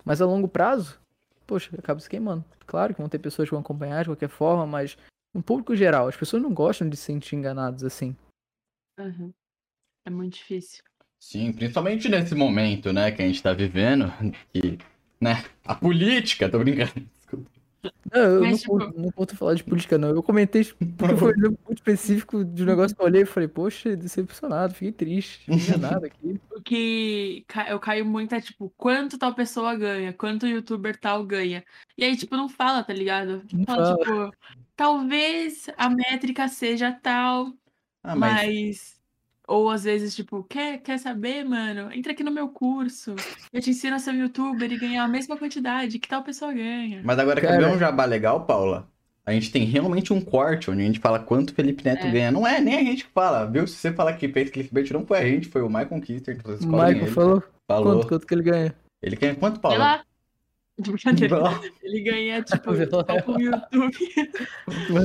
Mas 0.03 0.19
a 0.21 0.25
longo 0.25 0.47
prazo, 0.47 0.99
poxa, 1.45 1.69
acaba 1.77 1.99
se 1.99 2.09
queimando. 2.09 2.43
Claro 2.65 2.93
que 2.95 3.01
vão 3.01 3.09
ter 3.09 3.19
pessoas 3.19 3.47
que 3.47 3.53
vão 3.53 3.61
acompanhar 3.61 4.03
de 4.03 4.09
qualquer 4.09 4.29
forma, 4.29 4.65
mas 4.65 4.97
no 5.33 5.43
público 5.43 5.75
geral, 5.75 6.07
as 6.07 6.15
pessoas 6.15 6.41
não 6.41 6.53
gostam 6.53 6.89
de 6.89 6.97
se 6.97 7.03
sentir 7.03 7.35
enganadas 7.35 7.83
assim. 7.83 8.15
Uhum. 8.99 9.31
É 10.09 10.11
muito 10.11 10.33
difícil. 10.33 10.83
Sim, 11.19 11.53
principalmente 11.53 12.09
nesse 12.09 12.33
momento, 12.33 12.91
né, 12.91 13.11
que 13.11 13.21
a 13.21 13.27
gente 13.27 13.43
tá 13.43 13.53
vivendo, 13.53 14.11
que, 14.51 14.79
né, 15.21 15.45
a 15.63 15.75
política, 15.75 16.49
tô 16.49 16.57
brincando. 16.57 16.91
Desculpa. 17.13 17.51
Não, 18.11 18.19
eu 18.21 18.41
Mas, 18.41 18.49
não, 18.51 18.57
tipo- 18.57 18.71
curto, 18.71 18.99
não 18.99 19.11
curto 19.11 19.37
falar 19.37 19.53
de 19.53 19.63
política, 19.63 19.97
não. 19.99 20.09
Eu 20.09 20.23
comentei 20.23 20.65
porque 20.97 21.15
foi 21.15 21.31
um 21.31 21.37
exemplo 21.37 21.59
muito 21.63 21.77
específico 21.77 22.43
de 22.43 22.63
um 22.63 22.65
negócio 22.65 22.95
que 22.95 23.01
eu 23.01 23.05
olhei 23.05 23.21
e 23.21 23.25
falei, 23.25 23.47
poxa, 23.47 23.95
decepcionado, 23.95 24.73
fiquei 24.73 24.91
triste, 24.91 25.49
não 25.49 25.59
tinha 25.59 25.77
nada 25.77 26.07
aqui. 26.07 26.41
O 26.51 26.59
que 26.61 27.45
eu 27.67 27.79
caio 27.79 28.03
muito 28.03 28.33
é, 28.33 28.41
tipo, 28.41 28.73
quanto 28.75 29.19
tal 29.19 29.35
pessoa 29.35 29.75
ganha, 29.75 30.11
quanto 30.11 30.47
youtuber 30.47 30.99
tal 30.99 31.23
ganha. 31.23 31.63
E 31.95 32.03
aí, 32.03 32.17
tipo, 32.17 32.35
não 32.35 32.49
fala, 32.49 32.83
tá 32.83 32.93
ligado? 32.93 33.43
Não 33.53 33.63
Fala, 33.63 33.95
tipo, 33.95 34.35
talvez 34.75 35.67
a 35.77 35.87
métrica 35.87 36.47
seja 36.47 36.91
tal, 36.91 37.53
Ah, 38.03 38.15
mas 38.15 38.45
mas. 38.47 38.98
Ou 39.49 39.69
às 39.71 39.83
vezes, 39.83 40.15
tipo, 40.15 40.43
quer, 40.43 40.77
quer 40.77 40.99
saber, 40.99 41.43
mano? 41.43 41.91
Entra 41.91 42.11
aqui 42.11 42.23
no 42.23 42.29
meu 42.31 42.49
curso. 42.49 43.15
Eu 43.51 43.59
te 43.59 43.71
ensino 43.71 43.95
a 43.95 43.99
ser 43.99 44.11
um 44.11 44.19
youtuber 44.19 44.71
e 44.71 44.77
ganhar 44.77 45.03
a 45.03 45.07
mesma 45.07 45.35
quantidade 45.35 45.97
que 45.97 46.07
tal 46.07 46.21
pessoa 46.23 46.53
ganha. 46.53 47.01
Mas 47.03 47.17
agora, 47.17 47.41
quer 47.41 47.57
ver 47.57 47.67
um 47.67 47.79
jabá 47.79 48.05
legal, 48.05 48.45
Paula? 48.45 48.87
A 49.25 49.31
gente 49.33 49.51
tem 49.51 49.63
realmente 49.65 50.13
um 50.13 50.21
corte 50.21 50.69
onde 50.69 50.83
a 50.83 50.85
gente 50.85 50.99
fala 50.99 51.19
quanto 51.19 51.49
o 51.49 51.53
Felipe 51.55 51.83
Neto 51.83 52.05
É. 52.05 52.11
ganha. 52.11 52.31
Não 52.31 52.45
é 52.45 52.59
nem 52.61 52.75
a 52.77 52.83
gente 52.83 53.05
que 53.05 53.11
fala, 53.11 53.45
viu? 53.45 53.65
Se 53.67 53.75
você 53.75 53.91
falar 53.91 54.13
que 54.13 54.27
fez 54.29 54.51
clickbait, 54.51 54.91
não 54.91 55.03
foi 55.05 55.17
a 55.17 55.21
gente, 55.23 55.47
foi 55.49 55.61
o 55.63 55.67
Michael 55.67 56.01
Kister, 56.01 56.37
que 56.37 56.43
vocês 56.43 56.63
Michael 56.65 56.89
ele. 56.97 57.07
falou 57.07 57.43
Falou. 57.67 57.93
quanto, 57.95 58.07
quanto 58.07 58.27
que 58.27 58.33
ele 58.35 58.43
ganha. 58.43 58.75
Ele 59.01 59.15
ganha 59.15 59.35
quanto, 59.35 59.55
Sei 59.55 59.61
Paula? 59.61 59.77
lá. 59.79 60.03
De 60.79 60.91
brincadeira. 60.91 61.39
Não. 61.41 61.59
Ele 61.83 62.01
ganha, 62.01 62.41
tipo, 62.43 62.71
o 62.71 62.75
YouTube, 62.75 63.05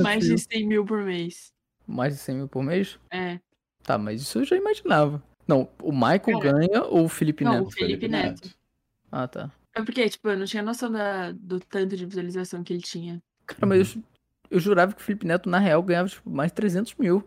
mais 0.01 0.23
de 0.25 0.37
100 0.37 0.67
mil 0.67 0.85
por 0.85 1.03
mês. 1.03 1.51
Mais 1.87 2.13
de 2.13 2.19
100 2.19 2.35
mil 2.35 2.47
por 2.47 2.63
mês? 2.63 2.97
É. 3.11 3.39
Tá, 3.85 3.97
mas 3.97 4.21
isso 4.21 4.39
eu 4.39 4.45
já 4.45 4.55
imaginava. 4.57 5.21
Não, 5.47 5.69
o 5.81 5.91
Michael 5.91 6.39
Cara, 6.39 6.51
ganha 6.53 6.83
ou 6.85 7.05
o 7.05 7.09
Felipe 7.09 7.43
não, 7.43 7.53
Neto? 7.59 7.67
o 7.67 7.71
Felipe 7.71 8.07
Neto. 8.07 8.49
Ah, 9.11 9.27
tá. 9.27 9.51
É 9.75 9.83
porque, 9.83 10.09
tipo, 10.09 10.27
eu 10.29 10.37
não 10.37 10.45
tinha 10.45 10.63
noção 10.63 10.91
da, 10.91 11.31
do 11.31 11.59
tanto 11.59 11.95
de 11.95 12.05
visualização 12.05 12.63
que 12.63 12.73
ele 12.73 12.81
tinha. 12.81 13.21
Cara, 13.45 13.65
mas 13.67 13.95
eu, 13.95 14.01
eu 14.49 14.59
jurava 14.59 14.93
que 14.93 15.01
o 15.01 15.03
Felipe 15.03 15.27
Neto, 15.27 15.47
na 15.49 15.59
real, 15.59 15.83
ganhava 15.83 16.09
tipo, 16.09 16.29
mais 16.29 16.49
de 16.51 16.55
300 16.55 16.95
mil. 16.95 17.23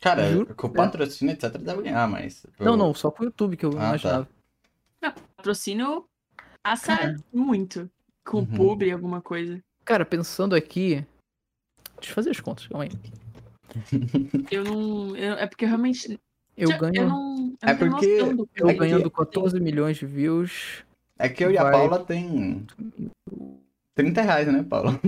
Cara, 0.00 0.30
Juro. 0.32 0.54
com 0.54 0.66
o 0.66 0.72
patrocínio, 0.72 1.32
etc, 1.32 1.56
deve 1.58 1.82
ganhar, 1.82 2.08
mas... 2.08 2.44
Não, 2.58 2.74
não, 2.76 2.94
só 2.94 3.10
com 3.10 3.22
o 3.22 3.26
YouTube 3.26 3.56
que 3.56 3.64
eu 3.66 3.70
Ah, 3.72 3.80
tá. 3.80 3.86
imaginava. 3.88 4.28
Patrocínio 5.36 6.06
passa 6.62 6.96
Cara. 6.96 7.16
muito. 7.32 7.90
Com 8.24 8.38
Uhum. 8.38 8.46
publi, 8.46 8.90
alguma 8.92 9.20
coisa. 9.20 9.62
Cara, 9.84 10.04
pensando 10.04 10.54
aqui. 10.54 11.04
Deixa 11.96 12.10
eu 12.10 12.14
fazer 12.14 12.30
as 12.30 12.40
contas, 12.40 12.66
calma 12.66 12.84
aí. 12.84 12.90
Eu 14.50 14.64
não. 14.64 15.16
eu- 15.16 15.34
é 15.34 15.46
porque 15.46 15.64
eu 15.64 15.68
realmente. 15.68 16.18
Eu 16.56 16.76
ganho. 16.78 16.94
Eu 16.96 17.08
não, 17.08 17.56
eu 17.62 17.68
É 17.68 17.74
porque- 17.74 18.06
Eu 18.56 18.68
É 18.68 18.72
que- 18.72 18.78
ganhando 18.78 19.10
14 19.10 19.58
milhões 19.60 19.96
de 19.96 20.06
views. 20.06 20.84
É 21.18 21.28
que 21.28 21.44
eu 21.44 21.50
e 21.50 21.58
a 21.58 21.62
Vai. 21.62 21.72
Paula 21.72 22.04
tem 22.04 22.66
30 23.94 24.22
reais, 24.22 24.46
né, 24.50 24.62
Paula? 24.62 24.98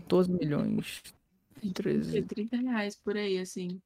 14 0.00 0.30
milhões. 0.32 1.02
É 1.64 1.72
13. 1.72 2.22
30 2.22 2.56
reais 2.56 2.96
por 2.96 3.16
aí, 3.16 3.38
assim. 3.38 3.80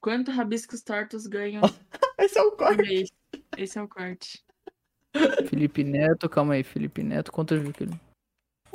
Quanto 0.00 0.30
rabiscos 0.30 0.82
tortos 0.82 1.26
ganham 1.26 1.62
Esse 2.18 2.38
é 2.38 2.42
o 2.42 2.52
corte. 2.52 3.12
Esse 3.56 3.78
é 3.78 3.82
o 3.82 3.88
corte. 3.88 4.42
Felipe 5.48 5.84
Neto, 5.84 6.28
calma 6.28 6.54
aí, 6.54 6.62
Felipe 6.64 7.02
Neto, 7.02 7.30
quantas 7.30 7.60
views 7.60 7.76
que 7.76 7.84
ele. 7.84 8.00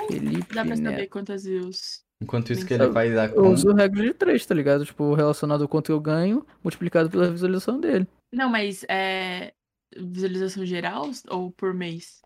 Felipe 0.07 0.53
Dá 0.53 0.63
pra 0.65 0.75
saber 0.75 0.91
Neto. 0.97 1.09
quantas 1.09 1.43
views. 1.45 2.03
Enquanto 2.21 2.51
isso 2.51 2.65
que 2.65 2.73
ele 2.73 2.91
faz 2.91 3.15
a 3.17 3.25
Eu 3.25 3.35
conta. 3.35 3.49
uso 3.49 3.73
regra 3.73 4.01
de 4.03 4.13
3, 4.13 4.45
tá 4.45 4.55
ligado? 4.55 4.85
Tipo, 4.85 5.13
relacionado 5.13 5.61
ao 5.61 5.67
quanto 5.69 5.91
eu 5.91 5.99
ganho, 5.99 6.45
multiplicado 6.63 7.09
pela 7.09 7.29
visualização 7.29 7.79
dele. 7.79 8.07
Não, 8.33 8.49
mas 8.49 8.83
é. 8.89 9.53
Visualização 9.95 10.65
geral 10.65 11.05
ou 11.29 11.51
por 11.51 11.73
mês? 11.73 12.21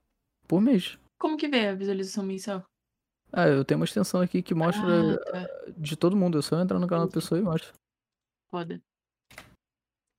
Por 0.48 0.60
mês. 0.62 0.98
Como 1.20 1.38
que 1.38 1.48
vê 1.48 1.68
a 1.68 1.76
visualização 1.76 2.24
mensal? 2.24 2.64
Ah, 3.32 3.48
eu 3.48 3.64
tenho 3.64 3.80
uma 3.80 3.86
extensão 3.86 4.20
aqui 4.22 4.42
que 4.42 4.54
mostra 4.56 4.84
Ah, 5.14 5.48
tá. 5.48 5.72
de 5.78 5.96
todo 5.96 6.16
mundo. 6.18 6.40
É 6.40 6.42
só 6.42 6.60
entrar 6.60 6.80
no 6.80 6.88
canal 6.88 7.06
da 7.06 7.12
pessoa 7.14 7.38
e 7.40 7.44
mostra. 7.44 7.72
Foda. 8.50 8.82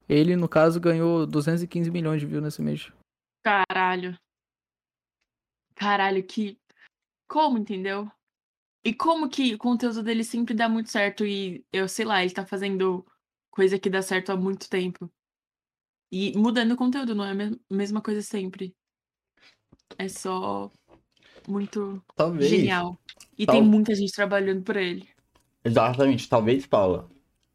Ele, 0.08 0.36
no 0.36 0.48
caso, 0.48 0.78
ganhou 0.80 1.26
215 1.26 1.90
milhões 1.90 2.20
de 2.20 2.26
views 2.26 2.42
nesse 2.42 2.62
mês. 2.62 2.92
Caralho. 3.44 4.16
Caralho, 5.74 6.22
que. 6.22 6.56
Como, 7.28 7.58
entendeu? 7.58 8.10
E 8.84 8.92
como 8.92 9.28
que 9.28 9.54
o 9.54 9.58
conteúdo 9.58 10.02
dele 10.02 10.24
sempre 10.24 10.54
dá 10.54 10.68
muito 10.68 10.90
certo 10.90 11.24
e 11.24 11.64
eu 11.72 11.88
sei 11.88 12.04
lá, 12.04 12.22
ele 12.22 12.32
tá 12.34 12.44
fazendo 12.44 13.06
coisa 13.50 13.78
que 13.78 13.88
dá 13.88 14.02
certo 14.02 14.32
há 14.32 14.36
muito 14.36 14.68
tempo. 14.68 15.10
E 16.10 16.36
mudando 16.36 16.72
o 16.72 16.76
conteúdo, 16.76 17.14
não 17.14 17.24
é 17.24 17.30
a 17.30 17.34
mes- 17.34 17.56
mesma 17.70 18.02
coisa 18.02 18.20
sempre. 18.22 18.74
É 19.96 20.08
só 20.08 20.70
muito 21.48 22.02
Talvez. 22.16 22.50
genial. 22.50 22.98
E 23.38 23.46
Tal- 23.46 23.54
tem 23.56 23.62
muita 23.64 23.94
gente 23.94 24.12
trabalhando 24.12 24.62
por 24.62 24.76
ele. 24.76 25.08
Exatamente, 25.64 26.28
talvez, 26.28 26.66
Paula. 26.66 27.08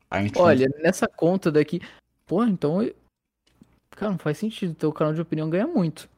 A 0.09 0.21
gente 0.23 0.39
Olha, 0.39 0.67
nessa 0.81 1.07
conta 1.07 1.51
daqui. 1.51 1.81
Pô, 2.25 2.43
então. 2.43 2.81
eu- 2.81 2.95
Cara, 3.91 4.11
não 4.11 4.19
faz 4.19 4.37
sentido. 4.37 4.73
Teu 4.75 4.93
canal 4.93 5.13
de 5.13 5.21
opinião 5.21 5.49
ganha 5.49 5.67
muito. 5.67 6.09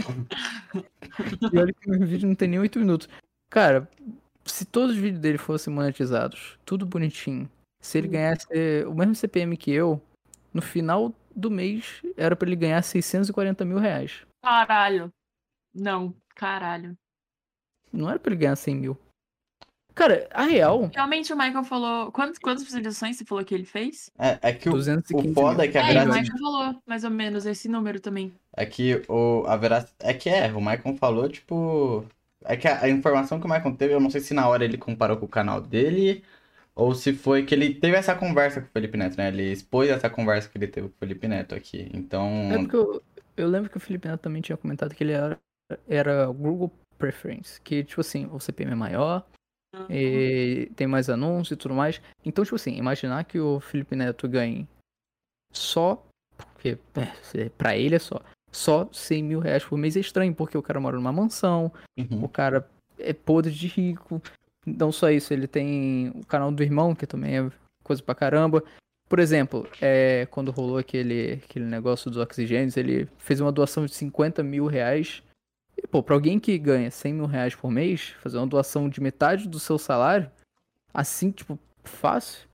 e 1.52 1.58
olha 1.58 1.72
que 1.74 1.90
meu 1.90 2.06
vídeo 2.06 2.26
não 2.28 2.34
tem 2.34 2.48
nem 2.48 2.58
8 2.58 2.78
minutos. 2.78 3.08
Cara, 3.50 3.90
se 4.52 4.64
todos 4.64 4.96
os 4.96 5.00
vídeos 5.00 5.20
dele 5.20 5.38
fossem 5.38 5.72
monetizados, 5.72 6.58
tudo 6.64 6.86
bonitinho, 6.86 7.50
Se 7.80 7.98
ele 7.98 8.08
ganhasse 8.08 8.46
o 8.86 8.94
mesmo 8.94 9.14
CPM 9.14 9.56
que 9.56 9.70
eu, 9.70 10.00
no 10.52 10.60
final 10.60 11.14
do 11.34 11.50
mês 11.50 12.02
era 12.16 12.36
pra 12.36 12.48
ele 12.48 12.56
ganhar 12.56 12.82
640 12.82 13.64
mil 13.64 13.78
reais. 13.78 14.26
Caralho. 14.42 15.12
Não, 15.74 16.14
caralho. 16.34 16.96
Não 17.92 18.08
era 18.08 18.18
pra 18.18 18.32
ele 18.32 18.40
ganhar 18.40 18.56
100 18.56 18.76
mil. 18.76 18.98
Cara, 19.94 20.28
a 20.32 20.44
real, 20.44 20.88
Realmente 20.94 21.32
o 21.32 21.36
Michael 21.36 21.64
falou. 21.64 22.12
Quantas, 22.12 22.38
quantas 22.38 22.62
visualizações 22.62 23.16
você 23.16 23.24
falou 23.24 23.44
que 23.44 23.54
ele 23.54 23.64
fez? 23.64 24.10
É, 24.18 24.38
é 24.40 24.52
que 24.52 24.68
o, 24.68 24.72
215 24.72 25.30
o 25.30 25.34
foda 25.34 25.58
mil. 25.58 25.64
é 25.64 25.68
que 25.68 25.78
a 25.78 25.92
é, 25.92 26.04
o. 26.04 26.08
Michael 26.08 26.38
falou, 26.38 26.82
mais 26.86 27.04
ou 27.04 27.10
menos, 27.10 27.44
esse 27.44 27.68
número 27.68 28.00
também. 28.00 28.32
É 28.56 28.64
que 28.64 29.02
o, 29.08 29.44
a 29.46 29.56
verac... 29.56 29.90
É 29.98 30.14
que 30.14 30.30
é, 30.30 30.50
o 30.52 30.60
Maicon 30.60 30.96
falou, 30.96 31.28
tipo. 31.28 32.06
É 32.44 32.56
que 32.56 32.66
a, 32.66 32.82
a 32.82 32.88
informação 32.88 33.38
que 33.38 33.46
o 33.46 33.48
Maicon 33.48 33.74
teve, 33.74 33.94
eu 33.94 34.00
não 34.00 34.10
sei 34.10 34.20
se 34.20 34.34
na 34.34 34.48
hora 34.48 34.64
ele 34.64 34.78
comparou 34.78 35.16
com 35.16 35.26
o 35.26 35.28
canal 35.28 35.60
dele, 35.60 36.24
ou 36.74 36.94
se 36.94 37.12
foi 37.12 37.44
que 37.44 37.54
ele 37.54 37.74
teve 37.74 37.96
essa 37.96 38.14
conversa 38.14 38.60
com 38.60 38.66
o 38.66 38.70
Felipe 38.70 38.96
Neto, 38.96 39.16
né? 39.16 39.28
Ele 39.28 39.52
expôs 39.52 39.90
essa 39.90 40.08
conversa 40.08 40.48
que 40.48 40.56
ele 40.56 40.68
teve 40.68 40.88
com 40.88 40.94
o 40.94 40.98
Felipe 40.98 41.28
Neto 41.28 41.54
aqui. 41.54 41.90
Então. 41.92 42.50
É 42.52 42.58
porque 42.58 42.76
eu, 42.76 43.02
eu 43.36 43.48
lembro 43.48 43.68
que 43.70 43.76
o 43.76 43.80
Felipe 43.80 44.08
Neto 44.08 44.20
também 44.20 44.40
tinha 44.42 44.56
comentado 44.56 44.94
que 44.94 45.04
ele 45.04 45.12
era, 45.12 45.38
era 45.88 46.26
Google 46.26 46.72
Preference, 46.98 47.60
que, 47.60 47.84
tipo 47.84 48.00
assim, 48.00 48.28
o 48.32 48.40
CPM 48.40 48.72
é 48.72 48.76
maior, 48.76 49.24
Uhum. 49.72 49.86
e 49.88 50.66
tem 50.74 50.86
mais 50.86 51.08
anúncios 51.08 51.52
e 51.52 51.56
tudo 51.56 51.74
mais. 51.74 52.00
Então, 52.24 52.44
tipo 52.44 52.56
assim, 52.56 52.76
imaginar 52.76 53.24
que 53.24 53.38
o 53.38 53.60
Felipe 53.60 53.94
Neto 53.94 54.28
ganhe 54.28 54.68
só, 55.52 56.04
porque 56.36 56.78
é, 57.34 57.48
pra 57.50 57.76
ele 57.76 57.94
é 57.94 57.98
só, 57.98 58.20
só 58.52 58.88
100 58.92 59.22
mil 59.22 59.40
reais 59.40 59.64
por 59.64 59.78
mês 59.78 59.96
é 59.96 60.00
estranho, 60.00 60.34
porque 60.34 60.56
o 60.58 60.62
cara 60.62 60.80
mora 60.80 60.96
numa 60.96 61.12
mansão, 61.12 61.72
Uhum. 61.96 62.24
o 62.24 62.28
cara 62.28 62.68
é 62.98 63.12
podre 63.12 63.52
de 63.52 63.66
rico. 63.68 64.20
Não 64.66 64.92
só 64.92 65.10
isso, 65.10 65.32
ele 65.32 65.46
tem 65.46 66.12
o 66.14 66.24
canal 66.26 66.50
do 66.52 66.62
irmão, 66.62 66.94
que 66.94 67.06
também 67.06 67.38
é 67.38 67.50
coisa 67.82 68.02
pra 68.02 68.14
caramba. 68.14 68.62
Por 69.08 69.18
exemplo, 69.18 69.66
é, 69.80 70.26
quando 70.30 70.50
rolou 70.52 70.78
aquele, 70.78 71.40
aquele 71.44 71.64
negócio 71.64 72.10
dos 72.10 72.20
oxigênios, 72.20 72.76
ele 72.76 73.08
fez 73.18 73.40
uma 73.40 73.50
doação 73.50 73.86
de 73.86 73.94
50 73.94 74.42
mil 74.42 74.66
reais. 74.66 75.22
E, 75.76 75.86
pô, 75.86 76.02
pra 76.02 76.14
alguém 76.14 76.38
que 76.38 76.56
ganha 76.58 76.90
100 76.90 77.14
mil 77.14 77.26
reais 77.26 77.54
por 77.54 77.70
mês, 77.70 78.10
fazer 78.22 78.36
uma 78.36 78.46
doação 78.46 78.88
de 78.88 79.00
metade 79.00 79.48
do 79.48 79.58
seu 79.58 79.78
salário, 79.78 80.30
assim, 80.92 81.30
tipo, 81.30 81.58
fácil, 81.82 82.46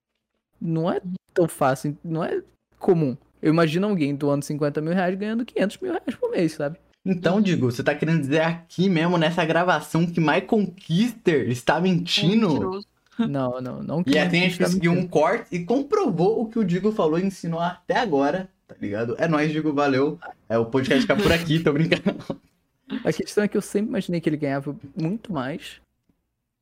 não 0.60 0.90
é 0.90 1.00
tão 1.34 1.48
fácil, 1.48 1.98
não 2.04 2.24
é 2.24 2.42
comum. 2.78 3.16
Eu 3.46 3.52
imagino 3.52 3.86
alguém 3.86 4.12
doando 4.12 4.44
50 4.44 4.80
mil 4.80 4.92
reais 4.92 5.16
ganhando 5.16 5.44
500 5.44 5.78
mil 5.78 5.92
reais 5.92 6.16
por 6.16 6.32
mês, 6.32 6.50
sabe? 6.54 6.78
Então, 7.04 7.40
digo, 7.40 7.70
você 7.70 7.80
tá 7.80 7.94
querendo 7.94 8.22
dizer 8.22 8.40
aqui 8.40 8.88
mesmo 8.88 9.16
nessa 9.16 9.44
gravação 9.44 10.04
que 10.04 10.18
Michael 10.18 10.74
Kister 10.74 11.48
está 11.48 11.80
mentindo? 11.80 12.48
Mentiroso. 12.48 12.86
Não, 13.16 13.62
não, 13.62 13.82
não. 13.82 14.00
E 14.02 14.10
que 14.10 14.18
assim 14.18 14.40
a 14.40 14.40
gente 14.40 14.58
conseguiu 14.58 14.92
um 14.92 15.08
corte 15.08 15.46
e 15.50 15.64
comprovou 15.64 16.42
o 16.42 16.50
que 16.50 16.58
o 16.58 16.64
Digo 16.64 16.92
falou 16.92 17.18
e 17.18 17.24
ensinou 17.24 17.60
até 17.60 17.96
agora, 17.96 18.50
tá 18.68 18.74
ligado? 18.78 19.14
É 19.16 19.26
nóis, 19.26 19.50
Digo, 19.50 19.72
valeu. 19.72 20.18
É, 20.50 20.58
o 20.58 20.66
podcast 20.66 21.00
fica 21.00 21.16
por 21.16 21.32
aqui, 21.32 21.60
tô 21.60 21.72
brincando. 21.72 22.18
A 23.02 23.10
questão 23.10 23.44
é 23.44 23.48
que 23.48 23.56
eu 23.56 23.62
sempre 23.62 23.88
imaginei 23.88 24.20
que 24.20 24.28
ele 24.28 24.36
ganhava 24.36 24.76
muito 24.94 25.32
mais. 25.32 25.80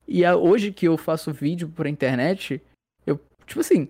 E 0.06 0.24
hoje 0.24 0.70
que 0.70 0.86
eu 0.86 0.96
faço 0.96 1.32
vídeo 1.32 1.68
pra 1.74 1.90
internet, 1.90 2.62
eu, 3.04 3.20
tipo 3.46 3.58
assim, 3.58 3.88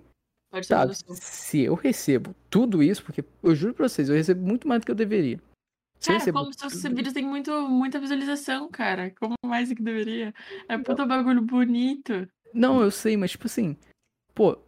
tá, 0.68 0.92
se 1.14 1.60
eu 1.62 1.74
recebo 1.74 2.34
tudo 2.50 2.82
isso, 2.82 3.02
porque 3.04 3.24
eu 3.42 3.54
juro 3.54 3.74
pra 3.74 3.88
vocês, 3.88 4.08
eu 4.08 4.14
recebo 4.14 4.46
muito 4.46 4.66
mais 4.68 4.80
do 4.80 4.84
que 4.86 4.90
eu 4.90 4.94
deveria. 4.96 5.38
Se 5.98 6.10
eu 6.10 6.14
Cara, 6.14 6.18
recebo 6.18 6.38
como 6.40 6.52
seus 6.58 6.82
tudo- 6.82 6.96
vídeos 6.96 7.14
têm 7.14 7.24
muito, 7.26 7.50
muita 7.68 7.98
visualização, 7.98 8.68
cara. 8.70 9.10
Como 9.18 9.34
mais 9.46 9.68
do 9.70 9.74
que 9.74 9.82
deveria. 9.82 10.34
É 10.68 10.76
puta 10.76 11.06
bagulho 11.06 11.40
bonito. 11.40 12.28
Não, 12.52 12.82
eu 12.82 12.90
sei, 12.90 13.16
mas 13.16 13.30
tipo 13.30 13.46
assim, 13.46 13.76
pô, 14.34 14.58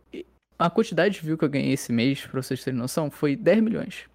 a 0.59 0.71
quantidade 0.71 1.15
de 1.15 1.21
view 1.21 1.37
que 1.37 1.45
eu 1.45 1.49
ganhei 1.51 1.73
esse 1.75 1.93
mês, 1.93 2.27
pra 2.27 2.41
vocês 2.43 2.65
terem 2.65 2.79
noção, 2.79 3.11
foi 3.11 3.37
10 3.37 3.61
milhões. 3.63 4.09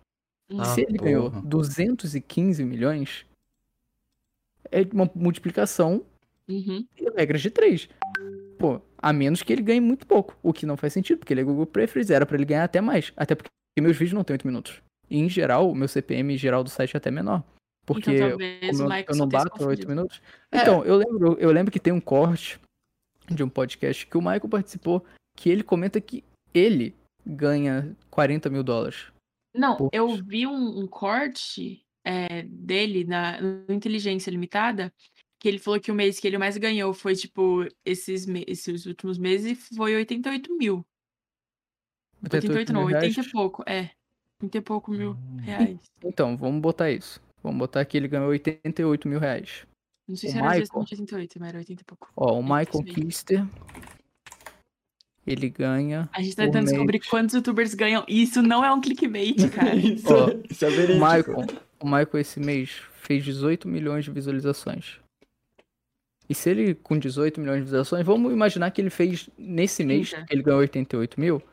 Ah, 0.58 0.66
Se 0.66 0.82
ele 0.82 0.98
ganhou 0.98 1.30
porra. 1.30 1.42
215 1.44 2.64
milhões, 2.66 3.26
é 4.72 4.82
uma 4.94 5.10
multiplicação 5.16 6.04
Uhum. 6.50 6.86
e 6.98 7.10
regras 7.16 7.42
de 7.42 7.50
3. 7.52 7.88
Pô, 8.58 8.82
a 9.02 9.12
menos 9.12 9.42
que 9.42 9.52
ele 9.52 9.62
ganhe 9.62 9.82
muito 9.82 10.06
pouco. 10.06 10.38
O 10.44 10.54
que 10.54 10.66
não 10.66 10.78
faz 10.78 10.94
sentido, 10.94 11.20
porque 11.20 11.34
ele 11.34 11.42
é 11.42 11.44
Google 11.44 11.66
Preference, 11.66 12.14
era 12.14 12.26
pra 12.26 12.36
ele 12.36 12.46
ganhar 12.46 12.64
até 12.64 12.80
mais. 12.80 13.12
Até 13.18 13.36
porque 13.36 13.50
meus 13.80 13.98
vídeos 13.98 14.14
não 14.14 14.24
têm 14.24 14.36
8 14.36 14.46
minutos. 14.46 14.82
E 15.10 15.20
em 15.20 15.28
geral, 15.30 15.70
o 15.70 15.76
meu 15.76 15.88
CPM 15.88 16.38
geral 16.38 16.64
do 16.64 16.70
site 16.70 16.96
é 16.96 16.98
até 16.98 17.10
menor. 17.10 17.44
Porque 17.86 18.12
então, 18.12 18.30
talvez 18.30 18.80
eu, 18.80 18.90
eu 19.08 19.16
não 19.16 19.28
bato 19.28 19.48
8 19.48 19.58
confundido. 19.58 19.90
minutos. 19.90 20.22
É. 20.52 20.62
Então, 20.62 20.86
eu 20.86 20.96
lembro, 20.96 21.38
eu 21.40 21.52
lembro 21.52 21.72
que 21.72 21.80
tem 21.80 21.92
um 21.92 22.00
corte 22.00 22.60
de 23.30 23.44
um 23.44 23.50
podcast 23.50 24.06
que 24.06 24.18
o 24.18 24.22
Michael 24.22 24.50
participou, 24.50 25.04
que 25.36 25.50
ele 25.50 25.64
comenta 25.64 26.00
que 26.00 26.24
ele 26.54 26.96
ganha 27.26 27.96
40 28.10 28.50
mil 28.50 28.64
dólares. 28.64 29.08
Não, 29.54 29.78
Poxa. 29.78 29.90
eu 29.94 30.16
vi 30.16 30.48
um, 30.48 30.80
um 30.80 30.88
corte 30.88 31.84
é, 32.06 32.44
dele 32.44 33.04
na 33.04 33.42
no 33.42 33.74
Inteligência 33.74 34.32
Limitada, 34.32 34.94
que 35.42 35.48
ele 35.48 35.58
falou 35.58 35.80
que 35.80 35.92
o 35.92 35.96
mês 35.96 36.20
que 36.20 36.28
ele 36.28 36.38
mais 36.38 36.56
ganhou 36.56 36.94
foi, 36.94 37.16
tipo, 37.16 37.66
esses, 37.84 38.28
esses 38.46 38.86
últimos 38.86 39.18
meses 39.18 39.68
foi 39.76 39.96
88 39.96 40.56
mil. 40.56 40.86
88 42.24 42.72
não, 42.72 42.82
mil 42.86 42.96
80 42.96 43.14
reais. 43.16 43.28
e 43.28 43.32
pouco, 43.32 43.64
é. 43.68 43.90
80 44.40 44.58
e 44.58 44.62
pouco 44.62 44.92
mil 44.92 45.12
Hum. 45.14 45.38
reais. 45.38 45.80
Então, 46.06 46.38
vamos 46.38 46.62
botar 46.62 46.92
isso. 46.92 47.20
Vamos 47.42 47.58
botar 47.58 47.84
que 47.86 47.98
ele 47.98 48.08
ganhou 48.08 48.28
88 48.30 49.08
mil 49.08 49.18
reais. 49.20 49.66
Não 50.08 50.16
sei 50.16 50.30
O 50.30 50.32
se 50.32 50.38
era 50.38 50.46
Michael- 50.46 50.62
exatamente 50.64 50.92
88, 50.94 51.40
mas 51.40 51.50
era 51.50 51.58
80 51.58 51.82
e 51.82 51.86
pouco. 51.86 52.12
Ó, 52.16 52.40
o 52.40 52.44
Michael. 52.44 52.84
Kister, 52.84 53.44
ele 55.26 55.50
ganha 55.50 56.08
A 56.14 56.22
gente 56.22 56.36
tá 56.36 56.44
tentando 56.46 56.66
descobrir 56.66 57.00
mês. 57.00 57.10
quantos 57.10 57.34
youtubers 57.34 57.74
ganham. 57.74 58.06
Isso 58.08 58.44
não 58.44 58.64
é 58.64 58.72
um 58.72 58.80
clickbait, 58.80 59.38
cara. 59.50 59.76
Isso, 59.76 60.06
Ó, 60.14 60.30
isso 60.50 60.66
é 60.66 60.68
O 60.68 60.72
verídico. 60.72 61.04
Michael, 61.06 61.48
o 61.80 61.86
Michael 61.86 62.18
esse 62.20 62.40
mês 62.40 62.70
fez 62.94 63.24
18 63.24 63.68
milhões 63.68 64.06
de 64.06 64.12
visualizações. 64.12 65.00
E 66.32 66.34
se 66.34 66.50
ele 66.50 66.76
com 66.76 66.98
18 66.98 67.42
milhões 67.42 67.58
de 67.58 67.64
visualizações, 67.66 68.06
vamos 68.06 68.32
imaginar 68.32 68.72
que 68.72 68.80
ele 68.80 68.90
fez 68.90 69.30
nesse 69.38 69.84
mês, 69.84 70.12
30. 70.12 70.26
que 70.26 70.34
ele 70.34 70.42
ganhou 70.42 70.62
88 70.62 71.20
mil, 71.20 71.44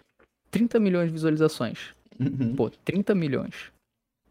30 0.53 0.79
milhões 0.79 1.09
de 1.09 1.14
visualizações. 1.14 1.97
Uhum. 2.16 2.55
Pô, 2.55 2.70
30 2.70 3.12
milhões 3.12 3.72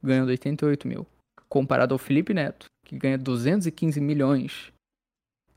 ganhando 0.02 0.30
88 0.30 0.88
mil. 0.88 1.06
Comparado 1.50 1.94
ao 1.94 1.98
Felipe 1.98 2.34
Neto, 2.34 2.68
que 2.86 2.98
ganha 2.98 3.18
215 3.18 4.00
milhões, 4.00 4.72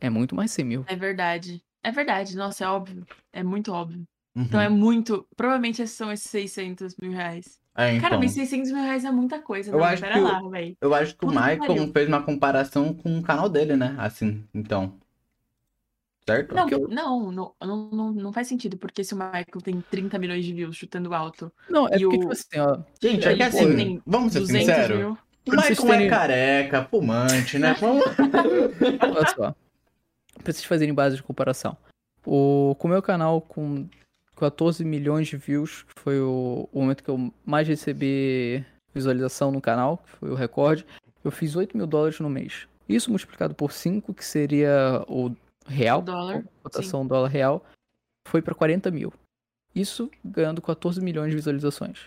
é 0.01 0.11
muito 0.11 0.35
mais 0.35 0.51
100 0.51 0.65
mil. 0.65 0.85
É 0.89 0.97
verdade. 0.97 1.63
É 1.85 1.93
verdade, 1.93 2.35
nossa, 2.37 2.65
é 2.65 2.69
óbvio. 2.69 3.07
É 3.33 3.45
muito 3.45 3.73
óbvio. 3.73 4.03
Uhum. 4.37 4.43
Então 4.43 4.61
é 4.61 4.69
muito. 4.69 5.25
Provavelmente 5.37 5.81
esses 5.81 5.97
são 5.97 6.11
esses 6.11 6.29
600 6.29 6.97
mil 7.01 7.13
reais. 7.13 7.60
É, 7.81 7.95
Cara, 8.01 8.15
então. 8.15 8.19
mas 8.21 8.33
600 8.33 8.71
mil 8.73 8.83
reais 8.83 9.05
é 9.05 9.11
muita 9.11 9.41
coisa. 9.41 9.71
Eu 9.73 9.79
não, 9.79 9.85
acho 9.85 10.03
pera 10.03 10.15
que 10.15 10.21
o- 10.21 10.25
lá, 10.25 10.49
velho. 10.49 10.77
Eu 10.81 10.95
acho 10.95 11.17
que 11.17 11.25
o 11.25 11.29
Puta 11.29 11.41
que 11.41 11.59
Michael 11.61 11.93
fez 11.93 12.09
uma 12.09 12.23
comparação 12.23 12.93
com 12.95 13.19
o 13.19 13.23
canal 13.23 13.49
dele, 13.49 13.77
né? 13.77 13.95
Assim, 13.99 14.45
então. 14.55 14.95
Certo? 16.29 16.55
Não, 16.55 16.69
eu- 16.69 16.89
não, 16.89 17.33
não, 17.33 17.55
não, 17.91 18.13
não, 18.13 18.33
faz 18.33 18.47
sentido, 18.47 18.77
porque 18.77 19.03
se 19.03 19.15
o 19.15 19.17
Michael 19.17 19.45
tem 19.65 19.81
30 19.91 20.19
milhões 20.19 20.45
de 20.45 20.53
views 20.53 20.77
chutando 20.77 21.13
alto, 21.15 21.51
Não, 21.69 21.89
é 21.89 21.97
E 21.97 22.01
porque, 22.03 22.17
o- 22.17 22.21
tipo 22.21 22.33
assim, 22.33 22.59
ó. 22.59 22.79
Gente, 23.03 23.27
é 23.27 23.35
que 23.37 23.43
assim, 23.43 24.01
vamos 24.07 24.33
ser 24.33 24.41
200 24.41 24.67
sinceros. 24.67 24.99
mil. 24.99 25.19
O 25.49 25.51
Michael 25.53 25.73
é 25.73 25.77
terem- 25.97 26.11
careca, 26.11 26.85
fumante, 26.85 27.59
né? 27.59 27.75
Vamos... 27.81 28.05
Olha 28.05 29.27
só. 29.35 29.55
Pra 30.43 30.53
vocês 30.53 30.65
fazerem 30.65 30.95
base 30.95 31.17
de 31.17 31.23
comparação. 31.23 31.77
O, 32.25 32.77
com 32.79 32.87
o 32.87 32.91
meu 32.91 33.03
canal 33.03 33.41
com 33.41 33.89
14 34.41 34.85
milhões 34.85 35.29
de 35.29 35.37
views, 35.37 35.83
que 35.83 36.01
foi 36.01 36.19
o, 36.21 36.69
o 36.73 36.81
momento 36.81 37.05
que 37.05 37.11
eu 37.11 37.33
mais 37.45 37.69
recebi 37.69 38.65
visualização 38.95 39.53
no 39.53 39.61
canal, 39.61 39.99
que 39.99 40.11
foi 40.17 40.31
o 40.31 40.35
recorde, 40.35 40.85
eu 41.23 41.31
fiz 41.31 41.55
8 41.55 41.77
mil 41.77 41.87
dólares 41.87 42.19
no 42.21 42.31
mês. 42.31 42.67
Isso 42.89 43.11
multiplicado 43.11 43.55
por 43.55 43.71
5, 43.71 44.13
que 44.15 44.25
seria 44.25 45.05
o 45.07 45.31
real, 45.67 46.03
dólar, 46.03 46.39
a 46.39 46.63
cotação 46.63 47.07
dólar 47.07 47.29
real, 47.29 47.65
foi 48.27 48.41
pra 48.43 48.55
40 48.55 48.91
mil. 48.91 49.13
Isso 49.75 50.11
ganhando 50.25 50.61
14 50.61 51.01
milhões 51.01 51.31
de 51.31 51.37
visualizações. 51.37 52.07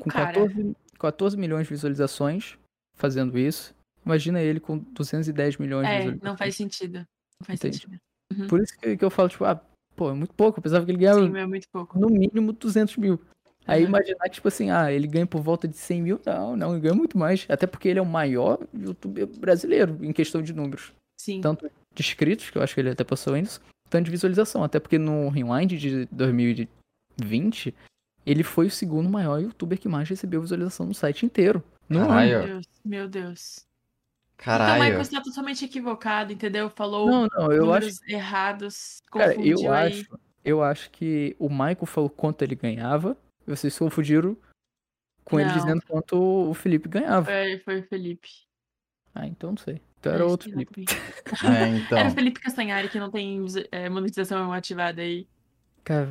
Com 0.00 0.10
Cara. 0.10 0.26
14, 0.34 0.76
14 0.98 1.36
milhões 1.38 1.62
de 1.66 1.70
visualizações 1.72 2.58
fazendo 2.98 3.38
isso, 3.38 3.74
imagina 4.04 4.42
ele 4.42 4.60
com 4.60 4.76
210 4.78 5.56
milhões 5.56 5.86
de 5.86 5.92
É, 5.92 5.96
visualizações. 5.98 6.22
não 6.30 6.36
faz 6.36 6.56
sentido. 6.56 6.98
Não 7.40 7.46
faz 7.46 7.60
Entende? 7.60 7.78
sentido. 7.78 8.00
Por 8.48 8.60
isso 8.60 8.76
que, 8.78 8.96
que 8.96 9.04
eu 9.04 9.10
falo, 9.10 9.28
tipo, 9.28 9.44
ah, 9.44 9.58
pô, 9.96 10.10
é 10.10 10.14
muito 10.14 10.34
pouco. 10.34 10.58
Eu 10.58 10.62
pensava 10.62 10.84
que 10.84 10.90
ele 10.90 10.98
ganhava 10.98 11.26
Sim, 11.26 11.36
é 11.36 11.46
muito 11.46 11.68
pouco. 11.68 11.98
no 11.98 12.08
mínimo 12.08 12.52
200 12.52 12.96
mil. 12.98 13.20
Aí 13.66 13.82
Uhum. 13.82 13.88
imaginar 13.88 14.24
que, 14.24 14.30
tipo 14.36 14.46
assim, 14.46 14.70
ah, 14.70 14.92
ele 14.92 15.08
ganha 15.08 15.26
por 15.26 15.40
volta 15.42 15.66
de 15.66 15.76
100 15.76 16.02
mil. 16.02 16.20
Não, 16.24 16.56
não, 16.56 16.72
ele 16.72 16.80
ganha 16.82 16.94
muito 16.94 17.18
mais. 17.18 17.44
Até 17.48 17.66
porque 17.66 17.88
ele 17.88 17.98
é 17.98 18.02
o 18.02 18.06
maior 18.06 18.58
youtuber 18.72 19.26
brasileiro 19.26 19.98
em 20.02 20.12
questão 20.12 20.40
de 20.40 20.52
números. 20.52 20.92
Sim. 21.20 21.40
Tanto 21.40 21.68
de 21.94 22.02
inscritos, 22.02 22.50
que 22.50 22.58
eu 22.58 22.62
acho 22.62 22.74
que 22.74 22.80
ele 22.80 22.90
até 22.90 23.02
passou 23.02 23.36
isso, 23.36 23.60
tanto 23.90 24.04
de 24.04 24.10
visualização. 24.12 24.62
Até 24.62 24.78
porque 24.78 24.98
no 24.98 25.28
Rewind 25.30 25.72
de 25.72 26.06
2020, 26.12 27.74
ele 28.24 28.42
foi 28.44 28.66
o 28.66 28.70
segundo 28.70 29.08
maior 29.08 29.40
youtuber 29.40 29.78
que 29.78 29.88
mais 29.88 30.08
recebeu 30.08 30.40
visualização 30.40 30.86
no 30.86 30.94
site 30.94 31.26
inteiro. 31.26 31.62
No. 31.88 32.00
Caralho. 32.06 32.38
Meu 32.38 32.46
Deus, 32.46 32.66
meu 32.84 33.08
Deus. 33.08 33.66
Então, 34.38 34.44
Caralho. 34.44 34.82
Michael 34.84 35.00
está 35.00 35.20
totalmente 35.20 35.64
equivocado, 35.64 36.32
entendeu? 36.32 36.68
Falou 36.70 37.10
Não, 37.10 37.26
não, 37.32 37.52
eu 37.52 37.72
acho 37.72 37.86
números 37.86 38.02
errados, 38.06 38.98
Cara, 39.10 39.32
eu 39.32 39.36
confundiu 39.36 39.72
aí. 39.72 39.92
acho, 40.00 40.18
Eu 40.44 40.62
acho 40.62 40.90
que 40.90 41.34
o 41.38 41.48
Michael 41.48 41.86
falou 41.86 42.08
quanto 42.10 42.42
ele 42.42 42.54
ganhava. 42.54 43.16
E 43.46 43.50
vocês 43.50 43.76
confundiram 43.78 44.36
com 45.24 45.40
ele 45.40 45.48
Não. 45.50 45.56
dizendo 45.58 45.82
quanto 45.88 46.16
o 46.50 46.54
Felipe 46.54 46.88
ganhava. 46.88 47.24
Foi, 47.26 47.58
foi 47.60 47.80
o 47.80 47.82
Felipe. 47.88 48.28
Ah, 49.14 49.26
então 49.26 49.50
não 49.50 49.56
sei. 49.56 49.80
Então 49.98 50.12
era 50.12 50.24
outro 50.26 50.50
Felipe. 50.50 50.84
não. 51.42 51.50
É, 51.56 51.68
então. 51.68 51.98
Era 51.98 52.08
o 52.08 52.12
Felipe 52.12 52.38
Castanhari 52.40 52.88
que 52.88 53.00
não 53.00 53.10
tem 53.10 53.44
é, 53.72 53.88
monetização 53.88 54.52
ativada 54.52 55.00
aí. 55.02 55.26
Cara, 55.82 56.08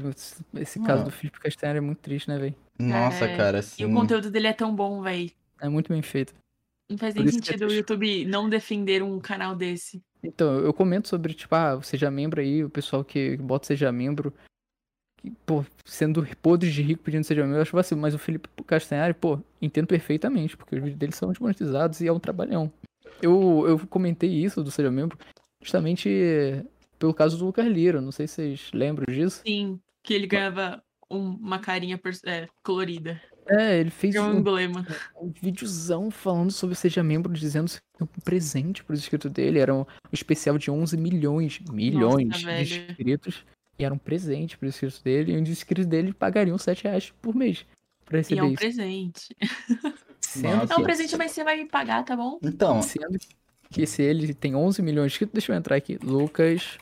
esse- 0.55 0.79
caso 0.79 1.01
Ah. 1.01 1.05
do 1.05 1.11
Felipe 1.11 1.39
Castanheira 1.39 1.77
é 1.77 1.81
muito 1.81 1.99
triste, 1.99 2.27
né, 2.29 2.37
velho? 2.37 2.55
Nossa, 2.79 3.25
É, 3.25 3.37
cara, 3.37 3.57
E 3.57 3.59
assim. 3.59 3.85
o 3.85 3.93
conteúdo 3.93 4.31
dele 4.31 4.47
é 4.47 4.53
tão 4.53 4.75
bom, 4.75 5.01
véi. 5.01 5.31
É 5.61 5.69
muito 5.69 5.87
bem 5.89 6.01
feito. 6.01 6.33
Não 6.89 6.97
faz 6.97 7.15
nem 7.15 7.25
é 7.25 7.31
sentido 7.31 7.65
o. 7.67 7.71
YouTube 7.71 8.25
não 8.25 8.47
defender 8.49 9.01
um 9.01 9.19
canal 9.19 9.55
desse. 9.55 10.03
Então, 10.23 10.59
eu 10.59 10.73
comento 10.73 11.07
sobre, 11.07 11.33
tipo, 11.33 11.53
ah, 11.55 11.81
seja 11.81 12.09
membro 12.11 12.41
aí, 12.41 12.63
o 12.63 12.69
pessoal 12.69 13.03
que 13.03 13.37
bota 13.37 13.67
seja 13.67 13.91
membro. 13.91 14.33
que, 15.17 15.31
pô, 15.45 15.63
sendo 15.83 16.25
podres 16.41 16.73
de 16.73 16.81
rico 16.81 17.03
pedindo 17.03 17.23
seja 17.23 17.41
membro, 17.43 17.57
eu 17.57 17.61
acho 17.61 17.75
vacilo. 17.75 17.99
Mas 18.01 18.13
o 18.13 18.19
Felipe 18.19 18.49
Castanhari, 18.65 19.13
pô, 19.13 19.39
entendo 19.61 19.87
perfeitamente, 19.87 20.55
porque 20.55 20.75
os 20.75 20.81
vídeos 20.81 20.99
dele 20.99 21.11
são 21.11 21.29
desmonetizados 21.29 22.01
e 22.01 22.07
é 22.07 22.11
um 22.11 22.19
trabalhão. 22.19 22.71
Eu, 23.21 23.65
eu 23.67 23.79
comentei 23.87 24.29
isso 24.29 24.63
do 24.63 24.69
seja 24.71 24.91
membro 24.91 25.17
justamente 25.63 26.63
pelo 26.99 27.13
caso 27.13 27.37
do 27.37 27.45
Lucas 27.45 27.65
Lira. 27.65 28.01
Não 28.01 28.11
sei 28.11 28.27
se 28.27 28.35
vocês 28.35 28.71
lembram 28.73 29.05
disso. 29.13 29.41
Sim, 29.45 29.79
que 30.03 30.13
ele 30.13 30.27
ganhava 30.27 30.83
um- 31.09 31.35
uma 31.35 31.59
carinha 31.59 31.99
é, 32.25 32.47
colorida. 32.63 33.21
É, 33.47 33.79
ele 33.79 33.89
fez 33.89 34.15
é 34.15 34.21
um 34.21 34.31
um, 34.31 34.39
emblema. 34.39 34.85
um 35.21 35.31
videozão 35.41 36.09
falando 36.09 36.51
sobre 36.51 36.75
seja 36.75 37.03
membro, 37.03 37.31
dizendo 37.33 37.69
que 37.69 38.03
um 38.03 38.07
presente 38.23 38.83
para 38.83 38.93
os 38.93 38.99
inscritos 38.99 39.29
dele. 39.31 39.59
Era 39.59 39.73
um 39.73 39.85
especial 40.11 40.57
de 40.57 40.71
11 40.71 40.97
milhões, 40.97 41.59
milhões 41.71 42.37
de 42.39 42.45
velho. 42.45 42.61
inscritos. 42.91 43.45
E 43.77 43.83
era 43.83 43.93
um 43.93 43.97
presente 43.97 44.57
para 44.57 44.67
os 44.67 44.75
inscritos 44.75 45.01
dele. 45.01 45.33
E 45.33 45.41
os 45.41 45.49
inscritos 45.49 45.85
dele 45.85 46.13
pagariam 46.13 46.57
7 46.57 46.83
reais 46.85 47.13
por 47.21 47.35
mês 47.35 47.65
para 48.05 48.17
E 48.17 48.21
receber 48.21 48.39
é 48.39 48.43
um 48.43 48.47
isso. 48.47 48.57
presente. 48.57 49.35
Sendo, 50.21 50.57
Nossa. 50.57 50.73
É 50.73 50.77
um 50.77 50.83
presente, 50.83 51.15
mas 51.17 51.31
você 51.31 51.43
vai 51.43 51.57
me 51.57 51.65
pagar, 51.65 52.03
tá 52.03 52.15
bom? 52.15 52.39
Então, 52.43 52.81
sendo 52.81 53.17
que 53.69 53.85
se 53.85 54.01
ele 54.01 54.33
tem 54.33 54.55
11 54.55 54.81
milhões 54.81 55.11
de 55.11 55.15
inscritos, 55.15 55.33
deixa 55.33 55.51
eu 55.53 55.57
entrar 55.57 55.75
aqui. 55.75 55.97
Lucas 56.03 56.77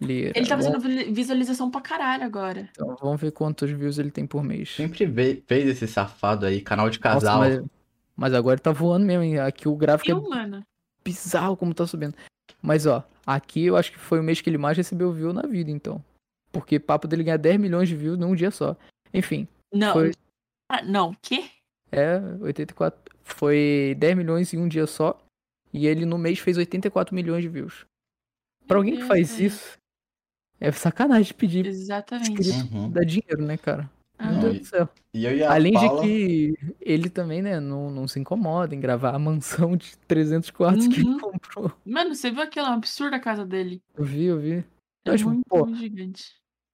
Lira. 0.00 0.32
Ele 0.34 0.46
tá 0.46 0.56
fazendo 0.56 0.78
visualização 1.14 1.70
pra 1.70 1.80
caralho 1.80 2.24
agora. 2.24 2.68
Então, 2.72 2.96
vamos 3.00 3.20
ver 3.20 3.30
quantos 3.32 3.70
views 3.70 3.98
ele 3.98 4.10
tem 4.10 4.26
por 4.26 4.42
mês. 4.42 4.74
sempre 4.74 5.42
fez 5.46 5.68
esse 5.68 5.86
safado 5.86 6.44
aí, 6.46 6.60
canal 6.60 6.90
de 6.90 6.98
Nossa, 6.98 7.14
casal. 7.26 7.38
mas, 7.40 7.62
mas 8.14 8.34
agora 8.34 8.54
ele 8.54 8.60
tá 8.62 8.72
voando 8.72 9.06
mesmo. 9.06 9.22
hein? 9.22 9.38
Aqui 9.38 9.68
o 9.68 9.74
gráfico 9.76 10.10
é 10.10 10.14
Viu, 10.14 10.28
mano? 10.28 10.62
bizarro 11.04 11.56
como 11.56 11.72
tá 11.72 11.86
subindo. 11.86 12.14
Mas 12.60 12.84
ó, 12.86 13.02
aqui 13.26 13.64
eu 13.66 13.76
acho 13.76 13.92
que 13.92 13.98
foi 13.98 14.20
o 14.20 14.22
mês 14.22 14.40
que 14.40 14.50
ele 14.50 14.58
mais 14.58 14.76
recebeu 14.76 15.12
view 15.12 15.32
na 15.32 15.42
vida, 15.42 15.70
então. 15.70 16.04
Porque 16.52 16.78
papo 16.78 17.06
dele 17.08 17.24
ganhar 17.24 17.36
10 17.38 17.58
milhões 17.60 17.88
de 17.88 17.96
views 17.96 18.18
num 18.18 18.34
dia 18.34 18.50
só. 18.50 18.76
Enfim, 19.14 19.46
Não. 19.72 19.92
Foi- 19.92 20.12
Ah, 20.70 20.82
não, 20.82 21.14
quê? 21.22 21.44
é 21.92 22.18
84. 22.40 22.98
Foi 23.22 23.94
10 23.98 24.16
milhões 24.16 24.52
em 24.52 24.58
um 24.58 24.68
dia 24.68 24.86
só. 24.86 25.18
E 25.72 25.86
ele 25.86 26.04
no 26.06 26.16
mês 26.18 26.38
fez 26.38 26.56
84 26.56 27.14
milhões 27.14 27.42
de 27.42 27.48
views. 27.48 27.84
Pra 28.66 28.78
alguém 28.78 28.96
que 28.96 29.04
faz 29.04 29.38
isso, 29.38 29.76
é 30.60 30.72
sacanagem 30.72 31.24
de 31.24 31.34
pedir 31.34 31.66
Exatamente. 31.66 32.50
Uhum. 32.72 32.90
dar 32.90 33.04
dinheiro, 33.04 33.42
né, 33.44 33.56
cara? 33.56 33.90
Meu 34.18 34.30
Aham. 34.30 34.40
Deus 34.40 34.56
e- 34.56 34.60
do 34.60 34.64
céu. 34.66 34.88
E 35.12 35.24
eu 35.26 35.36
e 35.36 35.42
a 35.42 35.52
Além 35.52 35.72
Paula... 35.74 36.00
de 36.02 36.06
que 36.08 36.54
ele 36.80 37.10
também, 37.10 37.42
né, 37.42 37.60
não, 37.60 37.90
não 37.90 38.08
se 38.08 38.18
incomoda 38.18 38.74
em 38.74 38.80
gravar 38.80 39.14
a 39.14 39.18
mansão 39.18 39.76
de 39.76 39.96
300 40.08 40.50
quartos 40.50 40.88
que 40.88 41.00
ele 41.00 41.08
Uhum. 41.10 41.18
comprou. 41.18 41.72
Mano, 41.84 42.14
você 42.14 42.30
viu 42.30 42.42
aquela 42.42 42.72
absurda 42.72 43.18
casa 43.20 43.44
dele? 43.44 43.82
Eu 43.96 44.04
vi, 44.04 44.24
eu 44.24 44.38
vi. 44.40 44.52
É 45.04 45.10
Mas, 45.10 45.20
tipo, 45.20 45.30
muito, 45.30 45.44
pô, 45.48 45.66
muito 45.66 45.78
gigante. 45.78 46.24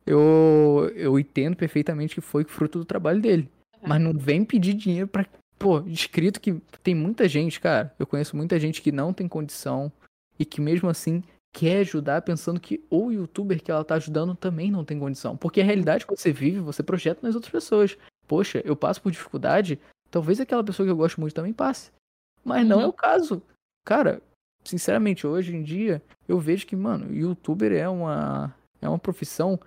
Eu, 0.07 0.91
eu 0.95 1.19
entendo 1.19 1.57
perfeitamente 1.57 2.15
que 2.15 2.21
foi 2.21 2.45
fruto 2.45 2.79
do 2.79 2.85
trabalho 2.85 3.21
dele. 3.21 3.49
É. 3.81 3.89
Mas 3.89 4.01
não 4.01 4.13
vem 4.13 4.45
pedir 4.45 4.75
dinheiro 4.75 5.07
pra. 5.09 5.27
Pô, 5.59 5.81
escrito 5.87 6.41
que 6.41 6.55
tem 6.83 6.95
muita 6.95 7.29
gente, 7.29 7.61
cara. 7.61 7.95
Eu 7.99 8.07
conheço 8.07 8.37
muita 8.37 8.59
gente 8.59 8.83
que 8.83 8.91
não 8.91 9.13
tem 9.13 9.29
condição 9.29 9.93
e 10.39 10.45
que 10.45 10.61
mesmo 10.61 10.89
assim 10.89 11.23
quer 11.53 11.81
ajudar 11.81 12.23
pensando 12.23 12.59
que 12.59 12.83
o 12.91 13.11
youtuber 13.11 13.63
que 13.63 13.71
ela 13.71 13.85
tá 13.85 13.97
ajudando 13.97 14.35
também 14.35 14.71
não 14.71 14.85
tem 14.85 14.99
condição. 14.99 15.37
Porque 15.37 15.61
a 15.61 15.65
realidade 15.65 16.07
que 16.07 16.17
você 16.17 16.33
vive, 16.33 16.61
você 16.61 16.83
projeta 16.83 17.21
nas 17.23 17.35
outras 17.35 17.53
pessoas. 17.53 17.97
Poxa, 18.27 18.63
eu 18.65 18.75
passo 18.75 19.03
por 19.03 19.13
dificuldade, 19.13 19.79
talvez 20.11 20.41
aquela 20.41 20.65
pessoa 20.65 20.87
que 20.87 20.91
eu 20.91 20.97
gosto 20.97 21.21
muito 21.21 21.35
também 21.35 21.53
passe. 21.53 21.91
Mas 22.45 22.67
não 22.67 22.81
é 22.81 22.85
Uhum. 22.85 22.91
o 22.91 22.93
caso. 22.93 23.43
Cara, 23.85 24.23
sinceramente, 24.65 25.27
hoje 25.27 25.55
em 25.55 25.63
dia, 25.63 26.03
eu 26.27 26.39
vejo 26.41 26.67
que, 26.67 26.75
mano, 26.75 27.13
youtuber 27.15 27.73
é 27.73 27.89
uma, 27.89 28.55
é 28.81 28.89
uma 28.89 28.99
profissão 28.99 29.61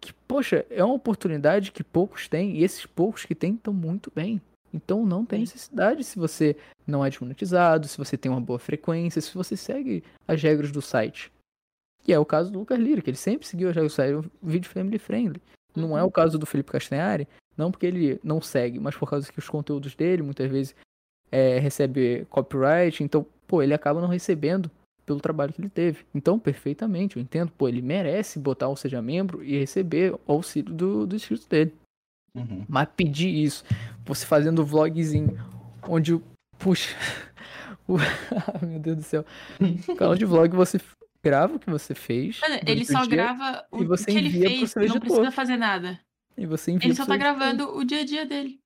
que, 0.00 0.12
poxa, 0.12 0.66
é 0.70 0.84
uma 0.84 0.94
oportunidade 0.94 1.72
que 1.72 1.82
poucos 1.84 2.28
têm, 2.28 2.56
e 2.58 2.64
esses 2.64 2.84
poucos 2.86 3.24
que 3.24 3.34
têm 3.34 3.54
estão 3.54 3.72
muito 3.72 4.10
bem. 4.14 4.40
Então 4.72 5.04
não 5.04 5.24
tem 5.24 5.40
necessidade 5.40 6.04
se 6.04 6.18
você 6.18 6.56
não 6.86 7.04
é 7.04 7.10
desmonetizado, 7.10 7.88
se 7.88 7.98
você 7.98 8.16
tem 8.16 8.30
uma 8.30 8.40
boa 8.40 8.58
frequência, 8.58 9.20
se 9.20 9.34
você 9.34 9.56
segue 9.56 10.02
as 10.26 10.40
regras 10.42 10.70
do 10.70 10.80
site. 10.80 11.32
E 12.06 12.12
é 12.12 12.18
o 12.18 12.24
caso 12.24 12.50
do 12.50 12.58
Lucas 12.60 12.78
Lira, 12.78 13.02
que 13.02 13.10
ele 13.10 13.16
sempre 13.16 13.46
seguiu 13.46 13.68
as 13.68 13.74
regras 13.74 13.92
do 13.92 13.96
site, 13.96 14.12
é 14.12 14.16
um 14.18 14.30
vídeo 14.42 14.68
family 14.70 14.98
friendly. 14.98 15.40
Não 15.74 15.96
é 15.96 16.02
Uhum. 16.02 16.08
o 16.08 16.10
caso 16.10 16.38
do 16.38 16.46
Felipe 16.46 16.72
Castanhari, 16.72 17.28
não 17.56 17.70
porque 17.70 17.86
ele 17.86 18.20
não 18.24 18.40
segue, 18.40 18.78
mas 18.80 18.96
por 18.96 19.08
causa 19.08 19.30
que 19.30 19.38
os 19.38 19.48
conteúdos 19.48 19.94
dele 19.94 20.22
muitas 20.22 20.50
vezes 20.50 20.74
é, 21.30 21.58
recebe 21.58 22.26
copyright, 22.30 23.02
então, 23.04 23.24
pô, 23.46 23.62
ele 23.62 23.74
acaba 23.74 24.00
não 24.00 24.08
recebendo 24.08 24.70
pelo 25.06 25.20
trabalho 25.20 25.52
que 25.52 25.60
ele 25.60 25.68
teve. 25.68 26.04
Então, 26.14 26.38
perfeitamente, 26.38 27.16
eu 27.16 27.22
entendo, 27.22 27.52
pô, 27.56 27.68
ele 27.68 27.82
merece 27.82 28.38
botar 28.38 28.68
o 28.68 28.76
seja 28.76 29.02
membro 29.02 29.42
e 29.44 29.58
receber 29.58 30.12
o 30.12 30.20
auxílio 30.32 30.72
do, 30.72 31.06
do 31.06 31.16
inscrito 31.16 31.48
dele. 31.48 31.72
Uhum. 32.34 32.64
Mas 32.68 32.88
pedir 32.96 33.28
isso, 33.28 33.64
você 34.04 34.24
fazendo 34.24 34.64
vlogzinho, 34.64 35.36
onde, 35.88 36.14
o- 36.14 36.22
puxa, 36.58 36.94
o, 37.88 37.96
ah, 37.98 38.58
meu 38.64 38.78
Deus 38.78 38.96
do 38.98 39.02
céu, 39.02 39.24
o 39.88 39.94
canal 39.96 40.14
de 40.14 40.24
vlog 40.24 40.54
você 40.54 40.80
grava 41.22 41.56
o 41.56 41.58
que 41.58 41.68
você 41.68 41.94
fez. 41.94 42.40
Mano, 42.40 42.60
ele 42.66 42.82
o 42.82 42.86
só 42.86 43.00
dia, 43.00 43.08
grava 43.08 43.64
o 43.72 43.82
e 43.82 43.84
você 43.84 44.04
que 44.06 44.16
ele 44.18 44.30
fez, 44.30 44.74
não 44.74 44.82
editor. 44.82 45.00
precisa 45.00 45.30
fazer 45.30 45.56
nada. 45.56 45.98
E 46.36 46.46
você 46.46 46.70
envia 46.70 46.86
Ele 46.86 46.94
só 46.94 47.04
tá 47.04 47.14
editor. 47.14 47.32
gravando 47.34 47.76
o 47.76 47.84
dia 47.84 48.00
a 48.00 48.04
dia 48.04 48.24
dele. 48.24 48.58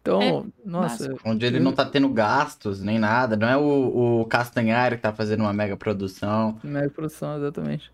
Então, 0.00 0.22
é 0.22 0.68
nossa, 0.68 1.14
Onde 1.24 1.44
ele 1.44 1.60
não 1.60 1.72
tá 1.72 1.84
tendo 1.84 2.08
gastos 2.08 2.80
nem 2.82 2.98
nada. 2.98 3.36
Não 3.36 3.48
é 3.48 3.56
o, 3.56 4.20
o 4.20 4.24
Castanhari 4.24 4.96
que 4.96 5.02
tá 5.02 5.12
fazendo 5.12 5.40
uma 5.40 5.52
mega 5.52 5.76
produção. 5.76 6.58
mega 6.64 6.88
produção, 6.90 7.36
exatamente. 7.36 7.92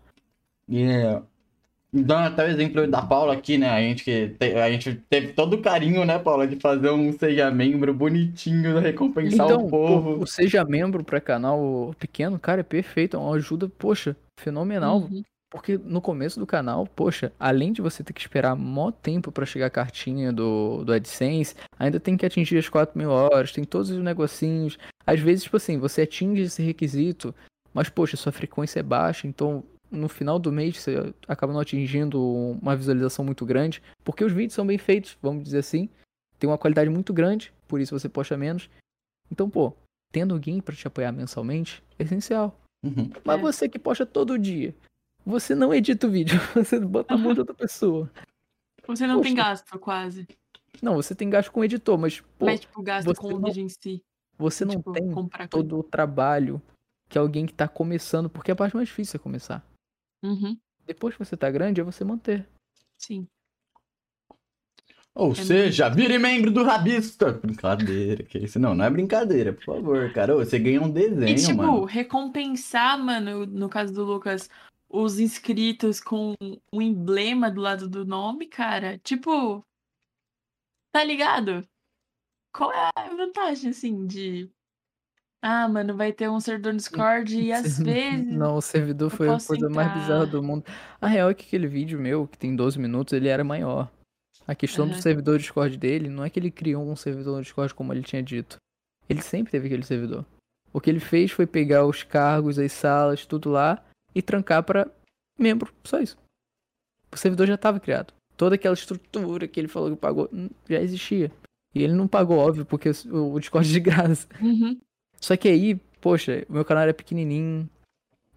E 0.69 0.81
é, 0.83 1.21
dando 2.03 2.27
até 2.27 2.45
o 2.45 2.49
exemplo 2.49 2.87
da 2.87 3.01
Paula 3.01 3.33
aqui, 3.33 3.57
né? 3.57 3.69
A 3.69 3.79
gente, 3.79 4.03
que 4.03 4.29
te- 4.39 4.55
a 4.55 4.71
gente 4.71 4.95
teve 5.09 5.33
todo 5.33 5.53
o 5.55 5.61
carinho, 5.61 6.03
né, 6.05 6.19
Paula, 6.19 6.47
de 6.47 6.55
fazer 6.57 6.89
um 6.91 7.11
Seja 7.13 7.49
Membro 7.51 7.93
bonitinho, 7.93 8.79
recompensar 8.79 9.45
Então, 9.47 9.65
o 9.65 9.69
povo. 9.69 10.21
o 10.21 10.27
Seja 10.27 10.63
Membro 10.65 11.03
pra 11.03 11.21
canal 11.21 11.93
pequeno, 11.99 12.37
cara, 12.39 12.61
é 12.61 12.63
perfeito. 12.63 13.15
É 13.17 13.19
uma 13.19 13.35
ajuda, 13.35 13.69
poxa, 13.77 14.15
fenomenal. 14.39 14.99
Uhum. 14.99 15.23
Porque 15.51 15.77
no 15.77 16.01
começo 16.01 16.37
do 16.37 16.45
canal, 16.45 16.85
poxa, 16.85 17.31
além 17.39 17.71
de 17.71 17.81
você 17.81 18.03
ter 18.03 18.11
que 18.11 18.19
esperar 18.19 18.55
mó 18.57 18.91
tempo 18.91 19.31
pra 19.31 19.45
chegar 19.45 19.67
a 19.67 19.69
cartinha 19.69 20.33
do, 20.33 20.83
do 20.83 20.91
AdSense, 20.91 21.55
ainda 21.79 21.97
tem 21.97 22.17
que 22.17 22.25
atingir 22.25 22.57
as 22.57 22.67
4 22.67 22.97
mil 22.97 23.09
horas, 23.09 23.53
tem 23.53 23.63
todos 23.63 23.89
os 23.89 24.03
negocinhos. 24.03 24.77
Às 25.07 25.19
vezes, 25.21 25.45
tipo 25.45 25.55
assim, 25.55 25.77
você 25.77 26.01
atinge 26.01 26.41
esse 26.41 26.61
requisito, 26.61 27.33
mas, 27.73 27.87
poxa, 27.87 28.17
sua 28.17 28.33
frequência 28.33 28.81
é 28.81 28.83
baixa, 28.83 29.27
então 29.27 29.63
no 29.91 30.07
final 30.09 30.37
do 30.39 30.51
mês 30.51 30.77
você 30.77 31.13
acaba 31.27 31.53
não 31.53 31.59
atingindo 31.59 32.21
uma 32.61 32.75
visualização 32.75 33.23
muito 33.23 33.45
grande, 33.45 33.81
porque 34.03 34.23
os 34.23 34.31
vídeos 34.31 34.53
são 34.53 34.65
bem 34.65 34.77
feitos, 34.77 35.17
vamos 35.21 35.43
dizer 35.43 35.59
assim, 35.59 35.89
tem 36.39 36.49
uma 36.49 36.57
qualidade 36.57 36.89
muito 36.89 37.13
grande, 37.13 37.53
por 37.67 37.79
isso 37.79 37.97
você 37.97 38.09
posta 38.09 38.35
menos. 38.37 38.69
Então, 39.31 39.49
pô, 39.49 39.73
tendo 40.11 40.33
alguém 40.33 40.61
pra 40.61 40.75
te 40.75 40.87
apoiar 40.87 41.11
mensalmente 41.11 41.83
é 41.97 42.03
essencial. 42.03 42.59
Uhum. 42.83 43.09
Mas 43.23 43.39
É. 43.39 43.41
você 43.41 43.69
que 43.69 43.79
posta 43.79 44.05
todo 44.05 44.37
dia, 44.37 44.75
você 45.25 45.55
não 45.55 45.73
edita 45.73 46.07
o 46.07 46.11
vídeo, 46.11 46.37
você 46.55 46.79
bota 46.79 47.13
a 47.13 47.17
mão 47.17 47.33
de 47.33 47.39
outra 47.39 47.55
pessoa. 47.55 48.11
Você 48.87 49.07
não 49.07 49.21
tem 49.21 49.33
Poxa. 49.35 49.47
gasto, 49.49 49.79
quase. 49.79 50.27
Não, 50.81 50.95
você 50.95 51.15
tem 51.15 51.29
gasto 51.29 51.51
com 51.51 51.61
o 51.61 51.63
editor, 51.63 51.97
mas 51.97 52.19
pô, 52.37 52.45
Mas, 52.45 52.59
tipo, 52.59 52.81
gasto 52.83 53.07
você 53.07 53.19
com 53.19 53.27
o 53.33 53.39
não- 53.39 53.47
vídeo 53.49 53.63
em 53.63 53.69
si. 53.69 54.01
você 54.37 54.65
não 54.65 54.75
tipo, 54.75 54.91
tem 54.91 55.09
todo 55.49 55.79
o 55.79 55.83
trabalho 55.83 56.61
que 57.09 57.17
alguém 57.17 57.45
que 57.45 57.53
tá 57.53 57.67
começando, 57.67 58.29
porque 58.29 58.51
a 58.51 58.55
parte 58.55 58.75
mais 58.75 58.87
difícil 58.89 59.17
é 59.17 59.23
começar. 59.23 59.65
Uhum, 60.23 60.59
Depois 60.85 61.13
que 61.15 61.23
você 61.23 61.35
tá 61.37 61.49
grande, 61.51 61.81
é 61.81 61.83
você 61.83 62.03
manter. 62.03 62.47
sim. 62.97 63.27
Ou 65.13 65.31
É 65.31 65.35
seja, 65.35 65.89
vire 65.89 66.17
membro 66.19 66.51
do 66.51 66.63
Rabista. 66.63 67.31
Brincadeira, 67.41 68.23
que 68.23 68.37
isso? 68.37 68.59
Não, 68.59 68.75
não 68.75 68.83
é 68.85 68.89
brincadeira, 68.89 69.53
por 69.53 69.63
favor, 69.63 70.11
cara. 70.13 70.35
Ô, 70.35 70.39
Você 70.39 70.59
ganha 70.59 70.81
um 70.81 70.89
desenho, 70.91 71.37
E, 71.37 71.41
tipo, 71.41 71.55
mano. 71.57 71.85
recompensar, 71.85 72.97
mano, 73.01 73.45
no 73.45 73.69
caso 73.69 73.93
do 73.93 74.03
Lucas, 74.03 74.49
os 74.89 75.17
inscritos 75.19 76.01
com 76.01 76.35
um 76.71 76.81
emblema 76.81 77.49
do 77.49 77.61
lado 77.61 77.87
do 77.89 78.03
nome, 78.05 78.47
cara. 78.47 78.97
Tipo, 78.99 79.65
tá 80.91 81.03
ligado? 81.03 81.67
Qual 82.53 82.71
é 82.73 82.89
a 82.95 83.09
vantagem, 83.15 83.71
assim, 83.71 84.07
de 84.07 84.51
Ah, 85.47 85.67
mano, 85.67 85.95
vai 85.95 86.11
ter 86.11 86.27
um 86.27 86.39
servidor 86.39 86.73
no 86.73 86.77
Discord 86.77 87.39
e 87.39 87.53
às 87.53 87.77
vezes. 87.77 88.33
Não, 88.33 88.55
o 88.55 88.61
servidor 88.63 89.11
foi 89.11 89.29
a 89.29 89.37
coisa 89.39 89.69
mais 89.69 89.93
bizarra 89.93 90.25
do 90.25 90.41
mundo. 90.41 90.65
A 90.99 91.05
real 91.05 91.29
é 91.29 91.35
que 91.35 91.45
aquele 91.45 91.67
vídeo 91.67 91.99
meu, 91.99 92.27
que 92.27 92.35
tem 92.35 92.55
12 92.55 92.79
minutos, 92.79 93.13
ele 93.13 93.27
era 93.27 93.43
maior. 93.43 93.87
A 94.47 94.55
questão 94.55 94.87
do 94.87 94.93
Aham. 94.93 95.01
servidor 95.03 95.37
Discord 95.37 95.77
dele 95.77 96.09
não 96.09 96.23
é 96.23 96.31
que 96.31 96.39
ele 96.39 96.49
criou 96.49 96.83
um 96.83 96.95
servidor 96.95 97.35
no 97.35 97.43
Discord 97.43 97.75
como 97.75 97.93
ele 97.93 98.01
tinha 98.01 98.23
dito. 98.23 98.57
Ele 99.07 99.21
sempre 99.21 99.51
teve 99.51 99.67
aquele 99.67 99.83
servidor. 99.83 100.25
O 100.73 100.81
que 100.81 100.89
ele 100.89 100.99
fez 100.99 101.29
foi 101.29 101.45
pegar 101.45 101.85
os 101.85 102.01
cargos, 102.01 102.57
as 102.57 102.71
salas, 102.71 103.23
tudo 103.23 103.51
lá 103.51 103.83
e 104.15 104.23
trancar 104.23 104.63
pra 104.63 104.89
membro. 105.39 105.71
Só 105.83 105.99
isso. 105.99 106.17
O 107.11 107.17
servidor 107.17 107.45
já 107.45 107.53
estava 107.53 107.79
criado. 107.79 108.11
Toda 108.35 108.55
aquela 108.55 108.73
estrutura 108.73 109.47
que 109.47 109.59
ele 109.59 109.67
falou 109.67 109.91
que 109.91 109.95
pagou 109.95 110.27
já 110.67 110.81
existia. 110.81 111.31
E 111.75 111.83
ele 111.83 111.93
não 111.93 112.07
pagou, 112.07 112.39
óbvio, 112.39 112.65
porque 112.65 112.89
o 113.11 113.33
o 113.33 113.39
Discord 113.39 113.69
é 113.69 113.73
de 113.73 113.79
graça. 113.79 114.27
Uhum. 114.41 114.79
Só 115.25 115.35
que 115.35 115.47
aí, 115.47 115.73
poxa, 115.99 116.45
o 116.47 116.53
meu 116.53 116.63
canal 116.63 116.83
era 116.83 116.93
pequenininho. 116.93 117.67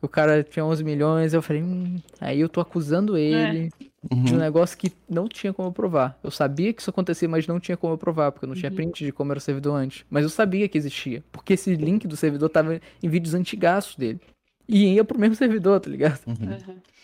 O 0.00 0.08
cara 0.08 0.42
tinha 0.42 0.64
11 0.64 0.82
milhões. 0.82 1.34
Eu 1.34 1.42
falei, 1.42 1.62
hum, 1.62 2.00
aí 2.18 2.40
eu 2.40 2.48
tô 2.48 2.62
acusando 2.62 3.14
ele 3.18 3.68
de 4.10 4.32
um 4.32 4.36
Uhum. 4.36 4.38
negócio 4.38 4.78
que 4.78 4.90
não 5.06 5.28
tinha 5.28 5.52
como 5.52 5.68
eu 5.68 5.72
provar. 5.72 6.18
Eu 6.24 6.30
sabia 6.30 6.72
que 6.72 6.80
isso 6.80 6.88
acontecia, 6.88 7.28
mas 7.28 7.46
não 7.46 7.60
tinha 7.60 7.76
como 7.76 7.92
eu 7.92 7.98
provar, 7.98 8.32
porque 8.32 8.46
eu 8.46 8.48
não 8.48 8.56
tinha 8.56 8.70
Uhum. 8.70 8.76
print 8.76 9.04
de 9.04 9.12
como 9.12 9.30
era 9.32 9.36
o 9.38 9.40
servidor 9.42 9.74
antes. 9.74 10.02
Mas 10.08 10.22
eu 10.22 10.30
sabia 10.30 10.66
que 10.66 10.78
existia, 10.78 11.22
porque 11.30 11.52
esse 11.52 11.74
link 11.74 12.06
do 12.08 12.16
servidor 12.16 12.48
tava 12.48 12.80
em 13.02 13.08
vídeos 13.10 13.34
antigaços 13.34 13.94
dele. 13.96 14.18
E 14.66 14.94
ia 14.94 15.04
pro 15.04 15.18
mesmo 15.18 15.34
servidor, 15.36 15.80
tá 15.80 15.90
ligado? 15.90 16.20
Uhum. 16.26 16.56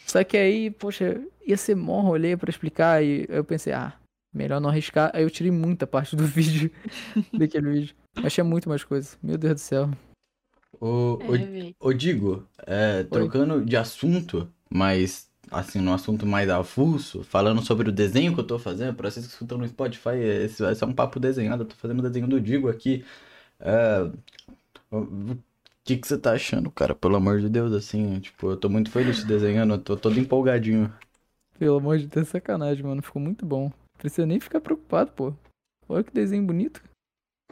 Só 0.07 0.25
que 0.25 0.39
aí, 0.39 0.71
poxa, 0.71 1.21
ia 1.47 1.59
ser 1.59 1.75
mó 1.75 2.01
rolê 2.01 2.39
pra 2.39 2.49
explicar 2.49 3.05
e 3.05 3.27
eu 3.29 3.45
pensei, 3.45 3.75
ah, 3.75 3.93
melhor 4.35 4.61
não 4.61 4.69
arriscar. 4.69 5.11
Aí 5.15 5.23
eu 5.23 5.31
tirei 5.31 5.53
muita 5.53 5.87
parte 5.87 6.17
do 6.17 6.25
vídeo, 6.27 6.71
daquele 7.33 7.71
vídeo. 7.71 7.95
Mas 8.21 8.33
tinha 8.33 8.45
muito 8.45 8.69
mais 8.69 8.85
coisa. 8.85 9.17
Meu 9.23 9.39
Deus 9.39 9.55
do 9.55 9.61
céu. 9.61 9.91
O, 10.81 11.19
É, 11.21 11.71
o. 11.81 11.89
Ô, 11.89 11.93
Digo, 11.93 12.47
é, 12.67 13.05
trocando 13.05 13.65
de 13.65 13.77
assunto, 13.77 14.49
mas 14.69 15.31
assim, 15.51 15.81
no 15.81 15.93
assunto 15.93 16.27
mais 16.27 16.49
avulso, 16.49 17.23
falando 17.23 17.63
sobre 17.63 17.89
o 17.89 17.93
desenho 17.93 18.35
que 18.35 18.41
eu 18.41 18.47
tô 18.47 18.59
fazendo, 18.59 18.95
pra 18.95 19.11
vocês 19.11 19.27
que 19.27 19.33
escutam 19.33 19.59
no 19.59 19.69
Spotify, 19.69 20.17
esse 20.17 20.63
vai 20.63 20.75
ser 20.75 20.85
um 20.85 20.93
papo 20.93 21.21
desenhado, 21.21 21.63
eu 21.63 21.67
tô 21.69 21.77
fazendo 21.77 22.01
o 22.01 22.03
desenho 22.03 22.27
do 22.27 22.41
Digo 22.41 22.69
aqui. 22.69 23.05
É, 23.61 24.11
o 24.91 25.37
que 25.85 25.97
que 25.97 26.09
você 26.09 26.19
tá 26.19 26.33
achando, 26.33 26.71
cara? 26.71 26.95
Pelo 26.95 27.17
amor 27.17 27.41
de 27.41 27.49
Deus, 27.49 27.73
assim, 27.73 28.19
tipo, 28.21 28.51
eu 28.51 28.57
tô 28.57 28.69
muito 28.69 28.91
feliz 28.91 29.23
desenhando, 29.25 29.75
eu 29.75 29.79
tô 29.79 29.97
todo 29.97 30.19
empolgadinho. 30.19 30.93
Pelo 31.59 31.77
amor 31.77 31.99
de 31.99 32.07
Deus, 32.07 32.29
sacanagem, 32.29 32.85
mano. 32.85 33.03
Ficou 33.03 33.23
muito 33.23 33.47
bom. 33.47 33.71
Precisa 33.99 34.27
nem 34.27 34.41
ficar 34.41 34.61
preocupado, 34.61 35.13
pô. 35.13 35.35
Olha 35.89 36.05
que 36.05 36.13
desenho 36.13 36.45
bonito. 36.45 36.83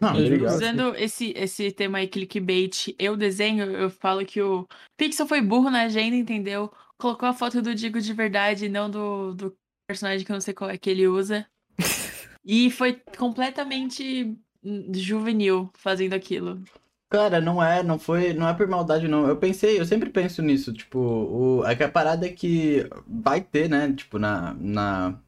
Não, 0.01 0.11
obrigado. 0.19 0.55
Usando 0.55 0.95
esse, 0.97 1.33
esse 1.37 1.71
tema 1.71 1.99
aí, 1.99 2.09
clickbait, 2.09 2.95
eu 2.99 3.17
desenho, 3.17 3.65
eu 3.65 3.89
falo 3.89 4.25
que 4.25 4.43
o 4.43 4.67
Pixel 4.97 5.27
foi 5.27 5.41
burro 5.41 5.71
na 5.71 5.83
agenda, 5.83 6.17
entendeu? 6.17 6.73
Colocou 6.99 7.29
a 7.29 7.33
foto 7.33 7.63
do 7.63 7.75
Digo 7.75 8.01
de 8.01 8.13
verdade, 8.13 8.69
não 8.69 8.91
do, 8.91 9.35
do 9.35 9.57
personagem 9.87 10.25
que 10.25 10.33
eu 10.33 10.35
não 10.35 10.41
sei 10.41 10.55
qual 10.55 10.71
é 10.71 10.79
que 10.79 10.91
ele 10.91 11.07
usa. 11.07 11.47
E 12.45 12.73
foi 12.73 13.01
completamente 13.17 14.37
hum, 14.65 14.93
juvenil 14.93 15.71
fazendo 15.75 16.15
aquilo. 16.15 16.61
Cara, 17.09 17.41
não 17.41 17.63
é, 17.63 17.85
não 17.85 18.01
foi, 18.01 18.33
não 18.33 18.49
é 18.49 18.55
por 18.55 18.67
maldade, 18.67 19.07
não. 19.07 19.29
Eu 19.29 19.37
pensei, 19.37 19.79
eu 19.79 19.85
sempre 19.85 20.11
penso 20.11 20.43
nisso, 20.43 20.73
tipo, 20.73 20.99
o, 20.99 21.65
é 21.65 21.77
que 21.77 21.85
a 21.85 21.89
parada 21.89 22.27
é 22.27 22.31
que 22.31 22.85
vai 23.07 23.41
ter, 23.41 23.69
né, 23.69 23.93
tipo, 23.93 24.19
na, 24.19 24.55
na 24.55 25.21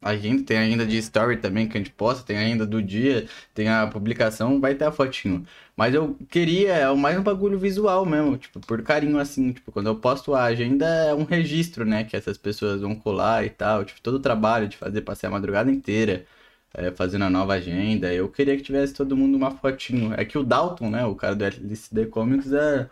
agenda, 0.00 0.42
tem 0.44 0.56
ainda 0.58 0.86
de 0.86 0.96
story 0.98 1.36
também 1.38 1.68
que 1.68 1.76
a 1.76 1.80
gente 1.80 1.90
posta, 1.90 2.24
tem 2.24 2.36
ainda 2.36 2.66
do 2.66 2.82
dia, 2.82 3.26
tem 3.54 3.68
a 3.68 3.86
publicação, 3.86 4.60
vai 4.60 4.74
ter 4.74 4.84
a 4.84 4.92
fotinho. 4.92 5.44
Mas 5.76 5.94
eu 5.94 6.16
queria, 6.28 6.72
é 6.74 6.94
mais 6.94 7.18
um 7.18 7.22
bagulho 7.22 7.58
visual 7.58 8.04
mesmo, 8.06 8.36
tipo, 8.36 8.60
por 8.60 8.82
carinho 8.82 9.18
assim, 9.18 9.52
tipo, 9.52 9.72
quando 9.72 9.86
eu 9.88 9.96
posto 9.96 10.34
a 10.34 10.44
agenda 10.44 10.86
é 10.86 11.14
um 11.14 11.24
registro, 11.24 11.84
né, 11.84 12.04
que 12.04 12.16
essas 12.16 12.36
pessoas 12.38 12.80
vão 12.80 12.94
colar 12.94 13.44
e 13.44 13.50
tal, 13.50 13.84
tipo, 13.84 14.00
todo 14.00 14.14
o 14.14 14.20
trabalho 14.20 14.68
de 14.68 14.76
fazer, 14.76 15.02
passei 15.02 15.28
a 15.28 15.32
madrugada 15.32 15.70
inteira 15.70 16.26
é, 16.74 16.90
fazendo 16.92 17.24
a 17.24 17.30
nova 17.30 17.54
agenda. 17.54 18.12
Eu 18.12 18.28
queria 18.28 18.56
que 18.56 18.62
tivesse 18.62 18.94
todo 18.94 19.16
mundo 19.16 19.36
uma 19.36 19.50
fotinho. 19.52 20.14
É 20.14 20.24
que 20.24 20.38
o 20.38 20.44
Dalton, 20.44 20.90
né, 20.90 21.04
o 21.06 21.14
cara 21.14 21.34
do 21.34 21.44
LCD 21.44 22.06
Comics, 22.06 22.52
é 22.52 22.88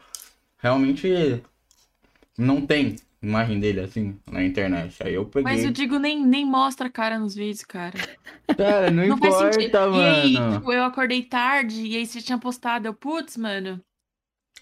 realmente 0.59 1.43
não 2.39 2.67
tem 2.67 2.97
imagem 3.27 3.59
dele 3.61 3.81
assim 3.81 4.19
na 4.31 4.43
internet. 4.45 5.03
Aí 5.03 5.15
eu 5.15 5.29
Mas 5.43 5.55
peguei. 5.57 5.67
o 5.69 5.73
Digo 5.73 5.99
nem, 5.99 6.25
nem 6.25 6.45
mostra 6.45 6.87
a 6.89 6.91
cara 6.91 7.19
nos 7.19 7.35
vídeos, 7.35 7.65
cara. 7.65 7.95
Cara, 8.57 8.91
não, 8.91 9.07
Não 9.09 9.19
faz 9.19 9.35
importa, 9.35 9.53
sentido. 9.61 9.77
E 9.97 10.05
aí, 10.05 10.33
mano. 10.35 10.59
tipo, 10.59 10.73
eu 10.73 10.85
acordei 10.85 11.23
tarde 11.23 11.83
e 11.87 11.97
aí 11.97 12.07
você 12.07 12.21
tinha 12.23 12.39
postado. 12.39 12.87
Eu, 12.89 12.95
putz, 12.95 13.37
mano. 13.37 13.81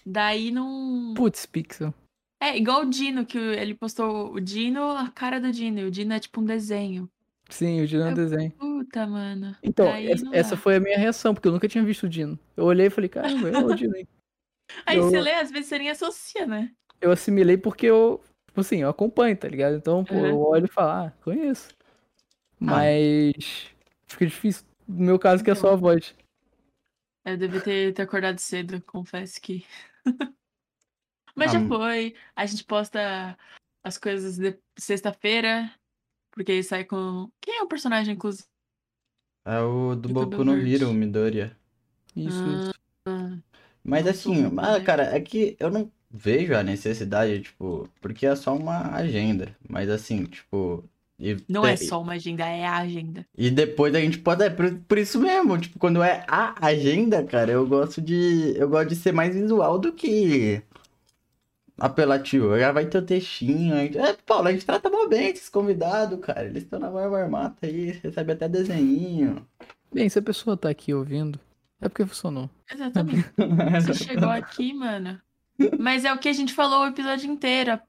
Daí 0.05 0.51
não. 0.51 1.13
Putz, 1.15 1.45
Pixel. 1.45 1.93
É, 2.41 2.57
igual 2.57 2.81
o 2.81 2.89
Dino, 2.89 3.25
que 3.25 3.37
ele 3.37 3.73
postou 3.73 4.33
o 4.33 4.39
Dino, 4.41 4.81
a 4.91 5.09
cara 5.09 5.39
do 5.39 5.51
Dino. 5.51 5.79
E 5.79 5.83
o 5.85 5.91
Dino 5.91 6.13
é 6.13 6.19
tipo 6.19 6.41
um 6.41 6.45
desenho. 6.45 7.09
Sim, 7.49 7.81
o 7.81 7.87
Dino 7.87 8.03
é 8.03 8.05
um 8.05 8.09
Eu- 8.09 8.15
desenho. 8.15 8.51
Puta, 8.51 9.07
mano. 9.07 9.55
Então, 9.63 9.87
essa, 9.87 10.25
essa 10.33 10.57
foi 10.57 10.75
a 10.75 10.79
minha 10.79 10.97
reação, 10.97 11.33
porque 11.33 11.47
eu 11.47 11.51
nunca 11.51 11.67
tinha 11.67 11.83
visto 11.83 12.03
o 12.03 12.09
Dino. 12.09 12.37
Eu 12.57 12.65
olhei 12.65 12.87
e 12.87 12.89
falei, 12.89 13.09
caramba, 13.09 13.49
é 13.49 13.57
o 13.57 13.73
Dino. 13.75 13.95
aí. 13.95 14.07
Aí 14.85 14.97
eu- 14.97 15.03
você 15.09 15.21
lê, 15.21 15.31
às 15.33 15.51
vezes 15.51 15.67
você 15.67 15.77
nem 15.77 15.89
associa, 15.91 16.45
né? 16.47 16.71
Eu 16.99 17.11
assimilei 17.11 17.55
porque 17.55 17.85
eu, 17.85 18.21
tipo 18.55 18.61
assim, 18.61 18.77
eu 18.77 18.89
acompanho, 18.89 19.35
tá 19.35 19.49
ligado? 19.49 19.75
Então, 19.75 20.05
pô, 20.05 20.13
Uhum. 20.15 20.25
eu 20.27 20.39
olho 20.39 20.65
e 20.65 20.71
falo, 20.71 21.07
ah, 21.07 21.13
conheço. 21.21 21.75
Mas 22.57 23.69
fica 24.07 24.25
difícil. 24.25 24.65
No 24.87 25.03
meu 25.07 25.19
caso, 25.19 25.43
que 25.43 25.51
é 25.51 25.55
só 25.55 25.73
a 25.73 25.75
voz. 25.75 26.15
Eu 27.25 27.35
devia 27.35 27.59
ter, 27.59 27.93
ter 27.93 28.01
acordado 28.03 28.39
cedo, 28.39 28.81
confesso 28.83 29.41
que. 29.41 29.65
Mas 31.35 31.51
já 31.51 31.59
Ah, 31.59 31.67
foi. 31.67 32.15
A 32.33 32.45
gente 32.45 32.63
posta 32.63 33.37
as 33.83 33.97
coisas 33.97 34.37
de 34.37 34.57
sexta-feira. 34.79 35.69
Porque 36.31 36.53
aí 36.53 36.63
sai 36.63 36.85
com. 36.85 37.29
Quem 37.41 37.57
é 37.57 37.63
o 37.63 37.67
personagem, 37.67 38.13
inclusive? 38.13 38.47
É 39.43 39.59
o 39.59 39.95
do 39.95 40.07
Boku 40.07 40.45
no. 40.45 40.55
Hero, 40.65 40.93
Midoriya. 40.93 41.57
Isso, 42.15 42.47
Ah, 42.47 42.55
isso. 42.57 42.73
ah, 43.07 43.37
Mas 43.83 44.07
assim, 44.07 44.45
ah, 44.59 44.79
né? 44.79 44.85
cara, 44.85 45.13
é 45.13 45.19
que 45.19 45.57
eu 45.59 45.69
não 45.69 45.91
vejo 46.17 46.55
a 46.55 46.63
necessidade, 46.63 47.41
tipo, 47.41 47.89
porque 48.01 48.25
é 48.25 48.35
só 48.35 48.55
uma 48.55 48.93
agenda. 48.95 49.55
Mas 49.67 49.89
assim, 49.89 50.23
tipo. 50.25 50.83
e 51.19 51.37
não 51.47 51.63
tem- 51.63 51.71
é 51.73 51.77
só 51.77 52.01
uma 52.01 52.13
agenda, 52.13 52.45
é 52.45 52.65
a 52.65 52.77
agenda. 52.77 53.25
E 53.37 53.49
depois 53.49 53.93
a 53.93 53.99
gente 53.99 54.17
pode. 54.19 54.43
É 54.43 54.49
por, 54.49 54.73
por 54.87 54.97
isso 54.97 55.19
mesmo, 55.19 55.57
tipo, 55.57 55.77
quando 55.79 56.01
é 56.03 56.23
a 56.27 56.55
agenda, 56.65 57.23
cara, 57.23 57.51
eu 57.51 57.67
gosto 57.67 58.01
de. 58.01 58.53
Eu 58.57 58.69
gosto 58.69 58.89
de 58.89 58.95
ser 58.95 59.11
mais 59.11 59.35
visual 59.35 59.77
do 59.77 59.91
que 59.91 60.61
apelativo. 61.77 62.57
Já 62.57 62.71
vai 62.71 62.85
ter 62.85 62.97
o 62.99 63.01
textinho. 63.05 63.75
aí- 63.75 63.91
É, 63.97 64.13
Paulo, 64.25 64.47
a 64.47 64.51
gente 64.51 64.65
trata 64.65 64.89
mó 64.89 65.07
bem 65.07 65.29
esses 65.29 65.49
convidados, 65.49 66.19
cara. 66.21 66.45
Eles 66.45 66.63
estão 66.63 66.79
na 66.79 66.89
maior 66.89 67.13
armata 67.15 67.65
aí, 67.65 67.91
recebe 68.01 68.31
até 68.33 68.47
desenhinho. 68.47 69.45
Bem, 69.93 70.07
se 70.09 70.19
a 70.19 70.21
pessoa 70.21 70.57
tá 70.57 70.69
aqui 70.69 70.93
ouvindo, 70.93 71.39
é 71.81 71.87
porque 71.89 72.05
funcionou. 72.05 72.49
Exatamente. 72.71 73.29
Você 73.81 73.93
chegou 73.93 74.29
aqui, 74.29 74.73
mano. 74.73 75.19
Mas 75.79 76.03
é 76.05 76.13
o 76.13 76.17
que 76.17 76.27
a 76.29 76.33
gente 76.33 76.53
falou 76.53 76.83
o 76.83 76.87
episódio 76.87 77.29
inteiro. 77.31 77.73
A 77.73 77.81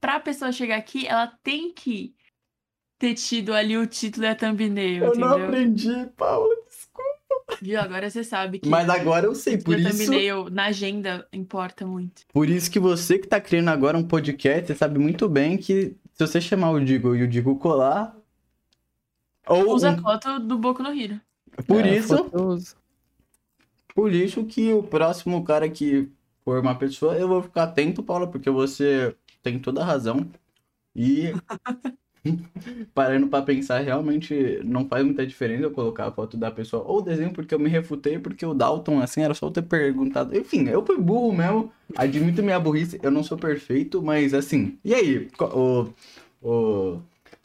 Pra 0.00 0.20
pessoa 0.20 0.52
chegar 0.52 0.76
aqui, 0.76 1.08
ela 1.08 1.26
tem 1.42 1.72
que 1.72 2.14
ter 3.00 3.14
tido 3.14 3.52
ali 3.52 3.76
o 3.76 3.84
título 3.84 4.26
e 4.26 4.28
a 4.28 4.34
thumbnail, 4.36 5.04
Eu 5.06 5.14
não 5.16 5.28
entendeu? 5.30 5.46
aprendi, 5.46 6.06
Paulo, 6.16 6.48
desculpa. 6.68 7.58
Viu? 7.60 7.80
Agora 7.80 8.08
você 8.08 8.22
sabe 8.22 8.60
que 8.60 8.68
Mas 8.68 8.88
agora 8.88 9.26
eu 9.26 9.34
sei, 9.34 9.56
o 9.56 9.64
por 9.64 9.74
a 9.74 9.78
isso. 9.78 9.98
thumbnail 9.98 10.50
na 10.50 10.66
agenda 10.66 11.26
importa 11.32 11.84
muito. 11.84 12.22
Por 12.32 12.48
isso 12.48 12.70
que 12.70 12.78
você 12.78 13.18
que 13.18 13.26
tá 13.26 13.40
criando 13.40 13.70
agora 13.70 13.98
um 13.98 14.04
podcast, 14.06 14.68
você 14.68 14.74
sabe 14.76 15.00
muito 15.00 15.28
bem 15.28 15.56
que 15.58 15.96
se 16.14 16.26
você 16.26 16.40
chamar 16.40 16.70
o 16.70 16.84
Digo 16.84 17.16
e 17.16 17.22
o 17.24 17.28
Digo 17.28 17.56
colar. 17.58 18.16
Ou 19.48 19.74
Usa 19.74 19.90
a 19.90 19.92
um- 19.94 20.00
foto 20.02 20.38
do 20.38 20.56
Boku 20.58 20.82
no 20.82 20.94
Hiro. 20.94 21.20
por 21.66 21.84
É, 21.84 21.96
isso, 21.96 22.14
por 23.94 24.12
isso 24.12 24.44
que 24.44 24.72
o 24.72 24.82
próximo 24.82 25.42
cara 25.42 25.68
que 25.68 26.08
for 26.48 26.60
uma 26.60 26.74
pessoa, 26.74 27.14
eu 27.14 27.28
vou 27.28 27.42
ficar 27.42 27.64
atento, 27.64 28.02
Paula, 28.02 28.26
porque 28.26 28.48
você 28.48 29.14
tem 29.42 29.58
toda 29.58 29.82
a 29.82 29.84
razão. 29.84 30.26
E 30.96 31.32
parando 32.94 33.28
pra 33.28 33.42
pensar, 33.42 33.80
realmente 33.80 34.58
não 34.64 34.88
faz 34.88 35.04
muita 35.04 35.26
diferença 35.26 35.64
eu 35.64 35.70
colocar 35.70 36.06
a 36.06 36.10
foto 36.10 36.38
da 36.38 36.50
pessoa 36.50 36.82
ou 36.84 36.98
o 36.98 37.02
desenho, 37.02 37.34
porque 37.34 37.54
eu 37.54 37.58
me 37.58 37.68
refutei, 37.68 38.18
porque 38.18 38.46
o 38.46 38.54
Dalton, 38.54 38.98
assim, 39.00 39.20
era 39.20 39.34
só 39.34 39.46
eu 39.48 39.50
ter 39.50 39.60
perguntado. 39.60 40.34
Enfim, 40.34 40.66
eu 40.68 40.84
fui 40.84 40.96
burro 40.96 41.34
mesmo, 41.34 41.70
admito 41.94 42.42
minha 42.42 42.58
burrice, 42.58 42.98
eu 43.02 43.10
não 43.10 43.22
sou 43.22 43.36
perfeito, 43.36 44.02
mas 44.02 44.32
assim. 44.32 44.78
E 44.82 44.94
aí, 44.94 45.28
o. 45.38 45.88
O. 46.40 47.00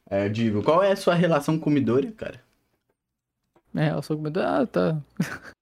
É, 0.10 0.30
Digo, 0.30 0.64
qual 0.64 0.82
é 0.82 0.94
a 0.94 0.96
sua 0.96 1.16
relação 1.16 1.60
com 1.60 1.70
Midori, 1.70 2.12
cara? 2.14 2.42
É, 3.76 3.92
eu 3.92 4.02
sou 4.02 4.16
comedor. 4.16 4.44
Ah, 4.44 4.66
tá. 4.66 5.02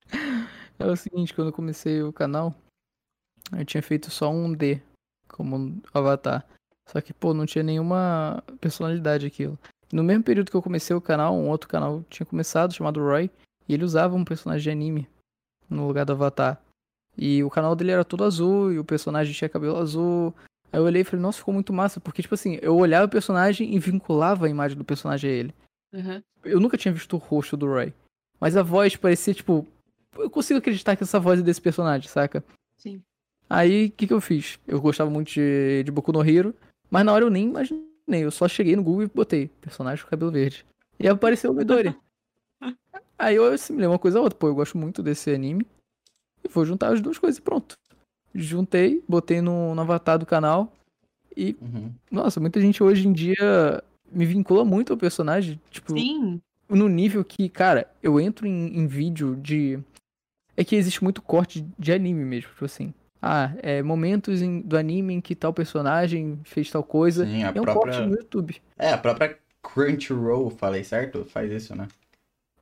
É 0.78 0.86
o 0.88 0.96
seguinte, 0.96 1.32
quando 1.36 1.50
eu 1.50 1.54
comecei 1.54 2.02
o 2.02 2.12
canal, 2.12 2.56
eu 3.58 3.66
tinha 3.66 3.82
feito 3.82 4.10
só 4.10 4.32
um 4.32 4.54
D 4.54 4.82
como 5.28 5.82
avatar. 5.94 6.46
Só 6.88 7.00
que, 7.00 7.14
pô, 7.14 7.34
não 7.34 7.46
tinha 7.46 7.64
nenhuma 7.64 8.44
personalidade 8.60 9.26
aquilo. 9.26 9.58
No 9.92 10.04
mesmo 10.04 10.24
período 10.24 10.50
que 10.50 10.58
eu 10.58 10.62
comecei 10.62 10.96
o 10.96 11.02
canal, 11.02 11.36
um 11.36 11.50
outro 11.50 11.70
canal 11.70 12.04
tinha 12.10 12.26
começado, 12.26 12.74
chamado 12.74 13.02
Roy, 13.02 13.30
e 13.68 13.74
ele 13.74 13.84
usava 13.84 14.16
um 14.16 14.26
personagem 14.26 14.64
de 14.64 14.70
anime 14.70 15.10
no 15.70 15.88
lugar 15.88 16.06
do 16.06 16.14
avatar. 16.14 16.62
E 17.18 17.44
o 17.44 17.50
canal 17.50 17.76
dele 17.76 17.92
era 17.92 18.06
todo 18.06 18.24
azul, 18.24 18.72
e 18.72 18.80
o 18.80 18.86
personagem 18.86 19.34
tinha 19.34 19.50
cabelo 19.50 19.78
azul. 19.78 20.34
Aí 20.72 20.80
eu 20.80 20.84
olhei 20.84 21.02
e 21.02 21.06
falei, 21.06 21.22
nossa, 21.22 21.40
ficou 21.40 21.54
muito 21.54 21.74
massa, 21.74 22.00
porque, 22.00 22.22
tipo 22.22 22.34
assim, 22.34 22.58
eu 22.62 22.76
olhava 22.78 23.06
o 23.06 23.10
personagem 23.10 23.74
e 23.76 23.80
vinculava 23.80 24.46
a 24.46 24.50
imagem 24.50 24.78
do 24.78 24.86
personagem 24.86 25.30
a 25.30 25.34
ele. 25.34 25.56
Uhum. 25.94 26.24
Eu 26.44 26.60
nunca 26.60 26.78
tinha 26.78 26.94
visto 26.94 27.14
o 27.14 27.20
rosto 27.20 27.58
do 27.58 27.68
Roy. 27.68 27.94
Mas 28.40 28.56
a 28.56 28.64
voz 28.64 28.96
parecia, 28.96 29.34
tipo. 29.34 29.68
Eu 30.18 30.30
consigo 30.30 30.60
acreditar 30.60 30.96
que 30.96 31.04
essa 31.04 31.20
voz 31.20 31.40
é 31.40 31.44
desse 31.44 31.62
personagem, 31.62 32.10
saca? 32.10 32.44
Sim. 32.78 33.02
Aí, 33.54 33.88
o 33.88 33.92
que, 33.92 34.08
que 34.08 34.14
eu 34.14 34.22
fiz? 34.22 34.58
Eu 34.66 34.80
gostava 34.80 35.10
muito 35.10 35.34
de, 35.34 35.84
de 35.84 35.92
Boku 35.92 36.14
no 36.14 36.24
Hero, 36.24 36.56
mas 36.90 37.04
na 37.04 37.12
hora 37.12 37.26
eu 37.26 37.30
nem 37.30 37.50
imaginei. 37.50 37.84
Eu 38.08 38.32
só 38.32 38.48
cheguei 38.48 38.78
no 38.78 38.84
Google 38.84 39.04
e 39.04 39.08
botei 39.08 39.50
personagem 39.60 40.04
com 40.06 40.10
cabelo 40.10 40.32
verde. 40.32 40.66
E 40.98 41.06
apareceu 41.06 41.52
o 41.52 41.54
Midori. 41.54 41.94
Aí 43.20 43.36
eu 43.36 43.52
assimilei 43.52 43.88
uma 43.90 44.00
coisa 44.00 44.20
a 44.20 44.22
outra. 44.22 44.40
Pô, 44.40 44.48
eu 44.48 44.56
gosto 44.56 44.78
muito 44.78 45.04
desse 45.04 45.30
anime. 45.32 45.66
E 46.42 46.48
vou 46.48 46.66
juntar 46.66 46.94
as 46.94 47.02
duas 47.02 47.18
coisas 47.18 47.40
e 47.40 47.42
pronto. 47.42 47.76
Juntei, 48.34 49.04
botei 49.06 49.42
no, 49.42 49.76
no 49.76 49.82
avatar 49.82 50.18
do 50.18 50.26
canal. 50.26 50.72
E, 51.36 51.56
Uhum. 51.62 51.92
nossa, 52.10 52.40
muita 52.40 52.62
gente 52.62 52.82
hoje 52.82 53.06
em 53.06 53.12
dia 53.12 53.84
me 54.10 54.26
vincula 54.26 54.64
muito 54.64 54.94
ao 54.94 54.98
personagem. 54.98 55.60
Tipo, 55.70 55.92
Sim. 55.92 56.42
no 56.70 56.88
nível 56.88 57.24
que, 57.26 57.50
cara, 57.50 57.92
eu 58.02 58.18
entro 58.18 58.48
em, 58.48 58.78
em 58.78 58.88
vídeo 58.88 59.36
de. 59.36 59.78
É 60.56 60.64
que 60.64 60.76
existe 60.78 61.04
muito 61.04 61.22
corte 61.22 61.66
de 61.78 61.92
anime 61.92 62.24
mesmo, 62.24 62.50
tipo 62.50 62.64
assim. 62.66 62.94
Ah, 63.22 63.52
é 63.62 63.84
momentos 63.84 64.42
em- 64.42 64.62
do 64.62 64.76
anime 64.78 65.14
em 65.14 65.22
que 65.22 65.36
tal 65.36 65.54
personagem 65.54 66.40
fez 66.44 66.72
tal 66.72 66.84
coisa. 66.84 67.26
Sim, 67.26 67.44
a 67.44 67.48
é 67.48 67.50
um 67.52 67.64
própria- 67.64 67.94
corte 67.94 68.02
no 68.10 68.16
YouTube. 68.16 68.62
É, 68.78 68.92
a 68.92 68.98
própria 68.98 69.38
Crunchyroll, 69.62 70.50
falei 70.50 70.84
certo? 70.84 71.24
Faz 71.26 71.52
isso, 71.52 71.76
né? 71.76 71.88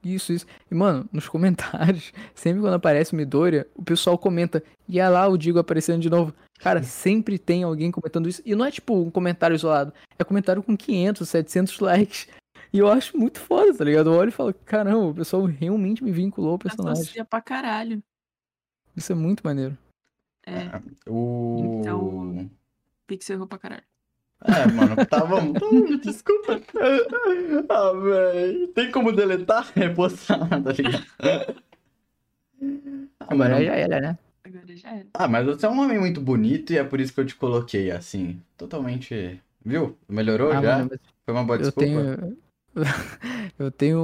Isso, 0.03 0.31
isso. 0.33 0.45
E, 0.69 0.75
mano, 0.75 1.07
nos 1.11 1.27
comentários, 1.27 2.11
sempre 2.35 2.61
quando 2.61 2.73
aparece 2.73 3.13
o 3.13 3.15
Midoriya, 3.15 3.67
o 3.75 3.83
pessoal 3.83 4.17
comenta, 4.17 4.63
e 4.87 4.99
é 4.99 5.07
lá 5.09 5.27
o 5.27 5.37
Digo 5.37 5.59
aparecendo 5.59 6.01
de 6.01 6.09
novo. 6.09 6.33
Cara, 6.59 6.83
sempre 6.83 7.37
tem 7.39 7.63
alguém 7.63 7.89
comentando 7.91 8.27
isso. 8.27 8.41
E 8.45 8.53
não 8.55 8.65
é 8.65 8.71
tipo 8.71 8.93
um 8.93 9.09
comentário 9.09 9.55
isolado, 9.55 9.93
é 10.17 10.23
comentário 10.23 10.61
com 10.63 10.75
500, 10.75 11.27
700 11.29 11.79
likes. 11.79 12.27
E 12.71 12.79
eu 12.79 12.87
acho 12.89 13.17
muito 13.17 13.39
foda, 13.39 13.73
tá 13.73 13.83
ligado? 13.83 14.09
Eu 14.11 14.17
olho 14.17 14.29
e 14.29 14.33
falo, 14.33 14.53
caramba, 14.65 15.05
o 15.07 15.13
pessoal 15.15 15.43
realmente 15.45 16.03
me 16.03 16.11
vinculou 16.11 16.51
ao 16.51 16.59
personagem. 16.59 17.01
Associa 17.03 17.25
pra 17.25 17.41
caralho. 17.41 18.03
Isso 18.95 19.11
é 19.11 19.15
muito 19.15 19.41
maneiro. 19.43 19.77
É, 20.49 21.09
O. 21.09 21.79
Então- 21.81 22.49
Pixel 23.07 23.35
errou 23.37 23.47
pra 23.47 23.57
caralho. 23.57 23.83
É, 24.45 24.71
mano, 24.71 24.95
tá, 25.05 25.23
vamos. 25.25 25.53
tá, 25.59 25.65
Desculpa. 26.03 26.61
Ah, 27.69 27.91
velho. 27.93 28.67
Tem 28.69 28.89
como 28.91 29.11
deletar? 29.11 29.69
Repostar, 29.75 30.47
tá 30.63 30.71
ligado? 30.71 31.05
Ah, 32.59 33.25
Agora 33.27 33.49
mano, 33.55 33.65
já 33.65 33.73
era, 33.75 33.99
né? 34.01 34.17
Agora 34.43 34.75
já 34.75 34.89
era. 34.89 35.07
ah, 35.13 35.27
mas 35.27 35.45
você 35.45 35.65
é 35.65 35.69
um 35.69 35.79
homem 35.79 35.99
muito 35.99 36.21
bonito 36.21 36.71
e 36.73 36.77
é 36.77 36.83
por 36.83 36.99
isso 36.99 37.13
que 37.13 37.19
eu 37.19 37.25
te 37.25 37.35
coloquei 37.35 37.91
assim. 37.91 38.41
Totalmente. 38.57 39.41
Viu? 39.63 39.97
Melhorou 40.07 40.51
Ah, 40.51 40.61
já? 40.61 40.77
mano, 40.79 40.91
Foi 41.25 41.33
uma 41.33 41.43
boa 41.43 41.57
eu 41.57 41.61
desculpa? 41.63 41.81
tenho. 41.87 42.37
Eu 43.59 43.69
tenho 43.71 43.99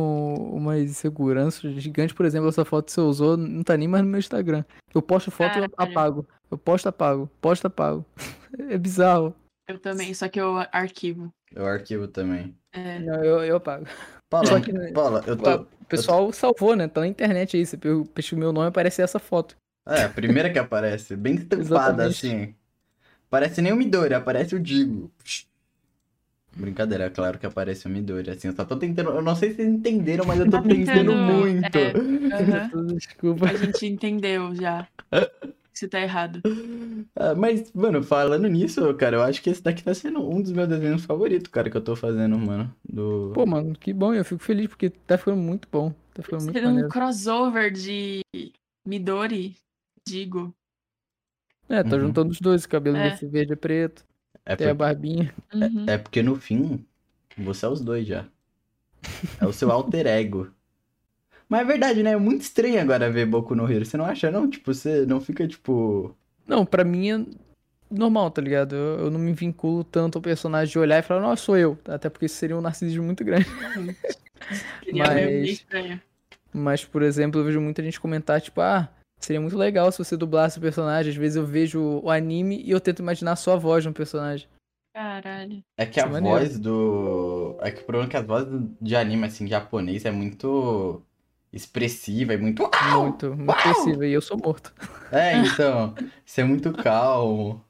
uma 0.52 0.78
insegurança 0.78 1.70
gigante, 1.80 2.14
por 2.14 2.26
exemplo, 2.26 2.50
essa 2.50 2.66
foto 2.66 2.86
que 2.88 2.92
você 2.92 3.02
usou 3.02 3.38
não 3.38 3.64
tá 3.64 3.78
nem 3.78 3.88
mais 3.88 4.04
no 4.04 4.10
meu 4.10 4.20
Instagram. 4.20 4.66
Eu 4.94 5.02
posto 5.02 5.32
foto 5.32 5.58
e 5.58 5.62
eu 5.64 5.70
Caralho. 5.70 5.92
apago. 5.98 6.28
Eu 6.52 6.58
posto, 6.58 6.88
apago. 6.88 7.30
Posto, 7.42 7.66
apago. 7.68 8.06
É 8.58 8.78
bizarro. 8.78 9.36
Eu 9.68 9.78
também, 9.80 10.14
só 10.14 10.30
que 10.30 10.40
eu 10.40 10.58
arquivo. 10.72 11.30
Eu 11.54 11.66
arquivo 11.66 12.08
também. 12.08 12.56
É, 12.72 13.00
Não, 13.00 13.22
eu, 13.24 13.44
eu 13.44 13.56
apago. 13.58 13.86
Paula, 14.30 14.48
Só 14.48 14.60
que- 14.62 14.92
Paula, 14.94 15.22
eu 15.28 15.34
O 15.34 15.38
tô. 15.38 15.66
pessoal 15.90 16.32
salvou, 16.32 16.74
né? 16.76 16.88
Tá 16.88 17.02
na 17.02 17.08
internet 17.08 17.58
aí. 17.58 17.66
Você 17.66 17.78
pesquisa 18.14 18.36
o 18.38 18.40
meu 18.40 18.54
nome 18.54 18.68
aparece 18.68 19.02
essa 19.02 19.20
foto. 19.20 19.58
É, 19.88 20.04
a 20.04 20.10
primeira 20.10 20.50
que 20.50 20.58
aparece, 20.58 21.16
bem 21.18 21.36
estampada 21.52 22.08
Exatamente. 22.08 22.28
assim. 22.28 22.56
Parece 23.30 23.62
nem 23.62 23.74
o 23.74 23.76
Midori, 23.76 24.14
aparece 24.14 24.56
o 24.56 24.60
Digo. 24.60 25.12
Brincadeira, 26.56 27.06
é 27.06 27.10
claro 27.10 27.38
que 27.38 27.46
aparece 27.46 27.86
o 27.86 27.90
Midori, 27.90 28.30
assim, 28.30 28.48
eu 28.48 28.56
só 28.56 28.64
tô 28.64 28.78
tentando, 28.78 29.10
eu 29.10 29.22
não 29.22 29.36
sei 29.36 29.50
se 29.50 29.58
vocês 29.58 29.68
entenderam, 29.70 30.26
mas 30.26 30.40
eu 30.40 30.46
tô 30.46 30.52
Tá 30.52 30.62
pensando 30.62 31.12
tentando, 31.12 31.14
muito. 31.18 31.76
é. 31.78 31.92
Aham. 32.34 32.88
Desculpa. 32.96 33.46
A 33.50 33.54
gente 33.56 33.86
entendeu 33.86 34.56
já. 34.56 34.88
Você 35.74 35.88
tá 35.90 36.00
errado. 36.00 36.42
Ah, 37.14 37.36
mas, 37.36 37.74
mano, 37.74 38.02
falando 38.02 38.48
nisso, 38.48 38.94
cara, 38.94 39.18
eu 39.18 39.22
acho 39.24 39.42
que 39.42 39.50
esse 39.50 39.62
daqui 39.62 39.84
tá 39.84 39.94
sendo 39.94 40.26
um 40.26 40.42
dos 40.42 40.54
meus 40.54 40.70
desenhos 40.70 41.04
favoritos, 41.04 41.52
cara, 41.52 41.70
que 41.70 41.76
eu 41.76 41.84
tô 41.84 41.94
fazendo, 41.96 42.38
mano. 42.38 42.74
Do... 42.88 43.32
Pô, 43.36 43.46
mano, 43.46 43.74
que 43.78 43.92
bom. 43.92 44.14
Eu 44.14 44.24
fico 44.24 44.42
feliz 44.42 44.68
porque 44.68 44.90
tá 44.90 45.18
ficando 45.18 45.36
muito 45.38 45.68
bom. 45.70 45.94
Tá 46.14 46.24
ficando 46.24 46.44
muito 46.46 46.58
um 46.58 46.64
maneiro. 46.64 46.88
crossover 46.90 47.70
de 47.74 48.22
Midori, 48.88 49.58
digo. 50.08 50.56
É, 51.68 51.84
tá 51.84 51.96
Uhum. 51.98 52.04
juntando 52.04 52.32
os 52.32 52.40
dois. 52.40 52.64
O 52.64 52.70
cabelo 52.70 52.96
É. 52.96 53.10
desse 53.10 53.26
verde 53.26 53.52
é 53.52 53.56
preto. 53.58 54.06
É, 54.46 54.56
Tem 54.56 54.68
a 54.68 54.70
por- 54.72 54.78
barbinha. 54.78 55.34
Uhum. 55.54 55.86
é 55.88 55.98
porque 55.98 56.22
no 56.22 56.36
fim, 56.36 56.86
você 57.38 57.66
é 57.66 57.70
os 57.70 57.82
dois 57.82 58.06
já. 58.08 58.26
É 59.40 59.46
o 59.46 59.54
seu 59.54 59.72
alter 59.72 60.08
ego. 60.08 60.50
Mas 61.48 61.62
é 61.62 61.64
verdade, 61.66 62.02
né? 62.04 62.12
É 62.12 62.18
muito 62.18 62.42
estranho 62.42 62.82
agora 62.82 63.12
ver 63.12 63.26
Boku 63.28 63.54
no 63.56 63.72
Hero. 63.72 63.86
Você 63.86 63.98
não 63.98 64.06
acha, 64.06 64.32
não? 64.32 64.50
Tipo, 64.50 64.74
você 64.74 65.06
não 65.06 65.22
fica, 65.22 65.48
tipo... 65.48 66.16
Não, 66.48 66.66
pra 66.66 66.84
mim 66.84 67.12
é 67.12 67.26
normal, 67.90 68.32
tá 68.32 68.42
ligado? 68.42 68.76
Eu, 68.76 69.00
eu 69.06 69.12
não 69.12 69.20
me 69.20 69.32
vinculo 69.32 69.84
tanto 69.84 70.18
ao 70.18 70.22
personagem 70.24 70.72
de 70.72 70.80
olhar 70.80 70.98
e 70.98 71.04
falar, 71.04 71.22
nossa, 71.22 71.44
sou 71.44 71.56
eu. 71.58 71.78
Até 71.88 72.10
porque 72.10 72.26
isso 72.26 72.36
seria 72.36 72.58
um 72.58 72.62
narcisismo 72.62 73.04
muito 73.04 73.24
grande. 73.24 73.46
Meio 74.92 74.98
Mas-. 74.98 75.66
Mas, 76.54 76.86
por 76.86 77.04
exemplo, 77.04 77.40
eu 77.42 77.46
vejo 77.46 77.60
muita 77.62 77.84
gente 77.84 78.00
comentar, 78.00 78.40
tipo, 78.42 78.62
ah, 78.62 78.90
seria 79.20 79.42
muito 79.42 79.58
legal 79.58 79.92
se 79.92 79.98
você 79.98 80.16
dublasse 80.18 80.58
o 80.58 80.62
personagem. 80.62 81.12
Às 81.12 81.18
vezes 81.18 81.36
eu 81.36 81.46
vejo 81.46 81.82
o 82.04 82.10
anime 82.10 82.62
e 82.64 82.72
eu 82.72 82.80
tento 82.80 83.00
imaginar 83.02 83.36
só 83.36 83.54
a 83.54 83.58
voz 83.58 83.84
de 83.84 83.90
um 83.90 83.94
personagem. 83.94 84.48
Caralho. 84.94 85.62
É 85.78 85.86
que 85.86 86.00
a 86.00 86.04
Isso 86.04 86.10
é 86.10 86.12
maneiro. 86.14 86.38
voz 86.40 86.58
do. 86.60 87.58
É 87.62 87.70
que 87.72 87.82
o 87.82 87.86
problema 87.86 88.08
é 88.08 88.12
que 88.12 88.18
as 88.18 88.26
vozes 88.26 88.62
de 88.82 88.96
anime, 88.96 89.26
assim, 89.26 89.46
japonês 89.46 90.06
é 90.06 90.12
muito 90.12 91.02
expressiva, 91.52 92.34
é 92.34 92.38
muito. 92.38 92.64
Muito, 92.94 93.36
muito 93.36 93.58
expressiva. 93.58 94.08
E 94.08 94.14
eu 94.14 94.22
sou 94.22 94.38
morto. 94.38 94.74
É, 95.12 95.36
então. 95.38 95.94
Isso 96.26 96.40
é 96.40 96.44
muito 96.46 96.72
calmo. 96.72 97.62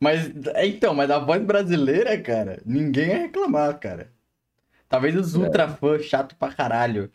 Mas, 0.00 0.32
é, 0.54 0.66
então, 0.66 0.94
mas 0.94 1.10
a 1.10 1.18
voz 1.18 1.40
brasileira, 1.44 2.20
cara, 2.20 2.60
ninguém 2.66 3.08
ia 3.08 3.18
reclamar, 3.18 3.78
cara. 3.78 4.10
Talvez 4.88 5.14
os 5.16 5.34
ultra 5.34 5.68
fãs 5.68 6.04
chato 6.04 6.34
pra 6.36 6.52
caralho. 6.52 7.10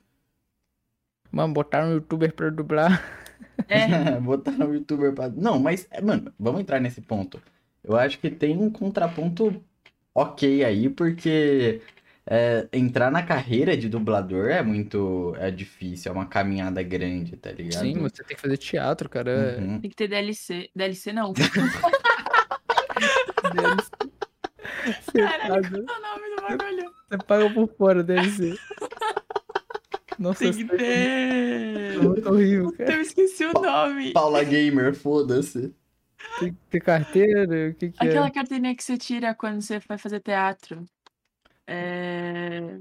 Mano, 1.32 1.54
botaram 1.54 1.90
um 1.90 1.94
youtuber 1.94 2.34
pra 2.34 2.50
dublar. 2.50 3.02
É, 3.68 4.20
Botar 4.20 4.52
no 4.52 4.74
youtuber 4.74 5.14
pra. 5.14 5.30
Não, 5.30 5.60
mas, 5.60 5.88
é, 5.92 6.02
mano, 6.02 6.34
vamos 6.40 6.62
entrar 6.62 6.80
nesse 6.80 7.02
ponto. 7.02 7.42
Eu 7.84 7.96
acho 7.96 8.20
que 8.20 8.30
tem 8.30 8.58
um 8.58 8.70
contraponto 8.70 9.64
ok 10.14 10.64
aí, 10.64 10.90
porque 10.90 11.82
é, 12.26 12.68
entrar 12.72 13.12
na 13.12 13.24
carreira 13.24 13.76
de 13.76 13.90
dublador 13.90 14.50
é 14.50 14.62
muito. 14.62 15.36
É 15.40 15.50
difícil, 15.50 16.12
é 16.12 16.14
uma 16.14 16.26
caminhada 16.26 16.84
grande, 16.84 17.36
tá 17.38 17.52
ligado? 17.52 17.82
Sim, 17.82 18.00
você 18.00 18.24
tem 18.24 18.36
que 18.36 18.42
fazer 18.42 18.58
teatro, 18.58 19.10
cara. 19.10 19.58
Uhum. 19.60 19.80
tem 19.80 19.90
que 19.90 19.96
ter 19.96 20.08
DLC. 20.08 20.70
DLC 20.76 21.12
não. 21.14 21.34
Você, 24.86 25.20
Caralho, 25.20 25.86
qual 25.86 25.98
é 25.98 26.00
o 26.00 26.02
nome 26.02 26.36
do 26.36 26.42
bagulho? 26.42 26.92
você 27.10 27.18
paga 27.18 27.50
por 27.50 27.68
fora, 27.78 28.06
ser. 28.30 28.56
Nossa, 30.20 30.40
Tem 30.40 30.52
que 30.52 30.62
isso 30.64 30.74
é 30.74 30.78
ter. 30.78 31.98
muito 32.04 32.30
horrível, 32.30 32.74
cara. 32.74 32.92
Eu 32.92 33.02
esqueci 33.02 33.46
o 33.46 33.54
nome. 33.54 34.12
Paula 34.12 34.44
Gamer, 34.44 34.94
foda-se. 34.94 35.74
Tem 36.42 36.52
que 36.52 36.60
ter 36.70 36.82
carteira, 36.82 37.70
o 37.70 37.74
que 37.74 37.92
que 37.92 38.06
Aquela 38.06 38.28
é? 38.28 38.32
carteirinha 38.32 38.76
que 38.76 38.84
você 38.84 38.98
tira 38.98 39.34
quando 39.34 39.62
você 39.62 39.80
vai 39.80 39.98
fazer 39.98 40.20
teatro. 40.20 40.84
É... 41.66 42.78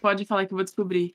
Pode 0.00 0.24
falar 0.24 0.46
que 0.46 0.52
eu 0.52 0.56
vou 0.56 0.64
descobrir. 0.64 1.12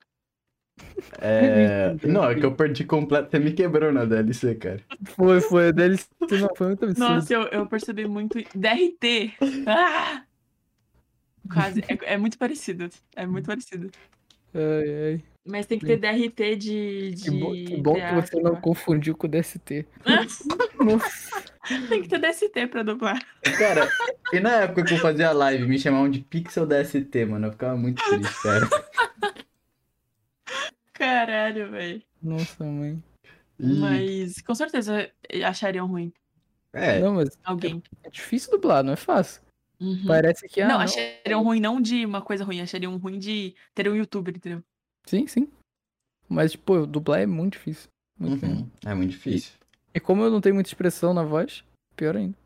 É... 1.21 1.95
Não, 2.05 2.29
é 2.29 2.35
que 2.35 2.45
eu 2.45 2.53
perdi 2.53 2.83
completo. 2.83 3.31
Você 3.31 3.39
me 3.39 3.53
quebrou 3.53 3.93
na 3.93 4.03
DLC, 4.03 4.55
cara. 4.55 4.81
Foi, 5.05 5.39
foi, 5.39 5.69
a 5.69 5.71
DLC 5.71 6.07
não, 6.19 6.49
foi 6.55 6.67
muito 6.67 6.83
absurdo. 6.83 6.99
Nossa, 6.99 7.33
eu, 7.33 7.43
eu 7.43 7.65
percebi 7.67 8.05
muito. 8.05 8.37
DRT! 8.53 9.33
Ah! 9.65 10.23
Quase. 11.51 11.81
É, 11.87 12.13
é 12.13 12.17
muito 12.17 12.37
parecido. 12.37 12.89
É 13.15 13.25
muito 13.25 13.45
parecido. 13.45 13.89
Ai, 14.53 15.13
ai. 15.13 15.23
Mas 15.47 15.65
tem 15.65 15.79
que 15.79 15.85
ter 15.85 15.97
DRT 15.97 16.55
de. 16.57 17.11
de 17.11 17.23
Que, 17.23 17.31
bo 17.31 17.51
que 17.53 17.77
bom 17.77 17.93
que 17.95 18.13
você 18.15 18.39
não 18.41 18.53
né? 18.53 18.59
confundiu 18.61 19.15
com 19.15 19.27
o 19.27 19.29
DST. 19.29 19.85
Nossa. 20.83 21.43
Tem 21.89 22.01
que 22.01 22.09
ter 22.09 22.19
DST 22.19 22.67
pra 22.67 22.83
dublar. 22.83 23.19
Cara, 23.57 23.89
e 24.33 24.39
na 24.39 24.61
época 24.61 24.83
que 24.83 24.93
eu 24.93 24.97
fazia 24.99 25.31
live, 25.31 25.65
me 25.65 25.79
chamavam 25.79 26.09
de 26.09 26.19
Pixel 26.19 26.65
DST, 26.65 27.25
mano. 27.25 27.47
Eu 27.47 27.51
ficava 27.51 27.77
muito 27.77 28.03
triste, 28.09 28.41
cara. 28.43 28.67
Caralho, 30.93 31.71
velho. 31.71 32.01
Nossa, 32.21 32.63
mãe. 32.63 33.01
Mas 33.59 34.41
com 34.41 34.53
certeza 34.53 35.09
achariam 35.45 35.87
ruim. 35.87 36.13
É, 36.73 36.99
Não, 36.99 37.15
mas 37.15 37.29
Alguém. 37.43 37.81
é 38.03 38.09
difícil 38.09 38.51
dublar, 38.51 38.83
não 38.83 38.93
é 38.93 38.97
fácil. 38.97 39.41
Uhum. 39.79 40.05
Parece 40.07 40.47
que. 40.47 40.61
Ah, 40.61 40.67
não, 40.67 40.75
não, 40.75 40.81
achariam 40.81 41.43
ruim 41.43 41.59
não 41.59 41.81
de 41.81 42.05
uma 42.05 42.21
coisa 42.21 42.43
ruim, 42.43 42.61
achariam 42.61 42.97
ruim 42.97 43.19
de 43.19 43.55
ter 43.73 43.89
um 43.89 43.95
youtuber, 43.95 44.35
entendeu? 44.35 44.63
Sim, 45.07 45.25
sim. 45.27 45.47
Mas, 46.29 46.55
pô, 46.55 46.85
dublar 46.85 47.21
é 47.21 47.25
muito 47.25 47.53
difícil. 47.53 47.89
Muito 48.19 48.45
uhum, 48.45 48.69
é 48.85 48.93
muito 48.93 49.11
difícil. 49.11 49.53
E 49.93 49.99
como 49.99 50.23
eu 50.23 50.29
não 50.29 50.41
tenho 50.41 50.55
muita 50.55 50.69
expressão 50.69 51.13
na 51.13 51.23
voz, 51.23 51.63
pior 51.95 52.15
ainda. 52.15 52.37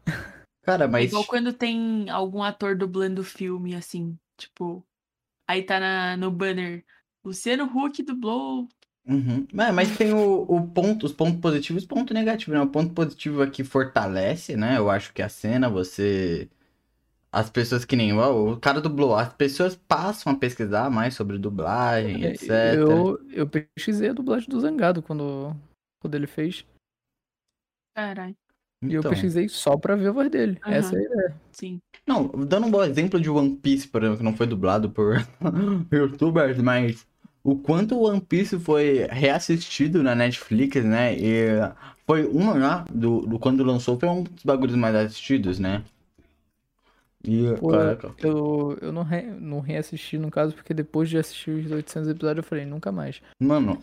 Cara, 0.63 0.85
É 0.85 0.88
mas. 0.88 1.05
igual 1.09 1.25
quando 1.25 1.51
tem 1.51 2.09
algum 2.09 2.43
ator 2.43 2.77
dublando 2.77 3.23
filme, 3.23 3.75
assim, 3.75 4.17
tipo. 4.38 4.85
Aí 5.47 5.63
tá 5.63 5.79
na, 5.79 6.15
no 6.15 6.31
banner. 6.31 6.85
Luciano 7.23 7.65
Huck 7.65 8.03
dublou. 8.03 8.67
Uhum. 9.05 9.47
Mas, 9.51 9.73
mas 9.73 9.97
tem 9.97 10.13
o, 10.13 10.43
o 10.43 10.67
ponto, 10.67 11.05
os 11.05 11.11
pontos 11.11 11.39
positivos 11.39 11.81
e 11.81 11.85
os 11.85 11.89
pontos 11.89 12.13
negativos, 12.13 12.53
né? 12.53 12.61
O 12.61 12.69
ponto 12.69 12.93
positivo 12.93 13.43
é 13.43 13.49
que 13.49 13.63
fortalece, 13.63 14.55
né? 14.55 14.77
Eu 14.77 14.89
acho 14.89 15.13
que 15.13 15.21
a 15.21 15.29
cena, 15.29 15.69
você. 15.69 16.49
As 17.33 17.49
pessoas 17.49 17.85
que 17.85 17.95
nem. 17.95 18.11
O 18.13 18.57
cara 18.57 18.81
dublou, 18.81 19.15
as 19.15 19.33
pessoas 19.33 19.75
passam 19.75 20.33
a 20.33 20.35
pesquisar 20.35 20.89
mais 20.89 21.13
sobre 21.13 21.37
dublagem, 21.37 22.25
etc. 22.25 22.49
É, 22.49 22.75
Eu, 22.75 23.19
eu 23.31 23.47
pesquisei 23.47 24.09
a 24.09 24.13
dublagem 24.13 24.49
do 24.49 24.59
Zangado 24.59 25.01
quando, 25.01 25.55
quando 26.01 26.15
ele 26.15 26.27
fez. 26.27 26.65
Caralho, 27.95 28.35
E 28.83 28.93
eu 28.93 28.99
Então, 28.99 29.11
pesquisei 29.11 29.47
só 29.47 29.77
pra 29.77 29.95
ver 29.95 30.07
a 30.07 30.11
voz 30.11 30.29
dele. 30.29 30.59
Aham. 30.63 30.75
Essa 30.75 30.95
é 30.95 30.99
a 30.99 31.03
ideia. 31.03 31.35
sim. 31.51 31.79
Não, 32.05 32.27
dando 32.27 32.67
um 32.67 32.71
bom 32.71 32.83
exemplo 32.83 33.19
de 33.19 33.29
One 33.29 33.55
Piece, 33.57 33.87
por 33.87 34.01
exemplo, 34.01 34.17
que 34.17 34.23
não 34.23 34.35
foi 34.35 34.47
dublado 34.47 34.89
por 34.89 35.15
youtubers, 35.91 36.57
mas 36.57 37.05
o 37.43 37.55
quanto 37.55 37.99
One 37.99 38.19
Piece 38.19 38.59
foi 38.59 39.07
reassistido 39.09 40.03
na 40.03 40.15
Netflix, 40.15 40.83
né? 40.83 41.15
E 41.17 41.47
foi 42.05 42.25
uma 42.25 42.53
lá, 42.55 42.85
do, 42.91 43.21
do 43.21 43.39
quando 43.39 43.63
lançou, 43.63 43.97
foi 43.99 44.09
um 44.09 44.23
dos 44.23 44.43
bagulhos 44.43 44.75
mais 44.75 44.95
assistidos, 44.95 45.59
né? 45.59 45.83
E, 47.23 47.53
Pô, 47.60 47.69
caraca. 47.69 48.14
Eu, 48.18 48.77
eu 48.81 48.91
não, 48.91 49.03
re, 49.03 49.22
não 49.22 49.60
reassisti, 49.60 50.18
no 50.18 50.31
caso, 50.31 50.56
porque 50.56 50.73
depois 50.73 51.10
de 51.10 51.18
assistir 51.18 51.52
os 51.52 51.72
800 51.72 52.10
episódios, 52.10 52.43
eu 52.43 52.49
falei, 52.49 52.65
nunca 52.65 52.91
mais. 52.91 53.22
Mano, 53.39 53.80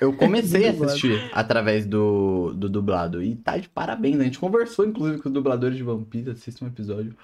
eu 0.00 0.12
comecei 0.12 0.68
a 0.68 0.72
Dublado. 0.72 0.90
assistir 0.90 1.30
através 1.32 1.86
do, 1.86 2.52
do 2.54 2.68
dublado. 2.68 3.22
E 3.22 3.36
tá 3.36 3.56
de 3.56 3.68
parabéns. 3.68 4.18
A 4.18 4.24
gente 4.24 4.38
conversou, 4.38 4.84
inclusive, 4.86 5.22
com 5.22 5.28
os 5.28 5.32
dubladores 5.32 5.76
de 5.76 5.84
One 5.84 6.04
Piece, 6.04 6.30
assiste 6.30 6.64
um 6.64 6.68
episódio. 6.68 7.14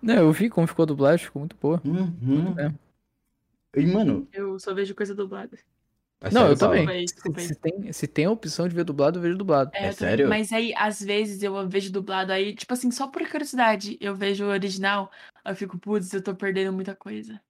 Não, 0.00 0.14
eu 0.14 0.32
vi 0.32 0.48
como 0.48 0.66
ficou 0.66 0.84
a 0.84 0.86
dublagem, 0.86 1.26
ficou 1.26 1.40
muito 1.40 1.56
boa. 1.60 1.80
Uhum. 1.84 2.54
É. 2.58 2.72
E, 3.76 3.86
mano. 3.86 4.26
Eu 4.32 4.58
só 4.58 4.72
vejo 4.72 4.94
coisa 4.94 5.14
dublada. 5.14 5.58
É 6.20 6.30
Não, 6.30 6.42
sério, 6.42 6.52
eu 6.52 6.58
também. 6.58 6.88
Aí. 6.88 7.06
Se 7.08 7.54
tem, 7.54 7.92
se 7.92 8.06
tem 8.06 8.24
a 8.26 8.30
opção 8.30 8.68
de 8.68 8.74
ver 8.74 8.84
dublado, 8.84 9.18
eu 9.18 9.22
vejo 9.22 9.38
dublado. 9.38 9.70
É, 9.72 9.78
É 9.78 9.80
também. 9.92 9.94
sério? 9.94 10.28
Mas 10.28 10.52
aí, 10.52 10.72
às 10.76 11.00
vezes, 11.00 11.42
eu 11.42 11.68
vejo 11.68 11.90
dublado 11.90 12.32
aí, 12.32 12.54
tipo 12.54 12.72
assim, 12.72 12.90
só 12.90 13.06
por 13.08 13.26
curiosidade, 13.28 13.96
eu 14.00 14.14
vejo 14.14 14.44
o 14.44 14.48
original, 14.48 15.10
eu 15.44 15.56
fico, 15.56 15.78
putz, 15.78 16.12
eu 16.12 16.22
tô 16.22 16.34
perdendo 16.34 16.72
muita 16.72 16.94
coisa. 16.94 17.40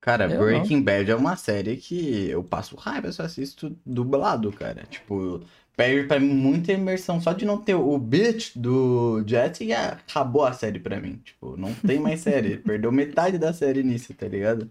Cara, 0.00 0.30
Eu 0.32 0.38
Breaking 0.38 0.80
Bad 0.82 1.10
é 1.10 1.16
uma 1.16 1.34
série 1.36 1.76
que 1.76 2.28
eu 2.30 2.42
passo 2.44 2.76
raiva 2.76 3.10
se 3.10 3.20
eu 3.20 3.26
assisto 3.26 3.76
dublado, 3.84 4.52
cara. 4.52 4.84
Tipo, 4.84 5.42
perde 5.76 6.06
pra 6.06 6.20
mim 6.20 6.28
muita 6.28 6.72
imersão. 6.72 7.20
Só 7.20 7.32
de 7.32 7.44
não 7.44 7.58
ter 7.58 7.74
o 7.74 7.98
beat 7.98 8.52
do 8.56 9.24
Jesse, 9.26 9.72
acabou 9.72 10.44
a 10.44 10.52
série 10.52 10.78
pra 10.78 11.00
mim. 11.00 11.16
Tipo, 11.24 11.56
não 11.56 11.74
tem 11.74 11.98
mais 11.98 12.20
série. 12.20 12.58
Perdeu 12.62 12.92
metade 12.92 13.38
da 13.38 13.52
série 13.52 13.82
nisso, 13.82 14.14
tá 14.14 14.28
ligado? 14.28 14.70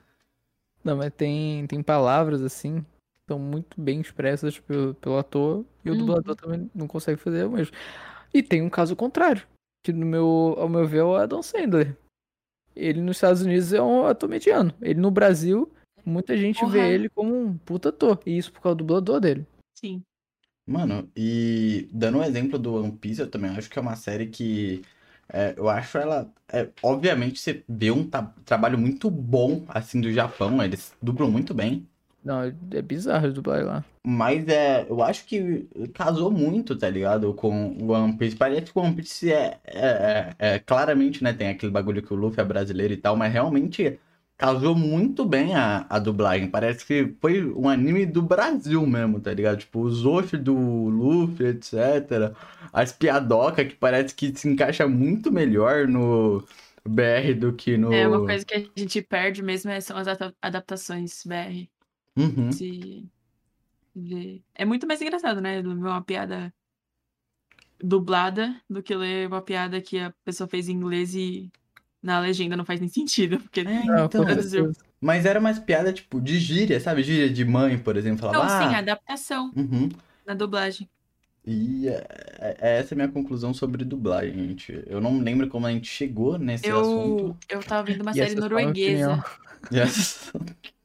Não, 0.81 0.95
mas 0.95 1.11
tem, 1.13 1.67
tem 1.67 1.83
palavras 1.83 2.41
assim, 2.41 2.83
que 3.27 3.33
são 3.33 3.37
muito 3.37 3.79
bem 3.79 3.99
expressas 3.99 4.57
pelo, 4.59 4.93
pelo 4.95 5.17
ator, 5.17 5.65
e 5.83 5.89
o 5.89 5.93
Uhum. 5.93 5.99
dublador 5.99 6.35
também 6.35 6.71
não 6.73 6.87
consegue 6.87 7.19
fazer 7.19 7.45
o 7.45 7.51
mesmo. 7.51 7.75
E 8.33 8.41
tem 8.41 8.61
um 8.61 8.69
caso 8.69 8.95
contrário, 8.95 9.45
que 9.83 9.91
no 9.91 10.05
meu, 10.05 10.55
ao 10.57 10.69
meu 10.69 10.87
ver 10.87 10.99
é 10.99 11.03
o 11.03 11.15
Adam 11.15 11.43
Sandler. 11.43 11.95
Ele 12.75 13.01
nos 13.01 13.17
Estados 13.17 13.41
Unidos 13.41 13.73
é 13.73 13.81
um 13.81 14.05
ator 14.05 14.29
mediano. 14.29 14.73
Ele 14.81 14.99
no 14.99 15.11
Brasil, 15.11 15.71
muita 16.05 16.37
gente 16.37 16.63
vê 16.67 16.79
Porra. 16.79 16.87
ele 16.87 17.09
como 17.09 17.35
um 17.35 17.57
puta 17.57 17.89
ator. 17.89 18.19
E 18.25 18.37
isso 18.37 18.51
por 18.51 18.61
causa 18.61 18.75
do 18.75 18.83
dublador 18.83 19.19
dele. 19.19 19.45
Sim. 19.77 20.03
Mano, 20.65 21.09
e 21.15 21.87
dando 21.91 22.19
um 22.19 22.23
exemplo 22.23 22.59
do 22.59 22.75
One 22.75 22.91
Piece, 22.91 23.21
eu 23.21 23.29
também 23.31 23.49
acho 23.51 23.69
que 23.69 23.79
é 23.79 23.81
uma 23.81 23.95
série 23.95 24.27
que 24.27 24.83
é, 25.29 25.55
eu 25.57 25.67
acho 25.69 25.97
ela. 25.97 26.31
é, 26.51 26.69
obviamente, 26.83 27.39
você 27.39 27.63
vê 27.67 27.89
um 27.89 28.07
trabalho 28.45 28.77
muito 28.77 29.09
bom 29.09 29.65
assim 29.69 29.99
do 29.99 30.11
Japão, 30.11 30.61
eles 30.61 30.93
dublam 31.01 31.31
muito 31.31 31.53
bem. 31.53 31.87
Não, 32.27 32.43
é 32.43 32.81
bizarro 32.81 33.31
dublar 33.31 33.63
lá. 33.63 33.85
Mas 34.05 34.45
é, 34.49 34.85
eu 34.89 35.01
acho 35.01 35.25
que 35.25 35.65
casou 35.93 36.29
muito, 36.29 36.77
tá 36.77 36.89
ligado? 36.89 37.33
Com 37.33 37.69
o 37.79 37.91
One 37.91 38.17
Piece. 38.17 38.35
Parece 38.35 38.71
que 38.73 38.77
o 38.77 38.81
One 38.81 38.93
Piece 38.95 39.31
é, 39.31 39.59
é, 39.65 40.33
é- 40.39 40.55
é- 40.55 40.59
claramente, 40.59 41.23
né? 41.23 41.31
Tem 41.31 41.47
aquele 41.47 41.71
bagulho 41.71 42.03
que 42.03 42.13
o 42.13 42.17
Luffy 42.17 42.41
é 42.41 42.43
brasileiro 42.43 42.93
e 42.93 42.97
tal, 42.97 43.15
mas 43.15 43.31
realmente 43.31 43.97
casou 44.37 44.75
muito 44.75 45.23
bem 45.25 45.55
a, 45.55 45.85
a 45.89 45.99
dublagem. 45.99 46.49
Parece 46.49 46.85
que 46.85 47.15
foi 47.21 47.43
um 47.53 47.69
anime 47.69 48.05
do 48.05 48.21
Brasil 48.21 48.85
mesmo, 48.85 49.21
tá 49.21 49.33
ligado? 49.33 49.59
Tipo, 49.59 49.81
os 49.81 50.05
Oshi 50.05 50.35
do 50.37 50.53
Luffy, 50.53 51.47
etc. 51.47 52.35
As 52.73 52.91
piadoca 52.91 53.63
que 53.63 53.75
parece 53.75 54.13
que 54.13 54.35
se 54.37 54.49
encaixa 54.49 54.85
muito 54.85 55.31
melhor 55.31 55.87
no 55.87 56.43
BR 56.85 57.33
do 57.33 57.53
que 57.53 57.77
no. 57.77 57.93
É 57.93 58.05
uma 58.05 58.19
coisa 58.25 58.45
que 58.45 58.53
a 58.53 58.79
gente 58.79 59.01
perde 59.01 59.41
mesmo 59.41 59.71
é- 59.71 59.79
são 59.79 59.97
as 59.97 60.07
adaptações 60.41 61.23
BR. 61.25 61.69
Uhum. 62.17 62.51
Se 62.51 63.07
ver. 63.95 64.41
É 64.55 64.65
muito 64.65 64.87
mais 64.87 65.01
engraçado, 65.01 65.39
né? 65.39 65.61
Ver 65.61 65.67
uma 65.67 66.01
piada 66.01 66.53
dublada 67.79 68.59
do 68.69 68.81
que 68.81 68.95
ler 68.95 69.27
uma 69.27 69.41
piada 69.41 69.79
que 69.81 69.99
a 69.99 70.13
pessoa 70.25 70.47
fez 70.47 70.67
em 70.67 70.73
inglês 70.73 71.13
e 71.13 71.51
na 72.01 72.19
legenda 72.19 72.57
não 72.57 72.65
faz 72.65 72.79
nem 72.79 72.89
sentido. 72.89 73.39
Porque... 73.39 73.61
É, 73.61 73.83
então. 74.03 74.25
Mas 74.99 75.25
era 75.25 75.39
umas 75.39 75.59
piadas, 75.59 75.93
tipo, 75.93 76.19
de 76.19 76.39
gíria, 76.39 76.79
sabe? 76.79 77.03
Gíria 77.03 77.29
de 77.29 77.45
mãe, 77.45 77.77
por 77.77 77.95
exemplo. 77.97 78.19
Falava, 78.19 78.43
Não, 78.43 78.69
sim, 78.69 78.75
ah, 78.75 78.79
adaptação 78.79 79.51
uhum. 79.55 79.89
na 80.25 80.33
dublagem. 80.33 80.89
E 81.45 81.87
é, 81.87 82.55
é- 82.59 82.77
essa 82.79 82.93
é 82.93 82.95
a 82.95 82.97
minha 82.97 83.07
conclusão 83.07 83.53
sobre 83.53 83.85
dublagem, 83.85 84.49
gente. 84.49 84.83
Eu 84.85 84.99
não 84.99 85.19
lembro 85.19 85.47
como 85.47 85.65
a 85.65 85.71
gente 85.71 85.87
chegou 85.87 86.37
nesse 86.37 86.67
Eu, 86.67 86.79
assunto. 86.79 87.37
eu 87.47 87.63
tava 87.63 87.83
vendo 87.83 88.01
uma 88.01 88.11
E 88.11 88.15
série 88.15 88.33
é 88.33 88.35
norueguesa. 88.35 89.23
Yes. 89.71 90.31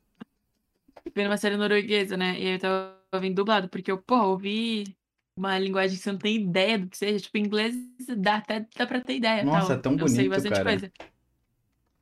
Vendo 1.15 1.27
uma 1.29 1.37
série 1.37 1.57
norueguesa, 1.57 2.17
né? 2.17 2.39
E 2.39 2.47
aí 2.47 2.53
eu 2.55 2.59
tava 2.59 2.97
vendo 3.21 3.35
dublado, 3.35 3.69
porque 3.69 3.91
eu, 3.91 3.99
pô, 3.99 4.17
ouvi 4.23 4.97
uma 5.37 5.59
linguagem 5.59 5.97
que 5.97 6.03
você 6.03 6.13
não 6.13 6.19
tem 6.19 6.37
ideia 6.37 6.79
do 6.79 6.89
que 6.89 6.97
seja. 6.97 7.21
Tipo, 7.21 7.39
inglês 7.39 7.75
dá 8.19 8.37
até 8.37 8.67
dá 8.77 8.87
pra 8.87 9.01
ter 9.01 9.17
ideia. 9.17 9.45
Nossa, 9.45 9.69
tal. 9.69 9.77
é 9.77 9.81
tão 9.81 9.93
Eu 9.97 10.09
sei 10.09 10.29
bonito, 10.29 10.31
bastante 10.31 10.51
cara. 10.51 10.65
coisa. 10.65 10.93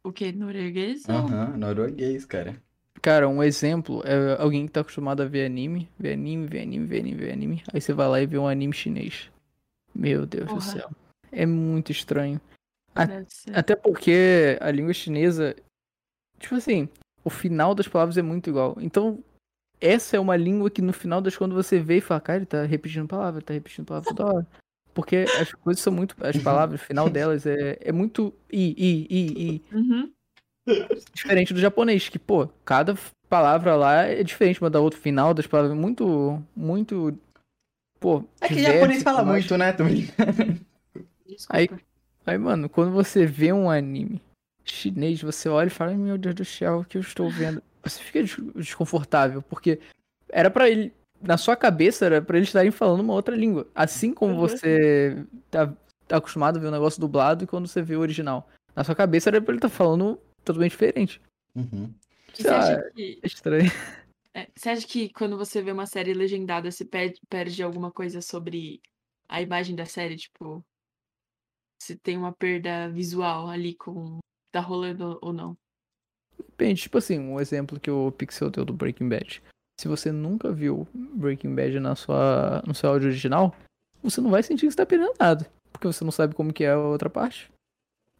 O 0.02 0.12
quê? 0.12 0.32
Norueguês? 0.32 1.08
Aham, 1.08 1.56
norueguês, 1.56 2.24
cara. 2.24 2.60
Cara, 3.02 3.28
um 3.28 3.42
exemplo 3.42 4.02
é 4.04 4.40
alguém 4.40 4.66
que 4.66 4.72
tá 4.72 4.80
acostumado 4.82 5.22
a 5.22 5.26
ver 5.26 5.46
anime, 5.46 5.88
ver 5.98 6.12
anime, 6.12 6.46
ver 6.46 6.62
anime, 6.62 6.86
ver 6.86 7.00
anime, 7.00 7.16
ver 7.16 7.32
anime. 7.32 7.62
Aí 7.72 7.80
você 7.80 7.92
vai 7.92 8.08
lá 8.08 8.20
e 8.20 8.26
vê 8.26 8.38
um 8.38 8.46
anime 8.46 8.72
chinês. 8.74 9.30
Meu 9.94 10.26
Deus 10.26 10.46
do 10.46 10.60
Porra. 10.60 10.60
céu. 10.60 10.90
É 11.32 11.46
muito 11.46 11.90
estranho. 11.92 12.40
a-. 12.94 13.06
Até 13.54 13.74
porque 13.74 14.58
a 14.60 14.70
língua 14.70 14.92
chinesa, 14.92 15.56
tipo 16.38 16.54
assim, 16.54 16.88
o 17.24 17.30
final 17.30 17.74
das 17.74 17.88
palavras 17.88 18.16
é 18.16 18.22
muito 18.22 18.48
igual. 18.50 18.76
Então, 18.80 19.22
essa 19.80 20.16
é 20.16 20.20
uma 20.20 20.36
língua 20.36 20.70
que 20.70 20.82
no 20.82 20.92
final 20.92 21.20
das 21.20 21.36
contas 21.36 21.54
você 21.56 21.78
vê 21.78 21.98
e 21.98 22.00
fala, 22.00 22.20
cara, 22.20 22.38
ele 22.38 22.46
tá 22.46 22.64
repetindo 22.64 23.06
palavra, 23.08 23.38
ele 23.38 23.46
tá 23.46 23.54
repetindo 23.54 23.86
palavra 23.86 24.14
toda 24.14 24.26
hora. 24.34 24.46
Porque 24.92 25.24
as 25.40 25.52
coisas 25.52 25.82
são 25.82 25.92
muito. 25.92 26.16
As 26.20 26.36
palavras, 26.38 26.80
o 26.80 26.84
final 26.84 27.08
delas 27.10 27.46
é, 27.46 27.78
é 27.80 27.92
muito 27.92 28.34
i, 28.52 28.74
i, 28.76 29.06
i, 29.10 29.54
i. 29.54 29.62
Uhum. 29.74 30.12
Diferente 31.14 31.54
do 31.54 31.60
japonês, 31.60 32.08
que, 32.08 32.18
pô, 32.18 32.48
cada 32.64 32.94
palavra 33.28 33.74
lá 33.76 34.02
é 34.02 34.22
diferente 34.22 34.60
uma 34.60 34.68
da 34.70 34.80
outra. 34.80 34.98
O 34.98 35.02
final 35.02 35.32
das 35.32 35.46
palavras 35.46 35.76
é 35.76 35.80
muito, 35.80 36.42
muito. 36.54 37.16
Pô, 37.98 38.24
É 38.40 38.48
que 38.48 38.54
diverso 38.54 38.74
japonês 38.78 39.02
fala 39.02 39.22
mais. 39.24 39.44
muito, 39.44 39.56
né? 39.56 39.72
Desculpa. 39.72 41.56
Aí- 41.56 41.68
Aí, 42.26 42.36
mano, 42.36 42.68
quando 42.68 42.92
você 42.92 43.24
vê 43.24 43.50
um 43.52 43.70
anime 43.70 44.20
chinês, 44.70 45.20
você 45.22 45.48
olha 45.48 45.68
e 45.68 45.70
fala, 45.70 45.90
"Ai, 45.92 45.96
meu 45.96 46.16
Deus 46.18 46.34
do 46.34 46.44
céu, 46.44 46.80
o 46.80 46.84
que 46.84 46.96
eu 46.96 47.00
estou 47.02 47.30
vendo? 47.30 47.62
Você 47.82 48.02
fica 48.02 48.22
des- 48.22 48.36
desconfortável, 48.54 49.42
porque 49.42 49.80
era 50.28 50.50
pra 50.50 50.68
ele, 50.68 50.92
na 51.20 51.36
sua 51.36 51.56
cabeça, 51.56 52.04
era 52.06 52.22
pra 52.22 52.36
eles 52.36 52.48
estarem 52.48 52.70
falando 52.70 53.00
uma 53.00 53.14
outra 53.14 53.34
língua. 53.36 53.66
Assim 53.74 54.12
como 54.12 54.34
Uhum. 54.34 54.40
você 54.40 55.24
tá, 55.50 55.74
tá 56.06 56.16
acostumado 56.16 56.56
a 56.58 56.60
ver 56.60 56.68
o 56.68 56.70
negócio 56.70 57.00
dublado 57.00 57.44
e 57.44 57.46
quando 57.46 57.66
você 57.68 57.82
vê 57.82 57.96
o 57.96 58.00
original. 58.00 58.48
Na 58.76 58.84
sua 58.84 58.94
cabeça 58.94 59.30
era 59.30 59.40
pra 59.40 59.52
ele 59.52 59.58
estar 59.58 59.68
falando 59.68 60.18
totalmente 60.44 60.72
diferente. 60.72 61.20
Uhum. 61.54 61.92
Sei 62.34 62.44
você 62.44 62.50
lá, 62.50 62.58
acha 62.58 62.90
que, 62.94 63.18
É 63.22 63.26
estranho. 63.26 63.70
é, 64.34 64.48
você 64.54 64.68
acha 64.70 64.86
que 64.86 65.08
quando 65.12 65.36
você 65.36 65.60
vê 65.62 65.72
uma 65.72 65.86
série 65.86 66.14
legendada, 66.14 66.70
você 66.70 66.84
perde, 66.84 67.20
perde 67.28 67.62
alguma 67.62 67.90
coisa 67.90 68.20
sobre 68.20 68.80
a 69.28 69.42
imagem 69.42 69.74
da 69.74 69.84
série? 69.86 70.16
Tipo, 70.16 70.64
se 71.82 71.96
tem 71.96 72.16
uma 72.16 72.32
perda 72.32 72.88
visual 72.90 73.48
ali 73.48 73.74
com 73.74 74.18
tá 74.50 74.60
rolando 74.60 75.18
ou 75.20 75.32
não? 75.32 75.56
Depende, 76.38 76.82
tipo 76.82 76.98
assim, 76.98 77.18
um 77.18 77.40
exemplo 77.40 77.78
que 77.78 77.90
o 77.90 78.12
Pixel 78.12 78.50
deu 78.50 78.64
do 78.64 78.72
Breaking 78.72 79.08
Bad. 79.08 79.42
Se 79.80 79.88
você 79.88 80.12
nunca 80.12 80.52
viu 80.52 80.86
Breaking 80.94 81.54
Bad 81.54 81.80
na 81.80 81.94
sua, 81.94 82.62
no 82.66 82.74
seu 82.74 82.90
áudio 82.90 83.08
original, 83.08 83.54
você 84.02 84.20
não 84.20 84.30
vai 84.30 84.42
sentir 84.42 84.66
que 84.66 84.72
você 84.72 84.76
tá 84.76 84.86
perdendo 84.86 85.14
nada. 85.18 85.50
Porque 85.72 85.86
você 85.86 86.04
não 86.04 86.10
sabe 86.10 86.34
como 86.34 86.52
que 86.52 86.64
é 86.64 86.72
a 86.72 86.78
outra 86.78 87.08
parte. 87.08 87.50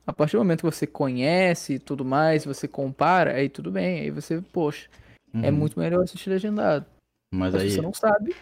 A 0.06 0.12
partir 0.12 0.32
do 0.36 0.38
momento 0.40 0.60
que 0.60 0.70
você 0.70 0.86
conhece 0.86 1.74
e 1.74 1.78
tudo 1.78 2.04
mais, 2.04 2.44
você 2.44 2.66
compara, 2.66 3.34
aí 3.34 3.48
tudo 3.48 3.70
bem. 3.70 4.00
Aí 4.00 4.10
você, 4.10 4.40
poxa, 4.52 4.88
é 5.34 5.50
Uhum. 5.50 5.56
muito 5.56 5.78
melhor 5.78 6.02
assistir 6.02 6.30
legendado. 6.30 6.86
Mas 7.32 7.54
Mas 7.54 7.62
aí. 7.62 7.70
se 7.70 7.76
você 7.76 7.82
não 7.82 7.92
sabe, 7.94 8.34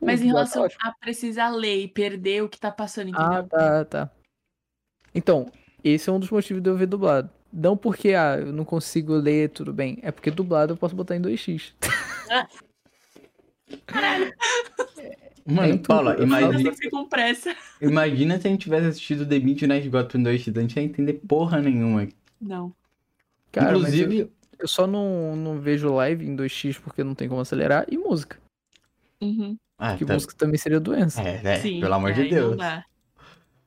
Mas 0.00 0.20
em 0.22 0.26
tá 0.26 0.32
relação 0.32 0.66
a 0.80 0.92
precisar 0.92 1.50
ler 1.50 1.82
e 1.82 1.88
perder 1.88 2.42
o 2.42 2.48
que 2.48 2.58
tá 2.58 2.70
passando, 2.70 3.08
entendeu? 3.08 3.32
Ah, 3.32 3.42
tá, 3.42 3.84
tá. 3.84 4.10
Então, 5.14 5.50
esse 5.84 6.08
é 6.08 6.12
um 6.12 6.18
dos 6.18 6.30
motivos 6.30 6.62
de 6.62 6.68
eu 6.70 6.76
ver 6.76 6.86
dublado. 6.86 7.30
Não 7.52 7.76
porque, 7.76 8.14
ah, 8.14 8.36
eu 8.38 8.52
não 8.52 8.64
consigo 8.64 9.12
ler, 9.14 9.50
tudo 9.50 9.72
bem. 9.72 9.98
É 10.02 10.10
porque 10.10 10.30
dublado 10.30 10.72
eu 10.72 10.76
posso 10.76 10.96
botar 10.96 11.14
em 11.16 11.20
2x. 11.20 11.72
Mano, 15.46 15.74
É 15.74 15.78
Paula, 15.78 16.12
eu 16.14 16.20
Eu 16.20 16.24
imagina, 16.26 16.72
fiquei 16.72 16.90
com 16.90 17.06
pressa. 17.06 17.54
imagina 17.80 18.40
se 18.40 18.46
a 18.48 18.50
gente 18.50 18.62
tivesse 18.62 18.86
assistido 18.86 19.26
The 19.26 19.38
Midnight 19.38 19.86
em 19.86 19.90
2x, 19.90 20.56
a 20.56 20.60
gente 20.60 20.76
ia 20.76 20.82
entender 20.82 21.14
porra 21.28 21.60
nenhuma. 21.60 22.08
Não. 22.40 22.74
Cara, 23.52 23.78
mas 23.78 23.92
eu, 23.94 24.00
Inclusive, 24.06 24.32
eu 24.58 24.66
só 24.68 24.86
não, 24.86 25.36
não 25.36 25.60
vejo 25.60 25.92
live 25.94 26.26
em 26.26 26.34
2x 26.34 26.80
porque 26.80 27.04
não 27.04 27.14
tem 27.14 27.28
como 27.28 27.40
acelerar. 27.42 27.84
E 27.90 27.98
música. 27.98 28.38
Uhum. 29.20 29.56
ah, 29.78 29.96
Que 29.96 30.04
tá- 30.04 30.14
música 30.14 30.34
também 30.36 30.58
seria 30.58 30.80
doença. 30.80 31.22
É, 31.22 31.40
é, 31.44 31.56
Sim, 31.60 31.80
pelo 31.80 31.94
amor 31.94 32.12
de 32.14 32.22
aí 32.22 32.30
Deus. 32.30 32.56
Não. 32.56 32.82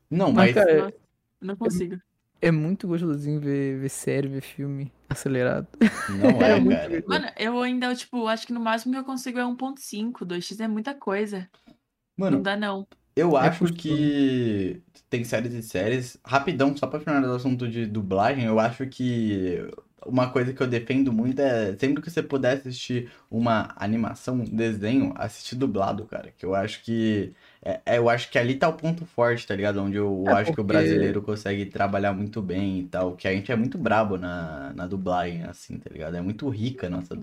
Não, 0.10 0.32
Mas, 0.32 0.54
cara, 0.54 0.72
eu 0.72 0.94
não 1.42 1.56
consigo. 1.56 1.98
É 2.42 2.52
muito 2.52 2.88
gostosinho 2.88 3.40
ver, 3.40 3.80
ver 3.80 3.90
série, 3.90 4.28
ver 4.28 4.42
filme 4.42 4.92
acelerado. 5.10 5.68
não 6.08 6.42
É 6.42 6.56
é, 6.56 6.60
muito 6.60 6.90
cara. 7.04 7.04
Mano, 7.06 7.28
eu 7.38 7.62
ainda, 7.62 7.94
tipo, 7.96 8.28
acho 8.28 8.48
que 8.48 8.54
no 8.54 8.60
máximo 8.60 8.94
que 8.94 9.00
eu 9.00 9.06
consigo 9.06 9.40
é 9.40 9.46
1.5. 9.46 10.26
2x 10.26 10.60
é 10.60 10.68
muita 10.68 10.94
coisa. 10.96 11.50
Não 12.28 12.42
Mano, 12.42 12.44
dá, 12.44 12.56
não. 12.58 12.88
eu 13.16 13.38
É 13.40 13.50
acho 13.50 13.74
que 13.74 14.84
tem 15.10 15.24
séries 15.24 15.54
e 15.54 15.64
séries. 15.64 16.18
Rapidão, 16.26 16.76
só 16.78 16.88
pra 16.88 17.00
finalizar 17.00 17.34
o 17.34 17.38
assunto 17.38 17.70
de 17.70 17.86
dublagem, 17.88 18.46
eu 18.46 18.60
acho 18.60 18.88
que 18.88 19.60
uma 20.06 20.32
coisa 20.32 20.54
que 20.54 20.62
eu 20.62 20.68
defendo 20.68 21.14
muito 21.14 21.42
é 21.42 21.78
sempre 21.78 22.02
que 22.04 22.12
você 22.12 22.24
puder 22.24 22.58
assistir 22.58 23.12
uma 23.30 23.74
animação, 23.78 24.36
um 24.38 24.46
desenho, 24.46 25.14
assistir 25.18 25.56
dublado, 25.56 26.06
cara. 26.08 26.32
Que 26.32 26.46
eu 26.46 26.56
acho 26.56 26.84
que. 26.84 27.34
É- 27.64 27.82
é, 27.86 27.98
eu 27.98 28.10
acho 28.10 28.30
que 28.32 28.38
ali 28.40 28.56
tá 28.56 28.70
o 28.70 28.74
ponto 28.74 29.06
forte, 29.06 29.46
tá 29.48 29.56
ligado? 29.56 29.82
Onde 29.82 29.98
eu 29.98 30.24
É, 30.28 30.32
acho 30.34 30.46
que 30.46 30.52
o 30.52 30.56
porque- 30.56 30.64
brasileiro 30.74 31.22
consegue 31.22 31.66
trabalhar 31.66 32.14
muito 32.14 32.42
bem 32.42 32.80
e 32.80 32.84
tal. 32.88 33.16
Que 33.16 33.28
a 33.28 33.34
gente 33.34 33.52
é 33.52 33.56
muito 33.56 33.78
brabo 33.78 34.18
na, 34.18 34.72
na 34.74 34.88
dublagem, 34.88 35.44
assim, 35.44 35.78
tá 35.78 35.90
ligado? 35.92 36.16
É 36.16 36.22
muito 36.22 36.48
rica 36.50 36.88
a 36.88 36.90
nossa, 36.90 37.18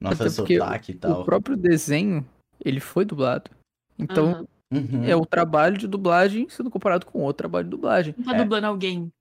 nossa 0.00 0.30
porque 0.30 0.58
sotaque 0.58 0.92
e 0.92 0.94
O 0.94 0.98
tal. 0.98 1.24
próprio 1.24 1.56
desenho, 1.56 2.24
ele 2.64 2.80
foi 2.80 3.04
dublado. 3.04 3.50
Então. 3.98 4.46
Uhum. 4.68 5.04
é 5.04 5.14
o 5.14 5.24
trabalho 5.24 5.78
de 5.78 5.86
dublagem 5.86 6.48
sendo 6.48 6.68
comparado 6.68 7.06
com 7.06 7.20
outro 7.20 7.38
trabalho 7.38 7.66
de 7.66 7.70
dublagem. 7.70 8.12
Não 8.18 8.24
tá 8.24 8.34
É. 8.36 8.42
dublando 8.42 8.66
alguém. 8.66 9.12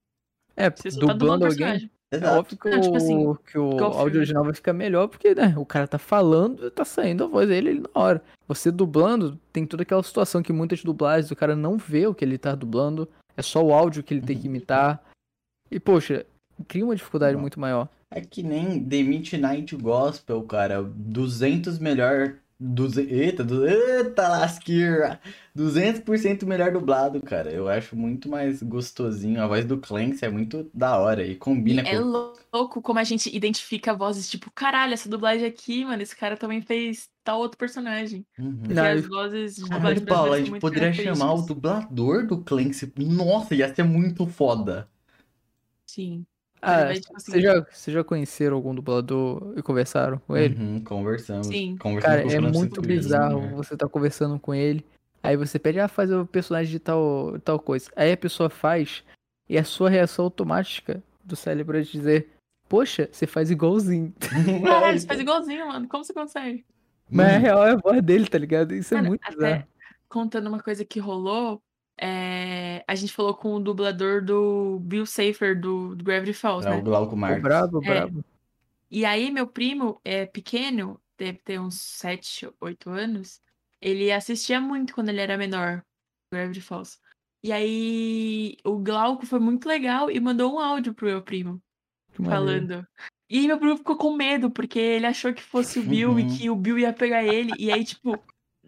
É, 0.58 0.72
Você 0.72 0.90
só 0.90 1.02
tá 1.02 1.14
dublando 1.14 1.20
dublando 1.20 1.46
o 1.46 1.48
alguém, 1.50 1.92
é 2.16 2.26
Exato. 2.26 2.40
óbvio 2.40 2.58
que, 2.58 2.70
Não, 2.70 2.82
tipo 2.82 2.96
assim, 2.98 3.26
o, 3.26 3.36
que 3.36 3.58
o 3.58 3.80
áudio 3.84 4.20
original 4.20 4.44
vai 4.44 4.54
ficar 4.54 4.74
melhor, 4.74 5.08
porque 5.08 5.34
né, 5.36 5.54
o 5.58 5.66
cara 5.66 5.88
tá 5.88 5.98
falando, 5.98 6.70
tá 6.72 6.86
saindo 6.86 7.24
a 7.24 7.28
voz 7.28 7.48
dele 7.48 7.70
ali 7.70 7.80
na 7.80 7.90
hora. 8.02 8.24
Você 8.48 8.72
dublando, 8.72 9.40
tem 9.52 9.66
toda 9.66 9.84
aquela 9.84 10.04
situação 10.04 10.44
que 10.44 10.54
muitas 10.54 10.84
dublagens 10.84 11.32
o 11.32 11.36
cara 11.36 11.56
não 11.56 11.78
vê 11.78 12.06
o 12.08 12.14
que 12.14 12.24
ele 12.24 12.38
tá 12.38 12.54
dublando, 12.56 13.08
é 13.36 13.42
só 13.42 13.64
o 13.64 13.74
áudio 13.74 14.04
que 14.04 14.14
ele 14.14 14.22
tem 14.22 14.38
que 14.38 14.48
imitar. 14.48 15.04
E, 15.70 15.80
poxa, 15.80 16.26
cria 16.68 16.86
uma 16.86 16.96
dificuldade 16.96 17.34
Não. 17.34 17.42
muito 17.42 17.60
maior. 17.60 17.90
É 18.12 18.22
que 18.22 18.44
nem 18.44 18.84
The 18.84 19.04
Midnight 19.04 19.76
Gospel, 19.76 20.42
cara. 20.44 20.82
200 20.84 21.80
melhor. 21.80 22.36
Duze... 22.60 23.02
Eita, 23.02 23.44
du... 23.44 23.68
Eita 23.68 24.28
lasqueira! 24.28 25.20
200% 25.56 26.46
melhor 26.46 26.72
dublado, 26.72 27.22
cara. 27.22 27.52
Eu 27.52 27.68
acho 27.68 27.96
muito 27.96 28.30
mais 28.30 28.64
gostosinho. 28.64 29.42
A 29.42 29.48
voz 29.48 29.66
do 29.66 29.78
Clancy 29.78 30.26
é 30.26 30.30
muito 30.30 30.70
da 30.74 30.98
hora 30.98 31.26
e 31.26 31.36
combina 31.36 31.82
É 31.82 31.98
com. 31.98 32.30
louco 32.54 32.82
como 32.82 33.00
a 33.00 33.04
gente 33.04 33.34
identifica 33.36 33.94
vozes, 33.94 34.30
tipo, 34.30 34.50
caralho, 34.52 34.94
essa 34.94 35.10
dublagem 35.10 35.46
aqui, 35.46 35.84
mano, 35.84 36.02
esse 36.02 36.16
cara 36.16 36.38
também 36.38 36.62
fez 36.62 37.10
tal 37.24 37.40
outro 37.40 37.58
personagem. 37.58 38.26
Uhum. 38.38 38.64
Não, 38.70 38.86
as 38.86 39.06
vozes 39.06 39.56
de 39.56 39.70
Caralho, 39.70 40.02
Paula, 40.06 40.38
a 40.38 40.40
gente 40.42 40.60
poderia 40.60 40.94
chamar 40.94 41.34
o 41.34 41.42
dublador 41.42 42.26
do 42.26 42.42
Clancy. 42.42 42.92
Nossa, 42.98 43.56
ia 43.56 43.74
ser 43.74 43.84
muito 43.84 44.26
foda. 44.28 44.90
Sim. 45.86 46.26
Ah, 46.68 46.86
Mas, 46.86 47.02
tipo 47.02 47.16
assim, 47.16 47.32
vocês 47.32 47.44
já, 47.44 47.60
vocês 47.72 47.94
já 47.94 48.04
conheceram 48.04 48.56
algum 48.56 48.74
dublador 48.74 49.54
e 49.56 49.62
conversaram 49.62 50.18
com 50.20 50.36
ele? 50.36 50.56
Uhum, 50.56 50.84
conversamos. 50.84 51.48
Sim. 51.48 51.78
Conversamos 51.78 52.04
Cara, 52.04 52.22
com 52.24 52.30
o 52.30 52.48
é 52.48 52.52
muito 52.52 52.82
Lima. 52.82 52.88
bizarro 52.88 53.56
você 53.56 53.78
tá 53.78 53.88
conversando 53.88 54.40
com 54.40 54.54
ele, 54.54 54.84
aí 55.22 55.38
você 55.38 55.60
pede, 55.60 55.80
ah, 55.80 55.88
faz 55.88 56.12
o 56.12 56.26
personagem 56.26 56.72
de 56.72 56.80
tal, 56.80 57.40
tal 57.44 57.60
coisa. 57.60 57.90
Aí 57.96 58.12
a 58.12 58.18
pessoa 58.18 58.50
faz, 58.50 59.04
e 59.48 59.58
a 59.58 59.64
sua 59.64 59.90
reação 59.90 60.26
automática 60.26 61.04
do 61.24 61.36
cérebro 61.36 61.78
é 61.78 61.82
dizer, 61.82 62.30
poxa, 62.68 63.08
você 63.12 63.28
faz 63.28 63.52
igualzinho. 63.52 64.12
Caralho, 64.66 65.00
você 65.00 65.06
faz 65.08 65.20
igualzinho, 65.20 65.68
mano. 65.68 65.88
Como 65.88 66.04
você 66.04 66.14
consegue? 66.14 66.66
Mas 67.10 67.28
a 67.28 67.32
Mano, 67.34 67.42
real 67.44 67.68
é 67.68 67.72
a 67.74 67.76
voz 67.76 68.02
dele, 68.02 68.28
tá 68.28 68.38
ligado? 68.40 68.74
Isso 68.74 68.94
é 68.94 68.98
Mano, 68.98 69.10
muito 69.10 69.22
até 69.24 69.36
bizarro. 69.36 69.64
contando 70.10 70.48
uma 70.48 70.60
coisa 70.60 70.84
que 70.84 71.00
rolou, 71.00 71.62
é, 71.98 72.84
a 72.88 72.96
gente 72.96 73.14
falou 73.14 73.34
com 73.34 73.56
o 73.56 73.60
dublador 73.60 74.24
do 74.24 74.80
Bill 74.82 75.06
Safer 75.06 75.60
do, 75.60 75.96
do 75.96 76.04
Gravity 76.04 76.34
Falls, 76.34 76.66
é 76.68 76.72
né? 76.72 76.78
o 76.78 76.82
Glauco 76.84 77.16
Marques. 77.16 77.42
brabo, 77.44 77.84
É. 77.84 77.88
brabo. 77.88 78.24
E 78.92 79.04
aí, 79.06 79.32
meu 79.32 79.48
primo 79.48 80.00
é 80.04 80.26
pequeno, 80.26 81.00
deve 81.18 81.40
ter 81.40 81.60
uns 81.60 81.76
7, 81.80 82.50
8 82.62 82.90
anos. 82.90 83.42
Ele 83.82 84.12
assistia 84.12 84.60
muito 84.62 84.94
quando 84.94 85.10
ele 85.10 85.22
era 85.22 85.38
menor, 85.38 85.84
Gravity 86.32 86.62
Falls. 86.62 87.00
E 87.44 87.52
aí, 87.52 88.58
o 88.64 88.78
Glauco 88.78 89.26
foi 89.26 89.40
muito 89.40 89.68
legal 89.68 90.10
e 90.10 90.20
mandou 90.20 90.54
um 90.56 90.60
áudio 90.60 90.94
pro 90.94 91.08
meu 91.08 91.22
primo, 91.22 91.62
Que 92.14 92.22
maneiro. 92.22 92.36
falando. 92.68 92.88
E 93.30 93.40
aí, 93.40 93.48
meu 93.48 93.58
primo 93.58 93.78
ficou 93.78 93.98
com 93.98 94.16
medo, 94.16 94.50
porque 94.52 94.80
ele 94.80 95.06
achou 95.08 95.34
que 95.34 95.42
fosse 95.44 95.80
o 95.80 95.84
Bill 95.84 96.20
e 96.20 96.24
Uhum. 96.24 96.38
que 96.38 96.50
o 96.50 96.56
Bill 96.56 96.80
ia 96.80 96.94
pegar 96.94 97.24
ele. 97.24 97.52
E 97.60 97.72
aí, 97.72 97.84
tipo, 97.84 98.18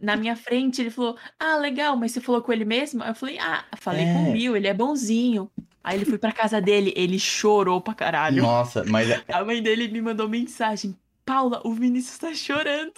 na 0.01 0.15
minha 0.15 0.35
frente, 0.35 0.81
ele 0.81 0.89
falou: 0.89 1.15
Ah, 1.39 1.57
legal, 1.57 1.95
mas 1.97 2.11
você 2.11 2.21
falou 2.21 2.41
com 2.41 2.51
ele 2.53 2.65
mesmo? 2.65 3.03
Aí 3.03 3.09
eu 3.09 3.15
falei: 3.15 3.37
Ah, 3.39 3.63
falei 3.77 4.05
com 4.05 4.27
É. 4.27 4.29
o 4.29 4.31
Bill, 4.33 4.55
ele 4.57 4.67
é 4.67 4.73
bonzinho. 4.73 5.49
Aí 5.83 5.97
ele 5.97 6.05
foi 6.05 6.17
pra 6.17 6.31
casa 6.33 6.59
dele, 6.59 6.93
ele 6.97 7.17
chorou 7.17 7.79
pra 7.79 7.93
caralho. 7.93 8.41
Nossa, 8.43 8.83
mas 8.87 9.09
é, 9.09 9.21
A 9.31 9.43
mãe 9.45 9.61
dele 9.61 9.87
me 9.87 10.01
mandou 10.01 10.27
mensagem. 10.27 10.95
Paula, 11.25 11.59
o 11.65 11.73
Vinícius 11.73 12.17
tá 12.17 12.33
chorando. 12.33 12.91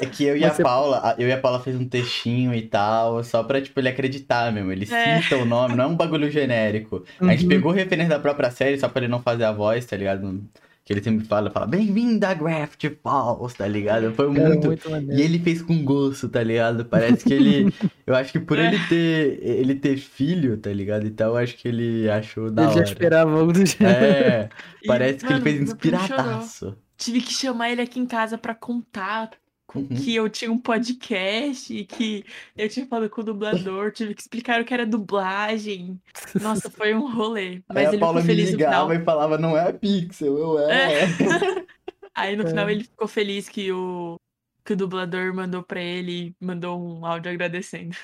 é 0.00 0.06
que 0.06 0.24
eu 0.24 0.36
e 0.36 0.40
Mas 0.40 0.50
a 0.50 0.54
você- 0.54 0.62
Paula, 0.64 1.14
eu 1.18 1.28
e 1.28 1.32
a 1.32 1.38
Paula 1.40 1.60
fez 1.60 1.76
um 1.76 1.88
textinho 1.88 2.52
e 2.52 2.62
tal, 2.62 3.22
só 3.22 3.44
pra, 3.44 3.60
tipo, 3.62 3.78
ele 3.78 3.88
acreditar 3.88 4.50
mesmo. 4.52 4.72
Ele 4.72 4.92
É. 4.92 5.22
cita 5.22 5.36
o 5.36 5.44
nome, 5.44 5.76
não 5.76 5.84
é 5.84 5.86
um 5.86 5.94
bagulho 5.94 6.28
genérico. 6.28 7.04
A 7.20 7.26
gente 7.28 7.44
Uhum. 7.44 7.48
pegou 7.48 7.70
referência 7.70 8.10
da 8.10 8.18
própria 8.18 8.50
série 8.50 8.76
só 8.78 8.88
pra 8.88 9.02
ele 9.02 9.10
não 9.10 9.22
fazer 9.22 9.44
a 9.44 9.52
voz, 9.52 9.86
tá 9.86 9.96
ligado? 9.96 10.42
Que 10.86 10.92
ele 10.92 11.02
sempre 11.02 11.24
fala, 11.26 11.50
fala, 11.50 11.66
bem-vindo 11.66 12.24
a 12.24 12.32
Graft 12.32 12.84
Falls, 13.02 13.56
tá 13.56 13.66
ligado? 13.66 14.12
Foi 14.14 14.32
Cara, 14.32 14.48
muito. 14.50 14.66
muito 14.68 14.88
E 15.12 15.20
ele 15.20 15.40
fez 15.40 15.60
com 15.60 15.84
gosto, 15.84 16.28
tá 16.28 16.40
ligado? 16.44 16.84
Parece 16.84 17.24
que 17.24 17.34
ele. 17.34 17.74
Eu 18.06 18.14
acho 18.14 18.30
que 18.30 18.38
por 18.38 18.56
É. 18.56 18.68
ele 18.68 18.78
ter 18.88 19.40
ele 19.42 19.74
ter 19.74 19.96
filho, 19.96 20.56
tá 20.56 20.70
ligado? 20.72 21.04
Então 21.04 21.30
eu 21.30 21.36
acho 21.38 21.56
que 21.56 21.66
ele 21.66 22.08
achou 22.08 22.52
da 22.52 22.62
Ele 22.62 22.70
já 22.70 22.76
hora. 22.76 22.84
esperava 22.88 23.36
algo 23.36 23.52
do. 23.52 23.60
É, 23.84 24.48
E, 24.80 24.86
parece 24.86 25.18
que 25.26 25.32
ele 25.32 25.40
mano, 25.40 25.42
fez 25.42 25.74
primo 25.74 25.98
chorou. 25.98 26.02
inspiradaço. 26.04 26.76
Tive 26.96 27.20
que 27.20 27.32
chamar 27.34 27.70
ele 27.72 27.82
aqui 27.82 27.98
em 27.98 28.06
casa 28.06 28.38
pra 28.38 28.54
contar 28.54 29.32
Uhum. 29.74 29.88
que 29.88 30.14
eu 30.14 30.28
tinha 30.30 30.50
um 30.50 30.58
podcast 30.58 31.74
e 31.76 31.84
que 31.84 32.24
eu 32.56 32.68
tinha 32.68 32.86
falado 32.86 33.10
com 33.10 33.20
o 33.20 33.24
dublador. 33.24 33.90
Tive 33.92 34.14
que 34.14 34.20
explicar 34.22 34.60
o 34.60 34.64
que 34.64 34.72
era 34.72 34.86
dublagem. 34.86 36.00
Nossa, 36.40 36.70
foi 36.70 36.94
um 36.94 37.10
rolê. 37.12 37.46
Aí 37.48 37.62
Mas 37.74 37.88
a 37.88 37.90
ele 37.92 37.98
Paula 37.98 38.20
ficou 38.22 38.36
me 38.36 38.42
ligava 38.42 38.94
e 38.94 39.04
falava, 39.04 39.36
não 39.38 39.56
é 39.56 39.68
a 39.68 39.72
Pixel, 39.72 40.38
eu 40.38 40.58
é. 40.60 41.06
Aí 42.14 42.36
no 42.36 42.44
É. 42.44 42.46
final 42.46 42.70
ele 42.70 42.84
ficou 42.84 43.06
feliz 43.08 43.48
que 43.48 43.70
o, 43.72 44.16
que 44.64 44.72
o 44.72 44.76
dublador 44.76 45.34
mandou 45.34 45.62
pra 45.62 45.80
ele 45.82 46.28
e 46.40 46.44
mandou 46.44 46.80
um 46.80 47.04
áudio 47.04 47.30
agradecendo. 47.32 47.96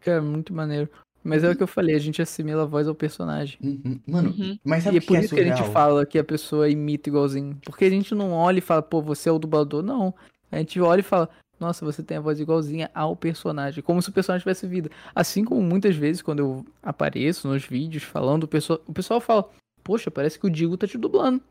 Cara, 0.00 0.22
muito 0.22 0.54
maneiro. 0.54 0.88
Mas 1.24 1.44
é 1.44 1.50
o 1.50 1.54
que 1.56 1.62
eu 1.62 1.68
falei, 1.68 1.94
a 1.94 2.00
gente 2.00 2.20
assimila 2.20 2.62
a 2.62 2.66
voz 2.66 2.88
ao 2.88 2.94
personagem. 2.96 3.56
Uhum. 3.62 4.00
Mano, 4.06 4.34
Uhum. 4.36 4.58
mas 4.64 4.82
sabe 4.82 4.96
E 4.96 4.98
é 4.98 5.00
que 5.00 5.06
por 5.06 5.16
é 5.16 5.20
isso 5.20 5.34
que 5.34 5.40
a 5.40 5.44
gente 5.56 5.70
fala 5.70 6.04
que 6.04 6.18
a 6.18 6.24
pessoa 6.24 6.68
imita 6.68 7.08
igualzinho. 7.08 7.58
Porque 7.64 7.84
a 7.84 7.90
gente 7.90 8.12
não 8.14 8.32
olha 8.32 8.58
e 8.58 8.62
fala, 8.62 8.82
pô, 8.82 9.00
você 9.00 9.28
é 9.28 9.32
o 9.32 9.38
dublador. 9.38 9.82
Não. 9.84 10.12
A 10.52 10.58
gente 10.58 10.80
olha 10.80 11.00
e 11.00 11.02
fala, 11.02 11.28
nossa, 11.58 11.84
você 11.84 12.02
tem 12.02 12.16
a 12.18 12.20
voz 12.20 12.38
igualzinha 12.38 12.90
ao 12.94 13.16
personagem. 13.16 13.82
Como 13.82 14.02
se 14.02 14.10
o 14.10 14.12
personagem 14.12 14.42
tivesse 14.42 14.66
vida. 14.66 14.90
Assim 15.14 15.44
como 15.44 15.62
muitas 15.62 15.96
vezes, 15.96 16.20
quando 16.20 16.38
eu 16.40 16.66
apareço 16.82 17.48
nos 17.48 17.64
vídeos 17.64 18.02
falando, 18.02 18.44
o 18.44 18.48
pessoal, 18.48 18.80
o 18.86 18.92
pessoal 18.92 19.20
fala, 19.20 19.48
poxa, 19.82 20.10
parece 20.10 20.38
que 20.38 20.46
o 20.46 20.50
Digo 20.50 20.76
tá 20.76 20.86
te 20.86 20.98
dublando. 20.98 21.42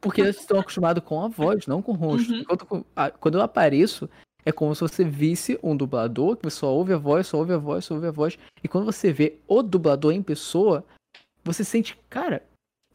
Porque 0.00 0.20
eles 0.20 0.40
estão 0.40 0.58
acostumados 0.58 1.04
com 1.04 1.22
a 1.22 1.28
voz, 1.28 1.66
não 1.66 1.82
com 1.82 1.92
o 1.92 1.94
rosto. 1.96 2.32
Uhum. 2.32 2.38
Enquanto, 2.40 2.86
a- 2.96 3.10
quando 3.10 3.36
eu 3.36 3.42
apareço, 3.42 4.08
é 4.44 4.50
como 4.50 4.74
se 4.74 4.80
você 4.80 5.04
visse 5.04 5.58
um 5.62 5.76
dublador, 5.76 6.36
que 6.36 6.48
só 6.50 6.72
ouve 6.72 6.92
a 6.92 6.96
voz, 6.96 7.26
só 7.26 7.38
ouve 7.38 7.52
a 7.52 7.58
voz, 7.58 7.84
só 7.84 7.94
ouve 7.94 8.06
a 8.06 8.10
voz. 8.10 8.38
E 8.62 8.68
quando 8.68 8.84
você 8.84 9.12
vê 9.12 9.38
o 9.46 9.62
dublador 9.62 10.12
em 10.12 10.22
pessoa, 10.22 10.84
você 11.44 11.62
sente, 11.62 11.98
cara, 12.08 12.42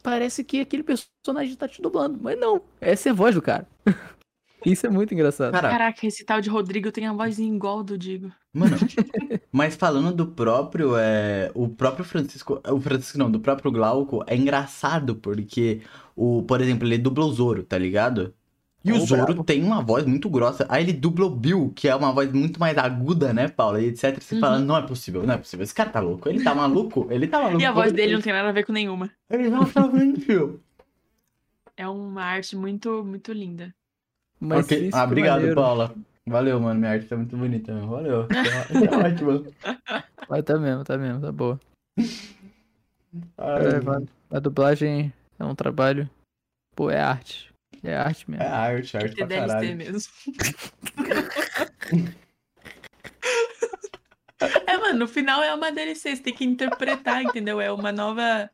parece 0.02 0.44
que 0.44 0.60
aquele 0.61 0.84
personagem 0.84 1.56
tá 1.56 1.68
te 1.68 1.81
dublando. 1.81 2.18
Mas 2.22 2.40
não, 2.40 2.61
essa 2.81 3.10
é 3.10 3.11
a 3.11 3.15
voz 3.15 3.35
do 3.35 3.41
cara. 3.41 3.68
Isso 4.65 4.85
é 4.85 4.90
muito 4.90 5.14
engraçado. 5.14 5.52
Cara, 5.52 5.69
Caraca, 5.69 6.06
esse 6.07 6.23
tal 6.26 6.40
de 6.41 6.49
Rodrigo 6.49 6.91
tem 6.91 7.06
a 7.07 7.14
vozinha 7.14 7.53
igual 7.53 7.84
do 7.84 7.98
Digo. 7.98 8.31
mano, 8.53 8.76
mas 9.52 9.76
falando 9.76 10.14
do 10.14 10.27
próprio, 10.27 10.95
é, 10.98 11.52
o 11.53 11.68
próprio 11.68 12.06
Francisco, 12.06 12.61
o 12.68 12.80
Francisco 12.80 13.18
não, 13.18 13.30
do 13.31 13.40
próprio 13.40 13.72
Glauco, 13.72 14.23
é 14.27 14.35
engraçado 14.35 15.15
porque, 15.15 15.81
o, 16.15 16.44
por 16.44 16.61
exemplo, 16.61 16.88
ele 16.88 16.98
dubla 16.98 17.26
o 17.26 17.31
Zoro, 17.31 17.64
tá 17.64 17.77
ligado? 17.77 18.34
E 18.85 18.91
o 18.91 18.99
Zoro 18.99 19.27
brabo. 19.27 19.44
tem 19.45 19.64
uma 19.64 19.81
voz 19.81 20.06
muito 20.06 20.30
grossa. 20.30 20.65
Aí 20.68 20.84
ele 20.84 20.91
dubla 20.91 21.26
o 21.26 21.30
Bill, 21.30 21.72
que 21.73 21.88
é 21.88 21.95
uma 21.95 22.11
voz 22.11 22.30
muito 22.34 22.60
mais 22.60 22.77
aguda, 22.77 23.31
né, 23.31 23.48
Paula? 23.48 23.81
E 23.81 23.85
etc. 23.85 24.22
Você 24.22 24.35
Uhum. 24.35 24.41
fala, 24.41 24.60
não 24.60 24.76
é 24.76 24.81
possível, 24.81 25.23
não 25.26 25.35
é 25.35 25.38
possível. 25.38 25.64
Esse 25.64 25.73
cara 25.73 25.90
tá 25.90 26.02
louco. 26.02 26.27
Ele 26.27 26.44
tá 26.44 26.53
maluco? 26.53 27.07
Ele 27.10 27.26
tá 27.26 27.40
maluco. 27.41 27.61
E 27.61 27.65
a 27.65 27.72
voz 27.72 27.94
dele 27.94 28.07
ele- 28.10 28.15
não 28.15 28.22
tem 28.22 28.34
nada 28.34 28.49
a 28.49 28.52
ver 28.52 28.65
com 28.65 28.73
nenhuma. 28.73 29.10
Exatamente. 29.30 30.27
É 31.77 31.88
uma 31.88 32.23
arte 32.23 32.56
muito, 32.57 33.03
muito 33.06 33.31
linda. 33.31 33.73
Mas 34.44 34.65
Ok. 34.65 34.88
isso 34.88 34.98
Ah, 34.98 35.02
que 35.02 35.06
obrigado, 35.07 35.36
maneiro. 35.38 35.56
Paula. 35.56 35.95
Valeu, 36.28 36.60
mano. 36.60 36.80
Minha 36.80 36.91
arte 36.91 37.06
tá 37.07 37.15
muito 37.15 37.36
bonita. 37.38 37.74
meu. 37.74 37.88
Valeu. 37.88 38.28
Tá, 38.28 38.34
tá 38.34 38.98
ótimo. 39.07 39.45
Mas 40.30 40.44
tá 40.44 40.57
mesmo, 40.57 40.84
tá 40.84 40.98
mesmo, 40.98 41.22
tá 41.22 41.32
boa. 41.32 41.60
Ai, 43.38 43.65
É, 43.68 44.36
a 44.36 44.40
dublagem 44.40 45.14
é 45.40 45.44
um 45.45 45.56
trabalho. 45.56 46.10
Pô, 46.76 46.90
é 46.90 46.99
arte. 46.99 47.52
É 47.84 47.95
arte 47.95 48.26
É 48.28 48.32
mesmo. 48.32 48.45
arte, 48.45 48.98
arte 48.98 49.15
Tem 49.15 49.28
pra 49.28 49.28
DLC 49.28 49.48
caralho. 49.48 49.78
mesmo. 49.78 50.11
é, 54.68 54.78
mano, 54.78 54.99
no 54.99 55.07
final 55.07 55.41
é 55.44 55.53
uma 55.53 55.72
DLC, 55.72 56.15
você 56.15 56.22
tem 56.22 56.34
que 56.34 56.44
interpretar, 56.45 57.24
entendeu? 57.24 57.61
É 57.61 57.72
uma 57.72 57.91
nova, 57.91 58.49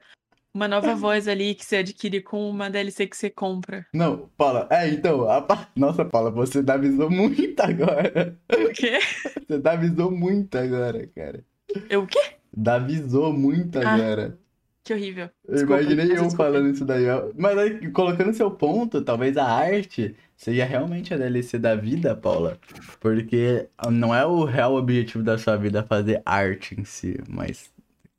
uma 0.54 0.68
nova 0.68 0.96
voz 0.96 1.28
ali 1.28 1.56
que 1.56 1.66
você 1.66 1.78
adquire 1.78 2.22
com 2.22 2.50
uma 2.50 2.70
DLC 2.70 3.08
que 3.08 3.16
você 3.18 3.30
compra. 3.30 3.86
Não, 3.94 4.30
Paula, 4.38 4.68
é, 4.72 4.88
então, 4.90 5.30
a 5.30 5.46
nossa, 5.76 6.06
Paula, 6.06 6.32
você 6.32 6.64
avisou 6.68 7.10
muito 7.10 7.60
agora. 7.62 8.40
O 8.52 8.70
quê? 8.72 9.00
Você 9.48 9.68
avisou 9.68 10.12
muito 10.12 10.58
agora, 10.58 11.08
cara. 11.08 11.46
Eu 11.90 12.04
o 12.04 12.08
quê? 12.08 12.20
Avisou 12.68 13.34
muito 13.34 13.78
Ah, 13.84 13.96
agora. 13.96 14.40
Que 14.84 14.94
horrível. 14.94 15.30
Eu 15.48 15.56
Desculpa, 15.56 15.82
imaginei 15.82 16.06
mas 16.08 16.10
eu 16.10 16.28
desculpa. 16.28 16.36
falando 16.36 16.70
isso 16.70 16.86
daí. 16.86 17.06
Mas 17.38 17.58
aí, 17.58 17.92
colocando 17.92 18.34
seu 18.34 18.52
ponto, 18.52 19.02
talvez 19.04 19.38
a 19.38 19.46
arte 19.46 20.16
seja 20.38 20.66
realmente 20.66 21.14
a 21.14 21.18
DLC 21.18 21.60
da 21.60 21.76
vida, 21.76 22.16
Paula. 22.16 22.60
Porque 23.00 23.70
não 23.92 24.14
é 24.16 24.26
o 24.26 24.44
real 24.46 24.76
objetivo 24.76 25.24
da 25.24 25.38
sua 25.38 25.58
vida 25.58 25.84
fazer 25.84 26.22
arte 26.26 26.80
em 26.80 26.86
si, 26.86 27.18
mas. 27.28 27.72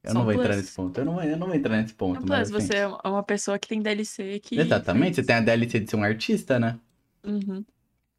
Eu 0.03 0.15
não 0.15 0.25
vou 0.25 0.33
entrar 0.33 0.47
plus. 0.49 0.57
nesse 0.59 0.73
ponto. 0.75 0.99
Eu 0.99 1.05
não, 1.05 1.15
vou- 1.15 1.23
eu 1.23 1.37
não 1.37 1.47
vou 1.47 1.57
entrar 1.57 1.77
nesse 1.81 1.95
ponto. 1.95 2.21
Não, 2.21 2.27
mas, 2.29 2.51
plus, 2.51 2.65
assim, 2.65 2.73
você 2.73 2.79
é 2.79 2.87
uma 3.09 3.23
pessoa 3.23 3.59
que 3.59 3.69
tem 3.69 3.83
DLC 3.83 4.41
que. 4.41 4.59
Exatamente, 4.59 5.17
você 5.17 5.23
tem 5.23 5.37
a 5.37 5.41
DLC 5.41 5.81
de 5.81 5.91
ser 5.91 5.97
um 5.97 6.03
artista, 6.05 6.59
né? 6.59 6.79
Uhum. 7.25 7.65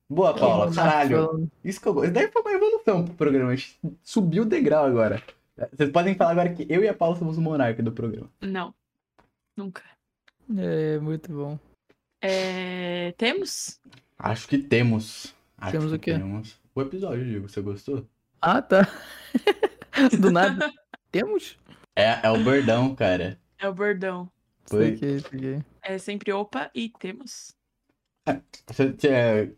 Boa, 0.09 0.33
Paula, 0.35 0.71
caralho. 0.73 1.49
Isso 1.63 1.81
que 1.81 1.87
eu. 1.87 2.03
Isso 2.03 2.13
daí 2.13 2.29
foi 2.31 2.41
uma 2.41 2.51
evolução 2.51 3.05
pro 3.05 3.13
programa. 3.15 3.51
A 3.51 3.55
gente 3.55 3.79
subiu 4.03 4.43
o 4.43 4.45
degrau 4.45 4.85
agora. 4.85 5.23
Vocês 5.73 5.89
podem 5.89 6.15
falar 6.15 6.31
agora 6.31 6.53
que 6.53 6.65
eu 6.69 6.83
e 6.83 6.87
a 6.87 6.93
Paula 6.93 7.15
somos 7.15 7.37
o 7.37 7.41
monarca 7.41 7.81
do 7.81 7.91
programa. 7.91 8.29
Não. 8.41 8.73
Nunca. 9.55 9.83
É, 10.57 10.99
muito 10.99 11.31
bom. 11.31 11.57
É, 12.21 13.13
Temos? 13.17 13.79
Acho 14.19 14.47
que 14.47 14.57
temos. 14.59 15.33
Acho 15.57 15.71
Temos 15.71 15.89
que 15.91 15.95
o 15.95 15.99
quê? 15.99 16.13
Temos. 16.13 16.59
O 16.75 16.81
episódio, 16.81 17.25
Diego, 17.25 17.49
você 17.49 17.61
gostou? 17.61 18.05
Ah, 18.41 18.61
tá. 18.61 18.87
Do 20.19 20.31
nada. 20.31 20.71
Temos? 21.11 21.57
É, 21.95 22.19
é 22.25 22.29
o 22.31 22.43
bordão, 22.43 22.95
cara. 22.95 23.39
É 23.59 23.67
o 23.67 23.73
bordão. 23.73 24.31
Foi. 24.65 24.91
Peguei, 24.91 25.21
peguei. 25.21 25.63
É 25.83 25.97
sempre 25.97 26.31
opa 26.31 26.71
e 26.73 26.89
temos. 26.89 27.53
Você, 28.67 28.91
você 28.93 29.07
é- 29.07 29.51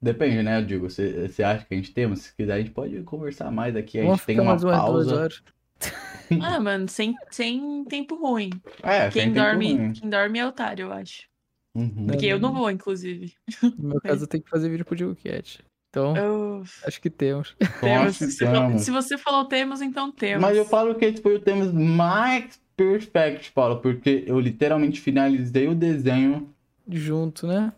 Depende, 0.00 0.42
né, 0.42 0.58
eu 0.58 0.64
digo. 0.64 0.90
Você, 0.90 1.26
você 1.28 1.42
acha 1.42 1.64
que 1.64 1.72
a 1.74 1.76
gente 1.76 1.92
temos? 1.92 2.20
Se 2.20 2.34
quiser, 2.36 2.52
a 2.54 2.58
gente 2.58 2.70
pode 2.70 3.02
conversar 3.02 3.50
mais 3.50 3.74
aqui. 3.74 3.98
A 3.98 4.02
Vamos 4.02 4.18
gente 4.18 4.26
tem 4.26 4.36
ficar 4.36 4.42
uma 4.42 4.58
pausa. 4.60 5.16
horas. 5.16 5.42
Ah, 6.42 6.58
mano, 6.58 6.88
sem, 6.88 7.14
sem 7.30 7.84
tempo 7.84 8.16
ruim. 8.16 8.50
É, 8.82 9.08
Quem 9.10 9.22
sem 9.22 9.32
tempo 9.32 9.46
dorme, 9.46 9.74
ruim. 9.76 9.92
quem 9.92 10.10
dorme 10.10 10.38
é 10.40 10.46
otário, 10.46 10.86
eu 10.86 10.92
acho. 10.92 11.28
Uhum. 11.72 12.08
Porque 12.08 12.26
eu 12.26 12.40
não 12.40 12.52
não. 12.52 12.60
vou, 12.60 12.70
inclusive. 12.70 13.32
No 13.78 13.90
meu 13.90 14.00
caso, 14.02 14.24
eu 14.24 14.26
tenho 14.26 14.42
que 14.42 14.50
fazer 14.50 14.68
vídeo 14.68 14.84
pro 14.84 14.96
Digo 14.96 15.14
Cat. 15.14 15.64
Então, 15.96 16.14
Eu... 16.14 16.62
acho 16.84 17.00
que 17.00 17.08
temos. 17.08 17.56
Temos. 17.80 18.16
Se, 18.16 18.38
temos. 18.38 18.82
se 18.82 18.90
você 18.90 19.16
falou 19.16 19.46
temos, 19.46 19.80
então 19.80 20.12
temos. 20.12 20.42
Mas 20.42 20.54
eu 20.54 20.66
falo 20.66 20.94
que 20.94 21.06
esse 21.06 21.22
foi 21.22 21.36
o 21.36 21.40
tema 21.40 21.64
mais 21.72 22.60
perfect, 22.76 23.50
Paulo, 23.52 23.80
porque 23.80 24.24
eu 24.26 24.38
literalmente 24.38 25.00
finalizei 25.00 25.66
o 25.68 25.74
desenho. 25.74 26.50
Junto, 26.86 27.46
né? 27.46 27.72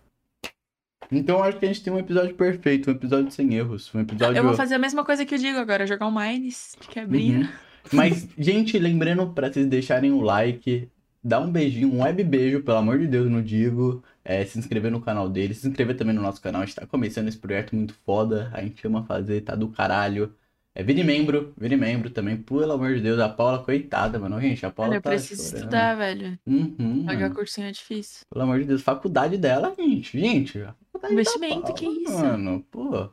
Então 1.13 1.43
acho 1.43 1.59
que 1.59 1.65
a 1.65 1.69
gente 1.69 1.83
tem 1.83 1.93
um 1.93 1.99
episódio 1.99 2.35
perfeito, 2.35 2.91
um 2.91 2.95
episódio 2.95 3.31
sem 3.31 3.55
erros, 3.55 3.95
um 3.95 4.01
episódio. 4.01 4.37
Eu 4.37 4.43
vou 4.43 4.55
fazer 4.55 4.75
a 4.75 4.79
mesma 4.79 5.05
coisa 5.05 5.25
que 5.25 5.35
eu 5.35 5.39
digo 5.39 5.59
agora, 5.59 5.87
jogar 5.87 6.07
um 6.07 6.11
Mines 6.11 6.77
de 6.81 6.89
quebrinha. 6.89 7.39
Uhum. 7.41 7.49
Mas, 7.93 8.29
gente, 8.37 8.79
lembrando 8.79 9.29
pra 9.29 9.51
vocês 9.51 9.67
deixarem 9.67 10.11
o 10.11 10.21
like, 10.21 10.91
dar 11.23 11.41
um 11.41 11.51
beijinho, 11.51 11.93
um 11.93 12.03
web 12.03 12.23
beijo, 12.25 12.63
pelo 12.63 12.79
amor 12.79 12.99
de 12.99 13.07
Deus, 13.07 13.31
no 13.31 13.43
Digo. 13.43 14.03
É, 14.25 14.45
se 14.45 14.59
inscrever 14.59 14.91
no 14.91 15.01
canal 15.01 15.29
dele, 15.29 15.55
se 15.55 15.67
inscrever 15.67 15.97
também 15.97 16.15
no 16.15 16.23
nosso 16.23 16.41
canal. 16.41 16.63
A 16.63 16.67
gente 16.67 16.75
tá 16.77 16.87
começando 16.87 17.29
esse 17.29 17.39
projeto 17.39 17.75
muito 17.75 17.95
foda. 18.05 18.51
A 18.53 18.63
gente 18.63 18.87
ama 18.87 19.05
fazer, 19.05 19.41
tá 19.43 19.55
do 19.55 19.69
caralho. 19.69 20.35
É, 20.75 20.83
vire 20.83 21.03
membro, 21.03 21.53
vire 21.57 21.77
membro 21.77 22.09
também, 22.11 22.37
pelo 22.37 22.71
amor 22.71 22.95
de 22.95 23.01
Deus. 23.01 23.19
A 23.19 23.29
Paula, 23.29 23.63
coitada, 23.65 24.19
mano. 24.19 24.41
Gente, 24.41 24.65
a 24.65 24.71
Paula 24.71 24.91
Olha, 24.91 24.99
eu 24.99 25.03
tá 25.03 25.11
preciso 25.11 25.43
chorando. 25.43 25.57
estudar, 25.59 25.95
velho. 25.97 26.39
Uhum, 26.47 27.05
Pagar 27.05 27.31
cursinho 27.31 27.67
é 27.67 27.73
difícil. 27.73 28.21
Pelo 28.31 28.45
amor 28.45 28.61
de 28.61 28.67
Deus, 28.67 28.83
faculdade 28.83 29.37
dela, 29.37 29.75
gente. 29.77 30.19
Gente, 30.21 30.61
faculdade 30.93 31.03
da 31.03 31.13
Investimento, 31.13 31.61
Paula, 31.63 31.75
que 31.75 31.87
isso? 31.87 32.13
Mano, 32.13 32.65
pô. 32.71 33.11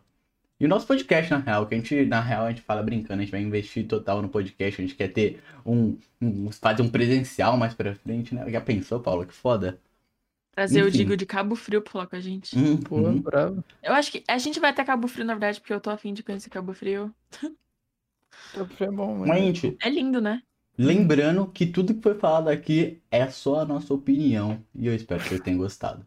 E 0.59 0.65
o 0.65 0.69
nosso 0.69 0.87
podcast, 0.87 1.29
na 1.31 1.39
real, 1.39 1.67
que 1.67 1.75
a 1.75 1.77
gente, 1.77 2.05
na 2.05 2.21
real, 2.21 2.45
a 2.45 2.49
gente 2.49 2.61
fala 2.61 2.81
brincando, 2.81 3.21
a 3.21 3.23
gente 3.23 3.31
vai 3.31 3.41
investir 3.41 3.87
total 3.87 4.21
no 4.21 4.29
podcast, 4.29 4.81
a 4.81 4.85
gente 4.85 4.95
quer 4.95 5.09
ter 5.09 5.43
um, 5.65 5.97
um 6.21 6.49
fazer 6.51 6.81
um 6.81 6.89
presencial 6.89 7.57
mais 7.57 7.73
pra 7.73 7.93
frente, 7.93 8.33
né? 8.33 8.49
Já 8.49 8.61
pensou, 8.61 9.01
Paulo? 9.01 9.25
Que 9.25 9.33
foda. 9.33 9.79
Trazer 10.53 10.83
o 10.83 10.87
Enfim. 10.87 10.99
Digo 10.99 11.17
de 11.17 11.25
Cabo 11.25 11.55
Frio 11.55 11.81
pra 11.81 11.91
falar 11.91 12.07
com 12.07 12.15
a 12.15 12.19
gente. 12.21 12.57
Uhum. 12.57 12.77
Pô, 12.77 13.11
bravo. 13.19 13.61
Eu 13.83 13.93
acho 13.93 14.09
que 14.09 14.23
a 14.25 14.37
gente 14.37 14.57
vai 14.57 14.69
até 14.69 14.85
Cabo 14.85 15.09
Frio, 15.09 15.25
na 15.25 15.33
verdade, 15.33 15.59
porque 15.59 15.73
eu 15.73 15.81
tô 15.81 15.89
afim 15.89 16.13
de 16.13 16.23
conhecer 16.23 16.49
Cabo 16.49 16.73
Frio. 16.73 17.13
É 18.79 18.91
bom, 18.91 19.13
mano. 19.13 19.27
Mas, 19.27 19.43
gente, 19.43 19.77
É 19.81 19.89
lindo, 19.89 20.21
né? 20.21 20.41
lembrando 20.77 21.47
que 21.47 21.65
tudo 21.65 21.93
que 21.93 22.01
foi 22.01 22.15
falado 22.15 22.49
aqui 22.49 23.01
é 23.09 23.29
só 23.29 23.61
a 23.61 23.65
nossa 23.65 23.93
opinião. 23.93 24.63
E 24.73 24.87
eu 24.87 24.95
espero 24.95 25.21
que 25.21 25.29
vocês 25.29 25.41
tenham 25.41 25.57
gostado. 25.57 26.05